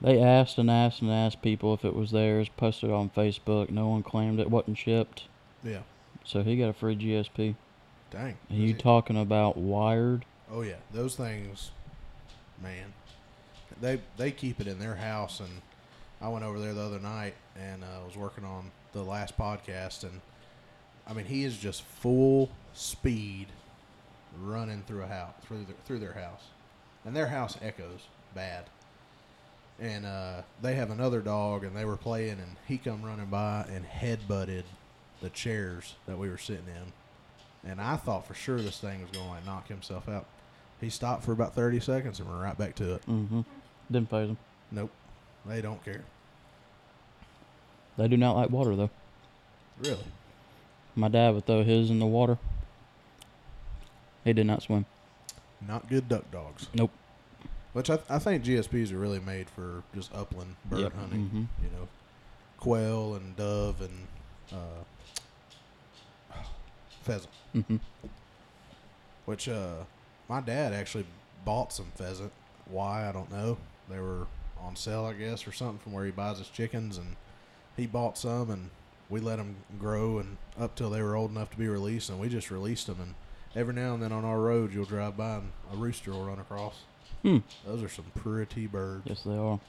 They 0.00 0.20
asked 0.20 0.58
and 0.58 0.70
asked 0.70 1.00
and 1.00 1.10
asked 1.10 1.42
people 1.42 1.74
if 1.74 1.84
it 1.84 1.94
was 1.94 2.10
theirs, 2.10 2.48
posted 2.56 2.90
on 2.90 3.10
Facebook, 3.10 3.70
no 3.70 3.88
one 3.88 4.02
claimed 4.02 4.40
it 4.40 4.50
wasn't 4.50 4.78
shipped. 4.78 5.24
Yeah. 5.62 5.82
So 6.24 6.42
he 6.42 6.56
got 6.56 6.68
a 6.68 6.72
free 6.72 6.96
GSP. 6.96 7.54
Dang. 8.10 8.36
Are 8.50 8.54
you 8.54 8.74
talking 8.74 9.16
about 9.16 9.56
wired? 9.56 10.24
Oh 10.50 10.62
yeah, 10.62 10.76
those 10.92 11.14
things, 11.14 11.70
man. 12.62 12.92
They 13.80 14.00
they 14.16 14.32
keep 14.32 14.60
it 14.60 14.66
in 14.66 14.78
their 14.78 14.96
house, 14.96 15.40
and 15.40 15.62
I 16.20 16.28
went 16.28 16.44
over 16.44 16.58
there 16.58 16.74
the 16.74 16.82
other 16.82 17.00
night 17.00 17.34
and 17.58 17.82
uh, 17.82 18.04
was 18.06 18.16
working 18.16 18.44
on 18.44 18.70
the 18.92 19.02
last 19.02 19.38
podcast, 19.38 20.02
and 20.02 20.20
I 21.06 21.12
mean 21.14 21.26
he 21.26 21.44
is 21.44 21.56
just 21.56 21.82
full 21.82 22.50
speed 22.74 23.46
running 24.40 24.82
through 24.86 25.02
a 25.02 25.06
house 25.06 25.34
through 25.46 25.64
their, 25.64 25.76
through 25.86 25.98
their 25.98 26.12
house, 26.12 26.42
and 27.04 27.14
their 27.14 27.26
house 27.26 27.56
echoes 27.62 28.00
bad. 28.34 28.64
And 29.80 30.06
uh, 30.06 30.42
they 30.60 30.74
have 30.74 30.90
another 30.90 31.20
dog, 31.20 31.64
and 31.64 31.76
they 31.76 31.84
were 31.84 31.96
playing, 31.96 32.32
and 32.32 32.56
he 32.66 32.78
come 32.78 33.02
running 33.02 33.26
by 33.26 33.66
and 33.72 33.84
head 33.84 34.20
butted 34.28 34.64
the 35.20 35.30
chairs 35.30 35.94
that 36.06 36.18
we 36.18 36.28
were 36.28 36.38
sitting 36.38 36.66
in. 36.68 37.70
And 37.70 37.80
I 37.80 37.96
thought 37.96 38.26
for 38.26 38.34
sure 38.34 38.60
this 38.60 38.80
thing 38.80 39.00
was 39.00 39.10
going 39.10 39.26
to 39.26 39.32
like 39.32 39.46
knock 39.46 39.68
himself 39.68 40.08
out. 40.08 40.26
He 40.80 40.90
stopped 40.90 41.24
for 41.24 41.32
about 41.32 41.54
30 41.54 41.80
seconds 41.80 42.18
and 42.18 42.28
went 42.28 42.42
right 42.42 42.58
back 42.58 42.74
to 42.76 42.94
it. 42.94 43.06
Mm-hmm. 43.06 43.42
Didn't 43.90 44.10
phase 44.10 44.28
them. 44.28 44.38
Nope. 44.72 44.90
They 45.46 45.62
don't 45.62 45.82
care. 45.84 46.02
They 47.96 48.08
do 48.08 48.16
not 48.16 48.36
like 48.36 48.50
water 48.50 48.74
though. 48.74 48.90
Really? 49.80 50.04
My 50.96 51.08
dad 51.08 51.34
would 51.34 51.46
throw 51.46 51.62
his 51.62 51.90
in 51.90 51.98
the 51.98 52.06
water. 52.06 52.38
He 54.24 54.32
did 54.32 54.46
not 54.46 54.62
swim. 54.62 54.86
Not 55.66 55.88
good 55.88 56.08
duck 56.08 56.30
dogs. 56.30 56.68
Nope. 56.74 56.90
Which 57.72 57.88
I, 57.90 57.98
I 58.10 58.18
think 58.18 58.44
GSPs 58.44 58.92
are 58.92 58.98
really 58.98 59.20
made 59.20 59.48
for 59.48 59.82
just 59.94 60.14
upland 60.14 60.56
bird 60.66 60.80
Yep. 60.80 60.94
hunting. 60.94 61.30
Mhm. 61.32 61.64
You 61.64 61.70
know, 61.78 61.88
quail 62.58 63.14
and 63.14 63.34
dove 63.36 63.80
and 63.80 64.06
uh, 64.52 64.82
pheasant. 67.02 67.32
Mm-hmm. 67.54 67.76
Which 69.24 69.48
uh, 69.48 69.84
my 70.28 70.40
dad 70.40 70.72
actually 70.72 71.06
bought 71.44 71.72
some 71.72 71.90
pheasant. 71.94 72.32
Why 72.66 73.08
I 73.08 73.12
don't 73.12 73.30
know. 73.30 73.58
They 73.88 73.98
were 73.98 74.26
on 74.60 74.76
sale, 74.76 75.04
I 75.04 75.12
guess, 75.14 75.46
or 75.46 75.52
something 75.52 75.78
from 75.78 75.92
where 75.92 76.04
he 76.04 76.10
buys 76.10 76.38
his 76.38 76.48
chickens, 76.48 76.98
and 76.98 77.16
he 77.76 77.86
bought 77.86 78.16
some, 78.18 78.50
and 78.50 78.70
we 79.10 79.20
let 79.20 79.36
them 79.36 79.56
grow 79.78 80.18
and 80.18 80.36
up 80.58 80.74
till 80.74 80.90
they 80.90 81.02
were 81.02 81.16
old 81.16 81.30
enough 81.30 81.50
to 81.50 81.56
be 81.58 81.68
released, 81.68 82.10
and 82.10 82.18
we 82.20 82.28
just 82.28 82.50
released 82.50 82.86
them. 82.86 82.98
And 83.00 83.14
every 83.54 83.74
now 83.74 83.94
and 83.94 84.02
then 84.02 84.12
on 84.12 84.24
our 84.24 84.40
road, 84.40 84.72
you'll 84.72 84.84
drive 84.84 85.16
by 85.16 85.36
and 85.36 85.52
a 85.72 85.76
rooster 85.76 86.12
will 86.12 86.24
run 86.24 86.38
across. 86.38 86.80
Hmm. 87.22 87.38
Those 87.66 87.82
are 87.82 87.88
some 87.88 88.06
pretty 88.14 88.66
birds. 88.66 89.02
Yes, 89.04 89.22
they 89.22 89.36
are. 89.36 89.60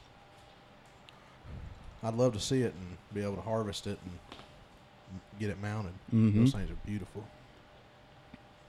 I'd 2.02 2.16
love 2.16 2.34
to 2.34 2.40
see 2.40 2.62
it 2.62 2.74
and 2.74 2.98
be 3.14 3.22
able 3.22 3.36
to 3.36 3.42
harvest 3.42 3.88
it 3.88 3.98
and 4.04 5.20
get 5.40 5.50
it 5.50 5.62
mounted. 5.62 5.94
Mm-hmm. 6.14 6.40
Those 6.40 6.52
things 6.52 6.70
are 6.70 6.78
beautiful. 6.86 7.26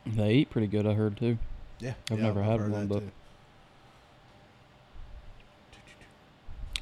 They 0.06 0.34
eat 0.34 0.50
pretty 0.50 0.66
good. 0.66 0.86
I 0.86 0.92
heard 0.92 1.16
too. 1.16 1.38
Yeah, 1.80 1.94
I've 2.10 2.18
yeah, 2.18 2.24
never 2.24 2.42
had 2.42 2.60
heard 2.60 2.70
one, 2.72 2.86
but- 2.86 3.00
too. 3.00 3.10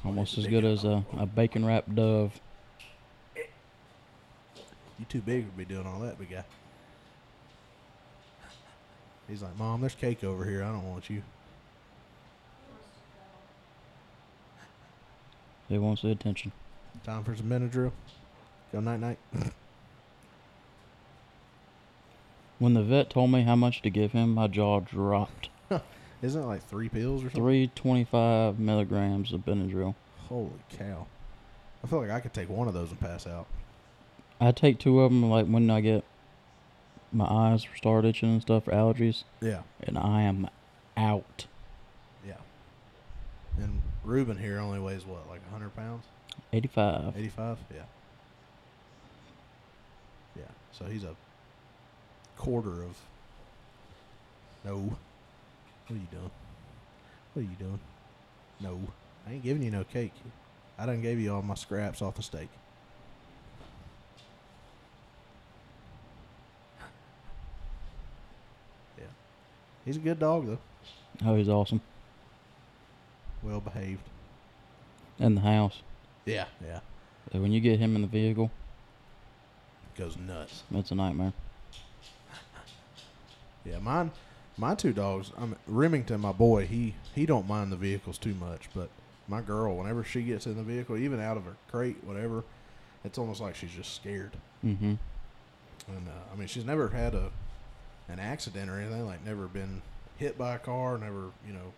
Almost 0.05 0.37
as 0.37 0.47
good 0.47 0.65
as 0.65 0.83
a, 0.83 1.05
a 1.17 1.25
bacon 1.25 1.65
wrapped 1.65 1.95
dove. 1.95 2.37
You 3.37 5.05
too 5.07 5.21
big 5.21 5.49
to 5.49 5.57
be 5.57 5.63
doing 5.63 5.87
all 5.87 6.01
that, 6.01 6.19
big 6.19 6.29
guy. 6.29 6.43
He's 9.33 9.41
like, 9.41 9.57
Mom, 9.57 9.81
there's 9.81 9.95
cake 9.95 10.23
over 10.23 10.45
here. 10.45 10.63
I 10.63 10.67
don't 10.67 10.87
want 10.87 11.09
you. 11.09 11.23
He 15.67 15.79
wants 15.79 16.03
the 16.03 16.09
attention. 16.09 16.51
Time 17.03 17.23
for 17.23 17.35
some 17.35 17.47
Benadryl. 17.47 17.91
Go 18.71 18.79
night 18.79 18.99
night. 18.99 19.17
When 22.59 22.75
the 22.75 22.83
vet 22.83 23.09
told 23.09 23.31
me 23.31 23.41
how 23.41 23.55
much 23.55 23.81
to 23.81 23.89
give 23.89 24.11
him, 24.11 24.35
my 24.35 24.47
jaw 24.47 24.79
dropped. 24.81 25.49
Isn't 26.21 26.43
it 26.43 26.45
like 26.45 26.63
three 26.63 26.87
pills 26.87 27.21
or 27.21 27.25
something? 27.25 27.41
Three 27.41 27.71
twenty-five 27.73 28.59
milligrams 28.59 29.33
of 29.33 29.41
Benadryl. 29.41 29.95
Holy 30.29 30.51
cow! 30.69 31.07
I 31.83 31.87
feel 31.87 31.99
like 31.99 32.11
I 32.11 32.19
could 32.19 32.33
take 32.33 32.49
one 32.49 32.67
of 32.67 32.75
those 32.75 32.91
and 32.91 32.99
pass 32.99 33.25
out. 33.25 33.47
I 34.39 34.51
take 34.51 34.79
two 34.79 35.01
of 35.01 35.11
them 35.11 35.29
like 35.29 35.47
when 35.47 35.69
I 35.71 35.81
get 35.81 36.05
my 37.13 37.25
eyes 37.25 37.65
start 37.75 38.05
itching 38.05 38.29
and 38.33 38.41
stuff 38.41 38.65
for 38.65 38.71
allergies, 38.71 39.23
Yeah, 39.41 39.61
and 39.81 39.97
I 39.97 40.21
am 40.23 40.47
out. 40.97 41.45
yeah. 42.25 42.33
And 43.57 43.81
Reuben 44.03 44.37
here 44.37 44.59
only 44.59 44.79
weighs 44.79 45.05
what, 45.05 45.27
like 45.29 45.47
hundred 45.51 45.75
pounds? 45.75 46.03
Eighty-five. 46.51 47.15
Eighty-five? 47.17 47.57
Yeah. 47.73 47.81
Yeah. 50.35 50.43
So 50.71 50.85
he's 50.85 51.03
a 51.03 51.15
quarter 52.37 52.83
of. 52.83 52.97
No. 54.65 54.77
What 54.77 54.97
are 55.91 55.93
you 55.95 56.07
doing? 56.11 56.31
What 57.33 57.39
are 57.41 57.45
you 57.45 57.55
doing? 57.59 57.79
No. 58.61 58.79
I 59.27 59.33
ain't 59.33 59.43
giving 59.43 59.61
you 59.63 59.71
no 59.71 59.83
cake. 59.83 60.13
I 60.79 60.85
done 60.85 61.01
gave 61.01 61.19
you 61.19 61.33
all 61.33 61.41
my 61.41 61.55
scraps 61.55 62.01
off 62.01 62.15
the 62.15 62.23
steak. 62.23 62.49
He's 69.85 69.97
a 69.97 69.99
good 69.99 70.19
dog 70.19 70.47
though. 70.47 70.59
Oh, 71.25 71.35
he's 71.35 71.49
awesome. 71.49 71.81
Well 73.41 73.59
behaved. 73.59 74.03
In 75.19 75.35
the 75.35 75.41
house. 75.41 75.81
Yeah. 76.25 76.45
Yeah. 76.65 76.79
Uh, 77.33 77.39
When 77.39 77.51
you 77.51 77.59
get 77.59 77.79
him 77.79 77.95
in 77.95 78.01
the 78.01 78.07
vehicle, 78.07 78.51
Goes 79.97 80.17
nuts. 80.17 80.63
it's 80.73 80.91
a 80.91 80.95
nightmare. 80.95 81.33
Yeah, 83.65 83.79
mine, 83.79 84.11
my 84.57 84.75
two 84.75 84.91
dogs. 84.91 85.31
I 85.37 85.41
mean, 85.41 85.55
Remington, 85.67 86.19
my 86.19 86.31
boy, 86.33 86.65
he 86.65 86.95
he 87.15 87.25
don't 87.25 87.47
mind 87.47 87.71
the 87.71 87.77
vehicles 87.77 88.17
too 88.17 88.33
much, 88.33 88.67
but 88.75 88.89
my 89.27 89.39
girl, 89.41 89.77
whenever 89.77 90.03
she 90.03 90.21
gets 90.21 90.45
in 90.45 90.57
the 90.57 90.63
vehicle, 90.63 90.97
even 90.97 91.21
out 91.21 91.37
of 91.37 91.45
her 91.45 91.55
crate, 91.71 91.95
whatever, 92.03 92.43
it's 93.05 93.17
almost 93.17 93.39
like 93.39 93.55
she's 93.55 93.71
just 93.71 93.95
scared. 93.95 94.31
Mm-hmm. 94.65 94.95
And 95.87 96.07
uh, 96.07 96.33
I 96.33 96.35
mean, 96.37 96.47
she's 96.49 96.65
never 96.65 96.89
had 96.89 97.13
a 97.15 97.29
an 98.09 98.19
accident 98.19 98.69
or 98.69 98.79
anything. 98.79 99.05
Like, 99.05 99.23
never 99.25 99.47
been 99.47 99.81
hit 100.17 100.37
by 100.37 100.55
a 100.55 100.59
car. 100.59 100.97
Never, 100.97 101.31
you 101.47 101.53
know, 101.53 101.73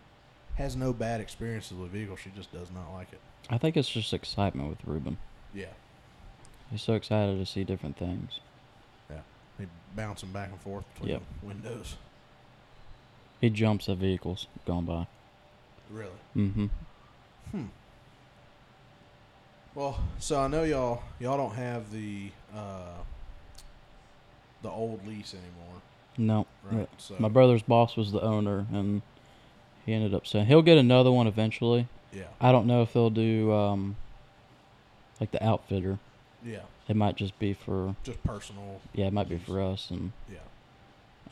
has 0.55 0.75
no 0.75 0.93
bad 0.93 1.21
experiences 1.21 1.77
with 1.77 1.91
vehicles. 1.91 2.19
She 2.19 2.29
just 2.35 2.51
does 2.53 2.69
not 2.71 2.93
like 2.93 3.11
it. 3.13 3.19
I 3.49 3.57
think 3.57 3.77
it's 3.77 3.89
just 3.89 4.13
excitement 4.13 4.69
with 4.69 4.79
Reuben. 4.85 5.17
Yeah, 5.53 5.67
He's 6.71 6.81
so 6.81 6.93
excited 6.93 7.37
to 7.37 7.45
see 7.45 7.63
different 7.63 7.95
things. 7.97 8.39
Yeah. 9.09 9.19
He 9.59 9.65
bouncing 9.95 10.31
back 10.31 10.49
and 10.49 10.59
forth 10.59 10.83
between 10.95 11.11
Yep. 11.13 11.21
windows. 11.43 11.95
He 13.39 13.49
jumps 13.51 13.87
at 13.87 13.97
vehicles 13.97 14.47
going 14.65 14.85
by. 14.85 15.05
Really. 15.91 16.09
Mm-hmm. 16.35 16.65
Hmm. 17.51 17.65
Well, 19.75 19.99
so 20.19 20.39
I 20.41 20.47
know 20.47 20.63
y'all 20.63 21.03
y'all 21.19 21.37
don't 21.37 21.55
have 21.55 21.91
the 21.91 22.31
uh, 22.55 22.95
the 24.63 24.69
old 24.69 25.05
lease 25.05 25.33
anymore, 25.33 25.81
No. 26.17 26.45
right? 26.71 26.87
So 26.97 27.15
My 27.19 27.27
brother's 27.29 27.61
boss 27.63 27.95
was 27.95 28.11
the 28.11 28.21
owner, 28.21 28.65
and 28.71 29.01
he 29.85 29.93
ended 29.93 30.13
up 30.13 30.25
saying 30.25 30.45
he'll 30.47 30.61
get 30.61 30.77
another 30.77 31.11
one 31.11 31.27
eventually. 31.27 31.87
yeah, 32.13 32.23
I 32.39 32.51
don't 32.51 32.65
know 32.67 32.81
if 32.81 32.93
they'll 32.93 33.09
do 33.09 33.51
um, 33.53 33.95
like 35.19 35.31
the 35.31 35.43
outfitter. 35.45 35.99
yeah, 36.43 36.59
It 36.87 36.95
might 36.95 37.15
just 37.15 37.37
be 37.39 37.53
for 37.53 37.95
just 38.03 38.23
personal, 38.23 38.81
yeah, 38.93 39.07
it 39.07 39.13
might 39.13 39.29
be 39.29 39.37
for 39.37 39.61
us 39.61 39.89
and 39.91 40.11
yeah. 40.31 40.39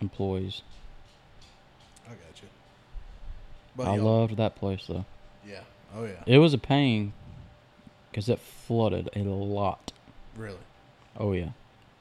employees. 0.01 0.61
I 2.05 2.09
got 2.09 2.41
you. 2.41 2.47
But 3.75 3.87
I 3.87 3.95
loved 3.97 4.37
that 4.37 4.55
place 4.55 4.85
though. 4.87 5.05
Yeah. 5.47 5.61
Oh 5.95 6.03
yeah. 6.05 6.23
It 6.25 6.37
was 6.39 6.53
a 6.53 6.57
pain 6.57 7.13
because 8.11 8.27
it 8.29 8.39
flooded 8.39 9.09
a 9.15 9.19
lot. 9.23 9.91
Really. 10.35 10.57
Oh 11.17 11.31
yeah, 11.33 11.49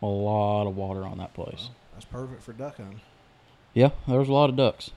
a 0.03 0.07
lot 0.07 0.67
of 0.67 0.77
water 0.77 1.05
on 1.05 1.19
that 1.19 1.33
place. 1.35 1.69
Well, 1.69 1.75
that's 1.93 2.05
perfect 2.05 2.43
for 2.43 2.53
duck 2.53 2.77
hunting. 2.77 3.01
Yeah, 3.75 3.91
there 4.07 4.19
was 4.19 4.29
a 4.29 4.33
lot 4.33 4.51
of 4.51 4.57
ducks. 4.57 4.91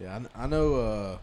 Yeah, 0.00 0.20
I, 0.36 0.44
I 0.44 0.46
know. 0.46 0.74
Uh, 0.74 1.18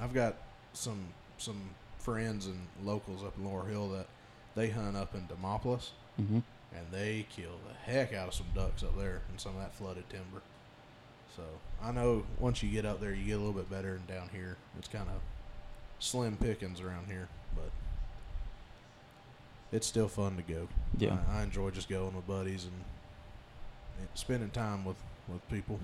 I've 0.00 0.14
got 0.14 0.36
some 0.72 1.06
some 1.38 1.70
friends 1.98 2.46
and 2.46 2.66
locals 2.82 3.22
up 3.22 3.36
in 3.38 3.44
Laurel 3.44 3.66
Hill 3.66 3.88
that 3.90 4.06
they 4.54 4.70
hunt 4.70 4.96
up 4.96 5.14
in 5.14 5.26
Demopolis, 5.28 5.90
hmm 6.16 6.40
and 6.74 6.86
they 6.90 7.26
kill 7.28 7.58
the 7.68 7.92
heck 7.92 8.14
out 8.14 8.28
of 8.28 8.34
some 8.34 8.46
ducks 8.54 8.82
up 8.82 8.96
there 8.96 9.20
in 9.30 9.38
some 9.38 9.54
of 9.54 9.60
that 9.60 9.74
flooded 9.74 10.08
timber. 10.08 10.40
So 11.36 11.42
I 11.82 11.92
know 11.92 12.24
once 12.38 12.62
you 12.62 12.70
get 12.70 12.86
up 12.86 12.98
there, 12.98 13.12
you 13.12 13.24
get 13.26 13.32
a 13.32 13.38
little 13.38 13.52
bit 13.52 13.70
better 13.70 13.98
than 14.06 14.16
down 14.16 14.30
here. 14.32 14.56
It's 14.78 14.88
kind 14.88 15.08
of 15.08 15.20
slim 15.98 16.36
pickings 16.38 16.80
around 16.80 17.08
here, 17.08 17.28
but 17.54 17.70
it's 19.70 19.86
still 19.86 20.08
fun 20.08 20.36
to 20.36 20.42
go. 20.42 20.68
Yeah. 20.96 21.18
I, 21.30 21.40
I 21.40 21.42
enjoy 21.42 21.70
just 21.70 21.88
going 21.90 22.14
with 22.16 22.26
buddies 22.26 22.64
and 22.64 22.72
spending 24.14 24.50
time 24.50 24.84
with 24.84 24.96
with 25.28 25.46
people. 25.48 25.78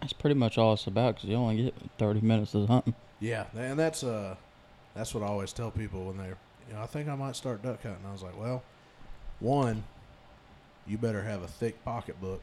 That's 0.00 0.12
pretty 0.12 0.34
much 0.34 0.56
all 0.58 0.72
it's 0.72 0.86
about 0.86 1.16
because 1.16 1.28
you 1.28 1.36
only 1.36 1.64
get 1.64 1.74
30 1.98 2.20
minutes 2.22 2.54
of 2.54 2.68
hunting. 2.68 2.94
Yeah, 3.20 3.44
and 3.54 3.78
that's 3.78 4.02
uh, 4.02 4.34
that's 4.94 5.14
what 5.14 5.22
I 5.22 5.26
always 5.26 5.52
tell 5.52 5.70
people 5.70 6.04
when 6.06 6.16
they're, 6.16 6.38
you 6.68 6.74
know, 6.74 6.80
I 6.82 6.86
think 6.86 7.08
I 7.08 7.14
might 7.14 7.36
start 7.36 7.62
duck 7.62 7.82
hunting. 7.82 8.04
I 8.08 8.12
was 8.12 8.22
like, 8.22 8.38
well, 8.38 8.62
one, 9.40 9.84
you 10.86 10.96
better 10.96 11.22
have 11.22 11.42
a 11.42 11.46
thick 11.48 11.84
pocketbook, 11.84 12.40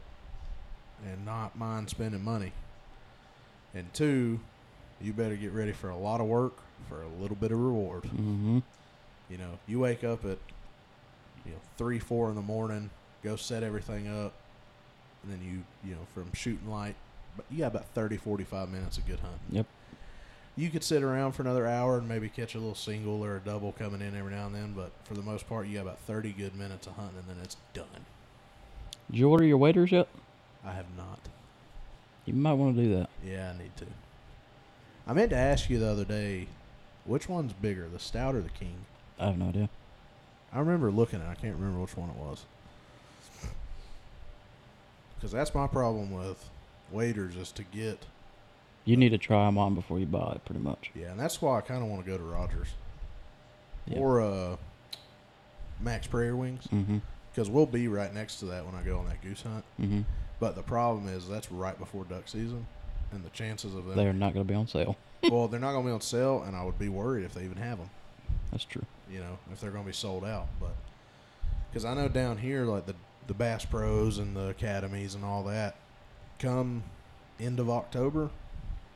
and 1.04 1.24
not 1.26 1.58
mind 1.58 1.90
spending 1.90 2.22
money. 2.22 2.52
And 3.74 3.92
two, 3.92 4.38
you 5.00 5.12
better 5.12 5.36
get 5.36 5.52
ready 5.52 5.72
for 5.72 5.90
a 5.90 5.96
lot 5.96 6.20
of 6.20 6.26
work 6.26 6.54
for 6.88 7.02
a 7.02 7.08
little 7.20 7.36
bit 7.36 7.50
of 7.52 7.58
reward. 7.58 8.04
hmm 8.04 8.60
You 9.28 9.38
know, 9.38 9.58
you 9.66 9.80
wake 9.80 10.04
up 10.04 10.24
at, 10.24 10.38
you 11.44 11.52
know, 11.52 11.58
three, 11.76 11.98
four 11.98 12.28
in 12.30 12.36
the 12.36 12.42
morning, 12.42 12.90
go 13.22 13.36
set 13.36 13.62
everything 13.62 14.08
up, 14.08 14.32
and 15.22 15.32
then 15.32 15.40
you, 15.42 15.88
you 15.88 15.94
know, 15.94 16.06
from 16.14 16.32
shooting 16.34 16.70
light, 16.70 16.94
but 17.36 17.46
you 17.50 17.58
got 17.58 17.68
about 17.68 17.86
30, 17.94 18.16
45 18.16 18.68
minutes 18.70 18.98
of 18.98 19.06
good 19.06 19.20
hunting. 19.20 19.38
Yep. 19.50 19.66
You 20.56 20.70
could 20.70 20.82
sit 20.82 21.02
around 21.02 21.32
for 21.32 21.42
another 21.42 21.66
hour 21.66 21.98
and 21.98 22.08
maybe 22.08 22.28
catch 22.28 22.54
a 22.54 22.58
little 22.58 22.74
single 22.74 23.24
or 23.24 23.36
a 23.36 23.40
double 23.40 23.72
coming 23.72 24.00
in 24.00 24.16
every 24.16 24.32
now 24.32 24.46
and 24.46 24.54
then, 24.54 24.72
but 24.74 24.90
for 25.04 25.14
the 25.14 25.22
most 25.22 25.48
part, 25.48 25.68
you 25.68 25.74
got 25.74 25.82
about 25.82 26.00
30 26.00 26.32
good 26.32 26.56
minutes 26.56 26.86
of 26.86 26.94
hunting, 26.94 27.18
and 27.18 27.28
then 27.28 27.36
it's 27.44 27.56
done. 27.74 27.86
Did 29.10 29.18
you 29.18 29.30
order 29.30 29.44
your 29.44 29.58
waders 29.58 29.92
yet? 29.92 30.08
I 30.64 30.72
have 30.72 30.86
not. 30.96 31.20
You 32.26 32.34
might 32.34 32.54
want 32.54 32.76
to 32.76 32.82
do 32.82 32.94
that. 32.96 33.08
Yeah, 33.24 33.52
I 33.54 33.62
need 33.62 33.76
to. 33.76 33.86
I 35.06 35.12
meant 35.14 35.30
to 35.30 35.36
ask 35.36 35.70
you 35.70 35.78
the 35.78 35.88
other 35.88 36.04
day, 36.04 36.48
which 37.06 37.28
one's 37.28 37.54
bigger, 37.54 37.88
the 37.88 37.98
stout 37.98 38.34
or 38.34 38.42
the 38.42 38.50
king? 38.50 38.74
I 39.18 39.26
have 39.26 39.38
no 39.38 39.48
idea. 39.48 39.70
I 40.52 40.58
remember 40.58 40.90
looking 40.90 41.20
at. 41.20 41.26
it. 41.26 41.30
I 41.30 41.34
can't 41.34 41.56
remember 41.56 41.80
which 41.80 41.96
one 41.96 42.10
it 42.10 42.16
was. 42.16 42.44
Because 45.18 45.32
that's 45.32 45.54
my 45.54 45.66
problem 45.66 46.10
with 46.12 46.48
waders 46.92 47.36
is 47.36 47.50
to 47.52 47.62
get. 47.64 48.04
You 48.84 48.96
need 48.96 49.10
to 49.10 49.18
try 49.18 49.44
them 49.46 49.58
on 49.58 49.74
before 49.74 49.98
you 49.98 50.06
buy 50.06 50.32
it, 50.36 50.44
pretty 50.44 50.60
much. 50.62 50.90
Yeah, 50.94 51.10
and 51.10 51.20
that's 51.20 51.42
why 51.42 51.58
I 51.58 51.60
kind 51.60 51.82
of 51.82 51.88
want 51.88 52.04
to 52.04 52.10
go 52.10 52.16
to 52.16 52.22
Rogers 52.24 52.68
Yeah. 53.86 53.98
or 53.98 54.20
uh, 54.22 54.56
Mack's 55.80 56.06
Prairie 56.06 56.32
Wings 56.34 56.66
because 57.32 57.50
we'll 57.50 57.66
be 57.66 57.86
right 57.88 58.12
next 58.14 58.36
to 58.40 58.46
that 58.46 58.64
when 58.64 58.74
I 58.74 58.82
go 58.82 58.98
on 58.98 59.06
that 59.06 59.20
goose 59.22 59.42
hunt. 59.42 59.64
hmm 59.76 60.00
But 60.40 60.54
the 60.56 60.62
problem 60.62 61.08
is 61.08 61.28
that's 61.28 61.50
right 61.52 61.78
before 61.78 62.04
duck 62.04 62.26
season, 62.28 62.66
and 63.12 63.24
the 63.24 63.30
chances 63.30 63.74
of 63.74 63.84
them. 63.86 63.96
They're 63.96 64.12
not 64.12 64.32
going 64.34 64.46
to 64.46 64.50
be 64.50 64.56
on 64.56 64.66
sale. 64.68 64.96
well, 65.30 65.48
they're 65.48 65.60
not 65.60 65.72
going 65.72 65.84
to 65.84 65.88
be 65.88 65.94
on 65.94 66.00
sale, 66.00 66.42
and 66.46 66.56
I 66.56 66.64
would 66.64 66.78
be 66.78 66.88
worried 66.88 67.24
if 67.24 67.34
they 67.34 67.44
even 67.44 67.58
have 67.58 67.78
them. 67.78 67.90
That's 68.50 68.64
true. 68.64 68.84
you 69.10 69.18
know, 69.20 69.38
if 69.52 69.60
they're 69.60 69.70
going 69.70 69.84
to 69.84 69.88
be 69.88 69.94
sold 69.94 70.24
out. 70.24 70.46
But 70.60 70.74
because 71.70 71.84
I 71.84 71.94
know 71.94 72.08
down 72.08 72.38
here, 72.38 72.64
like 72.64 72.86
the 72.86 72.94
the 73.28 73.34
Bass 73.34 73.64
Pros 73.64 74.18
and 74.18 74.36
the 74.36 74.48
academies 74.48 75.14
and 75.14 75.24
all 75.24 75.44
that, 75.44 75.76
come 76.40 76.82
end 77.38 77.60
of 77.60 77.70
October, 77.70 78.30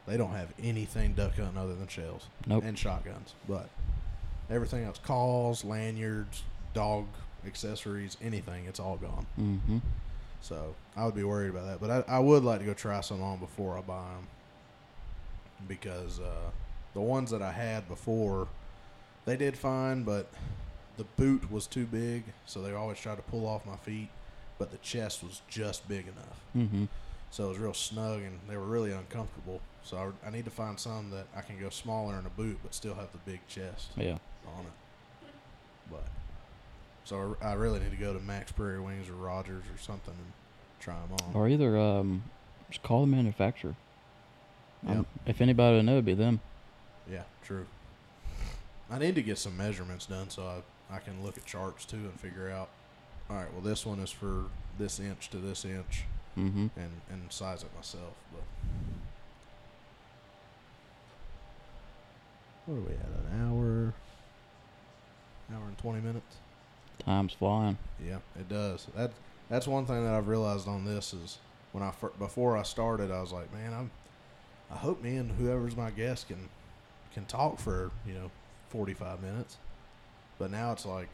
they 0.06 0.16
don't 0.16 0.32
have 0.32 0.52
anything 0.60 1.12
duck 1.14 1.36
hunting 1.36 1.56
other 1.56 1.74
than 1.74 1.86
shells 1.86 2.26
Nope. 2.46 2.64
and 2.66 2.76
shotguns. 2.76 3.34
But 3.48 3.68
everything 4.50 4.84
else, 4.84 4.98
calls, 4.98 5.64
lanyards, 5.64 6.42
dog 6.74 7.06
accessories, 7.46 8.16
anything, 8.22 8.64
it's 8.66 8.80
all 8.80 8.96
gone. 8.96 9.26
hmm 9.36 9.78
So 10.40 10.74
I 10.96 11.04
would 11.04 11.14
be 11.14 11.24
worried 11.24 11.50
about 11.50 11.66
that. 11.66 11.80
But 11.80 11.90
I, 12.08 12.16
I 12.16 12.18
would 12.18 12.42
like 12.42 12.58
to 12.60 12.64
go 12.66 12.74
try 12.74 13.00
some 13.00 13.22
on 13.22 13.38
before 13.38 13.78
I 13.78 13.82
buy 13.82 14.02
them 14.14 14.26
because 15.68 16.18
uh, 16.20 16.50
the 16.94 17.00
ones 17.00 17.30
that 17.30 17.42
I 17.42 17.52
had 17.52 17.88
before, 17.88 18.48
they 19.24 19.36
did 19.36 19.56
fine, 19.56 20.02
but 20.02 20.26
the 20.96 21.04
boot 21.04 21.50
was 21.50 21.66
too 21.66 21.86
big, 21.86 22.24
so 22.46 22.60
they 22.60 22.72
always 22.72 22.98
tried 22.98 23.16
to 23.16 23.22
pull 23.22 23.46
off 23.46 23.64
my 23.64 23.76
feet. 23.76 24.08
But 24.62 24.70
the 24.70 24.78
chest 24.78 25.24
was 25.24 25.42
just 25.48 25.88
big 25.88 26.06
enough, 26.06 26.40
hmm 26.68 26.84
so 27.32 27.46
it 27.46 27.48
was 27.48 27.58
real 27.58 27.74
snug, 27.74 28.20
and 28.22 28.38
they 28.48 28.56
were 28.56 28.62
really 28.66 28.92
uncomfortable. 28.92 29.60
So 29.82 29.96
I, 30.24 30.28
I 30.28 30.30
need 30.30 30.44
to 30.44 30.52
find 30.52 30.78
some 30.78 31.10
that 31.10 31.26
I 31.34 31.40
can 31.40 31.58
go 31.58 31.68
smaller 31.68 32.16
in 32.20 32.26
a 32.26 32.28
boot, 32.28 32.58
but 32.62 32.72
still 32.74 32.94
have 32.94 33.10
the 33.10 33.18
big 33.28 33.40
chest 33.48 33.88
Yeah. 33.96 34.18
on 34.46 34.66
it. 34.66 35.30
But 35.90 36.04
so 37.04 37.36
I 37.42 37.48
I 37.48 37.52
really 37.54 37.80
need 37.80 37.90
to 37.90 37.96
go 37.96 38.12
to 38.12 38.20
Mack's 38.20 38.52
Prairie 38.52 38.78
Wings 38.78 39.08
or 39.08 39.14
Rogers 39.14 39.64
or 39.74 39.82
something 39.82 40.14
and 40.14 40.32
try 40.78 40.94
them 40.94 41.16
on. 41.26 41.34
Or 41.34 41.48
either 41.48 41.76
um, 41.76 42.22
just 42.70 42.84
call 42.84 43.00
the 43.00 43.08
manufacturer. 43.08 43.74
Yeah. 44.86 44.98
Um, 44.98 45.06
if 45.26 45.40
anybody 45.40 45.76
would 45.78 45.86
know, 45.86 45.92
it'd 45.94 46.04
be 46.04 46.14
them. 46.14 46.38
Yeah, 47.10 47.22
true. 47.42 47.66
I 48.88 48.98
need 49.00 49.16
to 49.16 49.22
get 49.22 49.38
some 49.38 49.56
measurements 49.56 50.06
done 50.06 50.30
so 50.30 50.46
I, 50.46 50.94
I 50.94 50.98
can 51.00 51.20
look 51.24 51.36
at 51.36 51.46
charts 51.46 51.84
too 51.84 51.96
and 51.96 52.20
figure 52.20 52.48
out. 52.48 52.68
All 53.32 53.38
right, 53.38 53.50
well 53.52 53.62
this 53.62 53.86
one 53.86 53.98
is 54.00 54.10
for 54.10 54.44
this 54.78 55.00
inch 55.00 55.30
to 55.30 55.38
this 55.38 55.64
inch 55.64 56.04
hmm 56.34 56.66
and 56.76 56.90
and 57.10 57.30
size 57.30 57.62
it 57.62 57.70
myself. 57.74 58.14
But 58.32 58.42
what 62.66 62.76
are 62.78 62.80
we 62.80 62.92
at? 62.94 63.06
An 63.06 63.40
hour, 63.48 63.94
hour 65.54 65.66
and 65.66 65.78
twenty 65.78 66.00
minutes. 66.00 66.36
Time's 66.98 67.32
flying. 67.32 67.78
Yeah, 68.04 68.18
it 68.38 68.48
does. 68.50 68.86
That 68.96 69.12
that's 69.48 69.66
one 69.66 69.86
thing 69.86 70.04
that 70.04 70.14
I've 70.14 70.28
realized 70.28 70.68
on 70.68 70.84
this 70.84 71.14
is 71.14 71.38
when 71.72 71.82
I 71.82 71.90
fir- 71.90 72.12
before 72.18 72.56
I 72.58 72.62
started, 72.62 73.10
I 73.10 73.20
was 73.22 73.32
like, 73.32 73.52
man, 73.52 73.72
I'm 73.72 73.90
I 74.70 74.76
hope 74.76 75.02
me 75.02 75.16
and 75.16 75.30
whoever's 75.32 75.76
my 75.76 75.90
guest 75.90 76.28
can 76.28 76.48
can 77.14 77.24
talk 77.24 77.58
for 77.58 77.90
you 78.06 78.12
know 78.12 78.30
forty 78.68 78.94
five 78.94 79.22
minutes, 79.22 79.56
but 80.38 80.50
now 80.50 80.72
it's 80.72 80.84
like 80.84 81.08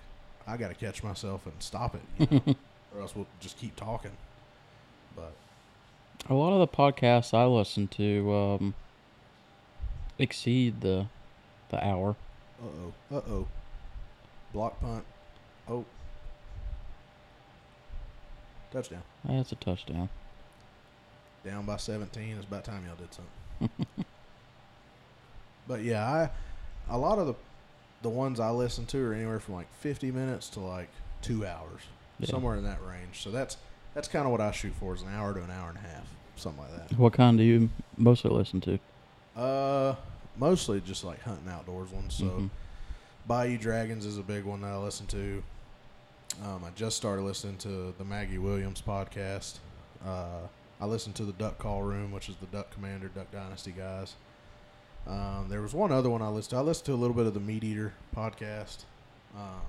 I 0.49 0.57
got 0.57 0.69
to 0.69 0.75
catch 0.75 1.03
myself 1.03 1.45
and 1.47 1.55
stop 1.61 1.95
it, 1.95 2.03
you 2.31 2.43
know, 2.47 2.57
or 2.95 3.03
else 3.03 3.15
we'll 3.15 3.27
just 3.39 3.59
keep 3.59 3.77
talking. 3.77 4.13
But 5.15 5.33
A 6.29 6.35
lot 6.35 6.53
of 6.53 6.61
the 6.61 6.69
podcasts 6.69 7.35
I 7.35 7.45
listen 7.45 7.87
to 7.89 8.35
um, 8.35 8.75
exceed 10.19 10.81
the 10.81 11.07
the 11.71 11.87
hour. 11.87 12.17
uh 12.63 12.67
oh, 13.13 13.17
uh 13.17 13.21
oh, 13.29 13.47
block 14.55 14.81
punt, 14.81 15.05
oh, 15.69 15.85
touchdown, 18.73 19.03
That's 19.25 19.53
a 19.53 19.57
touchdown. 19.57 20.09
down 21.45 21.67
by 21.67 21.77
seventeen. 21.77 22.37
It's 22.37 22.47
about 22.47 22.65
time 22.65 22.85
y'all 22.87 22.97
did 22.97 23.11
something. 23.13 23.87
But 25.67 25.83
yeah, 25.83 26.03
I 26.09 26.31
a 26.91 26.97
lot 26.97 27.19
of 27.19 27.27
the 27.27 27.35
the 28.03 28.09
ones 28.09 28.39
I 28.41 28.51
listen 28.51 28.87
to 28.87 29.05
are 29.07 29.13
anywhere 29.13 29.41
from 29.41 29.55
like 29.55 29.73
50 29.81 30.11
minutes 30.13 30.49
to 30.51 30.61
like 30.61 30.89
2 31.23 31.45
hours. 31.47 31.81
Yeah. 32.21 32.27
Somewhere 32.31 32.57
in 32.57 32.65
that 32.65 32.79
range. 32.85 33.23
So 33.23 33.31
that's 33.31 33.57
that's 33.95 34.09
kind 34.09 34.25
of 34.27 34.33
what 34.33 34.41
I 34.41 34.51
shoot 34.53 34.75
for 34.79 34.95
is 34.95 35.03
an 35.03 35.09
hour 35.15 35.33
to 35.35 35.43
an 35.43 35.51
hour 35.51 35.69
and 35.69 35.79
a 35.79 35.81
half, 35.81 36.09
something 36.37 36.63
like 36.63 36.89
that. 36.89 36.99
What 36.99 37.13
kind 37.13 37.37
do 37.39 37.45
you 37.45 37.71
mostly 37.97 38.31
listen 38.31 38.61
to? 38.63 38.79
Uh 39.37 39.95
mostly 40.37 40.81
just 40.81 41.05
like 41.05 41.21
hunting 41.23 41.49
outdoors 41.49 41.91
ones. 41.91 42.15
So 42.15 42.25
Mhm. 42.25 42.51
Bayou 43.27 43.59
Dragons 43.59 44.07
is 44.07 44.17
a 44.19 44.23
big 44.23 44.45
one 44.45 44.61
that 44.63 44.69
I 44.73 44.77
listen 44.79 45.07
to. 45.09 45.43
Um, 46.45 46.63
I 46.65 46.71
just 46.77 46.97
started 46.97 47.23
listening 47.23 47.57
to 47.59 47.93
the 47.99 48.05
Maggie 48.05 48.39
Williams 48.39 48.81
podcast. 48.81 49.59
Uh, 50.07 50.47
I 50.81 50.87
listen 50.87 51.13
to 51.15 51.25
the 51.25 51.33
Duck 51.33 51.59
Call 51.59 51.83
Room, 51.83 52.13
which 52.13 52.29
is 52.29 52.37
the 52.37 52.47
Duck 52.47 52.71
Commander, 52.71 53.09
Duck 53.09 53.31
Dynasty 53.33 53.73
guys. 53.73 54.15
Um, 55.07 55.47
there 55.49 55.63
was 55.63 55.73
one 55.75 55.91
other 55.93 56.11
one 56.11 56.21
I 56.23 56.29
listened 56.29 56.51
to. 56.51 56.57
I 56.57 56.61
listened 56.61 56.87
to 56.87 56.95
a 56.95 56.97
little 56.97 57.17
bit 57.17 57.27
of 57.27 57.35
the 57.35 57.41
Meat 57.41 57.65
Eater 57.65 57.95
podcast. 58.15 58.85
Um, 59.35 59.63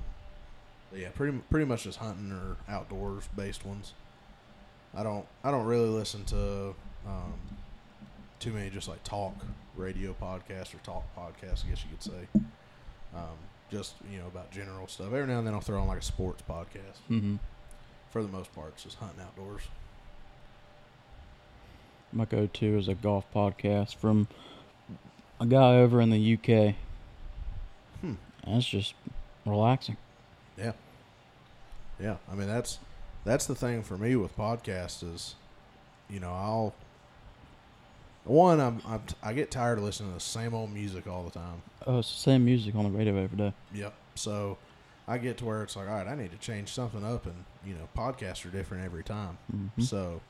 yeah, 0.96 1.10
pretty 1.10 1.38
pretty 1.50 1.66
much 1.66 1.84
just 1.84 2.00
hunting 2.00 2.32
or 2.32 2.58
outdoors 2.68 3.30
based 3.36 3.66
ones. 3.66 3.94
I 4.96 5.04
don't 5.04 5.26
I 5.44 5.52
don't 5.52 5.66
really 5.66 5.88
listen 5.90 6.26
to 6.26 6.74
um, 7.08 7.34
too 8.40 8.52
many 8.52 8.70
just 8.70 8.88
like 8.88 9.04
talk 9.04 9.36
radio 9.78 10.16
podcasts 10.22 10.74
or 10.74 10.80
talk 10.84 11.04
podcasts. 11.16 11.66
I 11.66 11.70
guess 11.70 11.84
you 11.84 11.90
could 11.92 12.04
say. 12.04 12.42
Um, 13.16 13.38
just 13.72 13.94
you 14.12 14.18
know 14.20 14.28
about 14.28 14.52
general 14.52 14.88
stuff. 14.88 15.08
Every 15.08 15.28
now 15.28 15.38
and 15.38 15.48
then 15.48 15.54
I'll 15.54 15.62
throw 15.62 15.80
on 15.80 15.88
like 15.88 16.00
a 16.00 16.04
sports 16.04 16.44
podcast. 16.50 16.98
hmm 17.08 17.36
For 18.10 18.22
the 18.24 18.28
most 18.30 18.54
part, 18.54 18.70
it's 18.74 18.84
just 18.84 18.98
hunting 18.98 19.22
outdoors. 19.22 19.62
my 22.12 22.26
go-to 22.26 22.78
is 22.78 22.88
a 22.88 22.96
golf 22.96 23.26
podcast 23.34 23.96
from 23.96 24.28
a 25.40 25.46
guy 25.46 25.78
over 25.78 26.02
in 26.02 26.10
the 26.10 26.34
UK. 26.38 26.76
Hmm. 28.02 28.14
It's 28.48 28.68
just 28.68 28.94
relaxing. 29.46 29.98
Yeah. 30.58 30.74
Yeah. 32.00 32.18
I 32.32 32.36
mean 32.36 32.48
that's 32.48 32.80
that's 33.26 33.46
the 33.46 33.56
thing 33.56 33.84
for 33.84 33.98
me 33.98 34.16
with 34.16 34.36
podcasts 34.38 35.04
is, 35.04 35.36
you 36.10 36.20
know, 36.20 36.32
I'll 36.32 36.74
one 38.26 38.60
I'm, 38.60 38.82
I'm 38.86 39.02
I 39.24 39.34
get 39.34 39.52
tired 39.52 39.78
of 39.78 39.84
listening 39.84 40.10
to 40.10 40.16
the 40.16 40.20
same 40.20 40.54
old 40.54 40.72
music 40.74 41.08
all 41.08 41.24
the 41.24 41.32
time. 41.32 41.62
Oh, 41.88 42.00
it's 42.00 42.12
the 42.14 42.20
same 42.20 42.46
music 42.46 42.76
on 42.76 42.84
the 42.84 42.98
radio 42.98 43.16
every 43.18 43.38
day. 43.38 43.54
Yep. 43.74 43.94
So 44.16 44.58
I 45.08 45.18
get 45.18 45.38
to 45.40 45.46
where 45.46 45.64
it's 45.64 45.76
like, 45.76 45.88
all 45.90 45.96
right, 45.96 46.08
I 46.08 46.16
need 46.16 46.32
to 46.32 46.38
change 46.38 46.70
something 46.70 47.04
up, 47.04 47.26
and 47.26 47.44
you 47.66 47.74
know, 47.74 47.90
podcasts 47.98 48.46
are 48.46 48.50
different 48.50 48.86
every 48.86 49.04
time. 49.04 49.40
Mhm. 49.52 49.84
So, 49.84 50.22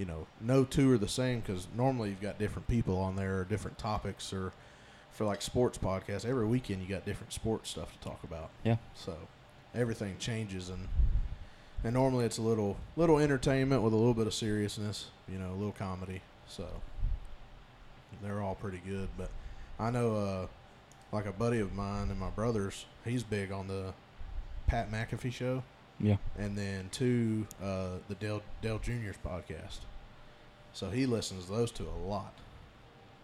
you 0.00 0.06
know, 0.06 0.26
no 0.40 0.64
two 0.64 0.90
are 0.90 0.96
the 0.96 1.06
same 1.06 1.40
because 1.40 1.68
normally 1.76 2.08
you've 2.08 2.22
got 2.22 2.38
different 2.38 2.66
people 2.68 2.96
on 2.96 3.16
there, 3.16 3.40
or 3.40 3.44
different 3.44 3.76
topics, 3.76 4.32
or 4.32 4.54
for 5.12 5.26
like 5.26 5.42
sports 5.42 5.76
podcasts, 5.76 6.24
every 6.24 6.46
weekend 6.46 6.80
you 6.80 6.88
got 6.88 7.04
different 7.04 7.34
sports 7.34 7.68
stuff 7.68 7.92
to 7.92 7.98
talk 8.08 8.24
about. 8.24 8.48
Yeah. 8.64 8.76
So 8.94 9.14
everything 9.74 10.16
changes, 10.18 10.70
and 10.70 10.88
and 11.84 11.92
normally 11.92 12.24
it's 12.24 12.38
a 12.38 12.42
little 12.42 12.78
little 12.96 13.18
entertainment 13.18 13.82
with 13.82 13.92
a 13.92 13.96
little 13.96 14.14
bit 14.14 14.26
of 14.26 14.32
seriousness, 14.32 15.08
you 15.30 15.38
know, 15.38 15.50
a 15.50 15.58
little 15.58 15.72
comedy. 15.72 16.22
So 16.48 16.66
they're 18.22 18.40
all 18.40 18.54
pretty 18.54 18.80
good, 18.86 19.10
but 19.18 19.28
I 19.78 19.90
know, 19.90 20.16
uh, 20.16 20.46
like 21.12 21.26
a 21.26 21.32
buddy 21.32 21.60
of 21.60 21.74
mine 21.74 22.10
and 22.10 22.18
my 22.18 22.30
brother's, 22.30 22.86
he's 23.04 23.22
big 23.22 23.52
on 23.52 23.68
the 23.68 23.92
Pat 24.66 24.90
McAfee 24.90 25.32
show 25.32 25.62
Yeah. 26.02 26.16
and 26.38 26.56
then 26.56 26.88
two, 26.90 27.46
uh, 27.62 27.98
the 28.08 28.14
Dale 28.14 28.42
Dale 28.62 28.78
Junior's 28.78 29.16
podcast. 29.24 29.80
So 30.72 30.88
he 30.90 31.04
listens 31.04 31.46
to 31.46 31.52
those 31.52 31.70
two 31.70 31.86
a 31.88 32.08
lot, 32.08 32.32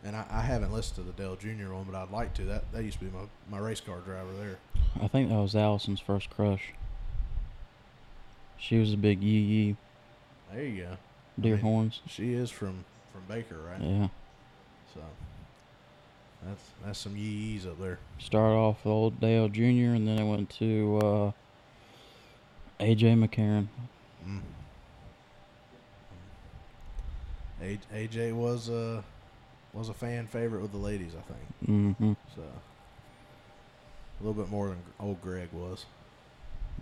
and 0.05 0.15
I, 0.17 0.27
I 0.31 0.41
haven't 0.43 0.73
listened 0.73 0.97
to 0.97 1.03
the 1.13 1.17
Dale 1.23 1.37
Junior 1.37 1.73
one, 1.73 1.85
but 1.91 1.95
I'd 1.95 2.11
like 2.11 2.35
to. 2.35 2.43
That 2.43 2.71
that 2.73 2.83
used 2.85 2.99
to 2.99 3.05
be 3.07 3.11
my, 3.11 3.25
my 3.51 3.59
race 3.65 3.81
car 3.81 4.01
driver 4.01 4.33
there. 4.39 4.59
I 5.01 5.09
think 5.09 5.29
that 5.31 5.37
was 5.37 5.55
Allison's 5.57 6.01
first 6.01 6.29
crush. 6.31 6.73
She 8.59 8.79
was 8.79 8.93
a 8.93 8.97
big 8.97 9.23
yee 9.23 9.41
yee 9.41 9.77
There 10.53 10.65
you 10.65 10.83
go. 10.85 10.97
deer 11.41 11.55
mean, 11.57 11.65
horns. 11.65 12.01
She 12.09 12.33
is 12.35 12.51
from 12.51 12.85
from 13.13 13.23
Baker, 13.29 13.57
right? 13.59 13.81
Yeah. 13.81 14.09
So 14.95 15.01
that's 16.47 16.63
that's 16.85 16.99
some 16.99 17.17
yees 17.17 17.67
up 17.67 17.79
there. 17.81 17.99
Started 18.19 18.55
off 18.57 18.85
with 18.85 18.91
old 18.93 19.21
Dale 19.21 19.49
Jr. 19.49 19.95
and 19.95 20.07
then 20.09 20.19
it 20.19 20.25
went 20.29 20.51
to 20.59 20.99
uh, 21.03 21.33
AJ 22.81 23.17
McCarron. 23.25 23.69
Mm. 24.27 24.41
AJ 27.93 28.35
was 28.35 28.69
uh 28.69 29.03
was 29.73 29.89
a 29.89 29.95
fan 29.95 30.27
favorite 30.27 30.63
with 30.63 30.73
the 30.73 30.79
ladies, 30.79 31.13
I 31.15 31.23
think. 31.33 31.71
Mm-hmm. 31.71 32.13
So 32.35 32.43
a 32.43 34.25
little 34.25 34.41
bit 34.43 34.51
more 34.51 34.69
than 34.69 34.79
old 35.01 35.21
Greg 35.21 35.49
was. 35.53 35.85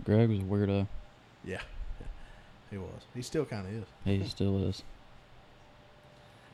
Greg 0.03 0.29
was 0.29 0.39
a 0.39 0.43
weirdo. 0.43 0.87
Yeah, 1.43 1.61
he 2.71 2.77
was. 2.77 3.03
He 3.13 3.21
still 3.21 3.45
kind 3.45 3.67
of 3.67 3.73
is. 3.73 3.85
He 4.03 4.27
still 4.27 4.63
is. 4.67 4.83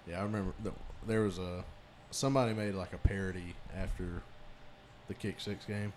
Yeah, 0.08 0.20
I 0.20 0.24
remember 0.24 0.54
th- 0.64 0.76
there 1.08 1.22
was 1.22 1.38
a 1.40 1.64
somebody 2.12 2.54
made 2.54 2.74
like 2.76 2.94
a 2.94 2.98
parody 2.98 3.56
after 3.76 4.22
the 5.08 5.14
kick 5.14 5.40
six 5.40 5.66
game, 5.66 5.94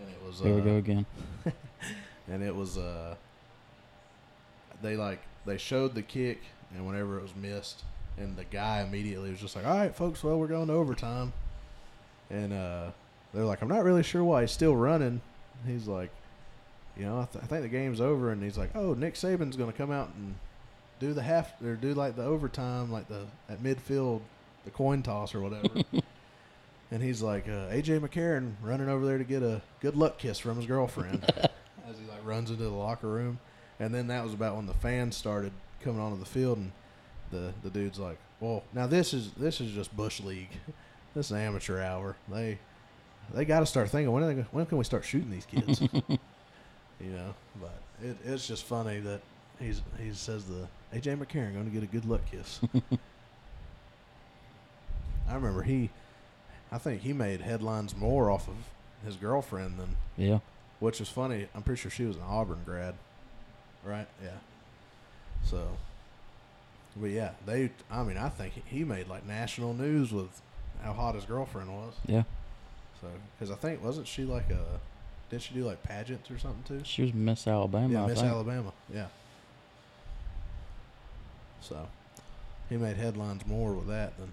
and 0.00 0.08
it 0.08 0.22
was 0.26 0.40
Here 0.40 0.54
we 0.54 0.60
uh, 0.60 0.64
go 0.64 0.76
again. 0.76 1.06
and 2.28 2.42
it 2.42 2.54
was 2.54 2.76
uh 2.78 3.14
they 4.82 4.96
like 4.96 5.20
they 5.44 5.56
showed 5.56 5.94
the 5.94 6.02
kick 6.02 6.40
and 6.74 6.86
whenever 6.86 7.18
it 7.18 7.22
was 7.22 7.34
missed 7.36 7.84
and 8.18 8.36
the 8.36 8.44
guy 8.44 8.82
immediately 8.82 9.30
was 9.30 9.40
just 9.40 9.56
like 9.56 9.66
all 9.66 9.76
right 9.76 9.94
folks 9.94 10.22
well 10.24 10.38
we're 10.38 10.46
going 10.46 10.66
to 10.68 10.72
overtime. 10.72 11.32
And 12.30 12.52
uh 12.52 12.90
they're 13.32 13.44
like 13.44 13.62
i'm 13.62 13.68
not 13.68 13.84
really 13.84 14.02
sure 14.02 14.24
why 14.24 14.40
he's 14.42 14.50
still 14.50 14.74
running. 14.74 15.20
He's 15.66 15.86
like 15.86 16.10
you 16.96 17.04
know 17.04 17.20
i, 17.20 17.24
th- 17.26 17.44
I 17.44 17.46
think 17.46 17.62
the 17.62 17.68
game's 17.68 18.00
over. 18.00 18.30
And 18.32 18.42
he's 18.42 18.58
like 18.58 18.74
oh 18.74 18.94
nick 18.94 19.14
saban's 19.14 19.56
going 19.56 19.70
to 19.70 19.76
come 19.76 19.90
out 19.90 20.10
and 20.16 20.34
do 20.98 21.12
the 21.12 21.22
half 21.22 21.60
or 21.62 21.74
do 21.74 21.94
like 21.94 22.16
the 22.16 22.24
overtime 22.24 22.90
like 22.90 23.08
the 23.08 23.26
at 23.48 23.62
midfield 23.62 24.22
the 24.64 24.70
coin 24.70 25.02
toss 25.02 25.34
or 25.34 25.40
whatever. 25.40 25.68
And 26.90 27.02
he's 27.02 27.20
like 27.20 27.48
uh, 27.48 27.68
aj 27.70 28.00
mccarron 28.00 28.52
running 28.62 28.88
over 28.88 29.04
there 29.04 29.18
to 29.18 29.24
get 29.24 29.42
a 29.42 29.60
good 29.80 29.96
luck 29.96 30.18
kiss 30.18 30.38
from 30.38 30.56
his 30.56 30.66
girlfriend 30.66 31.24
as 31.88 31.98
he 31.98 32.04
like 32.06 32.24
runs 32.24 32.50
into 32.50 32.64
the 32.64 32.70
locker 32.70 33.08
room. 33.08 33.38
And 33.78 33.94
then 33.94 34.06
that 34.08 34.24
was 34.24 34.32
about 34.32 34.56
when 34.56 34.66
the 34.66 34.74
fans 34.74 35.16
started 35.16 35.52
coming 35.82 36.00
onto 36.00 36.18
the 36.18 36.24
field, 36.26 36.58
and 36.58 36.72
the 37.30 37.52
the 37.62 37.70
dude's 37.70 37.98
like, 37.98 38.18
"Well, 38.40 38.62
now 38.72 38.86
this 38.86 39.12
is 39.12 39.32
this 39.32 39.60
is 39.60 39.72
just 39.72 39.96
bush 39.96 40.20
league. 40.20 40.50
This 41.14 41.30
is 41.30 41.32
amateur 41.32 41.80
hour. 41.80 42.14
They 42.30 42.58
they 43.32 43.46
got 43.46 43.60
to 43.60 43.66
start 43.66 43.88
thinking 43.88 44.12
when 44.12 44.22
are 44.22 44.34
they, 44.34 44.42
when 44.52 44.66
can 44.66 44.76
we 44.76 44.84
start 44.84 45.02
shooting 45.02 45.30
these 45.30 45.46
kids? 45.46 45.80
you 45.80 46.18
know." 47.00 47.34
But 47.58 47.80
it, 48.02 48.18
it's 48.22 48.46
just 48.46 48.64
funny 48.64 49.00
that 49.00 49.22
he's 49.58 49.80
he 49.98 50.12
says 50.12 50.44
the 50.44 50.68
AJ 50.94 51.16
McCarron 51.18 51.54
going 51.54 51.64
to 51.64 51.70
get 51.70 51.82
a 51.82 51.86
good 51.86 52.04
luck 52.04 52.20
kiss. 52.30 52.60
I 55.28 55.34
remember 55.34 55.62
he, 55.62 55.90
I 56.70 56.76
think 56.78 57.00
he 57.02 57.12
made 57.12 57.40
headlines 57.40 57.96
more 57.96 58.30
off 58.30 58.46
of 58.48 58.54
his 59.04 59.16
girlfriend 59.16 59.78
than 59.78 59.96
Yeah. 60.16 60.38
Which 60.80 61.00
is 61.00 61.08
funny. 61.08 61.48
I'm 61.54 61.62
pretty 61.62 61.80
sure 61.80 61.90
she 61.90 62.04
was 62.04 62.16
an 62.16 62.22
Auburn 62.28 62.60
grad, 62.64 62.94
right? 63.84 64.06
Yeah. 64.22 64.30
So, 65.44 65.68
but 66.96 67.10
yeah, 67.10 67.32
they. 67.46 67.70
I 67.90 68.02
mean, 68.02 68.16
I 68.16 68.28
think 68.28 68.54
he 68.66 68.84
made 68.84 69.08
like 69.08 69.26
national 69.26 69.74
news 69.74 70.12
with 70.12 70.40
how 70.82 70.92
hot 70.92 71.14
his 71.14 71.24
girlfriend 71.24 71.72
was. 71.74 71.94
Yeah. 72.06 72.24
So, 73.00 73.08
because 73.38 73.50
I 73.50 73.56
think 73.56 73.82
wasn't 73.84 74.06
she 74.06 74.24
like 74.24 74.50
a, 74.50 74.80
did 75.30 75.42
she 75.42 75.54
do 75.54 75.64
like 75.64 75.82
pageants 75.82 76.30
or 76.30 76.38
something 76.38 76.62
too? 76.78 76.84
She 76.84 77.02
was 77.02 77.12
Miss 77.14 77.46
Alabama. 77.46 77.92
yeah, 77.92 78.04
I 78.04 78.06
Miss 78.06 78.20
think. 78.20 78.32
Alabama. 78.32 78.72
Yeah. 78.92 79.06
So, 81.60 81.88
he 82.68 82.76
made 82.76 82.96
headlines 82.96 83.44
more 83.46 83.72
with 83.72 83.88
that 83.88 84.16
than 84.18 84.32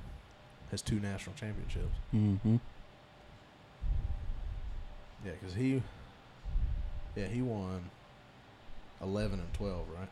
his 0.71 0.81
two 0.81 0.99
national 0.99 1.35
championships. 1.35 1.95
Mm-hmm. 2.13 2.57
Yeah, 5.25 5.31
because 5.39 5.55
he, 5.55 5.81
yeah, 7.15 7.25
he 7.27 7.41
won 7.41 7.89
eleven 9.01 9.39
and 9.39 9.53
twelve, 9.53 9.85
right? 9.97 10.09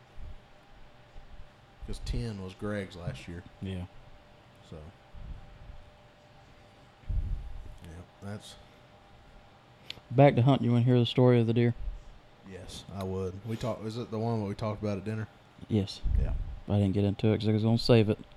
Because 1.86 2.00
ten 2.04 2.42
was 2.42 2.54
Greg's 2.54 2.96
last 2.96 3.26
year, 3.28 3.42
Yeah. 3.60 3.84
so 4.70 4.76
yeah, 7.84 7.90
that's 8.30 8.54
Back 10.10 10.36
to 10.36 10.42
hunt. 10.42 10.60
You 10.62 10.72
want 10.72 10.84
to 10.84 10.90
hear 10.90 10.98
the 11.00 11.06
story 11.06 11.40
of 11.40 11.46
the 11.46 11.54
deer? 11.54 11.74
yes, 12.50 12.84
I 12.94 13.02
would. 13.02 13.32
We 13.46 13.56
talked. 13.56 13.84
Is 13.86 13.96
it 13.96 14.10
the 14.10 14.18
one 14.18 14.40
that 14.40 14.46
we 14.46 14.54
talked 14.54 14.82
about 14.82 14.98
at 14.98 15.04
dinner? 15.04 15.26
Yes. 15.68 16.00
Yeah. 16.20 16.32
I 16.68 16.74
didn't 16.78 16.92
get 16.92 17.04
into 17.04 17.28
it 17.28 17.32
because 17.38 17.48
I 17.48 17.52
was 17.52 17.62
going 17.62 17.78
to 17.78 17.82
save 17.82 18.08
it. 18.10 18.18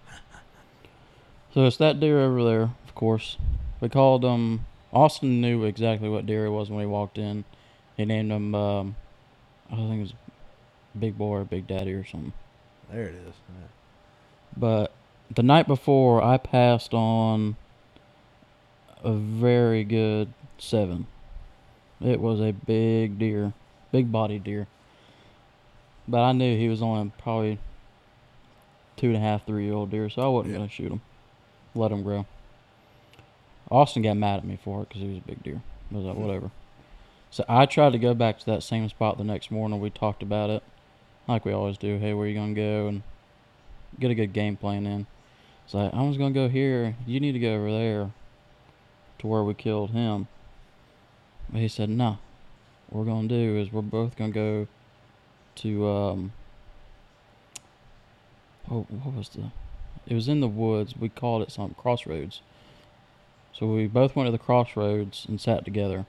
So 1.54 1.66
it's 1.66 1.78
that 1.78 2.02
deer 2.02 2.20
over 2.20 2.44
there, 2.44 2.62
of 2.64 2.96
course. 2.96 3.38
We 3.80 3.88
called 3.88 4.26
um 4.26 4.66
Austin 4.92 5.40
knew 5.40 5.64
exactly 5.64 6.10
what 6.10 6.26
deer 6.26 6.46
it 6.48 6.52
was 6.52 6.70
when 6.70 6.82
he 6.82 6.86
walked 6.86 7.18
in. 7.18 7.46
He 7.98 8.06
named 8.06 8.32
him 8.32 8.54
um 8.56 8.96
I 9.72 9.76
think 9.76 9.96
it 9.98 10.02
was 10.02 10.14
Big 10.98 11.18
Boy 11.18 11.38
or 11.40 11.44
Big 11.46 11.68
Daddy 11.68 11.94
or 11.94 12.06
something. 12.06 12.34
There 12.92 13.04
it 13.04 13.16
is. 13.16 13.34
Yeah. 13.50 13.68
But 14.56 14.94
the 15.34 15.44
night 15.44 15.68
before 15.68 16.24
I 16.24 16.38
passed 16.38 16.94
on 16.94 17.56
a 19.04 19.12
very 19.14 19.84
good 19.84 20.34
seven. 20.58 21.08
It 22.02 22.20
was 22.20 22.40
a 22.42 22.52
big 22.52 23.18
deer. 23.20 23.54
Big 23.92 24.12
body 24.12 24.40
deer. 24.40 24.68
But 26.08 26.22
I 26.22 26.32
knew 26.34 26.58
he 26.58 26.68
was 26.70 26.82
only 26.82 27.12
probably 27.18 27.58
two 28.98 29.08
and 29.08 29.16
a 29.18 29.20
half, 29.20 29.46
three 29.46 29.66
year 29.66 29.74
old 29.74 29.90
deer, 29.92 30.10
so 30.10 30.22
I 30.22 30.28
wasn't 30.28 30.52
Yeah. 30.54 30.58
going 30.60 30.70
to 30.70 30.74
shoot 30.76 30.92
him. 30.92 31.02
Let 31.74 31.92
him 31.92 32.04
grow. 32.04 32.26
Austin 33.72 34.04
got 34.04 34.16
mad 34.18 34.38
at 34.40 34.46
me 34.46 34.58
for 34.64 34.84
it 34.84 34.90
because 34.90 35.02
he 35.02 35.08
was 35.08 35.18
a 35.18 35.22
big 35.22 35.42
deer. 35.44 35.62
I 35.92 35.96
was 35.96 36.06
like, 36.06 36.16
Mhm. 36.16 36.20
whatever. 36.20 36.52
So 37.36 37.44
I 37.50 37.66
tried 37.66 37.92
to 37.92 38.00
go 38.00 38.14
back 38.14 38.40
to 38.40 38.46
that 38.46 38.64
same 38.64 38.88
spot 38.88 39.18
the 39.18 39.26
next 39.26 39.52
morning. 39.52 39.82
We 39.82 39.90
talked 39.90 40.24
about 40.24 40.50
it, 40.50 40.64
like 41.28 41.44
we 41.44 41.52
always 41.52 41.78
do. 41.78 41.98
Hey, 41.98 42.14
where 42.14 42.28
you 42.28 42.34
gonna 42.34 42.54
go 42.54 42.88
and 42.88 43.04
get 44.00 44.10
a 44.10 44.16
good 44.16 44.32
game 44.32 44.56
plan 44.56 44.86
in. 44.86 45.06
So 45.68 45.92
I 45.94 46.02
was 46.04 46.18
gonna 46.18 46.34
go 46.34 46.48
here. 46.48 46.96
You 47.06 47.20
need 47.20 47.34
to 47.34 47.40
go 47.40 47.56
over 47.56 47.70
there, 47.70 48.12
to 49.20 49.28
where 49.28 49.44
we 49.44 49.54
killed 49.54 49.90
him. 49.90 50.30
But 51.50 51.60
he 51.60 51.68
said, 51.68 51.90
"No. 51.90 52.20
What 52.88 53.00
we're 53.00 53.12
gonna 53.12 53.28
do 53.28 53.58
is 53.58 53.70
we're 53.70 53.82
both 53.82 54.16
gonna 54.16 54.32
go 54.32 54.70
to 55.56 55.88
um. 55.90 56.32
What, 58.68 58.90
what 58.90 59.14
was 59.14 59.28
the? 59.28 59.52
It 60.08 60.14
was 60.14 60.30
in 60.30 60.40
the 60.40 60.48
woods. 60.48 60.96
We 60.96 61.10
called 61.10 61.42
it 61.42 61.52
some 61.52 61.74
crossroads. 61.74 62.40
So 63.52 63.68
we 63.68 63.88
both 63.88 64.16
went 64.16 64.28
to 64.28 64.32
the 64.32 64.38
crossroads 64.38 65.26
and 65.28 65.42
sat 65.42 65.66
together 65.66 66.06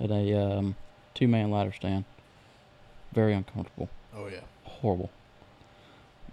at 0.00 0.10
a 0.10 0.34
um, 0.34 0.76
two-man 1.14 1.50
ladder 1.50 1.72
stand. 1.72 2.04
Very 3.12 3.34
uncomfortable 3.34 3.88
Oh 4.16 4.26
yeah. 4.28 4.40
horrible. 4.64 5.10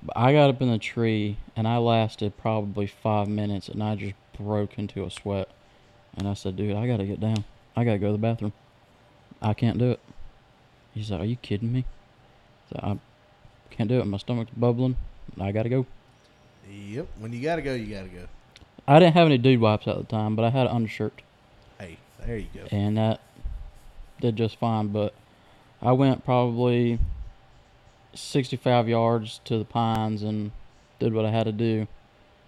But 0.04 0.16
I 0.18 0.32
got 0.32 0.50
up 0.50 0.62
in 0.62 0.72
the 0.72 0.78
tree 0.78 1.38
and 1.56 1.68
I 1.68 1.78
lasted 1.78 2.38
probably 2.38 2.86
five 2.88 3.28
minutes 3.28 3.68
and 3.68 3.82
I 3.84 3.96
just 3.96 4.14
broke 4.40 4.78
into 4.78 5.04
a 5.06 5.10
sweat. 5.12 5.50
And 6.16 6.28
I 6.28 6.34
said, 6.34 6.56
dude, 6.56 6.76
I 6.76 6.88
got 6.88 6.98
to 6.98 7.06
get 7.06 7.20
down. 7.20 7.44
I 7.76 7.84
got 7.84 7.94
to 7.94 7.98
go 8.00 8.08
to 8.08 8.12
the 8.14 8.18
bathroom. 8.20 8.54
I 9.42 9.54
can't 9.54 9.78
do 9.78 9.92
it. 9.92 10.00
He's 10.94 11.12
like, 11.12 11.22
are 11.22 11.26
you 11.26 11.36
kidding 11.36 11.72
me? 11.72 11.86
So 12.70 12.80
I 12.82 12.98
can't 13.72 13.90
do 13.90 14.00
it. 14.00 14.06
My 14.06 14.18
stomach's 14.18 14.52
bubbling. 14.56 14.98
I 15.40 15.52
got 15.52 15.64
to 15.64 15.70
go. 15.70 15.86
Yep. 16.72 17.08
When 17.20 17.32
you 17.34 17.42
gotta 17.42 17.62
go, 17.62 17.74
you 17.74 17.94
gotta 17.96 18.10
go. 18.10 18.28
I 18.88 19.00
didn't 19.00 19.14
have 19.14 19.26
any 19.28 19.38
dude 19.38 19.62
wipes 19.62 19.88
at 19.88 19.98
the 19.98 20.04
time, 20.04 20.36
but 20.36 20.44
I 20.44 20.50
had 20.50 20.68
an 20.68 20.76
undershirt. 20.76 21.22
Hey, 21.80 21.98
there 22.26 22.38
you 22.38 22.48
go. 22.54 22.66
and 22.72 22.98
that 22.98 23.22
did 24.20 24.36
just 24.36 24.58
fine. 24.58 24.88
But 24.88 25.14
I 25.82 25.92
went 25.92 26.26
probably 26.26 27.00
65 28.14 28.90
yards 28.90 29.42
to 29.46 29.58
the 29.58 29.66
pines 29.66 30.24
and 30.24 30.52
did 31.00 31.14
what 31.14 31.26
I 31.26 31.32
had 31.32 31.46
to 31.46 31.52
do. 31.52 31.88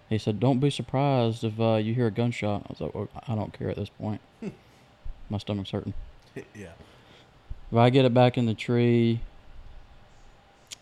He 0.08 0.18
said, 0.18 0.40
"Don't 0.40 0.58
be 0.58 0.70
surprised 0.70 1.44
if 1.44 1.60
uh, 1.60 1.76
you 1.76 1.94
hear 1.94 2.08
a 2.08 2.10
gunshot." 2.10 2.62
I 2.66 2.66
was 2.68 2.80
like, 2.80 2.94
well, 2.94 3.08
"I 3.28 3.34
don't 3.34 3.52
care 3.52 3.70
at 3.70 3.76
this 3.76 3.90
point. 3.90 4.20
My 5.30 5.38
stomach's 5.38 5.70
hurting." 5.70 5.94
yeah. 6.54 6.72
If 7.70 7.78
I 7.78 7.90
get 7.90 8.04
it 8.04 8.12
back 8.12 8.36
in 8.36 8.46
the 8.46 8.54
tree, 8.54 9.20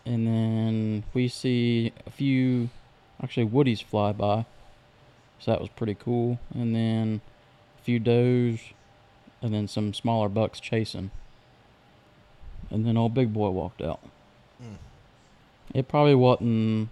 and 0.05 0.25
then 0.25 1.03
we 1.13 1.27
see 1.27 1.93
a 2.07 2.09
few, 2.09 2.69
actually 3.21 3.47
woodies 3.47 3.83
fly 3.83 4.11
by, 4.11 4.45
so 5.37 5.51
that 5.51 5.61
was 5.61 5.69
pretty 5.69 5.93
cool. 5.95 6.39
And 6.55 6.75
then 6.75 7.21
a 7.77 7.83
few 7.83 7.99
does, 7.99 8.59
and 9.41 9.53
then 9.53 9.67
some 9.67 9.93
smaller 9.93 10.29
bucks 10.29 10.59
chasing. 10.59 11.11
And 12.69 12.85
then 12.85 12.97
old 12.97 13.13
big 13.13 13.33
boy 13.33 13.49
walked 13.49 13.81
out. 13.81 13.99
Mm. 14.61 14.75
It 15.73 15.87
probably 15.87 16.15
wasn't 16.15 16.89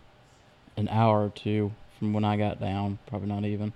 an 0.76 0.88
hour 0.90 1.26
or 1.26 1.30
two 1.30 1.74
from 1.98 2.14
when 2.14 2.24
I 2.24 2.38
got 2.38 2.60
down, 2.60 3.00
probably 3.08 3.28
not 3.28 3.44
even. 3.46 3.74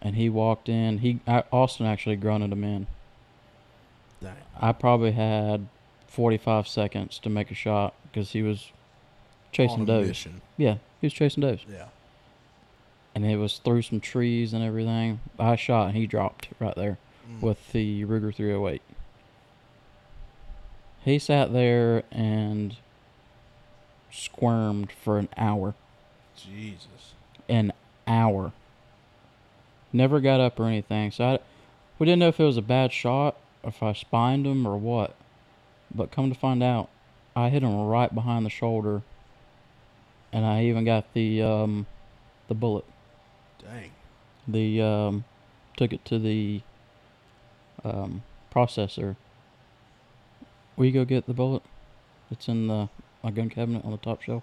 And 0.00 0.16
he 0.16 0.28
walked 0.28 0.68
in. 0.68 0.98
He 0.98 1.20
I, 1.26 1.44
Austin 1.52 1.86
actually 1.86 2.16
grunted 2.16 2.52
him 2.52 2.64
in. 2.64 2.86
Dang. 4.20 4.34
I 4.60 4.72
probably 4.72 5.12
had 5.12 5.68
45 6.08 6.66
seconds 6.66 7.18
to 7.20 7.30
make 7.30 7.50
a 7.50 7.54
shot 7.54 7.94
because 8.04 8.30
he 8.30 8.42
was 8.42 8.70
chasing 9.52 9.84
does. 9.84 10.08
mission. 10.08 10.40
Yeah, 10.56 10.76
he 11.00 11.06
was 11.06 11.12
chasing 11.12 11.40
does. 11.40 11.60
Yeah. 11.70 11.86
And 13.14 13.24
it 13.26 13.36
was 13.36 13.58
through 13.58 13.82
some 13.82 14.00
trees 14.00 14.52
and 14.54 14.64
everything. 14.64 15.20
I 15.38 15.56
shot 15.56 15.88
and 15.88 15.96
he 15.96 16.06
dropped 16.06 16.48
right 16.58 16.74
there 16.74 16.98
Mm. 17.28 17.40
with 17.40 17.70
the 17.72 18.04
Ruger 18.04 18.34
308. 18.34 18.82
He 21.04 21.18
sat 21.18 21.52
there 21.52 22.02
and 22.10 22.76
squirmed 24.10 24.90
for 24.92 25.18
an 25.18 25.28
hour. 25.36 25.74
Jesus. 26.36 27.14
An 27.48 27.72
hour. 28.06 28.52
Never 29.92 30.20
got 30.20 30.40
up 30.40 30.58
or 30.58 30.66
anything. 30.66 31.10
So 31.10 31.24
I, 31.24 31.38
we 31.98 32.06
didn't 32.06 32.20
know 32.20 32.28
if 32.28 32.40
it 32.40 32.44
was 32.44 32.56
a 32.56 32.62
bad 32.62 32.92
shot, 32.92 33.36
if 33.62 33.82
I 33.82 33.92
spined 33.92 34.46
him 34.46 34.66
or 34.66 34.76
what. 34.76 35.14
But 35.94 36.10
come 36.10 36.32
to 36.32 36.38
find 36.38 36.62
out, 36.62 36.88
I 37.36 37.48
hit 37.50 37.62
him 37.62 37.86
right 37.86 38.12
behind 38.14 38.46
the 38.46 38.50
shoulder, 38.50 39.02
and 40.32 40.44
I 40.44 40.64
even 40.64 40.84
got 40.84 41.12
the 41.14 41.42
um, 41.42 41.86
the 42.48 42.54
bullet. 42.54 42.84
Dang. 43.64 43.90
The 44.48 44.82
um, 44.82 45.24
took 45.76 45.92
it 45.92 46.04
to 46.06 46.18
the 46.18 46.62
um, 47.84 48.22
processor. 48.52 49.16
Will 50.76 50.86
you 50.86 50.92
go 50.92 51.04
get 51.04 51.26
the 51.26 51.34
bullet? 51.34 51.62
It's 52.30 52.48
in 52.48 52.66
the 52.66 52.88
my 53.22 53.30
gun 53.30 53.48
cabinet 53.48 53.84
on 53.84 53.92
the 53.92 53.98
top 53.98 54.22
shelf. 54.22 54.42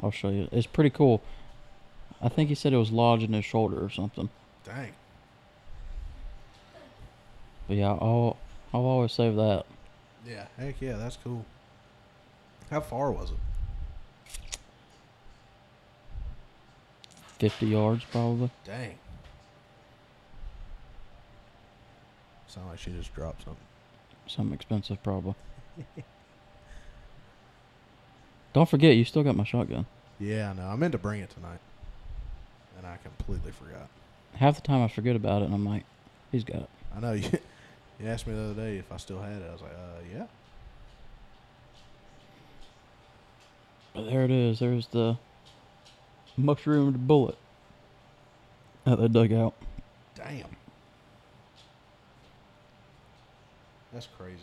I'll 0.00 0.10
show 0.10 0.30
you. 0.30 0.48
It's 0.50 0.66
pretty 0.66 0.90
cool. 0.90 1.22
I 2.20 2.28
think 2.28 2.48
he 2.48 2.54
said 2.54 2.72
it 2.72 2.78
was 2.78 2.90
lodged 2.90 3.22
in 3.22 3.32
his 3.32 3.44
shoulder 3.44 3.84
or 3.84 3.90
something. 3.90 4.30
Dang. 4.64 4.92
But 7.68 7.76
yeah, 7.76 7.90
I'll 7.92 8.36
I'll 8.72 8.80
always 8.80 9.12
save 9.12 9.36
that. 9.36 9.64
Yeah. 10.26 10.46
Heck 10.58 10.80
yeah, 10.80 10.96
that's 10.96 11.16
cool. 11.22 11.44
How 12.70 12.80
far 12.80 13.12
was 13.12 13.30
it? 13.30 13.36
Fifty 17.38 17.66
yards 17.66 18.04
probably. 18.04 18.50
Dang. 18.64 18.94
Sound 22.46 22.68
like 22.68 22.78
she 22.78 22.90
just 22.92 23.12
dropped 23.14 23.44
something. 23.44 23.64
Something 24.26 24.54
expensive 24.54 25.02
probably. 25.02 25.34
Don't 28.52 28.68
forget, 28.68 28.94
you 28.94 29.04
still 29.04 29.24
got 29.24 29.34
my 29.34 29.42
shotgun. 29.42 29.86
Yeah, 30.20 30.50
I 30.50 30.52
know. 30.52 30.66
I 30.68 30.76
meant 30.76 30.92
to 30.92 30.98
bring 30.98 31.20
it 31.20 31.30
tonight, 31.30 31.58
and 32.78 32.86
I 32.86 32.96
completely 33.02 33.50
forgot. 33.50 33.88
Half 34.36 34.54
the 34.54 34.62
time 34.62 34.80
I 34.82 34.88
forget 34.88 35.16
about 35.16 35.42
it, 35.42 35.46
and 35.46 35.54
I'm 35.54 35.66
like, 35.66 35.82
he's 36.30 36.44
got 36.44 36.58
it. 36.58 36.70
I 36.96 37.00
know 37.00 37.12
you. 37.14 37.28
You 38.00 38.08
asked 38.08 38.26
me 38.26 38.34
the 38.34 38.42
other 38.42 38.54
day 38.54 38.78
if 38.78 38.90
I 38.92 38.96
still 38.96 39.20
had 39.20 39.42
it. 39.42 39.48
I 39.48 39.52
was 39.52 39.60
like, 39.62 39.72
uh, 39.72 40.02
yeah. 40.16 40.26
But 43.94 44.06
there 44.06 44.24
it 44.24 44.30
is. 44.30 44.58
There's 44.60 44.86
the 44.88 45.16
mushroomed 46.36 47.06
bullet 47.06 47.36
that 48.84 48.96
they 48.96 49.08
dug 49.08 49.32
out. 49.32 49.54
Damn. 50.14 50.56
That's 53.92 54.08
crazy. 54.18 54.38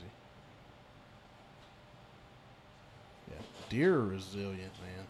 Yeah. 3.30 3.42
Deer 3.70 3.96
are 3.96 4.06
resilient, 4.06 4.72
man. 4.82 5.06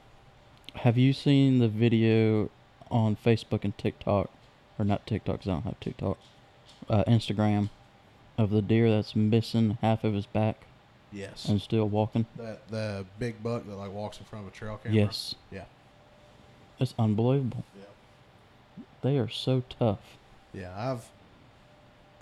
Have 0.82 0.98
you 0.98 1.14
seen 1.14 1.60
the 1.60 1.68
video 1.68 2.50
on 2.90 3.16
Facebook 3.16 3.64
and 3.64 3.78
TikTok, 3.78 4.30
or 4.80 4.86
not 4.86 5.06
TikTok? 5.06 5.40
'cause 5.42 5.48
I 5.48 5.52
don't 5.54 5.64
have 5.64 5.80
TikTok. 5.80 6.18
Uh, 6.90 7.04
Instagram 7.08 7.70
of 8.38 8.50
the 8.50 8.62
deer 8.62 8.90
that's 8.90 9.16
missing 9.16 9.78
half 9.82 10.04
of 10.04 10.14
his 10.14 10.26
back 10.26 10.66
Yes. 11.12 11.48
and 11.48 11.62
still 11.62 11.88
walking. 11.88 12.26
that 12.38 12.68
the 12.70 13.06
big 13.20 13.44
buck 13.44 13.66
that 13.68 13.76
like 13.76 13.92
walks 13.92 14.18
in 14.18 14.26
front 14.26 14.48
of 14.48 14.54
a 14.54 14.56
trail 14.56 14.78
camera. 14.78 14.96
Yes, 14.98 15.36
Yeah. 15.52 15.66
It's 16.82 16.94
unbelievable. 16.98 17.64
Yeah. 17.76 18.84
They 19.02 19.18
are 19.18 19.30
so 19.30 19.64
tough. 19.80 20.00
Yeah. 20.54 20.72
I've. 20.76 21.06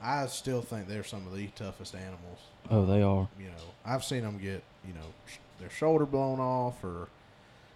I 0.01 0.27
still 0.27 0.61
think 0.61 0.87
they're 0.87 1.03
some 1.03 1.27
of 1.27 1.35
the 1.35 1.47
toughest 1.47 1.93
animals. 1.93 2.39
Oh, 2.71 2.85
they 2.85 3.01
um, 3.01 3.09
are. 3.09 3.27
You 3.37 3.47
know, 3.47 3.73
I've 3.85 4.03
seen 4.03 4.21
them 4.21 4.37
get 4.37 4.63
you 4.87 4.93
know 4.93 5.07
sh- 5.27 5.37
their 5.59 5.69
shoulder 5.69 6.05
blown 6.05 6.39
off 6.39 6.83
or 6.83 7.07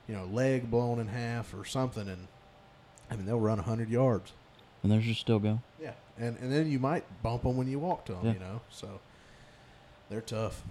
you 0.07 0.15
know 0.15 0.25
leg 0.25 0.69
blown 0.69 0.99
in 0.99 1.07
half 1.07 1.53
or 1.53 1.65
something, 1.65 2.07
and 2.07 2.27
I 3.09 3.15
mean 3.15 3.25
they'll 3.25 3.39
run 3.39 3.59
hundred 3.59 3.89
yards. 3.89 4.31
And 4.81 4.91
they're 4.91 5.01
just 5.01 5.21
still 5.21 5.39
going. 5.39 5.61
Yeah, 5.81 5.93
and 6.17 6.37
and 6.39 6.51
then 6.51 6.69
you 6.71 6.79
might 6.79 7.03
bump 7.23 7.43
them 7.43 7.57
when 7.57 7.67
you 7.67 7.79
walk 7.79 8.05
to 8.05 8.13
them. 8.13 8.25
Yeah. 8.25 8.33
You 8.33 8.39
know, 8.39 8.61
so 8.69 8.99
they're 10.09 10.21
tough. 10.21 10.63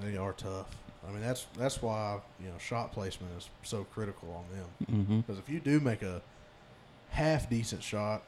They 0.00 0.16
are 0.16 0.32
tough. 0.32 0.74
I 1.06 1.12
mean, 1.12 1.20
that's 1.20 1.46
that's 1.58 1.82
why 1.82 2.18
you 2.40 2.46
know 2.46 2.58
shot 2.58 2.92
placement 2.92 3.32
is 3.36 3.48
so 3.62 3.84
critical 3.84 4.28
on 4.32 4.56
them. 4.56 4.68
Mm-hmm. 4.90 5.20
Because 5.20 5.38
if 5.38 5.48
you 5.48 5.60
do 5.60 5.80
make 5.80 6.02
a 6.02 6.22
half 7.10 7.48
decent 7.48 7.82
shot, 7.82 8.22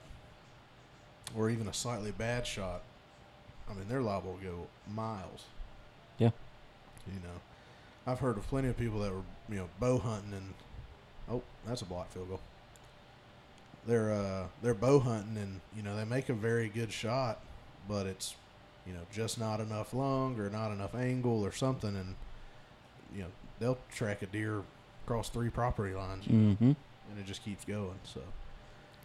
or 1.36 1.50
even 1.50 1.68
a 1.68 1.72
slightly 1.72 2.12
bad 2.12 2.46
shot, 2.46 2.82
I 3.70 3.74
mean 3.74 3.86
they're 3.88 4.02
liable 4.02 4.36
to 4.38 4.44
go 4.44 4.66
miles. 4.92 5.44
Yeah. 6.18 6.30
You 7.06 7.20
know, 7.20 7.40
I've 8.06 8.18
heard 8.18 8.36
of 8.36 8.46
plenty 8.48 8.68
of 8.68 8.76
people 8.76 9.00
that 9.00 9.12
were 9.12 9.22
you 9.48 9.56
know 9.56 9.68
bow 9.80 9.98
hunting 9.98 10.34
and 10.34 10.54
oh 11.30 11.42
that's 11.66 11.82
a 11.82 11.86
block 11.86 12.10
field 12.12 12.28
goal. 12.28 12.40
They're 13.86 14.12
uh 14.12 14.46
they're 14.62 14.74
bow 14.74 15.00
hunting 15.00 15.36
and 15.36 15.60
you 15.74 15.82
know 15.82 15.96
they 15.96 16.04
make 16.04 16.28
a 16.28 16.34
very 16.34 16.68
good 16.68 16.92
shot, 16.92 17.40
but 17.88 18.06
it's 18.06 18.34
you 18.86 18.92
know 18.92 19.00
just 19.12 19.38
not 19.40 19.60
enough 19.60 19.94
lung 19.94 20.38
or 20.38 20.50
not 20.50 20.72
enough 20.72 20.94
angle 20.94 21.44
or 21.44 21.52
something, 21.52 21.96
and 21.96 22.16
you 23.16 23.22
know 23.22 23.28
they'll 23.59 23.78
track 23.90 24.22
a 24.22 24.26
deer 24.26 24.62
across 25.05 25.28
three 25.30 25.48
property 25.51 25.94
lines. 25.94 26.24
Mm-hmm. 26.26 26.64
and 26.64 27.18
it 27.18 27.24
just 27.26 27.44
keeps 27.44 27.64
going. 27.64 27.98
So, 28.05 28.20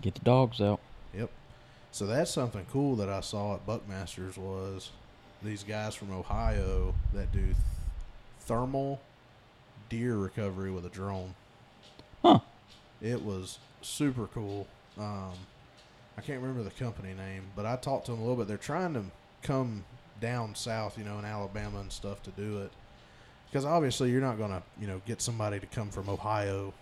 Get 0.02 0.16
the 0.16 0.22
dogs 0.22 0.60
out. 0.60 0.80
yep. 1.16 1.30
So 1.92 2.06
that's 2.08 2.32
something 2.32 2.66
cool 2.72 2.96
that 2.98 3.10
I 3.10 3.20
saw 3.22 3.56
at 3.56 3.66
Buckmasters 3.68 4.38
was 4.38 4.92
these 5.44 5.64
guys 5.64 5.94
from 5.96 6.12
Ohio 6.12 6.96
that 7.14 7.32
do 7.32 7.44
th- 7.44 7.56
thermal 8.42 9.00
deer 9.90 10.16
recovery 10.16 10.72
with 10.72 10.86
a 10.86 10.90
drone. 10.90 11.36
Huh. 12.24 12.40
It 13.02 13.22
was 13.24 13.60
super 13.82 14.28
cool. 14.28 14.68
Um, 14.98 15.32
I 16.18 16.22
can't 16.22 16.42
remember 16.42 16.64
the 16.64 16.70
company 16.72 17.14
name, 17.14 17.44
but 17.56 17.66
I 17.66 17.76
talked 17.76 18.06
to 18.06 18.12
them 18.12 18.20
a 18.22 18.24
little 18.24 18.38
bit. 18.38 18.48
They're 18.48 18.58
trying 18.58 18.94
to 18.94 19.04
come 19.44 19.84
down 20.20 20.56
south, 20.56 20.98
you 20.98 21.04
know, 21.04 21.20
in 21.20 21.26
Alabama 21.26 21.80
and 21.80 21.92
stuff 21.92 22.22
to 22.24 22.30
do 22.32 22.60
it. 22.60 22.72
Because 23.52 23.66
obviously 23.66 24.10
you're 24.12 24.22
not 24.22 24.38
going 24.38 24.52
to, 24.52 24.64
you 24.80 24.88
know, 24.88 25.02
get 25.06 25.22
somebody 25.22 25.60
to 25.60 25.66
come 25.66 25.90
from 25.90 26.08
Ohio 26.10 26.74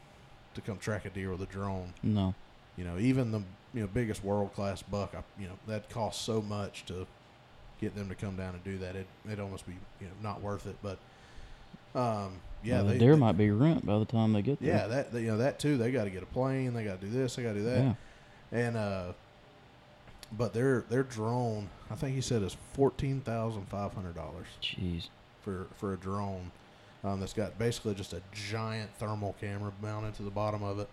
to 0.54 0.62
come 0.62 0.78
track 0.78 1.06
a 1.06 1.10
deer 1.10 1.32
with 1.32 1.42
a 1.42 1.46
drone. 1.48 1.94
No. 2.04 2.36
You 2.78 2.84
know, 2.86 2.98
even 3.00 3.32
the 3.32 3.42
you 3.74 3.82
know 3.82 3.88
biggest 3.88 4.24
world 4.24 4.54
class 4.54 4.82
buck, 4.84 5.14
I, 5.16 5.24
you 5.42 5.48
know, 5.48 5.56
that 5.68 5.90
costs 5.90 6.24
so 6.24 6.42
much 6.42 6.86
to 6.86 7.06
get 7.82 7.96
them 7.96 8.08
to 8.10 8.16
come 8.16 8.36
down 8.36 8.54
and 8.54 8.64
do 8.64 8.78
that. 8.80 8.96
It 8.96 9.08
it 9.30 9.40
almost 9.40 9.66
be 9.66 9.74
you 10.00 10.08
know 10.08 10.14
not 10.22 10.42
worth 10.42 10.66
it. 10.68 10.78
But 10.84 10.98
Um, 11.96 12.34
yeah, 12.64 12.76
Well, 12.78 12.86
the 12.86 12.94
they, 12.94 13.00
deer 13.00 13.14
they- 13.14 13.20
might 13.20 13.38
be 13.38 13.50
rent 13.52 13.86
by 13.86 13.98
the 14.00 14.06
time 14.06 14.34
they 14.34 14.42
get 14.44 14.60
there. 14.60 14.70
Yeah, 14.76 14.88
that 14.88 15.14
you 15.14 15.28
know 15.28 15.38
that 15.38 15.60
too. 15.60 15.78
They 15.78 15.92
got 15.92 16.04
to 16.06 16.10
get 16.12 16.22
a 16.24 16.28
plane. 16.28 16.74
They 16.74 16.84
got 16.84 17.02
to 17.02 17.08
do 17.08 17.12
this. 17.12 17.36
They 17.36 17.44
got 17.44 17.54
to 17.54 17.60
do 17.60 17.66
that. 17.66 17.84
Yeah. 17.84 17.94
And 18.52 18.78
uh, 18.78 19.14
but 20.32 20.54
their 20.54 20.82
their 20.90 21.04
drone, 21.04 21.70
I 21.90 21.96
think 21.96 22.16
he 22.16 22.22
said 22.22 22.44
is 22.44 22.56
fourteen 22.74 23.22
thousand 23.22 23.68
five 23.70 23.94
hundred 23.94 24.16
dollars 24.16 24.48
Jeez. 24.62 25.10
For 25.42 25.68
for 25.78 25.94
a 25.94 25.98
drone. 25.98 26.52
Um, 27.04 27.20
that's 27.22 27.34
got 27.34 27.58
basically 27.58 27.96
just 27.96 28.12
a 28.14 28.22
giant 28.34 28.90
thermal 28.98 29.34
camera 29.40 29.72
mounted 29.82 30.16
to 30.16 30.24
the 30.24 30.30
bottom 30.32 30.64
of 30.64 30.80
it, 30.80 30.90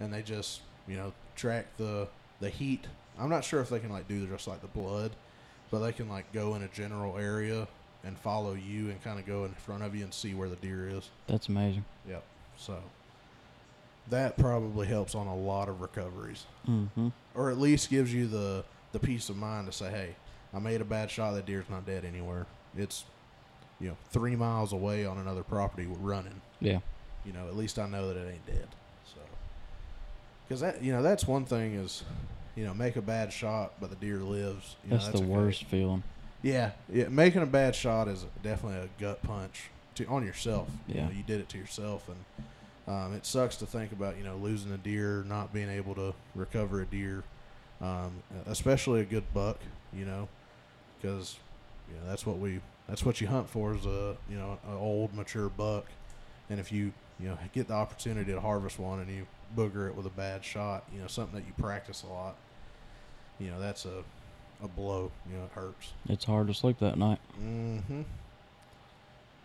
and 0.00 0.12
they 0.12 0.22
just 0.22 0.60
you 0.88 0.96
know 0.96 1.12
track 1.36 1.66
the 1.76 2.08
the 2.40 2.48
heat. 2.50 2.86
I'm 3.18 3.28
not 3.28 3.44
sure 3.44 3.60
if 3.60 3.68
they 3.68 3.78
can 3.80 3.90
like 3.90 4.08
do 4.08 4.26
just 4.26 4.48
like 4.48 4.62
the 4.62 4.68
blood, 4.68 5.10
but 5.70 5.80
they 5.80 5.92
can 5.92 6.08
like 6.08 6.32
go 6.32 6.54
in 6.54 6.62
a 6.62 6.68
general 6.68 7.18
area 7.18 7.68
and 8.02 8.18
follow 8.18 8.54
you 8.54 8.88
and 8.88 9.02
kind 9.04 9.18
of 9.18 9.26
go 9.26 9.44
in 9.44 9.52
front 9.52 9.82
of 9.82 9.94
you 9.94 10.02
and 10.04 10.14
see 10.14 10.32
where 10.32 10.48
the 10.48 10.56
deer 10.56 10.88
is. 10.88 11.10
That's 11.26 11.48
amazing. 11.48 11.84
Yep. 12.08 12.24
So 12.56 12.78
that 14.08 14.36
probably 14.38 14.86
helps 14.86 15.14
on 15.14 15.26
a 15.26 15.36
lot 15.36 15.68
of 15.68 15.80
recoveries, 15.80 16.46
Mm-hmm. 16.68 17.08
or 17.34 17.50
at 17.50 17.58
least 17.58 17.90
gives 17.90 18.12
you 18.12 18.26
the 18.26 18.64
the 18.92 18.98
peace 18.98 19.28
of 19.28 19.36
mind 19.36 19.66
to 19.66 19.72
say, 19.72 19.90
"Hey, 19.90 20.14
I 20.54 20.58
made 20.58 20.80
a 20.80 20.84
bad 20.84 21.10
shot. 21.10 21.32
That 21.32 21.46
deer's 21.46 21.68
not 21.68 21.86
dead 21.86 22.04
anywhere. 22.04 22.46
It's 22.76 23.04
you 23.80 23.88
know 23.88 23.96
three 24.10 24.36
miles 24.36 24.72
away 24.72 25.04
on 25.06 25.18
another 25.18 25.42
property 25.42 25.86
running. 26.00 26.40
Yeah. 26.60 26.80
You 27.24 27.32
know, 27.32 27.46
at 27.48 27.56
least 27.56 27.78
I 27.78 27.86
know 27.86 28.08
that 28.08 28.16
it 28.16 28.30
ain't 28.32 28.46
dead. 28.46 28.68
So 29.06 29.20
because 30.46 30.60
that 30.60 30.82
you 30.82 30.92
know 30.92 31.02
that's 31.02 31.26
one 31.26 31.44
thing 31.44 31.74
is 31.74 32.02
you 32.56 32.64
know 32.64 32.74
make 32.74 32.96
a 32.96 33.02
bad 33.02 33.32
shot, 33.32 33.72
but 33.80 33.90
the 33.90 33.96
deer 33.96 34.18
lives. 34.18 34.76
You 34.84 34.92
know, 34.92 34.96
That's, 34.98 35.20
the 35.20 35.26
worst 35.26 35.64
feeling. 35.64 36.02
Yeah, 36.42 36.70
yeah. 36.92 37.08
Making 37.08 37.42
a 37.42 37.46
bad 37.46 37.74
shot 37.74 38.08
is 38.08 38.24
definitely 38.42 38.78
a 38.78 38.88
gut 39.00 39.22
punch 39.22 39.64
to 39.96 40.06
on 40.06 40.24
yourself. 40.24 40.68
You 40.88 40.94
Yeah. 40.96 41.04
know, 41.06 41.12
you 41.12 41.22
did 41.22 41.40
it 41.40 41.48
to 41.50 41.58
yourself, 41.58 42.08
and 42.08 42.94
um, 42.94 43.12
it 43.14 43.26
sucks 43.26 43.56
to 43.56 43.66
think 43.66 43.92
about. 43.92 44.16
You 44.16 44.24
know, 44.24 44.36
losing 44.36 44.72
a 44.72 44.78
deer, 44.78 45.24
not 45.28 45.52
being 45.52 45.68
able 45.68 45.94
to 45.96 46.14
recover 46.34 46.80
a 46.80 46.86
deer, 46.86 47.24
um, 47.80 48.22
especially 48.46 49.00
a 49.00 49.04
good 49.04 49.24
buck. 49.34 49.58
You 49.94 50.06
know, 50.06 50.28
because 51.00 51.36
you 51.90 51.94
know 51.96 52.08
that's 52.08 52.24
what 52.24 52.38
we 52.38 52.60
that's 52.90 53.04
what 53.04 53.20
you 53.20 53.28
hunt 53.28 53.48
for 53.48 53.74
is 53.74 53.86
a 53.86 54.16
you 54.28 54.36
know 54.36 54.58
an 54.68 54.76
old 54.76 55.14
mature 55.14 55.48
buck, 55.48 55.86
and 56.50 56.58
if 56.58 56.72
you 56.72 56.92
you 57.20 57.28
know 57.28 57.38
get 57.54 57.68
the 57.68 57.74
opportunity 57.74 58.32
to 58.32 58.40
harvest 58.40 58.78
one 58.80 58.98
and 58.98 59.08
you 59.08 59.26
booger 59.56 59.88
it 59.88 59.94
with 59.94 60.06
a 60.06 60.10
bad 60.10 60.44
shot, 60.44 60.84
you 60.92 61.00
know 61.00 61.06
something 61.06 61.40
that 61.40 61.46
you 61.46 61.54
practice 61.56 62.02
a 62.02 62.12
lot. 62.12 62.34
You 63.38 63.50
know 63.50 63.60
that's 63.60 63.84
a 63.84 64.02
a 64.62 64.68
blow. 64.68 65.12
You 65.30 65.38
know 65.38 65.44
it 65.44 65.52
hurts. 65.52 65.92
It's 66.08 66.24
hard 66.24 66.48
to 66.48 66.54
sleep 66.54 66.80
that 66.80 66.98
night. 66.98 67.20
Mm-hmm. 67.40 68.02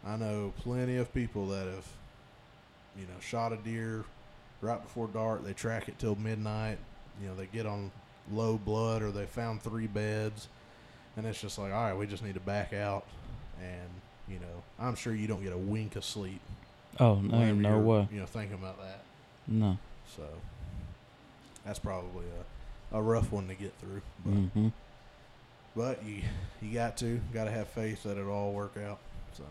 I 0.08 0.18
know 0.18 0.52
plenty 0.58 0.98
of 0.98 1.14
people 1.14 1.48
that 1.48 1.68
have, 1.68 1.88
you 2.98 3.04
know, 3.04 3.20
shot 3.22 3.54
a 3.54 3.58
deer 3.58 4.06
right 4.62 4.82
before 4.82 5.08
dark. 5.08 5.44
They 5.44 5.54
track 5.54 5.88
it 5.88 5.98
till 5.98 6.16
midnight. 6.16 6.78
You 7.22 7.30
know, 7.30 7.36
they 7.36 7.48
get 7.48 7.66
on 7.66 7.92
low 8.32 8.58
blood 8.58 9.02
or 9.02 9.12
they 9.12 9.26
found 9.26 9.62
three 9.62 9.88
beds, 9.88 10.48
and 11.16 11.26
it's 11.26 11.42
just 11.42 11.58
like, 11.58 11.72
all 11.72 11.84
right, 11.84 11.98
we 11.98 12.08
just 12.08 12.24
need 12.24 12.34
to 12.36 12.40
back 12.40 12.74
out. 12.74 13.06
And 13.61 13.90
you 14.27 14.40
know, 14.40 14.64
I'm 14.80 14.95
sure 14.95 15.14
you 15.14 15.27
don't 15.27 15.44
get 15.44 15.53
a 15.53 15.57
wink 15.57 15.95
of 15.95 16.03
sleep. 16.06 16.41
Oh 16.99 17.15
no, 17.15 17.53
no 17.53 17.80
way. 17.80 18.07
You 18.11 18.19
know, 18.22 18.26
thinking 18.26 18.56
about 18.56 18.80
that. 18.80 19.03
No. 19.48 19.77
So 20.15 20.23
that's 21.65 21.80
probably 21.80 22.26
a, 22.91 22.98
a 22.98 23.02
rough 23.02 23.32
one 23.32 23.48
to 23.48 23.56
get 23.56 23.73
through. 23.80 24.02
But, 24.23 24.34
Mm-hmm. 24.34 24.68
but 25.76 26.03
you 26.06 26.22
you 26.61 26.73
got 26.73 26.98
to 26.98 27.19
got 27.34 27.45
to 27.45 27.52
have 27.52 27.68
faith 27.68 28.03
that 28.03 28.18
it'll 28.18 28.32
all 28.32 28.53
work 28.53 28.76
out. 28.77 28.99
So 29.34 29.44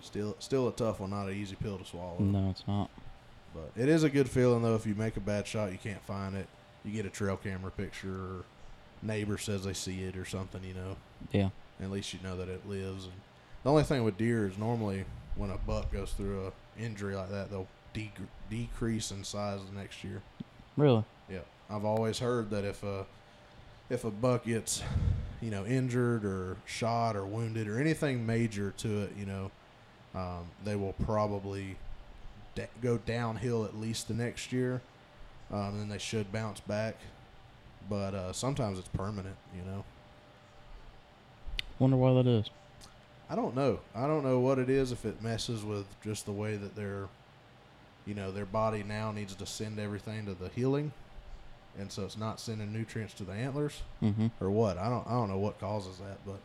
still 0.00 0.36
still 0.38 0.68
a 0.68 0.72
tough 0.72 1.00
one, 1.00 1.10
not 1.10 1.28
an 1.28 1.34
easy 1.34 1.56
pill 1.56 1.78
to 1.78 1.84
swallow. 1.84 2.18
No, 2.18 2.50
it's 2.50 2.64
not. 2.66 2.90
But 3.54 3.70
it 3.76 3.88
is 3.88 4.02
a 4.02 4.08
good 4.10 4.28
feeling 4.30 4.62
though 4.62 4.74
if 4.74 4.86
you 4.86 4.94
make 4.94 5.16
a 5.16 5.20
bad 5.20 5.46
shot, 5.46 5.72
you 5.72 5.78
can't 5.78 6.02
find 6.04 6.34
it. 6.34 6.46
You 6.84 6.92
get 6.92 7.06
a 7.06 7.10
trail 7.10 7.36
camera 7.36 7.70
picture, 7.70 8.08
or 8.14 8.44
neighbor 9.02 9.38
says 9.38 9.64
they 9.64 9.72
see 9.74 10.02
it 10.02 10.16
or 10.16 10.24
something. 10.24 10.62
You 10.64 10.74
know, 10.74 10.96
Yeah. 11.32 11.50
At 11.80 11.90
least 11.90 12.12
you 12.12 12.20
know 12.22 12.36
that 12.36 12.48
it 12.48 12.68
lives. 12.68 13.04
And 13.04 13.14
the 13.62 13.70
only 13.70 13.82
thing 13.82 14.04
with 14.04 14.16
deer 14.16 14.46
is 14.46 14.58
normally 14.58 15.04
when 15.36 15.50
a 15.50 15.58
buck 15.58 15.92
goes 15.92 16.12
through 16.12 16.46
a 16.48 16.82
injury 16.82 17.14
like 17.14 17.30
that, 17.30 17.50
they'll 17.50 17.68
de- 17.92 18.12
decrease 18.50 19.10
in 19.10 19.24
size 19.24 19.60
the 19.70 19.78
next 19.78 20.04
year. 20.04 20.22
Really. 20.76 21.04
Yeah, 21.30 21.40
I've 21.70 21.84
always 21.84 22.18
heard 22.18 22.50
that 22.50 22.64
if 22.64 22.82
a 22.82 23.06
if 23.90 24.04
a 24.04 24.10
buck 24.10 24.44
gets 24.44 24.82
you 25.40 25.50
know 25.50 25.64
injured 25.66 26.24
or 26.24 26.56
shot 26.66 27.16
or 27.16 27.26
wounded 27.26 27.68
or 27.68 27.78
anything 27.78 28.24
major 28.24 28.72
to 28.78 29.02
it, 29.02 29.12
you 29.18 29.26
know, 29.26 29.50
um, 30.14 30.46
they 30.64 30.76
will 30.76 30.94
probably 31.04 31.76
da- 32.54 32.68
go 32.82 32.98
downhill 32.98 33.64
at 33.64 33.76
least 33.76 34.08
the 34.08 34.14
next 34.14 34.52
year. 34.52 34.80
Um, 35.52 35.78
then 35.78 35.88
they 35.88 35.98
should 35.98 36.32
bounce 36.32 36.60
back, 36.60 36.96
but 37.88 38.14
uh, 38.14 38.32
sometimes 38.32 38.78
it's 38.78 38.88
permanent. 38.88 39.36
You 39.54 39.70
know, 39.70 39.84
Wonder 41.82 41.96
why 41.96 42.12
that 42.14 42.28
is. 42.28 42.48
I 43.28 43.34
don't 43.34 43.56
know. 43.56 43.80
I 43.92 44.06
don't 44.06 44.22
know 44.22 44.38
what 44.38 44.60
it 44.60 44.70
is. 44.70 44.92
If 44.92 45.04
it 45.04 45.20
messes 45.20 45.64
with 45.64 45.84
just 46.04 46.26
the 46.26 46.32
way 46.32 46.54
that 46.56 46.76
their, 46.76 47.08
you 48.06 48.14
know, 48.14 48.30
their 48.30 48.46
body 48.46 48.84
now 48.84 49.10
needs 49.10 49.34
to 49.34 49.46
send 49.46 49.80
everything 49.80 50.26
to 50.26 50.34
the 50.34 50.48
healing, 50.50 50.92
and 51.76 51.90
so 51.90 52.04
it's 52.04 52.16
not 52.16 52.38
sending 52.38 52.72
nutrients 52.72 53.14
to 53.14 53.24
the 53.24 53.32
antlers, 53.32 53.82
Mm-hmm. 54.00 54.28
or 54.40 54.48
what. 54.52 54.78
I 54.78 54.88
don't. 54.88 55.04
I 55.08 55.10
don't 55.10 55.28
know 55.28 55.38
what 55.38 55.58
causes 55.58 55.96
that, 55.98 56.18
but 56.24 56.38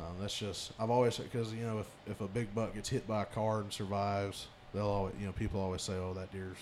um, 0.00 0.14
that's 0.20 0.38
just. 0.38 0.70
I've 0.78 0.90
always 0.90 1.18
because 1.18 1.52
you 1.52 1.64
know 1.64 1.80
if 1.80 1.86
if 2.06 2.20
a 2.20 2.28
big 2.28 2.54
buck 2.54 2.74
gets 2.74 2.88
hit 2.90 3.08
by 3.08 3.22
a 3.22 3.26
car 3.26 3.60
and 3.60 3.72
survives, 3.72 4.46
they'll 4.72 4.86
always 4.86 5.14
you 5.18 5.26
know 5.26 5.32
people 5.32 5.60
always 5.60 5.82
say, 5.82 5.94
oh 5.94 6.14
that 6.14 6.30
deer's. 6.32 6.56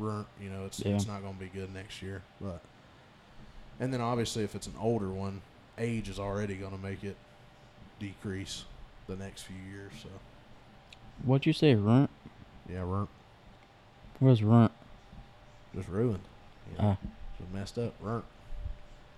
You 0.00 0.50
know 0.50 0.64
it's 0.66 0.80
Yeah. 0.80 0.96
it's 0.96 1.06
not 1.06 1.22
going 1.22 1.34
to 1.34 1.40
be 1.40 1.48
good 1.48 1.72
next 1.72 2.02
year, 2.02 2.22
but. 2.40 2.60
And 3.78 3.92
then 3.94 4.00
obviously 4.00 4.42
if 4.44 4.54
it's 4.54 4.66
an 4.66 4.74
older 4.80 5.08
one, 5.08 5.40
age 5.78 6.08
is 6.08 6.18
already 6.18 6.54
going 6.56 6.72
to 6.72 6.78
make 6.78 7.04
it 7.04 7.16
decrease 7.98 8.64
the 9.06 9.16
next 9.16 9.42
few 9.42 9.56
years. 9.70 9.92
So 10.02 10.08
What'd 11.24 11.46
you 11.46 11.52
say, 11.52 11.74
runt? 11.74 12.10
yeah, 12.68 12.82
runt 12.84 13.08
Where's 14.18 14.42
runt? 14.42 14.72
just 15.74 15.88
ruined. 15.88 16.20
You 16.72 16.78
know, 16.82 16.96
Ah, 17.02 17.06
just 17.38 17.52
messed 17.52 17.78
up. 17.78 17.94
Runt. 18.00 18.24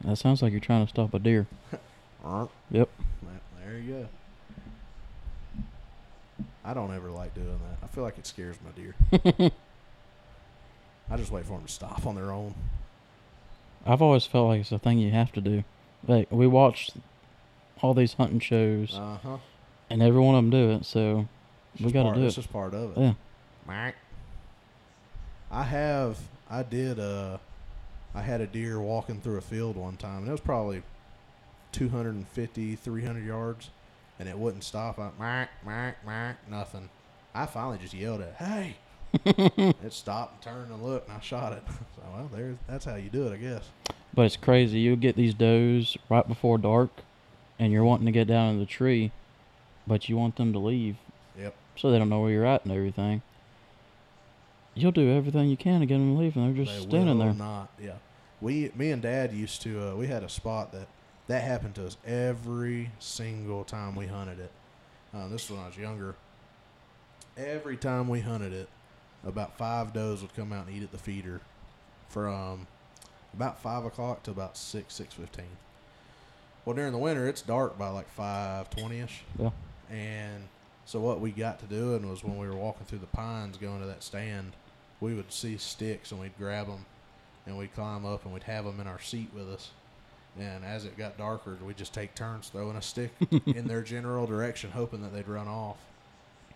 that 0.05 0.17
sounds 0.17 0.43
like 0.43 0.53
you're 0.53 0.61
trying 0.61 0.85
to 0.87 0.91
stop 0.91 1.13
a 1.15 1.19
deer. 1.19 1.47
Runt. 2.25 2.51
Yep. 2.71 2.89
There 3.65 3.79
you 3.79 3.93
go. 3.93 4.09
I 6.65 6.75
don't 6.75 6.93
ever 6.95 7.11
like 7.11 7.35
doing 7.35 7.47
that. 7.49 7.79
I 7.83 7.87
feel 7.89 8.05
like 8.05 8.19
it 8.19 8.27
scares 8.27 8.57
my 8.65 8.71
deer. 8.73 8.95
I 11.11 11.17
just 11.17 11.31
wait 11.33 11.45
for 11.45 11.53
them 11.59 11.67
to 11.67 11.73
stop 11.73 12.07
on 12.07 12.15
their 12.15 12.31
own. 12.31 12.55
I've 13.85 14.01
always 14.03 14.25
felt 14.25 14.49
like 14.49 14.61
it's 14.61 14.73
a 14.73 14.79
thing 14.79 14.99
you 14.99 15.11
have 15.11 15.33
to 15.33 15.41
do. 15.41 15.65
Like 16.07 16.31
we 16.31 16.47
watched 16.47 16.95
all 17.81 17.95
these 17.95 18.15
hunting 18.15 18.41
shows, 18.41 18.95
Uh 18.95 19.19
huh. 19.23 19.37
and 19.91 20.03
every 20.03 20.21
one 20.21 20.35
of 20.35 20.39
them 20.45 20.51
do 20.51 20.71
it. 20.73 20.85
So 20.85 21.29
we 21.81 21.91
got 21.93 22.13
to 22.13 22.21
do 22.21 22.27
It's 22.27 22.35
it. 22.37 22.41
just 22.43 22.53
part 22.53 22.75
of 22.75 22.97
it. 22.97 23.01
Yeah. 23.01 23.93
I 25.51 25.63
have. 25.65 26.19
I 26.51 26.63
did. 26.63 26.99
Uh, 26.99 27.39
I 28.15 28.23
had 28.23 28.41
a 28.41 28.47
deer 28.47 28.81
walking 28.81 29.21
through 29.21 29.39
a 29.39 29.43
field 29.43 29.77
one 29.77 29.97
time, 29.97 30.19
and 30.21 30.29
it 30.29 30.33
was 30.33 30.41
probably 30.41 30.83
250, 31.73 32.77
300 32.77 33.25
yards, 33.25 33.71
and 34.19 34.29
it 34.29 34.37
wouldn't 34.39 34.65
stop. 34.65 34.99
I, 34.99 35.11
Mike, 35.19 35.49
Mike, 35.65 35.97
Mike, 36.05 36.37
nothing. 36.51 36.89
I 37.35 37.47
finally 37.47 37.79
just 37.79 37.95
yelled 37.95 38.21
at, 38.21 38.35
"Hey!" 38.35 38.77
it 39.25 39.93
stopped 39.93 40.45
and 40.47 40.55
turned 40.55 40.73
and 40.73 40.83
looked, 40.83 41.09
and 41.09 41.17
I 41.17 41.21
shot 41.21 41.53
it. 41.55 41.63
so 41.97 42.03
well, 42.13 42.29
there's 42.33 42.57
that's 42.69 42.85
how 42.85 42.97
you 42.97 43.09
do 43.11 43.27
it, 43.29 43.33
I 43.33 43.37
guess. 43.37 43.69
But 44.15 44.27
it's 44.27 44.37
crazy. 44.37 44.81
You'll 44.81 44.97
get 44.97 45.17
these 45.17 45.35
does 45.35 45.97
right 46.11 46.27
before 46.27 46.59
dark, 46.59 46.91
and 47.59 47.73
you're 47.73 47.85
wanting 47.85 48.07
to 48.07 48.13
get 48.13 48.27
down 48.27 48.51
in 48.51 48.59
the 48.59 48.67
tree, 48.67 49.11
but 49.87 50.09
you 50.09 50.17
want 50.17 50.37
them 50.37 50.53
to 50.53 50.59
leave 50.59 50.97
Yep. 51.39 51.55
so 51.77 51.91
they 51.91 51.99
don't 51.99 52.09
know 52.11 52.21
where 52.21 52.31
you're 52.31 52.45
at 52.47 52.65
and 52.65 52.73
everything. 52.73 53.23
You'll 54.75 54.93
do 54.93 55.11
everything 55.11 55.49
you 55.49 55.57
can 55.57 55.81
to 55.81 55.87
get 55.87 55.95
them 55.99 56.15
to 56.15 56.21
leave, 56.21 56.37
and 56.37 56.47
they're 56.57 56.65
just 56.65 56.77
They 56.83 56.89
standing 56.89 57.19
there. 57.19 57.35
Not, 57.35 57.69
yeah. 57.81 57.97
We, 58.41 58.71
me 58.75 58.91
and 58.91 59.01
Dad 59.03 59.33
used 59.33 59.63
to. 59.63 59.93
Uh, 59.93 59.95
we 59.97 60.07
had 60.09 60.23
a 60.23 60.29
spot 60.29 60.73
that 60.73 60.89
that 61.29 61.43
happened 61.43 61.75
to 61.77 61.87
us 61.87 61.97
every 62.05 62.91
single 62.99 63.65
time 63.65 63.95
we 63.95 64.07
hunted 64.07 64.41
it. 64.41 64.51
Uh, 65.15 65.29
this 65.29 65.49
was 65.49 65.57
when 65.57 65.61
I 65.61 65.67
was 65.69 65.77
younger. 65.77 66.17
Every 67.37 67.77
time 67.77 68.09
we 68.09 68.21
hunted 68.21 68.53
it, 68.53 68.69
about 69.25 69.57
five 69.57 69.93
does 69.93 70.21
would 70.23 70.35
come 70.35 70.53
out 70.53 70.67
and 70.67 70.77
eat 70.77 70.83
at 70.83 70.91
the 70.91 70.99
feeder, 70.99 71.41
from 72.09 72.67
about 73.35 73.61
five 73.61 73.85
o'clock 73.85 74.23
to 74.25 74.31
about 74.31 74.57
six 74.57 74.95
six 74.95 75.15
fifteen. 75.15 75.57
Well, 76.65 76.77
during 76.77 76.93
the 76.93 76.99
winter, 76.99 77.29
it's 77.29 77.43
dark 77.43 77.79
by 77.79 77.89
like 77.89 78.09
five 78.11 78.71
twenty 78.71 79.01
ish. 79.01 79.23
Yeah. 79.39 79.51
And 79.91 80.45
so 80.85 81.01
what 81.01 81.21
we 81.21 81.31
got 81.31 81.59
to 81.61 81.67
doing 81.67 82.09
was 82.09 82.25
when 82.25 82.39
we 82.39 82.47
were 82.47 82.57
walking 82.57 82.87
through 82.87 83.01
the 83.01 83.07
pines 83.07 83.57
going 83.57 83.81
to 83.81 83.87
that 83.87 84.03
stand, 84.03 84.53
we 85.01 85.15
would 85.15 85.33
see 85.33 85.57
sticks 85.57 86.11
and 86.11 86.21
we'd 86.21 86.37
grab 86.39 86.67
them 86.67 86.85
and 87.47 87.59
we'd 87.59 87.75
climb 87.75 88.05
up 88.05 88.25
and 88.25 88.33
we'd 88.33 88.45
have 88.45 88.65
them 88.65 88.81
in 88.81 88.87
our 88.87 89.01
seat 89.01 89.31
with 89.35 89.49
us. 89.49 89.71
And 90.39 90.65
as 90.65 90.85
it 90.85 90.97
got 90.97 91.19
darker, 91.19 91.59
we 91.65 91.75
just 91.75 91.93
take 91.93 92.15
turns 92.15 92.49
throwing 92.49 92.77
a 92.77 92.83
stick 92.83 93.11
in 93.47 93.67
their 93.67 93.83
general 93.83 94.27
direction, 94.27 94.71
hoping 94.71 95.03
that 95.03 95.13
they'd 95.13 95.29
run 95.29 95.49
off. 95.49 95.77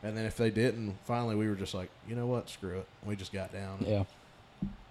And 0.03 0.16
then 0.16 0.24
if 0.24 0.36
they 0.36 0.51
didn't, 0.51 0.97
finally 1.05 1.35
we 1.35 1.48
were 1.48 1.55
just 1.57 1.74
like, 1.74 1.90
you 2.09 2.15
know 2.15 2.27
what, 2.27 2.48
screw 2.48 2.78
it. 2.78 2.86
We 3.05 3.16
just 3.16 3.32
got 3.32 3.53
down. 3.53 3.85
Yeah. 3.86 4.05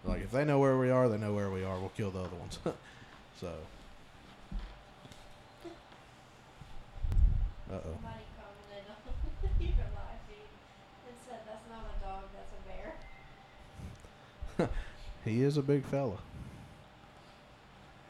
Like 0.04 0.22
if 0.22 0.32
they 0.32 0.46
know 0.46 0.60
where 0.60 0.78
we 0.78 0.90
are, 0.90 1.10
they 1.10 1.18
know 1.18 1.34
where 1.34 1.50
we 1.50 1.64
are. 1.64 1.80
We'll 1.80 1.90
kill 1.90 2.12
the 2.12 2.20
other 2.20 2.36
ones. 2.36 2.60
so. 3.40 3.48
Uh 7.72 7.74
oh. 7.74 7.82
Somebody 7.82 8.26
commented 8.38 8.86
on 8.90 8.98
your 9.60 9.72
live 9.96 10.22
and 11.08 11.18
said 11.28 11.40
that's 11.48 11.68
not 11.70 11.86
a 11.90 12.06
dog, 12.06 12.24
that's 12.34 12.54
a 14.58 14.64
bear. 14.68 14.70
He 15.26 15.42
is 15.42 15.58
a 15.58 15.64
big 15.64 15.84
fella. 15.86 16.18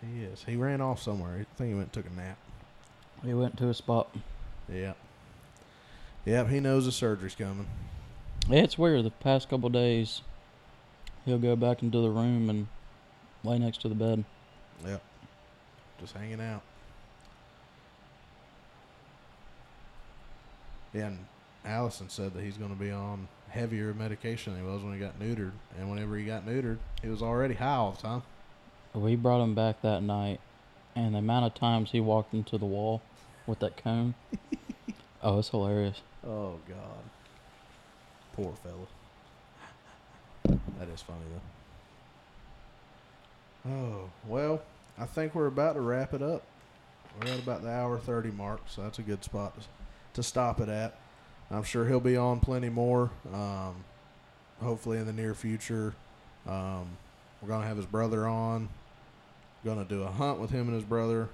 He 0.02 0.24
is. 0.24 0.44
He 0.44 0.58
ran 0.58 0.82
off 0.82 1.02
somewhere. 1.02 1.32
I 1.40 1.46
think 1.58 1.70
he 1.70 1.74
went 1.74 1.86
and 1.86 1.94
took 1.94 2.12
a 2.12 2.14
nap. 2.14 2.38
He 3.24 3.34
went 3.34 3.56
to 3.58 3.70
a 3.70 3.74
spot. 3.74 4.14
Yeah. 4.72 4.94
Yep, 6.26 6.50
he 6.50 6.60
knows 6.60 6.86
the 6.86 6.92
surgery's 6.92 7.36
coming. 7.36 7.68
Yeah, 8.50 8.64
it's 8.64 8.78
weird. 8.78 9.06
The 9.06 9.12
past 9.12 9.50
couple 9.50 9.70
days, 9.70 10.22
he'll 11.26 11.40
go 11.40 11.56
back 11.56 11.84
into 11.84 12.00
the 12.00 12.10
room 12.10 12.50
and 12.50 12.68
lay 13.44 13.60
next 13.60 13.82
to 13.82 13.90
the 13.90 13.96
bed. 13.96 14.24
Yep. 14.86 15.02
Just 16.00 16.14
hanging 16.14 16.42
out. 16.42 16.62
Yeah, 20.94 21.08
and 21.08 21.26
Allison 21.66 22.10
said 22.10 22.34
that 22.34 22.44
he's 22.44 22.58
going 22.58 22.70
to 22.70 22.80
be 22.80 22.92
on 22.92 23.28
heavier 23.50 23.94
medication 23.94 24.54
than 24.54 24.64
he 24.64 24.70
was 24.70 24.82
when 24.84 24.94
he 24.94 25.00
got 25.00 25.20
neutered. 25.20 25.52
And 25.78 25.90
whenever 25.90 26.18
he 26.18 26.26
got 26.26 26.46
neutered, 26.46 26.78
he 27.02 27.10
was 27.10 27.22
already 27.22 27.56
high 27.56 27.76
all 27.76 27.92
the 27.92 28.02
time. 28.02 28.24
We 28.94 29.18
brought 29.18 29.44
him 29.44 29.56
back 29.56 29.82
that 29.82 30.04
night, 30.04 30.40
and 30.96 31.16
the 31.16 31.20
amount 31.20 31.46
of 31.46 31.54
times 31.54 31.92
he 31.92 32.00
walked 32.00 32.34
into 32.34 32.58
the 32.58 32.66
wall 32.66 33.02
with 33.46 33.60
that 33.60 33.76
cone. 33.76 34.16
oh, 35.22 35.40
it's 35.40 35.50
hilarious. 35.50 36.02
Oh, 36.26 36.60
God. 36.68 37.04
Poor 38.34 38.54
fella. 38.64 38.88
That 40.80 40.90
is 40.90 41.02
funny, 41.02 41.20
though. 43.66 43.72
Oh, 43.72 44.10
well, 44.28 44.62
I 44.98 45.06
think 45.06 45.34
we're 45.34 45.48
about 45.48 45.74
to 45.74 45.82
wrap 45.82 46.14
it 46.14 46.22
up. 46.22 46.44
We're 47.20 47.32
at 47.32 47.40
about 47.40 47.64
the 47.64 47.70
hour 47.70 47.98
30 47.98 48.32
mark, 48.32 48.62
so 48.68 48.84
that's 48.84 49.00
a 49.00 49.02
good 49.02 49.24
spot 49.24 49.56
to, 49.60 49.66
to 50.16 50.24
stop 50.24 50.60
it 50.60 50.70
at. 50.70 50.98
I'm 51.50 51.64
sure 51.64 51.88
he'll 51.88 52.00
be 52.00 52.18
on 52.18 52.40
plenty 52.40 52.70
more, 52.70 53.12
um, 53.34 53.84
hopefully 54.62 54.98
in 54.98 55.06
the 55.06 55.14
near 55.14 55.34
future. 55.34 55.94
Um, 56.48 56.98
we're 57.42 57.48
to 57.62 57.68
have 57.68 57.78
his 57.78 57.86
brother 57.86 58.28
on. 58.28 58.70
To 59.64 59.84
do 59.84 60.04
a 60.04 60.12
hunt 60.12 60.40
with 60.40 60.52
him 60.52 60.68
and 60.68 60.76
his 60.76 60.84
brother. 60.84 61.28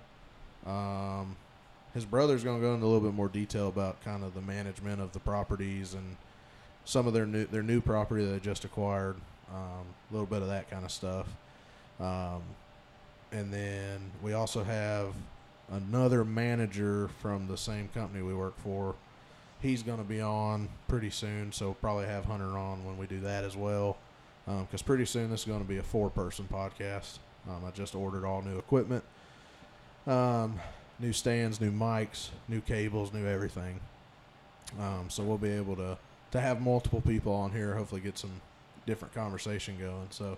Um, 0.65 1.35
his 1.93 2.05
brother's 2.05 2.45
going 2.45 2.61
to 2.61 2.65
go 2.65 2.73
into 2.73 2.85
a 2.85 2.87
little 2.87 3.01
bit 3.01 3.13
more 3.13 3.27
detail 3.27 3.67
about 3.67 4.01
kind 4.05 4.23
of 4.23 4.33
the 4.33 4.41
management 4.41 5.01
of 5.01 5.11
the 5.11 5.19
properties 5.19 5.93
and 5.93 6.15
some 6.85 7.07
of 7.07 7.13
their 7.13 7.25
new 7.25 7.45
their 7.45 7.61
new 7.61 7.81
property 7.81 8.23
that 8.23 8.31
they 8.31 8.39
just 8.39 8.63
acquired. 8.63 9.17
Um, 9.53 9.85
a 10.09 10.13
little 10.13 10.27
bit 10.27 10.41
of 10.41 10.47
that 10.47 10.69
kind 10.69 10.85
of 10.85 10.91
stuff. 10.91 11.27
Um, 11.99 12.41
and 13.31 13.53
then 13.53 14.11
we 14.21 14.33
also 14.33 14.63
have 14.63 15.13
another 15.71 16.23
manager 16.23 17.09
from 17.21 17.47
the 17.47 17.57
same 17.57 17.89
company 17.89 18.23
we 18.23 18.33
work 18.33 18.57
for. 18.59 18.95
He's 19.61 19.83
going 19.83 19.99
to 19.99 20.03
be 20.03 20.21
on 20.21 20.69
pretty 20.87 21.09
soon, 21.09 21.51
so 21.51 21.65
we'll 21.67 21.73
probably 21.75 22.07
have 22.07 22.25
Hunter 22.25 22.57
on 22.57 22.85
when 22.85 22.97
we 22.97 23.05
do 23.05 23.19
that 23.21 23.43
as 23.43 23.55
well. 23.55 23.97
Because 24.45 24.81
pretty 24.81 25.05
soon 25.05 25.29
this 25.29 25.41
is 25.41 25.45
going 25.45 25.61
to 25.61 25.67
be 25.67 25.77
a 25.77 25.83
four 25.83 26.09
person 26.09 26.47
podcast. 26.51 27.19
Um, 27.47 27.63
I 27.65 27.71
just 27.71 27.93
ordered 27.95 28.25
all 28.25 28.41
new 28.41 28.57
equipment 28.57 29.03
um, 30.07 30.59
new 30.99 31.13
stands, 31.13 31.61
new 31.61 31.71
mics, 31.71 32.29
new 32.47 32.61
cables, 32.61 33.13
new 33.13 33.25
everything. 33.25 33.79
Um, 34.79 35.09
so 35.09 35.23
we'll 35.23 35.37
be 35.37 35.51
able 35.51 35.75
to 35.77 35.97
to 36.31 36.39
have 36.39 36.61
multiple 36.61 37.01
people 37.01 37.33
on 37.33 37.51
here. 37.51 37.75
Hopefully, 37.75 38.01
get 38.01 38.17
some 38.17 38.41
different 38.85 39.13
conversation 39.13 39.77
going. 39.79 40.07
So. 40.11 40.37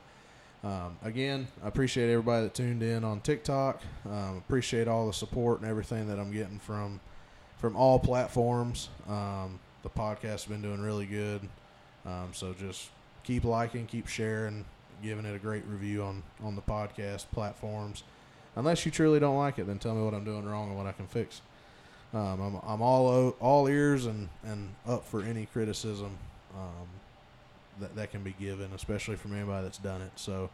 Um, 0.65 0.97
again, 1.03 1.49
I 1.61 1.67
appreciate 1.67 2.09
everybody 2.09 2.43
that 2.43 2.53
tuned 2.53 2.83
in 2.83 3.03
on 3.03 3.19
TikTok. 3.19 3.81
Um, 4.05 4.37
appreciate 4.37 4.87
all 4.87 5.07
the 5.07 5.11
support 5.11 5.59
and 5.59 5.69
everything 5.69 6.07
that 6.07 6.17
I'm 6.17 6.31
getting 6.31 6.57
from 6.57 7.01
from 7.57 7.75
all 7.75 7.99
platforms. 7.99 8.87
Um, 9.07 9.59
the 9.83 9.89
podcast 9.89 10.21
has 10.23 10.45
been 10.45 10.61
doing 10.61 10.81
really 10.81 11.05
good. 11.05 11.41
Um, 12.05 12.29
so 12.31 12.53
just 12.53 12.89
keep 13.23 13.43
liking, 13.43 13.85
keep 13.85 14.07
sharing, 14.07 14.65
giving 15.01 15.25
it 15.25 15.35
a 15.35 15.39
great 15.39 15.63
review 15.67 16.03
on 16.03 16.23
on 16.43 16.55
the 16.55 16.61
podcast 16.61 17.25
platforms. 17.31 18.03
Unless 18.55 18.85
you 18.85 18.91
truly 18.91 19.19
don't 19.19 19.37
like 19.37 19.59
it, 19.59 19.67
then 19.67 19.79
tell 19.79 19.95
me 19.95 20.03
what 20.03 20.13
I'm 20.13 20.23
doing 20.23 20.45
wrong 20.45 20.69
and 20.69 20.77
what 20.77 20.85
I 20.85 20.91
can 20.91 21.07
fix. 21.07 21.41
Um, 22.13 22.39
I'm 22.41 22.55
I'm 22.65 22.81
all 22.81 23.29
all 23.39 23.67
ears 23.67 24.05
and, 24.05 24.29
and 24.43 24.69
up 24.87 25.05
for 25.05 25.23
any 25.23 25.45
criticism 25.45 26.17
um, 26.55 26.87
that 27.79 27.95
that 27.95 28.11
can 28.11 28.23
be 28.23 28.35
given, 28.39 28.71
especially 28.73 29.15
from 29.15 29.33
anybody 29.35 29.63
that's 29.63 29.77
done 29.77 30.01
it. 30.01 30.11
So 30.15 30.49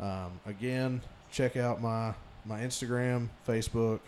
um, 0.00 0.40
again, 0.46 1.00
check 1.30 1.56
out 1.56 1.80
my 1.80 2.14
my 2.44 2.60
Instagram, 2.60 3.28
Facebook. 3.46 4.00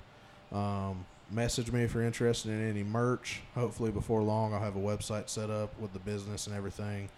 Um, 0.52 1.04
message 1.30 1.72
me 1.72 1.82
if 1.82 1.94
you're 1.94 2.04
interested 2.04 2.50
in 2.50 2.68
any 2.68 2.82
merch. 2.82 3.40
Hopefully, 3.54 3.90
before 3.90 4.22
long, 4.22 4.54
I'll 4.54 4.60
have 4.60 4.76
a 4.76 4.80
website 4.80 5.28
set 5.28 5.50
up 5.50 5.78
with 5.80 5.92
the 5.92 5.98
business 6.00 6.46
and 6.46 6.56
everything. 6.56 7.08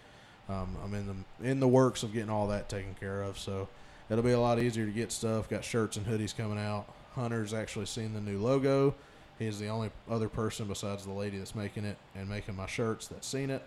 Um, 0.49 0.77
I'm 0.83 0.93
in 0.93 1.07
the 1.07 1.49
in 1.49 1.59
the 1.59 1.67
works 1.67 2.03
of 2.03 2.13
getting 2.13 2.29
all 2.29 2.47
that 2.47 2.69
taken 2.69 2.95
care 2.99 3.21
of, 3.21 3.37
so 3.37 3.67
it'll 4.09 4.23
be 4.23 4.31
a 4.31 4.39
lot 4.39 4.59
easier 4.59 4.85
to 4.85 4.91
get 4.91 5.11
stuff. 5.11 5.49
Got 5.49 5.63
shirts 5.63 5.97
and 5.97 6.05
hoodies 6.05 6.35
coming 6.35 6.57
out. 6.57 6.87
Hunter's 7.15 7.53
actually 7.53 7.87
seen 7.87 8.13
the 8.13 8.21
new 8.21 8.39
logo. 8.39 8.95
He's 9.39 9.59
the 9.59 9.67
only 9.67 9.91
other 10.09 10.29
person 10.29 10.67
besides 10.67 11.05
the 11.05 11.11
lady 11.11 11.37
that's 11.37 11.55
making 11.55 11.85
it 11.85 11.97
and 12.15 12.27
making 12.27 12.55
my 12.55 12.65
shirts 12.65 13.07
that's 13.07 13.27
seen 13.27 13.49
it. 13.49 13.61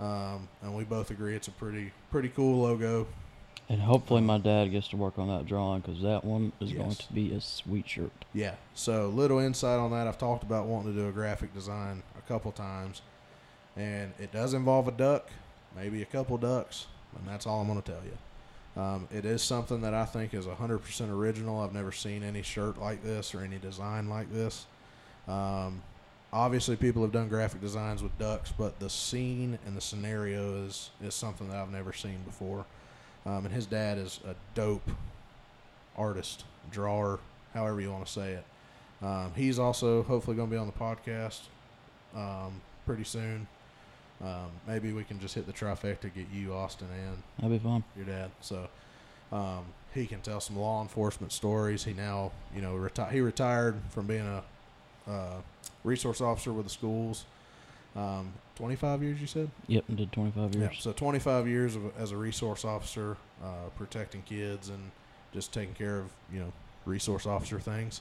Um, 0.00 0.48
and 0.62 0.74
we 0.74 0.84
both 0.84 1.10
agree 1.10 1.34
it's 1.34 1.48
a 1.48 1.52
pretty 1.52 1.92
pretty 2.10 2.28
cool 2.28 2.62
logo. 2.62 3.06
And 3.68 3.80
hopefully, 3.80 4.20
my 4.20 4.38
dad 4.38 4.70
gets 4.70 4.88
to 4.88 4.96
work 4.96 5.18
on 5.18 5.28
that 5.28 5.46
drawing 5.46 5.80
because 5.80 6.02
that 6.02 6.24
one 6.24 6.52
is 6.60 6.72
going 6.72 6.94
to 6.94 7.12
be 7.12 7.32
a 7.32 7.40
sweet 7.40 7.88
shirt. 7.88 8.10
Yeah. 8.34 8.54
So 8.74 9.08
little 9.08 9.38
insight 9.38 9.78
on 9.78 9.90
that. 9.92 10.06
I've 10.06 10.18
talked 10.18 10.42
about 10.42 10.66
wanting 10.66 10.94
to 10.94 11.00
do 11.00 11.08
a 11.08 11.12
graphic 11.12 11.54
design 11.54 12.02
a 12.18 12.28
couple 12.28 12.52
times, 12.52 13.02
and 13.76 14.12
it 14.18 14.32
does 14.32 14.52
involve 14.52 14.88
a 14.88 14.92
duck, 14.92 15.30
maybe 15.76 16.02
a 16.02 16.06
couple 16.06 16.36
ducks, 16.38 16.86
and 17.16 17.26
that's 17.26 17.46
all 17.46 17.60
I'm 17.60 17.66
going 17.68 17.80
to 17.80 17.92
tell 17.92 18.02
you. 18.04 18.18
Um, 18.82 19.08
it 19.12 19.24
is 19.24 19.42
something 19.42 19.82
that 19.82 19.94
I 19.94 20.06
think 20.06 20.34
is 20.34 20.46
100% 20.46 21.10
original. 21.10 21.60
I've 21.60 21.74
never 21.74 21.92
seen 21.92 22.22
any 22.22 22.42
shirt 22.42 22.78
like 22.78 23.02
this 23.02 23.34
or 23.34 23.40
any 23.40 23.58
design 23.58 24.08
like 24.08 24.32
this. 24.32 24.66
Um, 25.28 25.82
obviously, 26.32 26.76
people 26.76 27.02
have 27.02 27.12
done 27.12 27.28
graphic 27.28 27.60
designs 27.60 28.02
with 28.02 28.16
ducks, 28.18 28.52
but 28.56 28.78
the 28.80 28.90
scene 28.90 29.58
and 29.66 29.76
the 29.76 29.80
scenario 29.80 30.64
is 30.64 30.90
is 31.04 31.14
something 31.14 31.48
that 31.48 31.56
I've 31.56 31.70
never 31.72 31.92
seen 31.92 32.18
before. 32.24 32.64
Um, 33.24 33.44
and 33.46 33.54
his 33.54 33.66
dad 33.66 33.98
is 33.98 34.18
a 34.26 34.34
dope 34.54 34.88
artist, 35.96 36.44
drawer, 36.70 37.20
however 37.54 37.80
you 37.80 37.90
want 37.90 38.06
to 38.06 38.12
say 38.12 38.32
it. 38.32 38.44
Um, 39.04 39.32
he's 39.36 39.58
also 39.58 40.02
hopefully 40.02 40.36
going 40.36 40.48
to 40.48 40.52
be 40.54 40.58
on 40.58 40.66
the 40.66 40.72
podcast 40.72 41.40
um, 42.16 42.60
pretty 42.86 43.04
soon. 43.04 43.46
Um, 44.22 44.50
maybe 44.66 44.92
we 44.92 45.02
can 45.04 45.18
just 45.18 45.34
hit 45.34 45.46
the 45.46 45.52
trifecta, 45.52 46.12
get 46.14 46.26
you, 46.32 46.54
Austin, 46.54 46.86
and 47.06 47.22
That'd 47.38 47.60
be 47.62 47.68
fun. 47.68 47.82
your 47.96 48.04
dad. 48.06 48.30
So 48.40 48.68
um, 49.32 49.64
he 49.94 50.06
can 50.06 50.20
tell 50.20 50.40
some 50.40 50.56
law 50.56 50.80
enforcement 50.82 51.32
stories. 51.32 51.82
He 51.84 51.92
now, 51.92 52.30
you 52.54 52.62
know, 52.62 52.74
reti- 52.74 53.10
he 53.10 53.20
retired 53.20 53.74
from 53.90 54.06
being 54.06 54.26
a 54.26 54.42
uh, 55.10 55.40
resource 55.84 56.20
officer 56.20 56.52
with 56.52 56.66
the 56.66 56.70
schools. 56.70 57.24
Um, 57.94 58.32
25 58.56 59.02
years, 59.02 59.20
you 59.20 59.26
said? 59.26 59.50
Yep, 59.66 59.84
and 59.88 59.96
did 59.96 60.12
25 60.12 60.54
years. 60.54 60.74
Yeah. 60.74 60.80
So 60.80 60.92
25 60.92 61.46
years 61.48 61.76
of, 61.76 61.82
as 61.98 62.12
a 62.12 62.16
resource 62.16 62.64
officer, 62.64 63.16
uh, 63.42 63.68
protecting 63.76 64.22
kids 64.22 64.68
and 64.68 64.90
just 65.32 65.52
taking 65.52 65.74
care 65.74 65.98
of 65.98 66.10
you 66.32 66.40
know 66.40 66.52
resource 66.86 67.26
officer 67.26 67.58
things. 67.58 68.00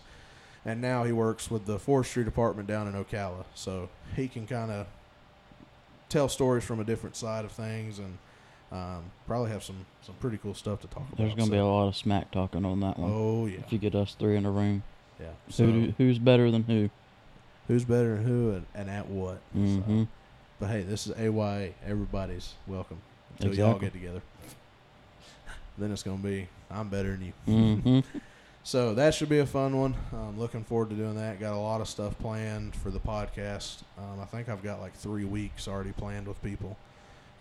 And 0.64 0.80
now 0.80 1.04
he 1.04 1.12
works 1.12 1.50
with 1.50 1.66
the 1.66 1.80
forestry 1.80 2.24
department 2.24 2.68
down 2.68 2.88
in 2.88 2.94
Ocala, 2.94 3.46
so 3.56 3.90
he 4.16 4.28
can 4.28 4.46
kind 4.46 4.70
of 4.72 4.86
tell 6.10 6.30
stories 6.30 6.64
from 6.64 6.80
a 6.80 6.84
different 6.84 7.16
side 7.16 7.46
of 7.46 7.52
things 7.52 7.98
and 8.00 8.18
um, 8.72 9.04
probably 9.28 9.50
have 9.52 9.64
some 9.64 9.86
some 10.02 10.16
pretty 10.16 10.38
cool 10.38 10.54
stuff 10.54 10.82
to 10.82 10.88
talk 10.88 11.04
about. 11.08 11.18
There's 11.18 11.34
going 11.34 11.48
to 11.48 11.52
be 11.52 11.58
a 11.58 11.66
lot 11.66 11.88
of 11.88 11.96
smack 11.96 12.32
talking 12.32 12.64
on 12.64 12.80
that 12.82 12.98
one. 13.00 13.12
Oh 13.14 13.46
yeah, 13.46 13.60
If 13.60 13.74
you 13.74 13.80
get 13.80 13.96
us 13.96 14.16
three 14.18 14.38
in 14.38 14.46
a 14.46 14.52
room, 14.52 14.84
yeah. 15.20 15.28
who 15.48 15.52
So 15.52 15.66
do, 15.66 15.94
who's 15.98 16.20
better 16.20 16.52
than 16.52 16.64
who? 16.64 16.90
Who's 17.68 17.84
better 17.84 18.16
than 18.16 18.26
who 18.26 18.52
and, 18.52 18.66
and 18.76 18.90
at 18.90 19.08
what? 19.08 19.40
Mm-hmm. 19.56 20.04
But 20.60 20.70
hey, 20.70 20.84
this 20.84 21.08
is 21.08 21.14
AYA. 21.18 21.74
Everybody's 21.86 22.54
welcome 22.68 23.02
until 23.40 23.56
y'all 23.56 23.80
get 23.80 23.94
together. 23.94 24.22
then 25.78 25.92
it's 25.92 26.04
gonna 26.04 26.18
be 26.18 26.48
I'm 26.70 26.90
better 26.90 27.12
than 27.12 27.26
you. 27.26 27.34
Mm-hmm. 27.48 28.18
So 28.64 28.94
that 28.94 29.16
should 29.16 29.30
be 29.30 29.40
a 29.40 29.46
fun 29.46 29.76
one. 29.76 29.96
I'm 30.14 30.38
looking 30.38 30.64
forward 30.64 30.92
to 30.92 30.96
doing 30.96 31.16
that. 31.16 31.40
Got 31.40 31.54
a 31.54 31.58
lot 31.58 31.82
of 31.82 31.88
stuff 31.88 32.18
planned 32.20 32.76
for 32.76 32.92
the 32.92 33.00
podcast. 33.00 33.82
Um, 33.98 34.20
I 34.22 34.26
think 34.26 34.50
I've 34.50 34.62
got 34.62 34.80
like 34.80 34.94
three 34.94 35.26
weeks 35.26 35.68
already 35.68 35.94
planned 35.94 36.28
with 36.28 36.42
people. 36.44 36.78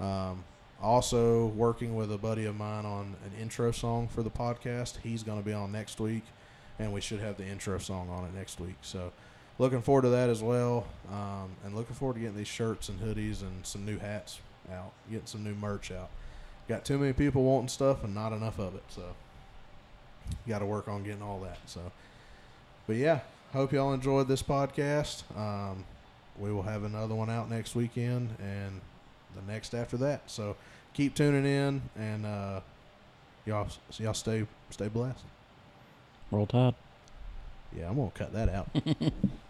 Um, 0.00 0.44
also 0.82 1.48
working 1.48 1.94
with 1.94 2.10
a 2.10 2.16
buddy 2.16 2.46
of 2.46 2.56
mine 2.56 2.86
on 2.86 3.16
an 3.26 3.32
intro 3.38 3.70
song 3.70 4.08
for 4.08 4.22
the 4.22 4.30
podcast. 4.30 4.96
He's 5.02 5.22
going 5.22 5.38
to 5.38 5.44
be 5.44 5.52
on 5.52 5.70
next 5.70 6.00
week, 6.00 6.24
and 6.78 6.90
we 6.90 7.02
should 7.02 7.20
have 7.20 7.36
the 7.36 7.44
intro 7.44 7.76
song 7.76 8.08
on 8.08 8.24
it 8.24 8.34
next 8.34 8.58
week. 8.58 8.76
So, 8.80 9.12
looking 9.60 9.82
forward 9.82 10.02
to 10.02 10.08
that 10.08 10.30
as 10.30 10.42
well, 10.42 10.86
um, 11.12 11.50
and 11.64 11.76
looking 11.76 11.94
forward 11.94 12.14
to 12.14 12.20
getting 12.20 12.36
these 12.36 12.48
shirts 12.48 12.88
and 12.88 12.98
hoodies 12.98 13.42
and 13.42 13.64
some 13.64 13.84
new 13.84 13.98
hats 13.98 14.40
out, 14.72 14.90
getting 15.10 15.26
some 15.26 15.44
new 15.44 15.54
merch 15.54 15.92
out. 15.92 16.08
Got 16.66 16.86
too 16.86 16.98
many 16.98 17.12
people 17.12 17.42
wanting 17.42 17.68
stuff 17.68 18.02
and 18.02 18.14
not 18.14 18.32
enough 18.32 18.58
of 18.58 18.74
it, 18.74 18.82
so 18.88 19.02
got 20.48 20.60
to 20.60 20.66
work 20.66 20.88
on 20.88 21.04
getting 21.04 21.20
all 21.20 21.40
that. 21.40 21.58
So, 21.66 21.92
but 22.86 22.96
yeah, 22.96 23.20
hope 23.52 23.72
y'all 23.72 23.92
enjoyed 23.92 24.28
this 24.28 24.42
podcast. 24.42 25.24
Um, 25.36 25.84
we 26.38 26.50
will 26.50 26.62
have 26.62 26.84
another 26.84 27.14
one 27.14 27.28
out 27.28 27.50
next 27.50 27.74
weekend 27.74 28.30
and 28.40 28.80
the 29.36 29.52
next 29.52 29.74
after 29.74 29.98
that. 29.98 30.22
So 30.30 30.56
keep 30.94 31.14
tuning 31.14 31.44
in 31.44 31.82
and 31.96 32.24
uh, 32.24 32.60
y'all 33.44 33.68
y'all 33.98 34.14
stay 34.14 34.46
stay 34.70 34.88
blessed. 34.88 35.24
Roll 36.30 36.46
Tide. 36.46 36.74
Yeah, 37.76 37.90
I'm 37.90 37.96
gonna 37.96 38.10
cut 38.14 38.32
that 38.32 38.48
out. 38.48 38.68